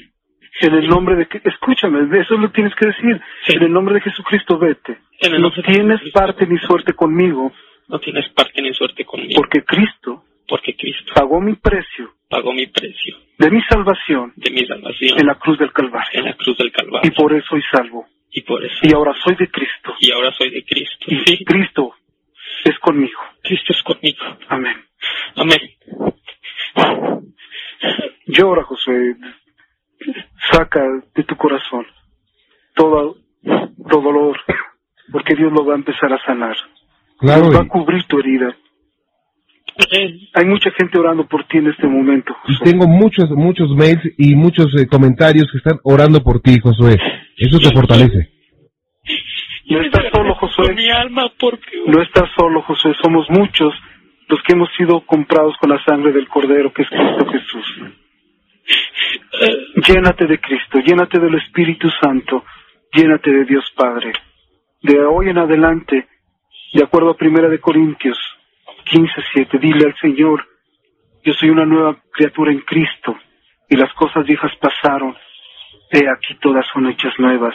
En 0.62 0.74
el 0.74 0.88
nombre 0.88 1.14
de, 1.16 1.28
escúchame, 1.44 2.00
eso 2.20 2.34
lo 2.38 2.50
tienes 2.50 2.74
que 2.74 2.86
decir. 2.86 3.20
Sí. 3.46 3.54
En 3.56 3.62
el 3.62 3.72
nombre 3.72 3.94
de 3.96 4.00
Jesucristo, 4.00 4.58
vete. 4.58 4.98
En 5.20 5.34
el 5.34 5.42
No 5.42 5.50
tienes 5.52 6.00
parte 6.12 6.46
ni 6.46 6.58
suerte 6.58 6.92
conmigo 6.94 7.52
no 7.88 7.98
tienes 7.98 8.28
parte 8.30 8.62
ni 8.62 8.72
suerte 8.74 9.04
conmigo, 9.04 9.34
porque 9.36 9.64
Cristo 9.64 10.24
porque 10.48 10.76
Cristo 10.76 11.12
pagó 11.14 11.40
mi 11.40 11.54
precio 11.54 12.14
pagó 12.28 12.52
mi 12.52 12.66
precio 12.66 13.16
de 13.38 13.50
mi 13.50 13.60
salvación 13.62 14.32
de 14.36 14.50
mi 14.50 14.66
salvación 14.66 15.18
en 15.20 15.26
la 15.26 15.34
cruz 15.36 15.58
del 15.58 15.72
Calvario. 15.72 16.20
en 16.20 16.24
la 16.26 16.34
cruz 16.36 16.56
del 16.58 16.72
Y 17.02 17.10
por 17.10 17.32
eso 17.32 17.46
soy 17.50 17.62
salvo. 17.70 18.06
y 18.30 18.42
por 18.42 18.64
eso 18.64 18.76
Y 18.82 18.94
ahora 18.94 19.14
soy 19.24 19.34
de 19.36 19.50
Cristo. 19.50 19.94
y 20.00 20.12
ahora 20.12 20.32
soy 20.32 20.50
de 20.50 20.64
Cristo. 20.64 21.06
Y 21.08 21.18
Sí, 21.26 21.44
Cristo 21.44 21.94
es 22.64 22.78
conmigo. 22.80 23.20
Cristo 23.42 23.72
es 23.72 23.82
conmigo. 23.82 24.24
Amén. 24.48 24.76
Amén. 25.36 25.60
Llora, 28.26 28.62
Josué. 28.64 29.14
Saca 30.50 30.82
de 31.14 31.24
tu 31.24 31.36
corazón 31.36 31.86
todo, 32.74 33.16
todo 33.88 34.02
dolor, 34.02 34.38
porque 35.10 35.34
Dios 35.34 35.50
lo 35.52 35.64
va 35.64 35.72
a 35.72 35.76
empezar 35.76 36.12
a 36.12 36.22
sanar. 36.24 36.56
Claro, 37.18 37.51
va 37.52 37.60
a 37.60 37.64
y, 37.64 37.68
cubrir 37.68 38.05
tu 38.05 38.18
herida. 38.18 38.56
Hay 40.34 40.47
mucha 40.47 40.70
gente 40.70 40.98
orando 40.98 41.26
por 41.26 41.44
ti 41.44 41.59
en 41.59 41.66
este 41.66 41.86
momento, 41.86 42.34
y 42.48 42.55
Josué. 42.55 42.70
tengo 42.72 42.86
muchos, 42.88 43.30
muchos 43.30 43.68
mails 43.76 44.01
y 44.16 44.34
muchos 44.34 44.68
eh, 44.80 44.86
comentarios 44.86 45.51
que 45.52 45.59
están 45.59 45.78
orando 45.84 46.22
por 46.22 46.40
ti, 46.40 46.59
Josué. 46.60 46.97
Eso 47.36 47.59
te 47.59 47.70
fortalece. 47.72 48.30
No 49.68 49.80
estás 49.82 50.05
solo, 50.14 50.34
Josué. 50.36 50.74
mi 50.74 50.88
alma 50.90 51.30
porque 51.38 51.70
No 51.86 52.01
estás 52.01 52.30
solo, 52.38 52.62
Josué. 52.62 52.94
Somos 53.02 53.28
muchos 53.30 53.74
los 54.28 54.43
que 54.43 54.55
hemos 54.55 54.68
sido 54.76 55.01
comprados 55.02 55.55
con 55.60 55.70
la 55.70 55.82
sangre 55.84 56.12
del 56.12 56.26
Cordero, 56.28 56.72
que 56.72 56.82
es 56.82 56.88
Cristo 56.88 57.26
Jesús. 57.30 57.78
eh, 59.43 59.56
Llénate 59.88 60.26
de 60.26 60.40
Cristo, 60.40 60.78
llénate 60.80 61.18
del 61.20 61.34
Espíritu 61.34 61.88
Santo, 62.01 62.44
llénate 62.93 63.30
de 63.30 63.44
Dios 63.44 63.64
Padre. 63.76 64.12
De 64.82 64.98
hoy 65.05 65.28
en 65.30 65.38
adelante, 65.38 66.06
de 66.72 66.84
acuerdo 66.84 67.10
a 67.10 67.16
Primera 67.16 67.48
de 67.48 67.60
Corintios 67.60 68.18
15:7, 68.84 69.59
dile 69.59 69.86
al 69.86 69.94
Señor, 70.01 70.44
yo 71.24 71.32
soy 71.34 71.51
una 71.51 71.64
nueva 71.64 71.97
criatura 72.12 72.52
en 72.52 72.60
Cristo 72.60 73.16
y 73.68 73.76
las 73.76 73.93
cosas 73.94 74.26
viejas 74.26 74.52
pasaron. 74.60 75.14
He 75.90 76.09
aquí 76.09 76.34
todas 76.40 76.64
son 76.72 76.88
hechas 76.88 77.12
nuevas 77.18 77.55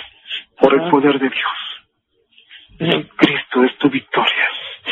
por 0.60 0.74
el 0.74 0.90
poder 0.90 1.20
de 1.20 1.30
Dios. 1.30 3.08
Cristo 3.16 3.64
es 3.64 3.78
tu 3.78 3.90
victoria. 3.90 4.48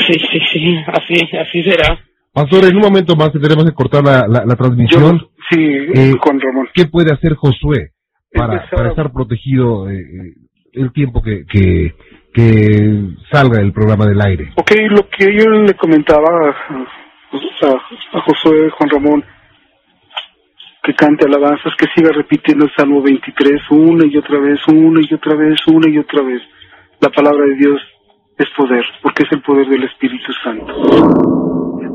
sí, 0.07 0.13
sí, 0.13 0.39
sí, 0.51 0.77
así, 0.87 1.37
así 1.37 1.63
será. 1.63 1.99
Pastor, 2.31 2.65
en 2.65 2.75
un 2.75 2.83
momento 2.83 3.15
más 3.15 3.31
tenemos 3.31 3.65
que 3.65 3.73
cortar 3.73 4.03
la, 4.03 4.27
la, 4.27 4.45
la 4.45 4.55
transmisión. 4.55 5.19
Yo, 5.19 5.29
sí, 5.49 5.59
Eh, 5.59 6.13
Juan 6.21 6.39
Ramón. 6.39 6.69
¿Qué 6.73 6.85
puede 6.85 7.11
hacer 7.11 7.33
Josué 7.33 7.91
para, 8.31 8.53
Empezar 8.53 8.77
para 8.77 8.89
estar 8.89 9.11
protegido 9.11 9.89
eh, 9.89 9.99
eh, 9.99 10.33
el 10.73 10.93
tiempo 10.93 11.21
que, 11.21 11.45
que, 11.45 11.95
que 12.33 13.01
salga 13.31 13.59
el 13.61 13.73
programa 13.73 14.05
del 14.05 14.21
aire? 14.21 14.51
Ok, 14.55 14.71
lo 14.89 15.09
que 15.09 15.25
yo 15.35 15.49
le 15.49 15.73
comentaba 15.75 16.27
a, 16.27 16.49
a- 17.67 18.17
a 18.17 18.21
Josué 18.21 18.69
Juan 18.71 18.89
Ramón, 18.89 19.25
que 20.83 20.93
cante 20.95 21.25
alabanzas, 21.25 21.73
que 21.77 21.87
siga 21.95 22.11
repitiendo 22.11 22.65
el 22.65 22.71
Salmo 22.75 23.01
23 23.01 23.61
una 23.71 24.05
y 24.07 24.17
otra 24.17 24.39
vez, 24.39 24.59
una 24.67 25.01
y 25.01 25.13
otra 25.13 25.35
vez, 25.35 25.59
una 25.67 25.89
y 25.89 25.97
otra 25.97 26.21
vez. 26.23 26.41
La 27.01 27.09
palabra 27.09 27.45
de 27.45 27.55
Dios 27.55 27.81
es 28.37 28.47
poder, 28.57 28.83
porque 29.03 29.23
es 29.23 29.31
el 29.31 29.41
poder 29.41 29.67
del 29.67 29.83
Espíritu 29.83 30.31
Santo. 30.43 30.73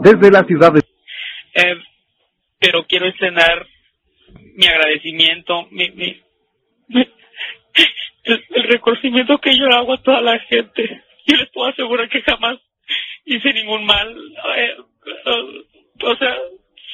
Desde 0.03 0.31
la 0.31 0.45
ciudad 0.45 0.73
de... 0.73 0.81
Eh, 1.55 1.77
pero 2.61 2.85
quiero 2.87 3.07
estrenar 3.07 3.67
mi 4.57 4.67
agradecimiento, 4.67 5.67
mi, 5.71 5.91
mi, 5.93 6.21
mi- 6.89 7.09
el, 8.25 8.45
el 8.51 8.63
reconocimiento 8.65 9.39
que 9.39 9.57
yo 9.57 9.67
hago 9.71 9.95
a 9.95 10.03
toda 10.03 10.21
la 10.21 10.39
gente. 10.41 11.03
Yo 11.27 11.37
les 11.37 11.49
puedo 11.51 11.69
asegurar 11.71 12.09
que 12.09 12.23
jamás 12.23 12.59
hice 13.25 13.53
ningún 13.53 13.85
mal. 13.87 14.09
Eh, 14.57 14.77
eh, 15.27 15.65
o 16.03 16.17
sea, 16.17 16.37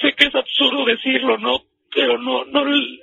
sé 0.00 0.12
que 0.14 0.26
es 0.26 0.34
absurdo 0.34 0.84
decirlo, 0.84 1.38
¿no? 1.38 1.62
Pero 1.94 2.18
no, 2.18 2.44
no, 2.44 2.64
le- 2.64 2.98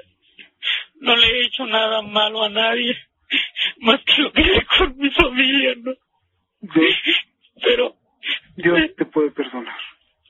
no 1.02 1.16
le 1.16 1.28
he 1.28 1.46
hecho 1.46 1.66
nada 1.66 2.02
malo 2.02 2.44
a 2.44 2.50
nadie, 2.50 2.96
más 3.80 4.00
que 4.04 4.22
lo 4.22 4.32
que 4.32 4.42
hice 4.42 4.66
con 4.78 4.98
mi 4.98 5.10
familia, 5.12 5.74
¿no? 5.84 5.94
Dios, 6.62 6.96
Pero 7.64 7.96
Dios 8.56 8.80
te 8.96 9.06
puede 9.06 9.32
perdonar. 9.32 9.76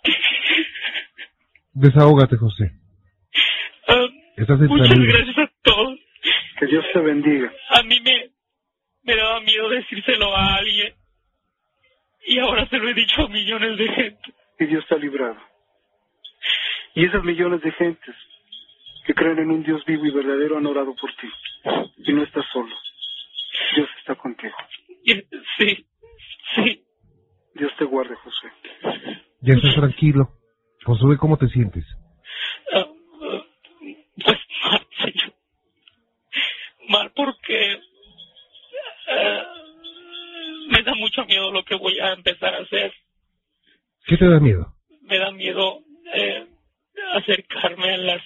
Desahógate, 1.73 2.37
José. 2.37 2.71
Estás 4.35 4.59
en 4.59 4.67
muchas 4.67 4.97
gracias 4.97 5.37
a 5.37 5.51
todos. 5.63 5.99
Que 6.59 6.65
Dios 6.65 6.85
te 6.93 6.99
bendiga. 6.99 7.51
a 7.69 7.83
mí 7.83 7.99
me, 8.01 8.29
me 9.03 9.15
daba 9.15 9.39
miedo 9.41 9.69
decírselo 9.69 10.35
a 10.35 10.55
alguien 10.55 10.93
y 12.25 12.39
ahora 12.39 12.67
se 12.67 12.77
lo 12.77 12.89
he 12.89 12.93
dicho 12.93 13.21
a 13.21 13.29
millones 13.29 13.77
de 13.77 13.87
gente. 13.87 14.33
Y 14.59 14.65
Dios 14.65 14.85
te 14.87 14.95
ha 14.95 14.97
librado. 14.97 15.37
Y 16.95 17.05
esas 17.05 17.23
millones 17.23 17.61
de 17.61 17.71
gentes 17.71 18.15
que 19.05 19.13
creen 19.13 19.39
en 19.39 19.51
un 19.51 19.63
Dios 19.63 19.85
vivo 19.85 20.05
y 20.05 20.11
verdadero 20.11 20.57
han 20.57 20.65
orado 20.65 20.93
por 20.95 21.09
ti. 21.15 21.29
Y 22.05 22.13
no 22.13 22.23
estás 22.23 22.45
solo. 22.51 22.75
Dios 23.75 23.89
está 23.99 24.15
contigo. 24.15 24.55
Sí, 25.57 25.85
sí. 26.55 26.83
Dios 27.55 27.71
te 27.77 27.85
guarde, 27.85 28.15
José. 28.15 28.47
Ya 29.41 29.53
estás 29.53 29.75
tranquilo. 29.75 30.29
Josué, 30.83 31.17
¿cómo 31.17 31.37
te 31.37 31.47
sientes? 31.47 31.85
Ah, 32.73 32.85
ah, 32.85 33.43
pues 34.23 34.37
mal, 34.63 34.87
señor. 34.99 35.33
Porque 37.47 37.79
ah, 39.09 39.53
me 40.69 40.83
da 40.83 40.93
mucho 40.95 41.23
miedo 41.25 41.49
lo 41.51 41.63
que 41.63 41.75
voy 41.75 41.97
a 41.99 42.11
empezar 42.11 42.53
a 42.53 42.57
hacer. 42.59 42.93
¿Qué 44.05 44.17
te 44.17 44.27
da 44.27 44.39
miedo? 44.39 44.73
Me 45.03 45.17
da 45.17 45.31
miedo 45.31 45.79
eh, 46.13 46.45
acercarme 47.13 47.93
a 47.93 47.97
las 47.97 48.21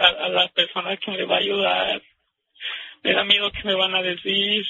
a, 0.00 0.04
a- 0.06 0.24
a 0.24 0.28
la 0.30 0.48
persona 0.48 0.96
que 0.96 1.10
me 1.10 1.24
va 1.24 1.36
a 1.36 1.40
ayudar. 1.40 2.02
Me 3.02 3.12
da 3.12 3.24
miedo 3.24 3.50
que 3.52 3.64
me 3.68 3.74
van 3.74 3.94
a 3.94 4.02
decir. 4.02 4.64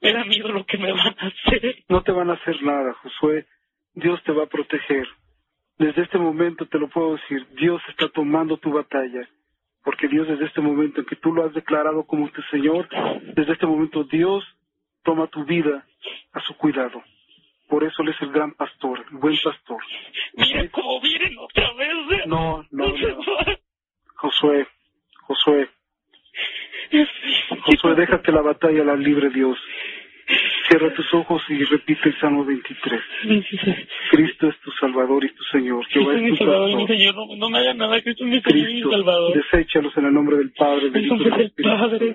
Me 0.00 0.12
da 0.14 0.24
miedo 0.24 0.48
lo 0.48 0.64
que 0.64 0.78
me 0.78 0.90
van 0.92 1.14
a 1.18 1.26
hacer. 1.26 1.84
No 1.88 2.02
te 2.02 2.12
van 2.12 2.30
a 2.30 2.34
hacer 2.34 2.62
nada, 2.62 2.94
Josué. 3.02 3.46
Dios 3.92 4.22
te 4.24 4.32
va 4.32 4.44
a 4.44 4.48
proteger. 4.48 5.06
Desde 5.78 6.02
este 6.04 6.16
momento 6.18 6.66
te 6.66 6.78
lo 6.78 6.88
puedo 6.88 7.16
decir, 7.16 7.46
Dios 7.52 7.82
está 7.88 8.08
tomando 8.08 8.56
tu 8.56 8.72
batalla. 8.72 9.28
Porque 9.82 10.08
Dios 10.08 10.28
desde 10.28 10.46
este 10.46 10.60
momento 10.60 11.00
en 11.00 11.06
que 11.06 11.16
tú 11.16 11.32
lo 11.32 11.44
has 11.44 11.54
declarado 11.54 12.04
como 12.04 12.28
tu 12.28 12.42
Señor, 12.42 12.88
desde 13.34 13.52
este 13.52 13.66
momento 13.66 14.04
Dios 14.04 14.44
toma 15.02 15.26
tu 15.28 15.44
vida 15.44 15.86
a 16.32 16.40
su 16.40 16.54
cuidado. 16.56 17.02
Por 17.68 17.84
eso 17.84 18.02
Él 18.02 18.08
es 18.08 18.20
el 18.20 18.32
gran 18.32 18.52
pastor, 18.52 19.04
el 19.10 19.18
buen 19.18 19.38
pastor. 19.42 19.78
Mira 20.34 20.68
cómo 20.70 21.00
vienen 21.00 21.36
otra 21.38 21.72
vez. 21.74 21.88
¿eh? 22.12 22.22
No, 22.26 22.64
no, 22.70 22.88
no. 22.88 22.94
Josué, 24.16 24.66
Josué, 25.22 25.70
Josué, 27.64 27.94
deja 27.94 28.20
que 28.20 28.32
la 28.32 28.42
batalla 28.42 28.84
la 28.84 28.96
libre 28.96 29.30
Dios. 29.30 29.58
Cierra 30.70 30.94
tus 30.94 31.12
ojos 31.14 31.42
y 31.48 31.64
repite 31.64 32.10
el 32.10 32.20
Salmo 32.20 32.44
23. 32.44 33.00
Cristo 34.12 34.48
es 34.48 34.60
tu 34.60 34.70
Salvador 34.72 35.24
y 35.24 35.34
tu 35.34 35.42
Señor. 35.50 35.84
Jehová 35.88 36.14
es 36.14 36.22
mi 36.22 36.30
tu 36.30 36.36
Salvador 36.36 36.70
y 36.70 36.76
mi. 36.76 36.86
Señor. 36.86 37.14
No, 37.16 37.26
no 37.36 37.50
me 37.50 37.58
haga 37.58 37.74
nada, 37.74 38.00
Cristo 38.00 38.24
es 38.24 38.30
mi 38.30 38.40
Señor 38.40 38.56
y 38.56 38.60
mi 38.60 38.80
Cristo, 38.80 38.90
Salvador. 38.92 39.34
deséchalos 39.34 39.96
en 39.96 40.04
el 40.06 40.14
nombre 40.14 40.36
del 40.36 40.52
Padre, 40.52 40.90
del 40.90 40.96
En 40.96 41.04
Hijo 41.06 41.14
y 41.16 41.18
nombre 41.18 41.36
del. 41.38 41.52
Padre. 41.52 42.14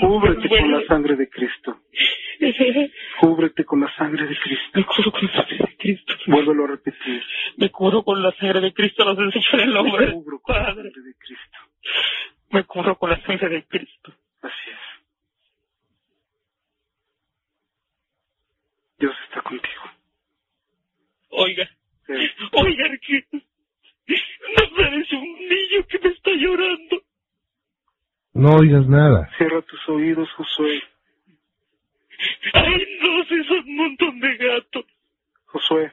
Cúbrete 0.00 0.48
con 0.48 0.70
la 0.70 0.86
sangre 0.86 1.16
de 1.16 1.28
Cristo. 1.28 1.80
Cúbrete 3.20 3.64
con 3.64 3.80
la 3.80 3.96
sangre 3.96 4.26
de 4.28 4.36
Cristo. 4.38 4.70
Me 4.74 4.84
curo 4.84 5.10
con 5.10 5.24
la 5.26 5.32
sangre 5.32 5.58
de 5.58 5.76
Cristo. 5.76 6.14
Vuélvelo 6.26 6.64
a 6.64 6.68
repetir. 6.68 7.22
Me 7.56 7.70
curo 7.70 8.02
con 8.04 8.22
la 8.22 8.32
sangre 8.32 8.60
de 8.60 8.72
Cristo. 8.72 9.04
Los 9.04 9.16
desecho 9.16 9.56
en 9.56 9.60
el 9.60 9.74
nombre 9.74 10.04
del 10.06 10.14
cubro 10.14 10.40
Padre. 10.46 10.92
Cristo. 10.92 11.58
Me 12.50 12.62
cubro 12.64 12.96
con 12.96 13.10
la 13.10 13.20
sangre 13.22 13.48
de 13.48 13.64
Cristo. 13.64 14.12
Así 14.42 14.70
es. 14.70 14.85
Dios 18.98 19.14
está 19.28 19.42
contigo. 19.42 19.82
Oiga, 21.30 21.68
Sí. 22.06 22.12
oiga, 22.52 22.84
que 23.06 23.24
me 23.32 24.68
parece 24.76 25.16
un 25.16 25.34
niño 25.34 25.86
que 25.88 25.98
me 25.98 26.08
está 26.10 26.30
llorando. 26.32 27.02
No 28.34 28.56
oigas 28.56 28.86
nada. 28.86 29.28
Cierra 29.36 29.60
tus 29.62 29.88
oídos, 29.88 30.30
Josué. 30.32 30.82
Ay, 32.54 32.86
no, 33.02 33.24
si 33.24 33.44
son 33.44 33.58
un 33.68 33.76
montón 33.76 34.20
de 34.20 34.36
gatos. 34.36 34.84
Josué, 35.46 35.92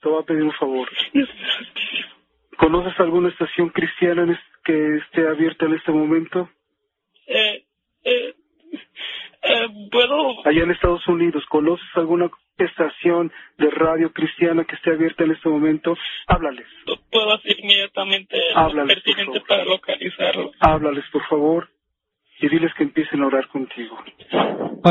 te 0.00 0.08
voy 0.08 0.22
a 0.22 0.26
pedir 0.26 0.42
un 0.44 0.52
favor. 0.52 0.88
¿Conoces 2.56 2.98
alguna 3.00 3.28
estación 3.28 3.68
cristiana 3.70 4.40
que 4.64 4.96
esté 4.98 5.26
abierta 5.28 5.66
en 5.66 5.74
este 5.74 5.92
momento? 5.92 6.48
Eh, 7.26 7.64
eh, 8.04 8.34
eh, 9.48 9.88
¿puedo? 9.90 10.46
Allá 10.46 10.62
en 10.62 10.70
Estados 10.70 11.06
Unidos, 11.08 11.44
¿conoces 11.48 11.86
alguna 11.94 12.30
estación 12.58 13.32
de 13.58 13.70
radio 13.70 14.12
cristiana 14.12 14.64
que 14.64 14.76
esté 14.76 14.90
abierta 14.90 15.24
en 15.24 15.32
este 15.32 15.48
momento? 15.48 15.96
Háblales. 16.26 16.66
Puedo 17.10 17.34
hacer 17.34 17.58
inmediatamente 17.60 18.36
lo 18.54 18.58
Háblales, 18.60 18.94
por 18.96 19.04
pertinente 19.04 19.40
favor. 19.40 19.46
para 19.48 19.64
localizarlo. 19.64 20.52
Háblales, 20.60 21.04
por 21.12 21.26
favor, 21.28 21.68
y 22.40 22.48
diles 22.48 22.72
que 22.74 22.82
empiecen 22.84 23.22
a 23.22 23.26
orar 23.26 23.46
contigo. 23.48 24.02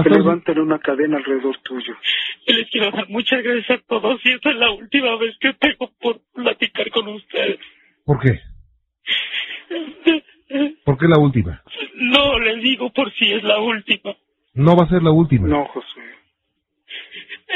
Que 0.03 0.09
levanten 0.09 0.59
una 0.59 0.79
cadena 0.79 1.17
alrededor 1.17 1.57
tuyo. 1.63 1.95
Y 2.47 2.53
les 2.53 2.69
quiero 2.69 2.91
dar 2.91 3.07
muchas 3.09 3.41
gracias 3.43 3.79
a 3.79 3.83
todos 3.87 4.19
y 4.25 4.31
esta 4.31 4.49
es 4.49 4.55
la 4.57 4.71
última 4.71 5.15
vez 5.17 5.37
que 5.39 5.53
tengo 5.53 5.91
por 6.01 6.19
platicar 6.33 6.89
con 6.91 7.07
ustedes. 7.09 7.59
¿por 8.05 8.19
qué? 8.21 8.39
¿Por 10.83 10.97
qué 10.97 11.07
la 11.07 11.19
última? 11.19 11.63
No, 11.95 12.39
les 12.39 12.61
digo 12.61 12.91
por 12.91 13.11
si 13.13 13.31
es 13.31 13.43
la 13.43 13.59
última. 13.59 14.15
No 14.55 14.75
va 14.75 14.83
a 14.85 14.89
ser 14.89 15.03
la 15.03 15.11
última. 15.11 15.47
No, 15.47 15.65
Josué. 15.65 16.03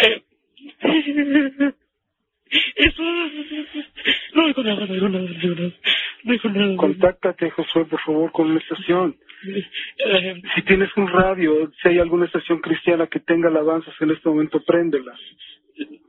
Eh, 0.04 0.24
eso 2.76 3.04
no 4.34 4.48
digo 4.48 4.64
nada, 4.64 4.86
no 4.86 4.94
digo 4.94 5.10
nada, 5.10 5.26
no 5.26 5.40
digo 5.40 5.56
nada. 5.56 5.72
No 6.24 6.34
digo 6.34 6.50
nada. 6.50 6.76
Contáctate, 6.78 7.50
Josué, 7.52 7.86
por 7.86 8.00
favor, 8.02 8.32
con 8.32 8.50
una 8.52 8.60
estación. 8.60 9.16
Eh, 10.06 10.42
Si 10.56 10.62
tienes 10.64 10.90
un 10.98 11.08
radio, 11.08 11.72
si 11.82 11.90
hay 11.90 12.00
alguna 12.00 12.26
estación 12.26 12.60
cristiana 12.60 13.08
que 13.08 13.20
tenga 13.20 13.48
alabanzas 13.50 13.94
en 14.02 14.12
este 14.12 14.28
momento, 14.30 14.62
préndela. 14.66 15.14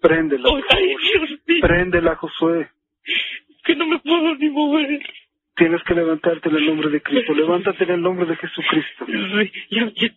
Préndela, 0.00 0.42
por 0.48 0.64
ay, 0.70 0.94
favor. 0.94 1.00
Dios 1.28 1.40
mío, 1.46 1.60
Préndela, 1.60 2.16
Josué. 2.16 2.68
que 3.64 3.76
no 3.76 3.86
me 3.86 3.98
puedo 4.00 4.34
ni 4.36 4.48
mover. 4.50 5.00
Tienes 5.54 5.82
que 5.84 5.94
levantarte 5.94 6.48
en 6.48 6.56
el 6.56 6.66
nombre 6.66 6.88
de 6.88 7.02
Cristo. 7.02 7.34
Levántate 7.34 7.84
en 7.84 7.90
el 7.90 8.00
nombre 8.02 8.26
de 8.26 8.36
Jesucristo. 8.36 9.06
Sí, 9.06 9.52
ya, 9.70 9.92
ya. 9.94 10.08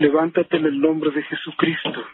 Levántate 0.00 0.56
en 0.56 0.64
el 0.64 0.80
nombre 0.80 1.10
de 1.10 1.22
Jesucristo. 1.24 2.06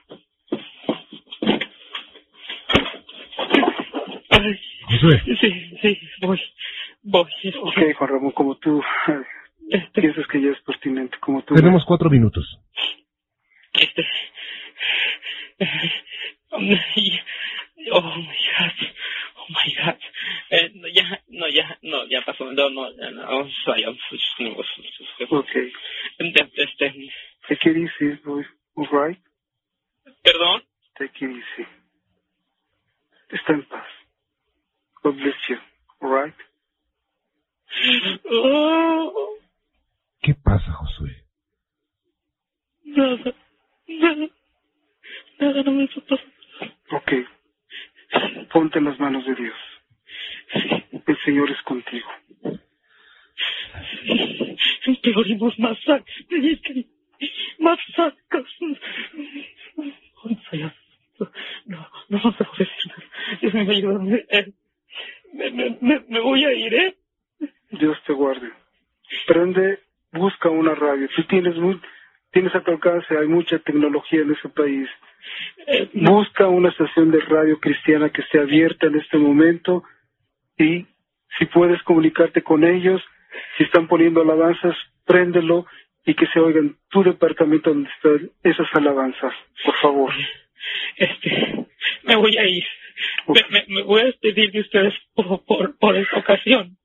Josué, 4.88 5.22
sí, 5.40 5.70
sí, 5.82 6.00
voy, 6.20 6.40
voy. 7.04 7.30
Ok, 7.62 7.78
Juan 7.96 8.10
Ramón, 8.10 8.32
como 8.32 8.56
tú 8.56 8.82
Este, 9.70 10.00
piensas 10.00 10.26
que 10.26 10.42
ya 10.42 10.50
es 10.50 10.60
pertinente, 10.62 11.16
como 11.20 11.42
tú. 11.42 11.54
tenemos 11.54 11.84
cuatro 11.84 12.10
minutos. 12.10 12.58
este, 13.74 14.04
oh 16.50 16.58
my 16.60 16.74
god, 17.90 18.72
oh 19.36 19.46
my 19.48 19.74
god, 19.74 19.96
eh, 20.50 20.70
no, 20.74 20.88
ya, 20.88 21.22
no, 21.28 21.48
ya, 21.48 21.78
no, 21.82 22.06
ya 22.08 22.22
pasó, 22.22 22.52
no, 22.52 22.70
no, 22.70 22.90
ya, 22.96 23.10
no, 23.10 23.28
oh, 23.28 23.44
just- 23.44 24.38
no, 24.40 24.50
Ok. 25.38 25.50
este, 26.18 26.50
este, 26.56 26.94
Take 27.48 27.70
it 27.70 27.76
easy, 27.76 28.16
boy. 28.24 28.44
All 28.76 28.88
right? 28.92 29.18
perdón, 30.22 30.62
Take 30.98 31.24
it 31.24 31.30
easy. 31.30 31.66
Está 33.30 33.52
en 33.52 33.62
paz. 33.68 33.86
God 35.02 35.14
bless 35.16 35.34
you. 35.48 35.56
All 36.00 36.10
right? 36.10 36.34
oh, 38.30 39.38
¿Qué 40.22 40.34
pasa, 40.34 40.72
Josué? 40.72 41.22
nada, 42.84 43.34
nada, 43.88 44.28
nada 45.38 45.62
no 45.62 45.72
me 45.72 45.84
está 45.84 46.00
pasando. 46.00 46.32
Ok. 46.92 47.12
Ponte 48.52 48.78
en 48.78 48.84
las 48.86 48.98
manos 48.98 49.24
de 49.26 49.34
Dios. 49.34 49.56
El 51.06 51.18
Señor 51.24 51.50
es 51.50 51.60
contigo. 51.62 52.08
Empeoremos 54.86 55.58
más 55.58 55.78
No, 60.62 60.72
no, 61.66 61.88
no 62.08 62.32
se 62.32 62.44
puede 62.44 62.58
decir. 62.58 62.92
Dios 63.40 63.54
ayúdame. 63.68 64.24
Eh, 64.30 64.52
Me, 65.32 65.50
me, 65.50 65.78
me, 65.80 66.00
me 66.08 66.20
voy 66.20 66.44
a 66.44 66.52
ir, 66.52 66.74
¿eh? 66.74 66.96
Dios 67.70 67.96
te 68.06 68.12
guarde. 68.12 68.50
Prende, 69.26 69.80
busca 70.12 70.48
una 70.48 70.74
radio. 70.74 71.08
Tú 71.14 71.22
tienes, 71.24 71.56
muy, 71.56 71.80
tienes 72.32 72.54
a 72.54 72.62
tu 72.62 72.70
alcance, 72.70 73.16
hay 73.18 73.26
mucha 73.28 73.58
tecnología 73.58 74.20
en 74.22 74.32
ese 74.32 74.48
país. 74.48 74.88
Eh, 75.66 75.90
Busca 75.94 76.48
una 76.48 76.68
estación 76.70 77.10
de 77.10 77.20
radio 77.20 77.58
cristiana 77.60 78.10
que 78.10 78.22
esté 78.22 78.38
abierta 78.40 78.86
en 78.86 78.96
este 78.96 79.18
momento 79.18 79.82
y 80.58 80.86
si 81.38 81.44
puedes 81.46 81.82
comunicarte 81.82 82.42
con 82.42 82.64
ellos, 82.64 83.02
si 83.58 83.64
están 83.64 83.88
poniendo 83.88 84.22
alabanzas, 84.22 84.76
préndelo 85.04 85.66
y 86.06 86.14
que 86.14 86.26
se 86.28 86.40
oigan 86.40 86.76
tu 86.88 87.02
departamento 87.02 87.70
donde 87.70 87.90
están 87.90 88.30
esas 88.42 88.68
alabanzas, 88.74 89.34
por 89.64 89.76
favor. 89.76 90.12
este, 90.96 91.66
me 92.04 92.16
voy 92.16 92.36
a 92.38 92.46
ir. 92.46 92.64
Me, 93.28 93.42
me, 93.50 93.64
me 93.68 93.82
voy 93.82 94.00
a 94.02 94.04
despedir 94.06 94.50
de 94.52 94.60
ustedes 94.60 94.94
por, 95.14 95.44
por, 95.44 95.76
por 95.78 95.96
esta 95.96 96.18
ocasión. 96.18 96.78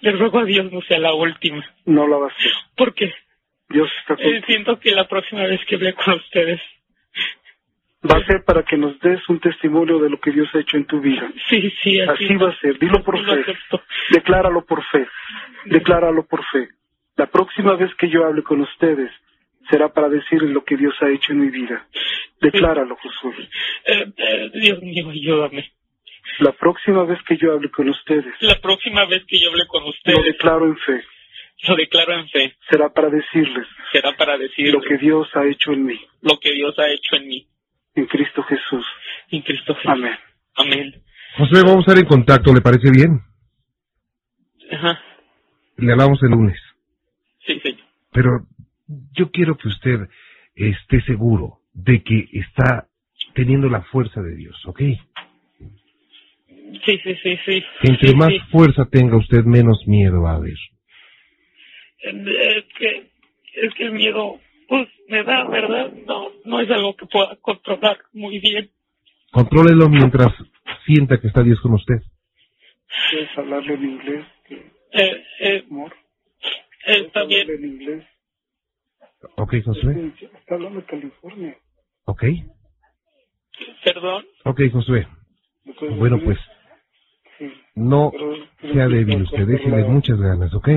Les 0.00 0.18
ruego 0.18 0.40
a 0.40 0.44
Dios 0.44 0.70
no 0.72 0.82
sea 0.82 0.98
la 0.98 1.14
última. 1.14 1.64
No 1.86 2.06
la 2.06 2.16
va 2.16 2.26
a 2.26 2.30
hacer. 2.30 2.52
Porque 2.76 3.14
Dios 3.68 3.90
está 4.00 4.14
eh, 4.22 4.42
siento 4.46 4.78
que 4.80 4.90
la 4.92 5.06
próxima 5.08 5.44
vez 5.44 5.64
que 5.66 5.76
hable 5.76 5.94
con 5.94 6.14
ustedes, 6.14 6.60
Va 8.00 8.16
a 8.16 8.26
ser 8.26 8.44
para 8.44 8.62
que 8.62 8.76
nos 8.76 8.98
des 9.00 9.28
un 9.28 9.40
testimonio 9.40 9.98
de 9.98 10.08
lo 10.08 10.20
que 10.20 10.30
Dios 10.30 10.48
ha 10.54 10.60
hecho 10.60 10.76
en 10.76 10.84
tu 10.86 11.00
vida. 11.00 11.28
sí, 11.48 11.68
sí, 11.82 12.00
así, 12.00 12.26
Así 12.26 12.36
va 12.36 12.50
a 12.50 12.58
ser. 12.60 12.78
Dilo 12.78 13.02
por 13.02 13.18
fe. 13.24 13.56
Decláralo 14.10 14.64
por 14.64 14.84
fe. 14.84 15.04
Decláralo 15.64 16.24
por 16.24 16.44
fe. 16.44 16.68
La 17.18 17.26
próxima 17.26 17.74
vez 17.76 17.90
que 17.96 18.08
yo 18.08 18.24
hable 18.24 18.42
con 18.42 18.60
ustedes 18.62 19.10
será 19.68 19.92
para 19.92 20.08
decirles 20.08 20.50
lo 20.52 20.64
que 20.64 20.76
Dios 20.76 20.94
ha 21.02 21.10
hecho 21.10 21.32
en 21.32 21.40
mi 21.40 21.50
vida. 21.50 21.86
Decláralo, 22.40 22.96
Josué. 22.96 23.48
Eh, 23.84 24.12
eh, 24.16 24.50
Dios 24.54 24.80
mío, 24.82 25.10
ayúdame. 25.10 25.70
La 26.38 26.52
próxima 26.52 27.04
vez 27.04 27.18
que 27.26 27.36
yo 27.36 27.52
hable 27.52 27.70
con 27.70 27.88
ustedes, 27.88 28.32
La 28.40 28.60
próxima 28.60 29.04
vez 29.06 29.24
que 29.26 29.38
yo 29.38 29.50
hable 29.50 29.66
con 29.66 29.82
lo 29.82 29.90
ustedes, 29.90 30.24
declaro 30.24 30.66
en 30.66 30.76
fe. 30.78 31.02
lo 31.66 31.74
declaro 31.76 32.12
en 32.14 32.28
fe. 32.28 32.54
Será 32.70 32.88
para 32.90 33.10
decirles 33.10 33.66
Será 33.92 34.16
para 34.16 34.38
decir 34.38 34.72
lo 34.72 34.80
que 34.80 34.96
Dios 34.98 35.28
ha 35.34 35.44
hecho 35.46 35.72
en 35.72 35.84
mí, 35.84 35.98
lo 36.22 36.38
que 36.38 36.52
Dios 36.52 36.78
ha 36.78 36.88
hecho 36.88 37.16
en 37.16 37.26
mí. 37.28 37.46
en 37.96 38.06
Cristo 38.06 38.42
Jesús. 38.44 38.86
En 39.30 39.42
Cristo 39.42 39.74
Jesús. 39.74 39.90
Amén. 39.90 40.16
Amén. 40.54 41.02
Josué, 41.36 41.62
vamos 41.62 41.78
a 41.78 41.90
estar 41.90 41.98
en 41.98 42.04
contacto, 42.06 42.54
¿le 42.54 42.60
parece 42.60 42.90
bien? 42.92 43.20
Ajá. 44.70 45.00
Le 45.78 45.92
hablamos 45.92 46.22
el 46.22 46.30
lunes. 46.30 46.58
Pero 48.12 48.46
yo 49.12 49.30
quiero 49.30 49.56
que 49.56 49.68
usted 49.68 50.08
esté 50.54 51.00
seguro 51.02 51.60
de 51.72 52.02
que 52.02 52.26
está 52.32 52.88
teniendo 53.34 53.68
la 53.68 53.82
fuerza 53.82 54.20
de 54.20 54.34
Dios, 54.36 54.56
¿ok? 54.66 54.80
Sí, 56.84 56.98
sí, 57.02 57.14
sí, 57.22 57.38
sí. 57.44 57.64
Entre 57.82 58.08
Sí, 58.08 58.16
más 58.16 58.28
sí. 58.30 58.40
fuerza 58.50 58.86
tenga 58.90 59.16
usted, 59.16 59.44
menos 59.44 59.86
miedo 59.86 60.22
va 60.22 60.32
a 60.32 60.36
haber. 60.36 60.56
Es 62.00 62.64
que, 62.78 63.10
es 63.54 63.74
que 63.74 63.84
el 63.84 63.92
miedo, 63.92 64.40
pues, 64.68 64.88
me 65.08 65.22
da, 65.22 65.48
¿verdad? 65.48 65.92
No, 66.06 66.28
no 66.44 66.60
es 66.60 66.70
algo 66.70 66.96
que 66.96 67.06
pueda 67.06 67.36
controlar 67.36 67.98
muy 68.12 68.38
bien. 68.38 68.70
Contrólelo 69.30 69.88
mientras 69.88 70.32
sienta 70.86 71.20
que 71.20 71.28
está 71.28 71.42
Dios 71.42 71.60
con 71.60 71.74
usted. 71.74 72.00
¿Puedes 73.10 73.38
hablarlo 73.38 73.74
en 73.74 73.84
inglés, 73.84 74.24
Eh, 74.90 75.24
eh, 75.40 75.64
amor? 75.70 75.92
Está 76.86 77.24
bien. 77.24 77.50
En 77.50 77.64
inglés. 77.64 78.04
Ok, 79.36 79.54
Josué. 79.64 80.12
Está 80.38 80.54
hablando 80.54 80.80
de 80.80 80.86
California. 80.86 81.56
Ok. 82.04 82.24
Perdón. 83.84 84.24
Ok, 84.44 84.60
Josué. 84.72 85.06
¿Me 85.64 85.72
puedes 85.74 85.98
Bueno, 85.98 86.16
decir? 86.16 86.34
pues 86.34 86.38
Sí, 87.38 87.52
no 87.74 88.12
sea 88.72 88.88
débil 88.88 89.22
usted, 89.22 89.46
déjele 89.46 89.84
muchas 89.84 90.18
ganas, 90.18 90.52
¿ok? 90.54 90.68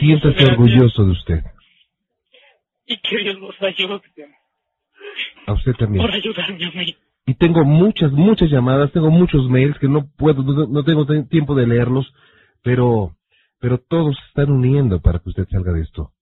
Siéntase 0.00 0.44
orgulloso 0.44 1.04
de 1.04 1.10
usted. 1.12 1.40
Y 2.86 2.96
que 2.98 3.16
Dios 3.18 3.38
nos 3.38 3.60
ayude 3.62 4.00
A 5.46 5.52
usted 5.52 5.72
también. 5.74 6.04
por 6.04 6.14
ayudarme 6.14 6.64
a 6.64 6.70
mí. 6.72 6.96
Y 7.26 7.34
tengo 7.34 7.64
muchas, 7.64 8.12
muchas 8.12 8.50
llamadas, 8.50 8.92
tengo 8.92 9.10
muchos 9.10 9.48
mails 9.48 9.78
que 9.78 9.88
no 9.88 10.08
puedo, 10.16 10.42
no, 10.42 10.66
no 10.66 10.84
tengo 10.84 11.04
te- 11.06 11.24
tiempo 11.24 11.54
de 11.56 11.66
leerlos, 11.66 12.12
pero, 12.62 13.16
pero 13.66 13.78
todos 13.78 14.16
se 14.16 14.24
están 14.28 14.52
uniendo 14.54 15.00
para 15.00 15.18
que 15.18 15.28
usted 15.30 15.44
salga 15.50 15.72
de 15.72 15.80
esto. 15.82 16.12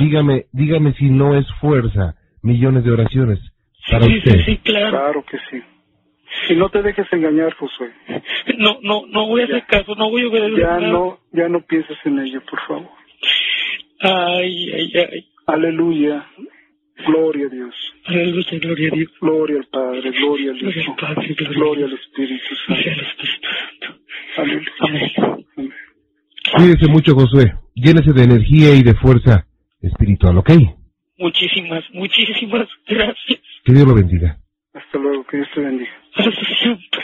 Dígame, 0.00 0.46
dígame 0.50 0.94
si 0.94 1.10
no 1.10 1.36
es 1.36 1.46
fuerza, 1.60 2.16
millones 2.42 2.82
de 2.82 2.90
oraciones 2.90 3.38
para 3.88 4.04
Sí, 4.06 4.18
usted. 4.18 4.32
sí, 4.38 4.42
sí, 4.46 4.56
claro. 4.64 4.90
Claro 4.90 5.24
que 5.24 5.38
sí. 5.48 5.62
Y 6.52 6.56
no 6.56 6.70
te 6.70 6.82
dejes 6.82 7.06
engañar, 7.12 7.54
Josué. 7.54 7.92
No, 8.58 8.78
no, 8.82 9.06
no 9.06 9.28
voy 9.28 9.42
a 9.42 9.44
hacer 9.44 9.64
caso, 9.66 9.94
no 9.94 10.10
voy 10.10 10.22
a 10.24 10.28
obedecer 10.28 10.58
Ya 10.58 10.80
nada. 10.80 10.88
no, 10.88 11.20
ya 11.30 11.48
no 11.48 11.60
pienses 11.60 11.98
en 12.04 12.18
ello, 12.18 12.42
por 12.50 12.58
favor. 12.66 12.90
Ay, 14.00 14.72
ay, 14.72 14.92
ay. 14.96 15.28
Aleluya. 15.46 16.26
Gloria 17.04 17.46
a 17.46 17.48
Dios. 17.50 17.74
Aleluya, 18.06 18.58
gloria 18.60 18.88
a 18.88 18.96
Dios. 18.96 19.10
Gloria 19.20 19.58
al 19.58 19.66
Padre, 19.66 20.10
gloria 20.12 20.50
al 20.52 20.58
Gloria 20.58 20.82
Hijo, 20.82 20.90
al 20.92 21.14
Padre, 21.14 21.34
gloria, 21.34 21.56
gloria 21.56 21.84
al 21.86 21.92
Espíritu 21.92 22.54
gloria 22.66 22.92
al 22.92 22.98
Santo. 22.98 23.22
Espíritu 23.22 23.48
Santo. 23.58 24.00
Aleluya. 24.36 24.72
Amén. 24.80 25.10
Amén. 25.56 25.72
Cuídese 26.56 26.86
mucho, 26.88 27.14
Josué. 27.14 27.52
Llénese 27.74 28.12
de 28.12 28.24
energía 28.24 28.74
y 28.74 28.82
de 28.82 28.94
fuerza 28.94 29.46
espiritual, 29.82 30.38
¿ok? 30.38 30.50
Muchísimas, 31.18 31.84
muchísimas 31.92 32.68
gracias. 32.86 33.40
Que 33.64 33.72
Dios 33.72 33.86
lo 33.86 33.94
bendiga. 33.94 34.38
Hasta 34.72 34.98
luego, 34.98 35.24
que 35.26 35.38
Dios 35.38 35.48
te 35.54 35.60
bendiga. 35.60 35.90
Hasta 36.14 36.30
siempre. 36.60 37.00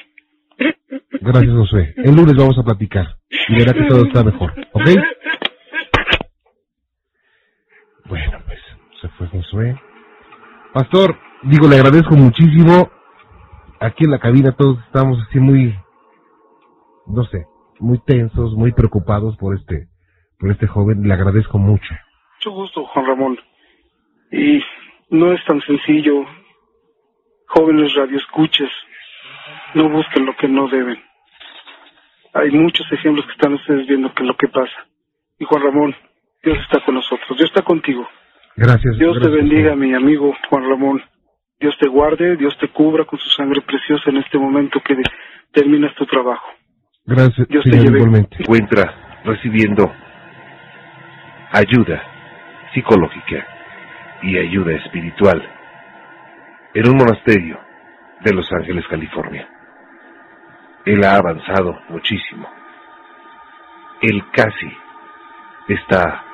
Gracias, 1.21 1.53
Josué. 1.55 1.95
El 1.97 2.15
lunes 2.15 2.37
vamos 2.37 2.59
a 2.59 2.63
platicar 2.63 3.07
y 3.49 3.55
verá 3.55 3.73
que 3.73 3.85
todo 3.85 4.05
está 4.05 4.25
mejor, 4.25 4.53
¿ok? 4.73 4.89
Bueno, 8.07 8.42
se 9.03 9.09
fue 9.09 9.27
Josué. 9.27 9.77
Pastor, 10.73 11.19
digo, 11.43 11.69
le 11.69 11.77
agradezco 11.77 12.15
muchísimo. 12.15 12.89
Aquí 13.81 14.05
en 14.05 14.13
la 14.13 14.21
cabina 14.21 14.53
todos 14.53 14.79
estamos 14.87 15.19
así 15.29 15.41
muy, 15.41 15.77
no 17.09 17.25
sé, 17.25 17.45
muy 17.81 17.99
tensos, 18.07 18.55
muy 18.55 18.73
preocupados 18.73 19.37
por 19.37 19.57
este, 19.57 19.89
por 20.39 20.53
este 20.53 20.69
joven. 20.69 21.03
Le 21.03 21.13
agradezco 21.13 21.59
mucho. 21.59 21.93
Mucho 22.37 22.51
gusto, 22.53 22.87
Juan 22.87 23.07
Ramón. 23.07 23.39
Y 24.31 24.63
no 25.11 25.33
es 25.33 25.45
tan 25.45 25.61
sencillo. 25.63 26.25
Jóvenes 27.49 27.95
radioescuchas, 27.95 28.71
no 29.75 29.91
busquen 29.91 30.25
lo 30.25 30.35
que 30.37 30.49
no 30.49 30.69
deben. 30.69 30.99
Hay 32.35 32.51
muchos 32.51 32.91
ejemplos 32.93 33.27
que 33.27 33.33
están 33.33 33.53
ustedes 33.55 33.87
viendo 33.87 34.15
que 34.15 34.23
es 34.23 34.29
lo 34.29 34.37
que 34.37 34.49
pasa. 34.49 34.87
Y 35.39 35.45
Juan 35.45 35.63
Ramón, 35.63 35.95
Dios 36.43 36.57
está 36.61 36.83
con 36.83 36.95
nosotros, 36.95 37.37
Dios 37.37 37.51
está 37.51 37.63
contigo. 37.63 38.09
Gracias. 38.57 38.97
Dios 38.99 39.15
te 39.15 39.29
gracias, 39.29 39.33
bendiga, 39.33 39.71
pastor. 39.71 39.79
mi 39.79 39.95
amigo 39.95 40.35
Juan 40.49 40.69
Ramón. 40.69 41.03
Dios 41.59 41.77
te 41.81 41.89
guarde, 41.89 42.37
Dios 42.37 42.57
te 42.59 42.69
cubra 42.69 43.05
con 43.05 43.19
su 43.19 43.31
sangre 43.31 43.61
preciosa 43.63 44.11
en 44.11 44.17
este 44.19 44.37
momento 44.39 44.81
que 44.85 44.97
terminas 45.53 45.95
tu 45.95 46.05
trabajo. 46.07 46.47
Gracias, 47.05 47.47
Dios 47.49 47.65
te 47.65 47.71
señor, 47.71 47.87
lleve. 47.87 47.99
igualmente. 47.99 48.37
Encuentra 48.41 49.21
recibiendo 49.25 49.93
ayuda 51.53 52.03
psicológica 52.75 53.47
y 54.23 54.39
ayuda 54.39 54.73
espiritual 54.73 55.43
en 56.75 56.89
un 56.89 56.97
monasterio 56.97 57.59
de 58.25 58.33
Los 58.35 58.51
Ángeles, 58.53 58.85
California. 58.89 59.49
Él 60.85 61.05
ha 61.05 61.17
avanzado 61.17 61.79
muchísimo. 61.89 62.49
Él 64.01 64.23
casi 64.33 64.73
está 65.69 66.25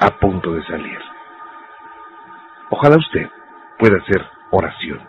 a 0.00 0.10
punto 0.18 0.54
de 0.54 0.64
salir. 0.64 0.98
Ojalá 2.70 2.96
usted 2.96 3.26
pueda 3.78 3.96
hacer 3.96 4.22
oración 4.50 5.00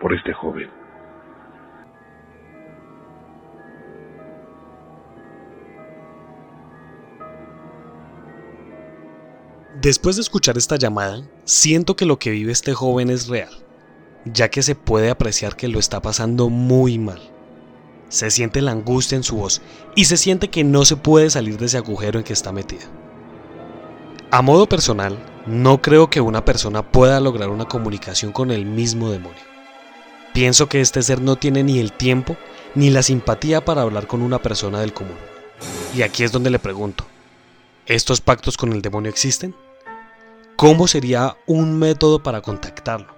por 0.00 0.12
este 0.12 0.32
joven. 0.34 0.70
Después 9.80 10.16
de 10.16 10.22
escuchar 10.22 10.58
esta 10.58 10.76
llamada, 10.76 11.22
siento 11.44 11.96
que 11.96 12.04
lo 12.04 12.18
que 12.18 12.30
vive 12.30 12.52
este 12.52 12.74
joven 12.74 13.10
es 13.10 13.28
real, 13.28 13.52
ya 14.24 14.50
que 14.50 14.62
se 14.62 14.74
puede 14.74 15.08
apreciar 15.08 15.56
que 15.56 15.68
lo 15.68 15.78
está 15.78 16.02
pasando 16.02 16.50
muy 16.50 16.98
mal. 16.98 17.20
Se 18.08 18.30
siente 18.30 18.60
la 18.60 18.72
angustia 18.72 19.16
en 19.16 19.22
su 19.22 19.36
voz 19.36 19.62
y 19.94 20.06
se 20.06 20.16
siente 20.16 20.48
que 20.48 20.64
no 20.64 20.84
se 20.84 20.96
puede 20.96 21.30
salir 21.30 21.58
de 21.58 21.66
ese 21.66 21.78
agujero 21.78 22.18
en 22.18 22.24
que 22.24 22.32
está 22.32 22.52
metida. 22.52 22.86
A 24.30 24.42
modo 24.42 24.66
personal, 24.66 25.16
no 25.48 25.80
creo 25.80 26.10
que 26.10 26.20
una 26.20 26.44
persona 26.44 26.82
pueda 26.82 27.20
lograr 27.20 27.48
una 27.48 27.66
comunicación 27.66 28.32
con 28.32 28.50
el 28.50 28.66
mismo 28.66 29.10
demonio. 29.10 29.40
Pienso 30.34 30.68
que 30.68 30.80
este 30.80 31.02
ser 31.02 31.20
no 31.20 31.36
tiene 31.36 31.62
ni 31.64 31.78
el 31.78 31.92
tiempo 31.92 32.36
ni 32.74 32.90
la 32.90 33.02
simpatía 33.02 33.64
para 33.64 33.82
hablar 33.82 34.06
con 34.06 34.22
una 34.22 34.40
persona 34.40 34.80
del 34.80 34.92
común. 34.92 35.16
Y 35.94 36.02
aquí 36.02 36.22
es 36.22 36.32
donde 36.32 36.50
le 36.50 36.58
pregunto, 36.58 37.04
¿estos 37.86 38.20
pactos 38.20 38.56
con 38.56 38.72
el 38.72 38.82
demonio 38.82 39.10
existen? 39.10 39.54
¿Cómo 40.56 40.86
sería 40.86 41.36
un 41.46 41.78
método 41.78 42.22
para 42.22 42.42
contactarlo? 42.42 43.14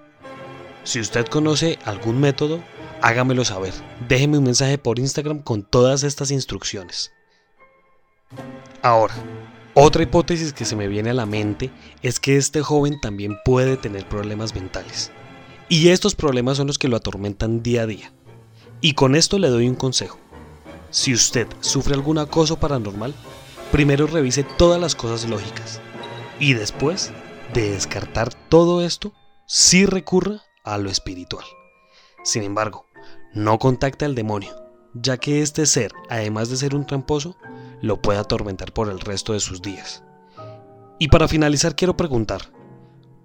Si 0.84 1.00
usted 1.00 1.26
conoce 1.26 1.78
algún 1.84 2.20
método, 2.20 2.60
hágamelo 3.02 3.44
saber. 3.44 3.74
Déjeme 4.08 4.38
un 4.38 4.44
mensaje 4.44 4.78
por 4.78 4.98
Instagram 4.98 5.40
con 5.40 5.62
todas 5.62 6.04
estas 6.04 6.30
instrucciones. 6.30 7.12
Ahora, 8.82 9.14
otra 9.74 10.02
hipótesis 10.02 10.52
que 10.52 10.64
se 10.64 10.76
me 10.76 10.88
viene 10.88 11.10
a 11.10 11.14
la 11.14 11.26
mente 11.26 11.70
es 12.02 12.18
que 12.18 12.36
este 12.36 12.60
joven 12.60 13.00
también 13.00 13.36
puede 13.44 13.76
tener 13.76 14.08
problemas 14.08 14.54
mentales. 14.54 15.12
Y 15.68 15.88
estos 15.88 16.16
problemas 16.16 16.56
son 16.56 16.66
los 16.66 16.78
que 16.78 16.88
lo 16.88 16.96
atormentan 16.96 17.62
día 17.62 17.82
a 17.82 17.86
día. 17.86 18.12
Y 18.80 18.94
con 18.94 19.14
esto 19.14 19.38
le 19.38 19.48
doy 19.48 19.68
un 19.68 19.76
consejo. 19.76 20.18
Si 20.90 21.14
usted 21.14 21.46
sufre 21.60 21.94
algún 21.94 22.18
acoso 22.18 22.58
paranormal, 22.58 23.14
primero 23.70 24.08
revise 24.08 24.42
todas 24.42 24.80
las 24.80 24.96
cosas 24.96 25.28
lógicas. 25.28 25.80
Y 26.40 26.54
después 26.54 27.12
de 27.54 27.70
descartar 27.70 28.34
todo 28.34 28.84
esto, 28.84 29.12
sí 29.46 29.86
recurra 29.86 30.42
a 30.64 30.78
lo 30.78 30.90
espiritual. 30.90 31.44
Sin 32.24 32.42
embargo, 32.42 32.86
no 33.32 33.58
contacte 33.60 34.04
al 34.04 34.16
demonio, 34.16 34.50
ya 34.94 35.18
que 35.18 35.42
este 35.42 35.66
ser, 35.66 35.92
además 36.08 36.50
de 36.50 36.56
ser 36.56 36.74
un 36.74 36.86
tramposo, 36.86 37.36
lo 37.80 38.00
puede 38.00 38.18
atormentar 38.18 38.72
por 38.72 38.88
el 38.88 39.00
resto 39.00 39.32
de 39.32 39.40
sus 39.40 39.62
días. 39.62 40.02
Y 40.98 41.08
para 41.08 41.28
finalizar 41.28 41.74
quiero 41.74 41.96
preguntar, 41.96 42.52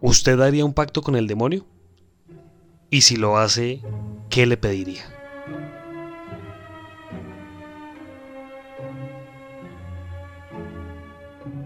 ¿usted 0.02 0.40
haría 0.40 0.66
un 0.66 0.74
pacto 0.74 1.02
con 1.02 1.16
el 1.16 1.28
demonio? 1.28 1.66
Y 2.90 3.02
si 3.02 3.16
lo 3.18 3.38
hace, 3.38 3.82
¿qué 4.30 4.46
le 4.46 4.58
pediría? 4.58 5.04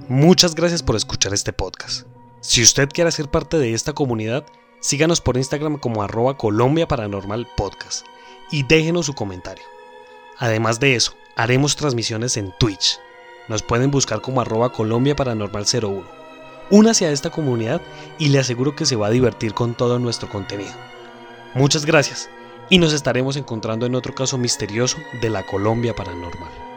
Muchas 0.08 0.56
gracias 0.56 0.82
por 0.82 0.96
escuchar 0.96 1.36
este 1.36 1.54
podcast. 1.54 2.08
Si 2.42 2.64
usted 2.64 2.90
quiere 2.90 3.12
ser 3.12 3.30
parte 3.30 3.60
de 3.60 3.76
esta 3.76 3.94
comunidad, 3.94 4.44
síganos 4.80 5.22
por 5.22 5.38
Instagram 5.38 5.78
como 5.78 6.02
arroba 6.02 6.36
Colombia 6.36 6.88
Paranormal 6.88 7.48
Podcast 7.56 8.08
y 8.50 8.64
déjenos 8.64 9.06
su 9.06 9.14
comentario. 9.14 9.64
Además 10.40 10.80
de 10.80 10.96
eso, 10.96 11.14
haremos 11.40 11.78
transmisiones 11.78 12.36
en 12.36 12.52
Twitch. 12.52 13.00
Nos 13.48 13.64
pueden 13.64 13.92
buscar 13.92 14.20
como 14.20 14.42
arroba 14.42 14.74
Colombia 14.74 15.16
Paranormal 15.16 15.64
01. 15.72 16.04
Únase 16.70 17.06
a 17.06 17.12
esta 17.12 17.30
comunidad 17.30 17.82
y 18.18 18.28
le 18.28 18.40
aseguro 18.40 18.76
que 18.76 18.86
se 18.86 18.98
va 18.98 19.08
a 19.08 19.12
divertir 19.12 19.54
con 19.54 19.74
todo 19.74 20.00
nuestro 20.00 20.28
contenido. 20.28 20.74
Muchas 21.54 21.86
gracias 21.86 22.30
y 22.70 22.78
nos 22.78 22.92
estaremos 22.92 23.38
encontrando 23.38 23.86
en 23.86 23.96
otro 23.96 24.14
caso 24.14 24.38
misterioso 24.38 24.98
de 25.22 25.30
la 25.30 25.46
Colombia 25.46 25.96
Paranormal. 25.96 26.69